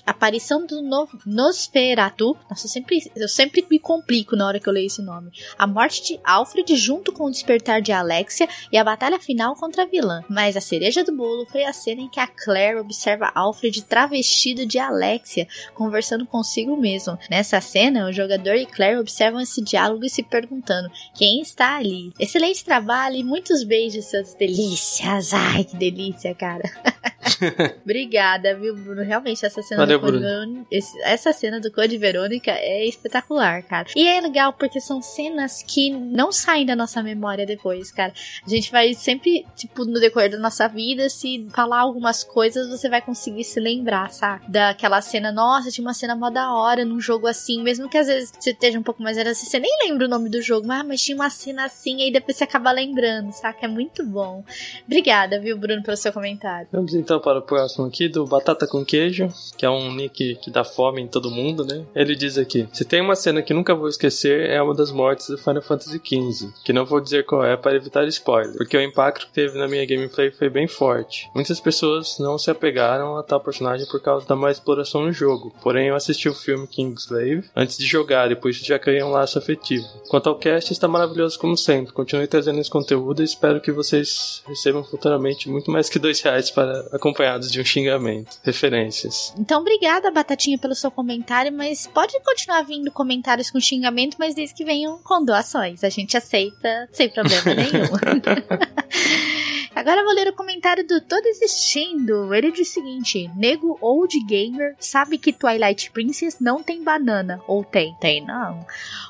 a 0.06 0.10
aparição 0.10 0.66
do 0.66 0.82
novo 0.82 1.18
Nosferatu. 1.26 2.36
Nossa, 2.48 2.66
eu 2.66 2.70
sempre, 2.70 3.12
eu 3.16 3.28
sempre 3.28 3.66
me 3.70 3.78
complico 3.78 4.36
na 4.36 4.46
hora 4.46 4.60
que 4.60 4.68
eu 4.68 4.72
leio 4.72 4.86
esse 4.86 5.02
nome. 5.02 5.30
A 5.58 5.66
morte 5.66 6.02
de 6.02 6.20
Alfred 6.24 6.76
junto 6.76 7.12
com 7.12 7.24
o 7.24 7.30
despertar 7.30 7.80
de 7.80 7.92
Alexia 7.92 8.48
e 8.72 8.76
a 8.76 8.84
batalha 8.84 9.18
final 9.18 9.54
contra 9.54 9.82
a 9.82 9.86
vilã. 9.86 10.22
Mas 10.28 10.56
a 10.56 10.60
cereja 10.60 11.04
do 11.04 11.14
bolo 11.14 11.46
foi 11.46 11.64
a 11.64 11.72
cena 11.72 12.02
em 12.02 12.08
que 12.08 12.20
a 12.20 12.26
Claire 12.26 12.78
observa 12.78 13.30
Alfred 13.34 13.82
travestido 13.82 14.66
de 14.66 14.78
Alexia, 14.78 15.46
conversando 15.74 16.26
consigo 16.26 16.76
mesmo. 16.76 17.18
Nessa 17.30 17.60
cena, 17.60 18.06
o 18.06 18.12
jogador 18.12 18.54
e 18.54 18.66
Claire 18.66 18.98
observam 18.98 19.40
esse 19.40 19.62
diálogo 19.62 20.04
e 20.04 20.10
se 20.10 20.22
perguntando 20.22 20.90
quem 21.14 21.40
está 21.40 21.76
ali. 21.76 22.12
Excelente 22.18 22.64
trabalho 22.64 23.16
e 23.16 23.24
muitos 23.24 23.64
beijos, 23.64 24.06
seus 24.06 24.34
delícias. 24.34 25.32
Ai, 25.32 25.64
que 25.64 25.76
delícia, 25.76 26.34
cara. 26.34 26.62
Obrigada, 27.84 28.54
viu, 28.54 28.74
Bruno? 28.74 29.02
Realmente, 29.02 29.44
essa 29.44 29.62
cena 29.62 29.80
Valeu, 29.80 29.98
do 29.98 30.06
Code 30.06 30.18
Verônica, 30.18 30.66
essa 31.04 31.32
cena 31.32 31.60
do 31.60 31.70
Code 31.70 31.98
Verônica 31.98 32.50
é 32.50 32.84
espetacular, 32.86 33.62
cara. 33.62 33.88
E 33.94 34.06
é 34.06 34.20
legal 34.20 34.52
porque 34.52 34.80
são 34.80 35.02
cenas 35.02 35.39
que 35.66 35.90
não 35.90 36.32
saem 36.32 36.66
da 36.66 36.74
nossa 36.76 37.02
memória 37.02 37.46
depois, 37.46 37.90
cara. 37.90 38.12
A 38.44 38.48
gente 38.48 38.70
vai 38.70 38.94
sempre, 38.94 39.46
tipo, 39.56 39.84
no 39.84 40.00
decorrer 40.00 40.30
da 40.30 40.38
nossa 40.38 40.68
vida, 40.68 41.08
se 41.08 41.46
falar 41.50 41.80
algumas 41.80 42.24
coisas, 42.24 42.68
você 42.68 42.88
vai 42.88 43.00
conseguir 43.00 43.44
se 43.44 43.60
lembrar, 43.60 44.10
sabe? 44.10 44.44
Daquela 44.48 45.00
cena, 45.00 45.32
nossa, 45.32 45.70
tinha 45.70 45.86
uma 45.86 45.94
cena 45.94 46.16
mó 46.16 46.30
da 46.30 46.52
hora 46.52 46.84
num 46.84 47.00
jogo 47.00 47.26
assim, 47.26 47.62
mesmo 47.62 47.88
que 47.88 47.98
às 47.98 48.06
vezes 48.06 48.32
você 48.38 48.50
esteja 48.50 48.78
um 48.78 48.82
pouco 48.82 49.02
mais 49.02 49.16
velho 49.16 49.30
assim, 49.30 49.46
você 49.46 49.58
nem 49.58 49.70
lembra 49.84 50.06
o 50.06 50.08
nome 50.08 50.28
do 50.28 50.42
jogo, 50.42 50.66
mas, 50.66 50.80
ah, 50.80 50.84
mas 50.84 51.02
tinha 51.02 51.16
uma 51.16 51.30
cena 51.30 51.64
assim, 51.64 52.02
aí 52.02 52.12
depois 52.12 52.36
você 52.36 52.44
acaba 52.44 52.70
lembrando, 52.70 53.32
saca? 53.32 53.66
É 53.66 53.68
muito 53.68 54.04
bom. 54.04 54.44
Obrigada, 54.86 55.40
viu, 55.40 55.56
Bruno, 55.56 55.82
pelo 55.82 55.96
seu 55.96 56.12
comentário. 56.12 56.68
Vamos 56.72 56.94
então 56.94 57.20
para 57.20 57.38
o 57.38 57.42
próximo 57.42 57.86
aqui, 57.86 58.08
do 58.08 58.26
Batata 58.26 58.66
com 58.66 58.84
Queijo, 58.84 59.28
que 59.56 59.64
é 59.64 59.70
um 59.70 59.94
nick 59.94 60.36
que 60.36 60.50
dá 60.50 60.64
fome 60.64 61.02
em 61.02 61.06
todo 61.06 61.30
mundo, 61.30 61.64
né? 61.64 61.84
Ele 61.94 62.14
diz 62.14 62.38
aqui: 62.38 62.68
Se 62.72 62.84
tem 62.84 63.00
uma 63.00 63.16
cena 63.16 63.42
que 63.42 63.54
nunca 63.54 63.74
vou 63.74 63.88
esquecer, 63.88 64.50
é 64.50 64.60
uma 64.60 64.74
das 64.74 64.90
mortes 64.90 65.29
do 65.30 65.38
Final 65.38 65.62
Fantasy 65.62 66.00
XV, 66.04 66.50
que 66.64 66.72
não 66.72 66.84
vou 66.84 67.00
dizer 67.00 67.24
qual 67.24 67.44
é 67.44 67.56
para 67.56 67.76
evitar 67.76 68.06
spoiler, 68.08 68.56
porque 68.56 68.76
o 68.76 68.82
impacto 68.82 69.26
que 69.26 69.32
teve 69.32 69.58
na 69.58 69.68
minha 69.68 69.86
gameplay 69.86 70.30
foi 70.30 70.48
bem 70.48 70.66
forte. 70.66 71.30
Muitas 71.34 71.60
pessoas 71.60 72.18
não 72.18 72.38
se 72.38 72.50
apegaram 72.50 73.16
a 73.16 73.22
tal 73.22 73.40
personagem 73.40 73.86
por 73.86 74.00
causa 74.00 74.26
da 74.26 74.36
má 74.36 74.50
exploração 74.50 75.02
no 75.02 75.12
jogo, 75.12 75.52
porém 75.62 75.88
eu 75.88 75.94
assisti 75.94 76.28
o 76.28 76.34
filme 76.34 76.66
Kingsglaive 76.66 77.48
antes 77.54 77.76
de 77.78 77.86
jogar 77.86 78.30
e 78.30 78.36
por 78.36 78.50
isso 78.50 78.64
já 78.64 78.78
criei 78.78 79.02
um 79.02 79.10
laço 79.10 79.38
afetivo. 79.38 79.86
Quanto 80.08 80.28
ao 80.28 80.38
cast, 80.38 80.72
está 80.72 80.88
maravilhoso 80.88 81.38
como 81.38 81.56
sempre. 81.56 81.92
Continue 81.92 82.26
trazendo 82.26 82.60
esse 82.60 82.70
conteúdo 82.70 83.22
e 83.22 83.24
espero 83.24 83.60
que 83.60 83.72
vocês 83.72 84.42
recebam 84.46 84.82
futuramente 84.84 85.48
muito 85.48 85.70
mais 85.70 85.88
que 85.88 85.98
dois 85.98 86.20
reais 86.20 86.50
para 86.50 86.86
acompanhados 86.92 87.50
de 87.50 87.60
um 87.60 87.64
xingamento. 87.64 88.38
Referências. 88.42 89.32
Então, 89.38 89.60
obrigada, 89.60 90.10
Batatinha, 90.10 90.58
pelo 90.58 90.74
seu 90.74 90.90
comentário, 90.90 91.52
mas 91.52 91.86
pode 91.86 92.18
continuar 92.20 92.62
vindo 92.62 92.90
comentários 92.90 93.50
com 93.50 93.60
xingamento, 93.60 94.16
mas 94.18 94.34
desde 94.34 94.54
que 94.54 94.64
venham 94.64 94.98
com 94.98 95.19
doações. 95.24 95.84
A 95.84 95.88
gente 95.88 96.16
aceita 96.16 96.88
sem 96.92 97.08
problema 97.08 97.54
nenhum. 97.54 97.88
Agora 99.74 100.00
eu 100.00 100.04
vou 100.04 100.14
ler 100.14 100.28
o 100.28 100.32
comentário 100.32 100.86
do 100.86 101.00
Tô 101.00 101.20
Desistindo. 101.20 102.34
Ele 102.34 102.50
diz 102.50 102.68
o 102.68 102.72
seguinte: 102.72 103.30
Nego 103.36 103.78
Old 103.80 104.18
Gamer 104.26 104.74
sabe 104.78 105.16
que 105.16 105.32
Twilight 105.32 105.90
Princess 105.90 106.38
não 106.40 106.62
tem 106.62 106.82
banana. 106.82 107.40
Ou 107.46 107.64
tem? 107.64 107.94
Tem, 108.00 108.24
não. 108.24 108.66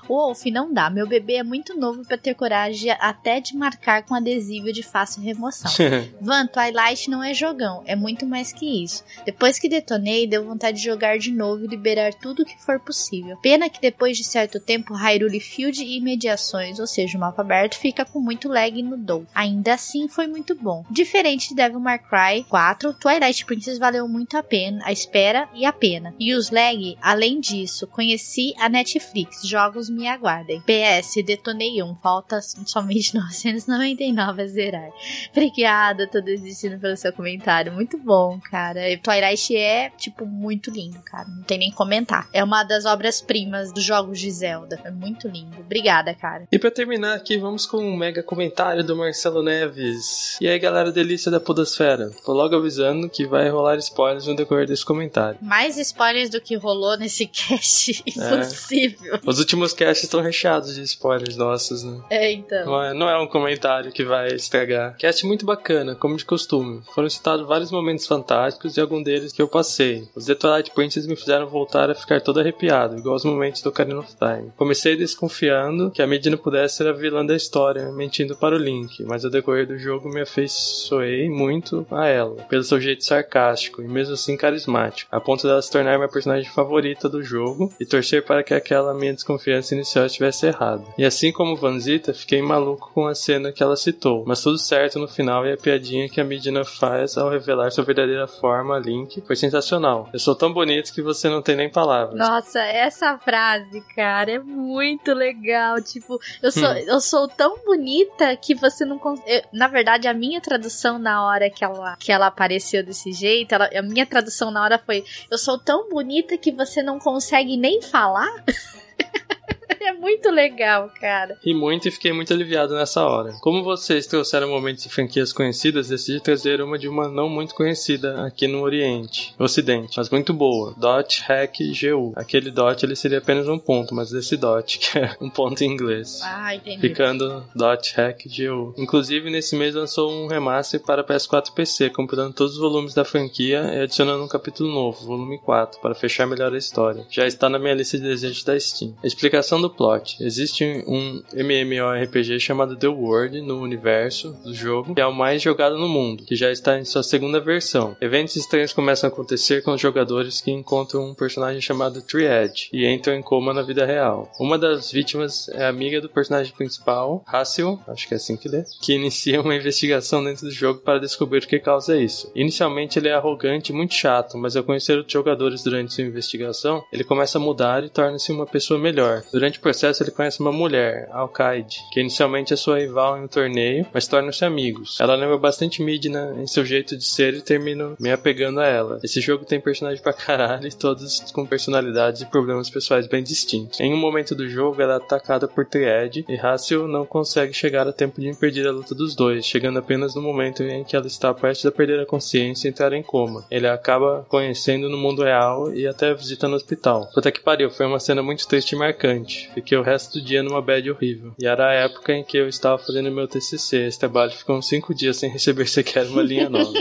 Wolf, 0.06 0.44
não 0.46 0.72
dá. 0.72 0.90
Meu 0.90 1.06
bebê 1.06 1.34
é 1.34 1.42
muito 1.42 1.78
novo 1.78 2.04
para 2.04 2.18
ter 2.18 2.34
coragem 2.34 2.90
até 2.98 3.40
de 3.40 3.56
marcar 3.56 4.04
com 4.04 4.14
adesivo 4.14 4.72
de 4.72 4.82
fácil 4.82 5.22
remoção. 5.22 5.70
Van, 6.20 6.46
Twilight 6.46 7.08
não 7.08 7.22
é 7.22 7.32
jogão, 7.32 7.82
é 7.86 7.94
muito 7.94 8.26
mais 8.26 8.52
que 8.52 8.84
isso. 8.84 9.04
Depois 9.24 9.58
que 9.58 9.68
detonei, 9.68 10.26
deu 10.26 10.44
vontade 10.44 10.78
de 10.78 10.84
jogar 10.84 11.18
de 11.18 11.30
novo 11.30 11.64
e 11.64 11.68
liberar 11.68 12.12
tudo 12.12 12.42
o 12.42 12.44
que 12.44 12.60
for 12.60 12.80
possível. 12.80 13.36
Pena 13.36 13.70
que 13.70 13.80
depois 13.80 14.16
de 14.16 14.24
certo 14.24 14.58
tempo, 14.58 14.94
Hyrule 14.94 15.40
Field 15.40 15.82
e 15.82 15.96
imediações, 15.96 16.80
ou 16.80 16.86
seja, 16.86 17.16
o 17.16 17.20
mapa 17.20 17.42
aberto, 17.42 17.78
fica 17.78 18.04
com 18.04 18.20
muito 18.20 18.48
lag 18.48 18.82
no 18.82 18.96
Dou. 18.96 19.24
Ainda 19.34 19.74
assim, 19.74 20.08
foi 20.08 20.26
muito 20.26 20.49
bom. 20.54 20.84
Diferente 20.90 21.50
de 21.50 21.54
Devil 21.54 21.80
May 21.80 21.98
Cry 21.98 22.44
4, 22.48 22.94
Twilight 22.94 23.44
Princess 23.44 23.78
valeu 23.78 24.06
muito 24.08 24.36
a 24.36 24.42
pena, 24.42 24.82
a 24.84 24.92
espera 24.92 25.48
e 25.54 25.64
a 25.64 25.72
pena. 25.72 26.14
E 26.18 26.34
os 26.34 26.50
lag, 26.50 26.96
além 27.00 27.40
disso, 27.40 27.86
conheci 27.86 28.54
a 28.58 28.68
Netflix, 28.68 29.46
jogos 29.46 29.88
me 29.88 30.06
aguardem. 30.08 30.62
PS, 30.62 31.22
detonei 31.24 31.82
um, 31.82 31.94
falta 31.94 32.40
somente 32.40 33.14
999 33.16 34.42
a 34.42 34.46
zerar. 34.46 34.90
Obrigada, 35.30 36.06
tô 36.06 36.20
desistindo 36.20 36.78
pelo 36.78 36.96
seu 36.96 37.12
comentário. 37.12 37.72
Muito 37.72 37.98
bom, 37.98 38.38
cara. 38.40 38.80
Twilight 39.02 39.56
é, 39.56 39.90
tipo, 39.90 40.26
muito 40.26 40.70
lindo, 40.70 41.00
cara. 41.02 41.28
Não 41.28 41.42
tem 41.42 41.58
nem 41.58 41.70
comentar. 41.70 42.28
É 42.32 42.42
uma 42.42 42.64
das 42.64 42.84
obras-primas 42.84 43.72
dos 43.72 43.84
jogos 43.84 44.18
de 44.18 44.30
Zelda. 44.30 44.80
É 44.84 44.90
muito 44.90 45.28
lindo. 45.28 45.60
Obrigada, 45.60 46.14
cara. 46.14 46.46
E 46.50 46.58
para 46.58 46.70
terminar 46.70 47.14
aqui, 47.14 47.36
vamos 47.38 47.66
com 47.66 47.78
um 47.78 47.96
mega 47.96 48.22
comentário 48.22 48.82
do 48.82 48.96
Marcelo 48.96 49.42
Neves. 49.42 50.36
E 50.40 50.48
aí, 50.48 50.58
galera 50.58 50.90
delícia 50.90 51.30
da 51.30 51.38
Podosfera. 51.38 52.10
Tô 52.24 52.32
logo 52.32 52.56
avisando 52.56 53.10
que 53.10 53.26
vai 53.26 53.50
rolar 53.50 53.76
spoilers 53.76 54.26
no 54.26 54.34
decorrer 54.34 54.66
desse 54.66 54.82
comentário. 54.82 55.38
Mais 55.42 55.76
spoilers 55.76 56.30
do 56.30 56.40
que 56.40 56.56
rolou 56.56 56.96
nesse 56.96 57.26
cast. 57.28 58.02
Impossível. 58.06 59.16
É. 59.16 59.20
Os 59.26 59.38
últimos 59.38 59.74
casts 59.74 60.04
estão 60.04 60.22
recheados 60.22 60.74
de 60.76 60.82
spoilers 60.82 61.36
nossos, 61.36 61.84
né? 61.84 62.00
É, 62.08 62.32
então. 62.32 62.64
Não 62.64 62.82
é, 62.82 62.94
não 62.94 63.06
é 63.10 63.18
um 63.20 63.26
comentário 63.26 63.92
que 63.92 64.02
vai 64.02 64.28
estragar. 64.28 64.96
Cast 64.96 65.26
muito 65.26 65.44
bacana, 65.44 65.94
como 65.94 66.16
de 66.16 66.24
costume. 66.24 66.80
Foram 66.94 67.10
citados 67.10 67.46
vários 67.46 67.70
momentos 67.70 68.06
fantásticos 68.06 68.78
e 68.78 68.80
algum 68.80 69.02
deles 69.02 69.34
que 69.34 69.42
eu 69.42 69.48
passei. 69.48 70.08
Os 70.14 70.24
The 70.24 70.36
Twilight 70.36 70.70
Princess 70.70 71.06
me 71.06 71.16
fizeram 71.16 71.48
voltar 71.48 71.90
a 71.90 71.94
ficar 71.94 72.18
todo 72.22 72.40
arrepiado, 72.40 72.96
igual 72.96 73.16
os 73.16 73.26
momentos 73.26 73.60
do 73.60 73.68
Ocarina 73.68 73.98
of 74.00 74.16
Time. 74.16 74.50
Comecei 74.56 74.96
desconfiando 74.96 75.90
que 75.90 76.00
a 76.00 76.06
Midna 76.06 76.38
pudesse 76.38 76.76
ser 76.76 76.86
a 76.86 76.92
vilã 76.92 77.26
da 77.26 77.36
história, 77.36 77.92
mentindo 77.92 78.34
para 78.34 78.56
o 78.56 78.58
Link, 78.58 79.04
mas 79.04 79.22
ao 79.22 79.30
decorrer 79.30 79.66
do 79.66 79.76
jogo 79.76 80.08
me 80.08 80.29
afeiçoei 80.30 81.28
muito 81.28 81.86
a 81.90 82.06
ela, 82.06 82.42
pelo 82.44 82.62
seu 82.62 82.80
jeito 82.80 83.04
sarcástico 83.04 83.82
e 83.82 83.88
mesmo 83.88 84.14
assim 84.14 84.36
carismático, 84.36 85.08
a 85.10 85.20
ponto 85.20 85.46
dela 85.46 85.60
se 85.60 85.70
tornar 85.70 85.96
minha 85.96 86.08
personagem 86.08 86.50
favorita 86.50 87.08
do 87.08 87.22
jogo 87.22 87.72
e 87.80 87.84
torcer 87.84 88.24
para 88.24 88.42
que 88.42 88.54
aquela 88.54 88.94
minha 88.94 89.12
desconfiança 89.12 89.74
inicial 89.74 90.06
estivesse 90.06 90.46
errado. 90.46 90.86
E 90.96 91.04
assim 91.04 91.32
como 91.32 91.56
Vanzita, 91.56 92.14
fiquei 92.14 92.40
maluco 92.40 92.90
com 92.94 93.06
a 93.06 93.14
cena 93.14 93.52
que 93.52 93.62
ela 93.62 93.76
citou, 93.76 94.24
mas 94.26 94.42
tudo 94.42 94.58
certo 94.58 94.98
no 94.98 95.08
final 95.08 95.46
e 95.46 95.52
a 95.52 95.56
piadinha 95.56 96.08
que 96.08 96.20
a 96.20 96.24
Midna 96.24 96.64
faz 96.64 97.18
ao 97.18 97.28
revelar 97.28 97.70
sua 97.70 97.84
verdadeira 97.84 98.26
forma, 98.26 98.78
Link, 98.78 99.20
foi 99.22 99.36
sensacional. 99.36 100.08
Eu 100.12 100.18
sou 100.18 100.34
tão 100.34 100.52
bonito 100.52 100.92
que 100.92 101.02
você 101.02 101.28
não 101.28 101.42
tem 101.42 101.56
nem 101.56 101.68
palavras. 101.68 102.16
Nossa, 102.16 102.60
essa 102.60 103.18
frase, 103.18 103.82
cara, 103.94 104.32
é 104.32 104.38
muito 104.38 105.12
legal. 105.12 105.80
Tipo, 105.82 106.20
eu 106.42 106.52
sou, 106.52 106.68
hum. 106.68 106.84
eu 106.86 107.00
sou 107.00 107.28
tão 107.28 107.58
bonita 107.64 108.36
que 108.36 108.54
você 108.54 108.84
não 108.84 108.98
consegue. 108.98 109.44
Na 109.52 109.68
verdade, 109.68 110.06
a 110.06 110.14
minha 110.20 110.40
tradução 110.40 110.98
na 110.98 111.24
hora 111.24 111.48
que 111.48 111.64
ela, 111.64 111.96
que 111.96 112.12
ela 112.12 112.26
apareceu 112.26 112.84
desse 112.84 113.10
jeito, 113.10 113.54
ela, 113.54 113.70
a 113.74 113.80
minha 113.80 114.04
tradução 114.04 114.50
na 114.50 114.62
hora 114.62 114.78
foi: 114.78 115.02
Eu 115.30 115.38
sou 115.38 115.58
tão 115.58 115.88
bonita 115.88 116.36
que 116.36 116.52
você 116.52 116.82
não 116.82 116.98
consegue 116.98 117.56
nem 117.56 117.80
falar. 117.80 118.28
é 119.80 119.92
muito 119.92 120.30
legal, 120.30 120.90
cara. 121.00 121.38
Ri 121.44 121.54
muito 121.54 121.88
e 121.88 121.90
fiquei 121.90 122.12
muito 122.12 122.32
aliviado 122.32 122.74
nessa 122.74 123.04
hora. 123.04 123.32
Como 123.40 123.62
vocês 123.62 124.06
trouxeram 124.06 124.48
momentos 124.48 124.84
de 124.84 124.88
franquias 124.88 125.32
conhecidas, 125.32 125.88
decidi 125.88 126.20
trazer 126.20 126.60
uma 126.60 126.78
de 126.78 126.88
uma 126.88 127.08
não 127.08 127.28
muito 127.28 127.54
conhecida 127.54 128.26
aqui 128.26 128.46
no 128.46 128.60
Oriente, 128.60 129.34
Ocidente, 129.38 129.96
mas 129.96 130.10
muito 130.10 130.32
boa. 130.32 130.74
Dot 130.76 131.22
Hack 131.22 131.56
GU. 131.58 132.12
Aquele 132.16 132.50
dot 132.50 132.84
ele 132.84 132.96
seria 132.96 133.18
apenas 133.18 133.48
um 133.48 133.58
ponto, 133.58 133.94
mas 133.94 134.12
esse 134.12 134.36
dot 134.36 134.78
que 134.80 134.98
é 134.98 135.16
um 135.20 135.30
ponto 135.30 135.62
em 135.62 135.70
inglês. 135.70 136.20
Ah, 136.22 136.54
entendi. 136.54 136.80
Ficando 136.80 137.44
Dot 137.54 137.94
Hack 137.96 138.24
GU. 138.26 138.74
Inclusive 138.76 139.30
nesse 139.30 139.56
mês 139.56 139.74
lançou 139.74 140.10
um 140.10 140.26
remaster 140.26 140.80
para 140.80 141.04
PS4 141.04 141.48
e 141.48 141.52
PC, 141.52 141.90
compilando 141.90 142.34
todos 142.34 142.54
os 142.54 142.60
volumes 142.60 142.94
da 142.94 143.04
franquia 143.04 143.60
e 143.74 143.82
adicionando 143.82 144.24
um 144.24 144.28
capítulo 144.28 144.72
novo, 144.72 145.06
volume 145.06 145.38
4, 145.38 145.80
para 145.80 145.94
fechar 145.94 146.26
melhor 146.26 146.52
a 146.52 146.58
história. 146.58 147.06
Já 147.10 147.26
está 147.26 147.48
na 147.48 147.58
minha 147.58 147.74
lista 147.74 147.98
de 147.98 148.04
desejos 148.04 148.44
da 148.44 148.58
Steam. 148.58 148.94
A 149.02 149.06
explicação 149.06 149.59
do 149.60 149.70
plot. 149.70 150.16
Existe 150.20 150.84
um 150.86 151.22
MMORPG 151.32 152.40
chamado 152.40 152.76
The 152.76 152.88
World 152.88 153.40
no 153.42 153.60
universo 153.60 154.32
do 154.44 154.54
jogo, 154.54 154.94
que 154.94 155.00
é 155.00 155.06
o 155.06 155.14
mais 155.14 155.42
jogado 155.42 155.78
no 155.78 155.88
mundo, 155.88 156.24
que 156.24 156.36
já 156.36 156.50
está 156.50 156.78
em 156.78 156.84
sua 156.84 157.02
segunda 157.02 157.40
versão. 157.40 157.96
Eventos 158.00 158.36
estranhos 158.36 158.72
começam 158.72 159.08
a 159.08 159.12
acontecer 159.12 159.62
com 159.62 159.72
os 159.72 159.80
jogadores 159.80 160.40
que 160.40 160.50
encontram 160.50 161.08
um 161.08 161.14
personagem 161.14 161.60
chamado 161.60 162.02
Triad 162.02 162.68
e 162.72 162.86
entram 162.86 163.14
em 163.14 163.22
coma 163.22 163.52
na 163.52 163.62
vida 163.62 163.84
real. 163.84 164.30
Uma 164.38 164.58
das 164.58 164.90
vítimas 164.90 165.48
é 165.50 165.66
amiga 165.66 166.00
do 166.00 166.08
personagem 166.08 166.52
principal, 166.52 167.24
Hassel, 167.26 167.80
acho 167.88 168.06
que 168.06 168.14
é 168.14 168.16
assim 168.16 168.36
que 168.36 168.48
lê, 168.48 168.64
que 168.80 168.94
inicia 168.94 169.40
uma 169.40 169.54
investigação 169.54 170.22
dentro 170.22 170.46
do 170.46 170.52
jogo 170.52 170.80
para 170.80 171.00
descobrir 171.00 171.42
o 171.42 171.46
que 171.46 171.58
causa 171.58 171.96
isso. 171.96 172.30
Inicialmente 172.34 172.98
ele 172.98 173.08
é 173.08 173.14
arrogante 173.14 173.72
e 173.72 173.74
muito 173.74 173.94
chato, 173.94 174.36
mas 174.36 174.56
ao 174.56 174.64
conhecer 174.64 174.98
os 174.98 175.10
jogadores 175.10 175.62
durante 175.62 175.94
sua 175.94 176.04
investigação, 176.04 176.82
ele 176.92 177.04
começa 177.04 177.38
a 177.38 177.40
mudar 177.40 177.84
e 177.84 177.88
torna-se 177.88 178.32
uma 178.32 178.46
pessoa 178.46 178.78
melhor. 178.78 179.22
Durante 179.32 179.49
o 179.58 179.62
processo, 179.62 180.02
ele 180.02 180.10
conhece 180.10 180.40
uma 180.40 180.52
mulher, 180.52 181.08
Alkaid, 181.10 181.80
que 181.92 182.00
inicialmente 182.00 182.52
é 182.52 182.56
sua 182.56 182.78
rival 182.78 183.18
em 183.18 183.24
um 183.24 183.28
torneio, 183.28 183.86
mas 183.92 184.06
tornam-se 184.06 184.44
amigos. 184.44 184.98
Ela 185.00 185.14
lembra 185.14 185.38
bastante 185.38 185.82
Midna 185.82 186.34
em 186.38 186.46
seu 186.46 186.64
jeito 186.64 186.96
de 186.96 187.04
ser 187.04 187.34
e 187.34 187.40
termina 187.40 187.92
me 187.98 188.10
apegando 188.10 188.60
a 188.60 188.66
ela. 188.66 189.00
Esse 189.02 189.20
jogo 189.20 189.44
tem 189.44 189.60
personagens 189.60 190.00
pra 190.00 190.12
caralho 190.12 190.66
e 190.66 190.72
todos 190.72 191.20
com 191.32 191.46
personalidades 191.46 192.22
e 192.22 192.26
problemas 192.26 192.70
pessoais 192.70 193.06
bem 193.06 193.22
distintos. 193.22 193.80
Em 193.80 193.92
um 193.92 193.96
momento 193.96 194.34
do 194.34 194.48
jogo, 194.48 194.80
ela 194.80 194.94
é 194.94 194.96
atacada 194.96 195.48
por 195.48 195.66
Triad 195.66 196.24
e 196.28 196.36
Hassel 196.36 196.86
não 196.86 197.06
consegue 197.06 197.52
chegar 197.52 197.86
a 197.86 197.92
tempo 197.92 198.20
de 198.20 198.28
impedir 198.28 198.66
a 198.66 198.72
luta 198.72 198.94
dos 198.94 199.14
dois, 199.14 199.44
chegando 199.44 199.78
apenas 199.78 200.14
no 200.14 200.22
momento 200.22 200.62
em 200.62 200.84
que 200.84 200.96
ela 200.96 201.06
está 201.06 201.32
prestes 201.32 201.66
a 201.66 201.72
perder 201.72 202.00
a 202.00 202.06
consciência 202.06 202.68
e 202.68 202.70
entrar 202.70 202.92
em 202.92 203.02
coma. 203.02 203.44
Ele 203.50 203.66
acaba 203.66 204.24
conhecendo 204.28 204.88
no 204.88 204.98
mundo 204.98 205.22
real 205.22 205.72
e 205.74 205.86
até 205.86 206.12
visita 206.14 206.48
no 206.48 206.56
hospital. 206.56 207.08
Puta 207.14 207.30
que 207.30 207.40
pariu, 207.40 207.70
foi 207.70 207.86
uma 207.86 208.00
cena 208.00 208.22
muito 208.22 208.46
triste 208.46 208.72
e 208.72 208.78
marcante. 208.78 209.39
Fiquei 209.54 209.76
o 209.76 209.82
resto 209.82 210.18
do 210.18 210.24
dia 210.24 210.42
numa 210.42 210.60
bad 210.60 210.90
horrível. 210.90 211.32
E 211.40 211.46
era 211.46 211.68
a 211.68 211.72
época 211.72 212.12
em 212.12 212.24
que 212.24 212.36
eu 212.36 212.48
estava 212.48 212.78
fazendo 212.78 213.10
meu 213.10 213.28
TCC. 213.28 213.86
Esse 213.86 213.98
trabalho 213.98 214.32
ficou 214.32 214.56
uns 214.56 214.68
5 214.68 214.94
dias 214.94 215.16
sem 215.16 215.30
receber 215.30 215.66
sequer 215.66 216.06
uma 216.06 216.22
linha 216.22 216.48
nova. 216.48 216.72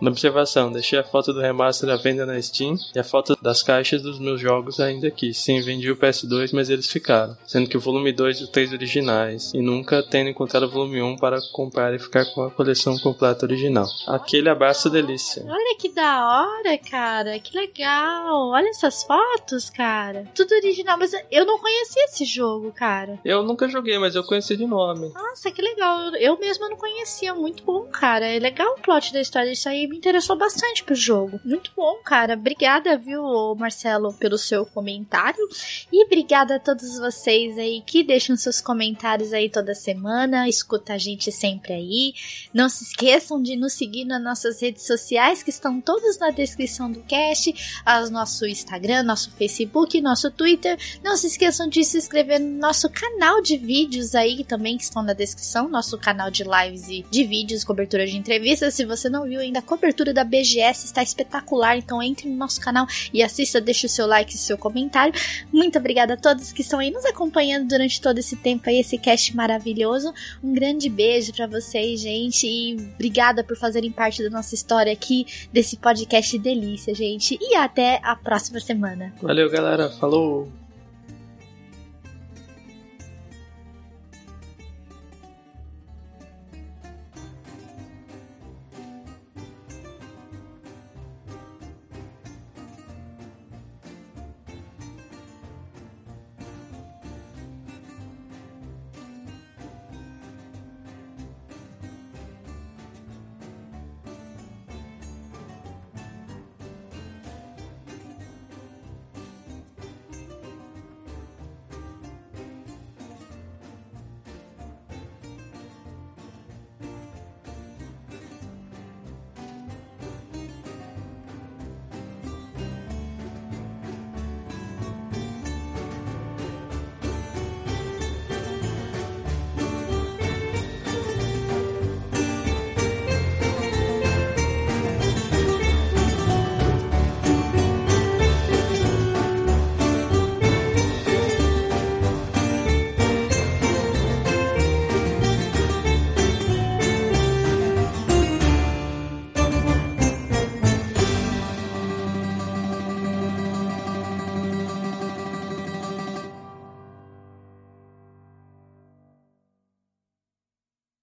na 0.00 0.10
observação, 0.10 0.72
deixei 0.72 0.98
a 0.98 1.04
foto 1.04 1.32
do 1.32 1.40
remaster 1.40 1.88
à 1.88 1.96
venda 1.96 2.26
na 2.26 2.40
Steam 2.40 2.76
e 2.94 2.98
a 2.98 3.04
foto 3.04 3.36
das 3.40 3.62
caixas 3.62 4.02
dos 4.02 4.18
meus 4.18 4.40
jogos 4.40 4.80
ainda 4.80 5.08
aqui. 5.08 5.32
Sim, 5.34 5.60
vendi 5.60 5.90
o 5.90 5.96
PS2, 5.96 6.50
mas 6.52 6.70
eles 6.70 6.86
ficaram. 6.86 7.36
Sendo 7.46 7.68
que 7.68 7.76
o 7.76 7.80
volume 7.80 8.12
2 8.12 8.40
e 8.40 8.44
os 8.44 8.48
3 8.50 8.72
originais. 8.72 9.52
E 9.54 9.60
nunca 9.60 10.02
tendo 10.02 10.30
encontrado 10.30 10.64
o 10.64 10.70
volume 10.70 11.02
1 11.02 11.16
para 11.16 11.40
comprar 11.52 11.94
e 11.94 11.98
ficar 11.98 12.24
com 12.34 12.42
a 12.42 12.50
coleção 12.50 12.98
completa 12.98 13.46
original. 13.46 13.86
Aquele 14.06 14.48
abraço 14.48 14.90
delícia. 14.90 15.44
Olha 15.46 15.76
que 15.78 15.88
da 15.88 16.26
hora, 16.26 16.78
cara. 16.78 17.38
Que 17.38 17.56
legal. 17.56 18.48
Olha 18.48 18.68
essas 18.68 19.02
fotos, 19.02 19.70
cara. 19.70 20.24
Tudo 20.34 20.54
original, 20.54 20.98
mas 20.98 21.09
eu 21.30 21.44
não 21.44 21.58
conhecia 21.58 22.04
esse 22.04 22.24
jogo, 22.24 22.72
cara. 22.72 23.18
Eu 23.24 23.42
nunca 23.42 23.68
joguei, 23.68 23.98
mas 23.98 24.14
eu 24.14 24.24
conheci 24.24 24.56
de 24.56 24.66
nome. 24.66 25.10
Nossa, 25.14 25.50
que 25.50 25.62
legal. 25.62 26.14
Eu 26.16 26.38
mesma 26.38 26.68
não 26.68 26.76
conhecia. 26.76 27.34
Muito 27.34 27.62
bom, 27.64 27.82
cara. 27.86 28.26
É 28.26 28.38
legal 28.38 28.74
o 28.74 28.80
plot 28.80 29.12
da 29.12 29.20
história. 29.20 29.50
Isso 29.50 29.68
aí 29.68 29.86
me 29.86 29.96
interessou 29.96 30.36
bastante 30.36 30.84
pro 30.84 30.94
jogo. 30.94 31.40
Muito 31.44 31.70
bom, 31.76 31.96
cara. 32.04 32.34
Obrigada, 32.34 32.96
viu, 32.96 33.22
Marcelo, 33.56 34.12
pelo 34.14 34.38
seu 34.38 34.66
comentário. 34.66 35.48
E 35.92 36.04
obrigada 36.04 36.56
a 36.56 36.60
todos 36.60 36.98
vocês 36.98 37.58
aí 37.58 37.82
que 37.86 38.02
deixam 38.02 38.36
seus 38.36 38.60
comentários 38.60 39.32
aí 39.32 39.48
toda 39.48 39.74
semana. 39.74 40.48
Escuta 40.48 40.94
a 40.94 40.98
gente 40.98 41.32
sempre 41.32 41.72
aí. 41.72 42.14
Não 42.52 42.68
se 42.68 42.84
esqueçam 42.84 43.42
de 43.42 43.56
nos 43.56 43.72
seguir 43.72 44.04
nas 44.04 44.22
nossas 44.22 44.60
redes 44.60 44.86
sociais, 44.86 45.42
que 45.42 45.50
estão 45.50 45.80
todas 45.80 46.18
na 46.18 46.30
descrição 46.30 46.90
do 46.90 47.00
cast. 47.02 47.54
As 47.84 48.10
nosso 48.10 48.46
Instagram, 48.46 49.02
nosso 49.02 49.30
Facebook, 49.32 50.00
nosso 50.00 50.30
Twitter. 50.30 50.78
Não 51.02 51.16
se 51.16 51.26
esqueçam 51.26 51.66
de 51.66 51.82
se 51.82 51.96
inscrever 51.96 52.38
no 52.38 52.58
nosso 52.58 52.88
canal 52.90 53.40
de 53.40 53.56
vídeos 53.56 54.14
aí, 54.14 54.44
também 54.44 54.76
que 54.76 54.84
estão 54.84 55.02
na 55.02 55.12
descrição, 55.12 55.68
nosso 55.68 55.96
canal 55.98 56.30
de 56.30 56.44
lives 56.44 56.88
e 56.88 57.04
de 57.10 57.24
vídeos, 57.24 57.64
cobertura 57.64 58.06
de 58.06 58.16
entrevistas. 58.16 58.74
Se 58.74 58.84
você 58.84 59.08
não 59.08 59.24
viu 59.24 59.40
ainda, 59.40 59.60
a 59.60 59.62
cobertura 59.62 60.12
da 60.12 60.22
BGS 60.22 60.84
está 60.84 61.02
espetacular, 61.02 61.78
então 61.78 62.02
entre 62.02 62.28
no 62.28 62.36
nosso 62.36 62.60
canal 62.60 62.86
e 63.12 63.22
assista, 63.22 63.60
deixe 63.60 63.86
o 63.86 63.88
seu 63.88 64.06
like 64.06 64.34
e 64.34 64.38
seu 64.38 64.58
comentário. 64.58 65.14
Muito 65.52 65.78
obrigada 65.78 66.14
a 66.14 66.16
todos 66.16 66.52
que 66.52 66.60
estão 66.62 66.78
aí 66.78 66.90
nos 66.90 67.04
acompanhando 67.04 67.68
durante 67.68 68.00
todo 68.00 68.18
esse 68.18 68.36
tempo 68.36 68.68
aí, 68.68 68.80
esse 68.80 68.98
cast 68.98 69.34
maravilhoso. 69.34 70.12
Um 70.42 70.52
grande 70.52 70.88
beijo 70.88 71.32
para 71.32 71.46
vocês, 71.46 72.00
gente, 72.00 72.46
e 72.46 72.76
obrigada 72.94 73.42
por 73.42 73.56
fazerem 73.56 73.90
parte 73.90 74.22
da 74.22 74.30
nossa 74.30 74.54
história 74.54 74.92
aqui, 74.92 75.26
desse 75.52 75.76
podcast 75.76 76.38
delícia, 76.38 76.94
gente. 76.94 77.38
E 77.40 77.54
até 77.54 78.00
a 78.02 78.14
próxima 78.14 78.60
semana. 78.60 79.14
Valeu, 79.22 79.50
galera. 79.50 79.88
Falou! 79.88 80.69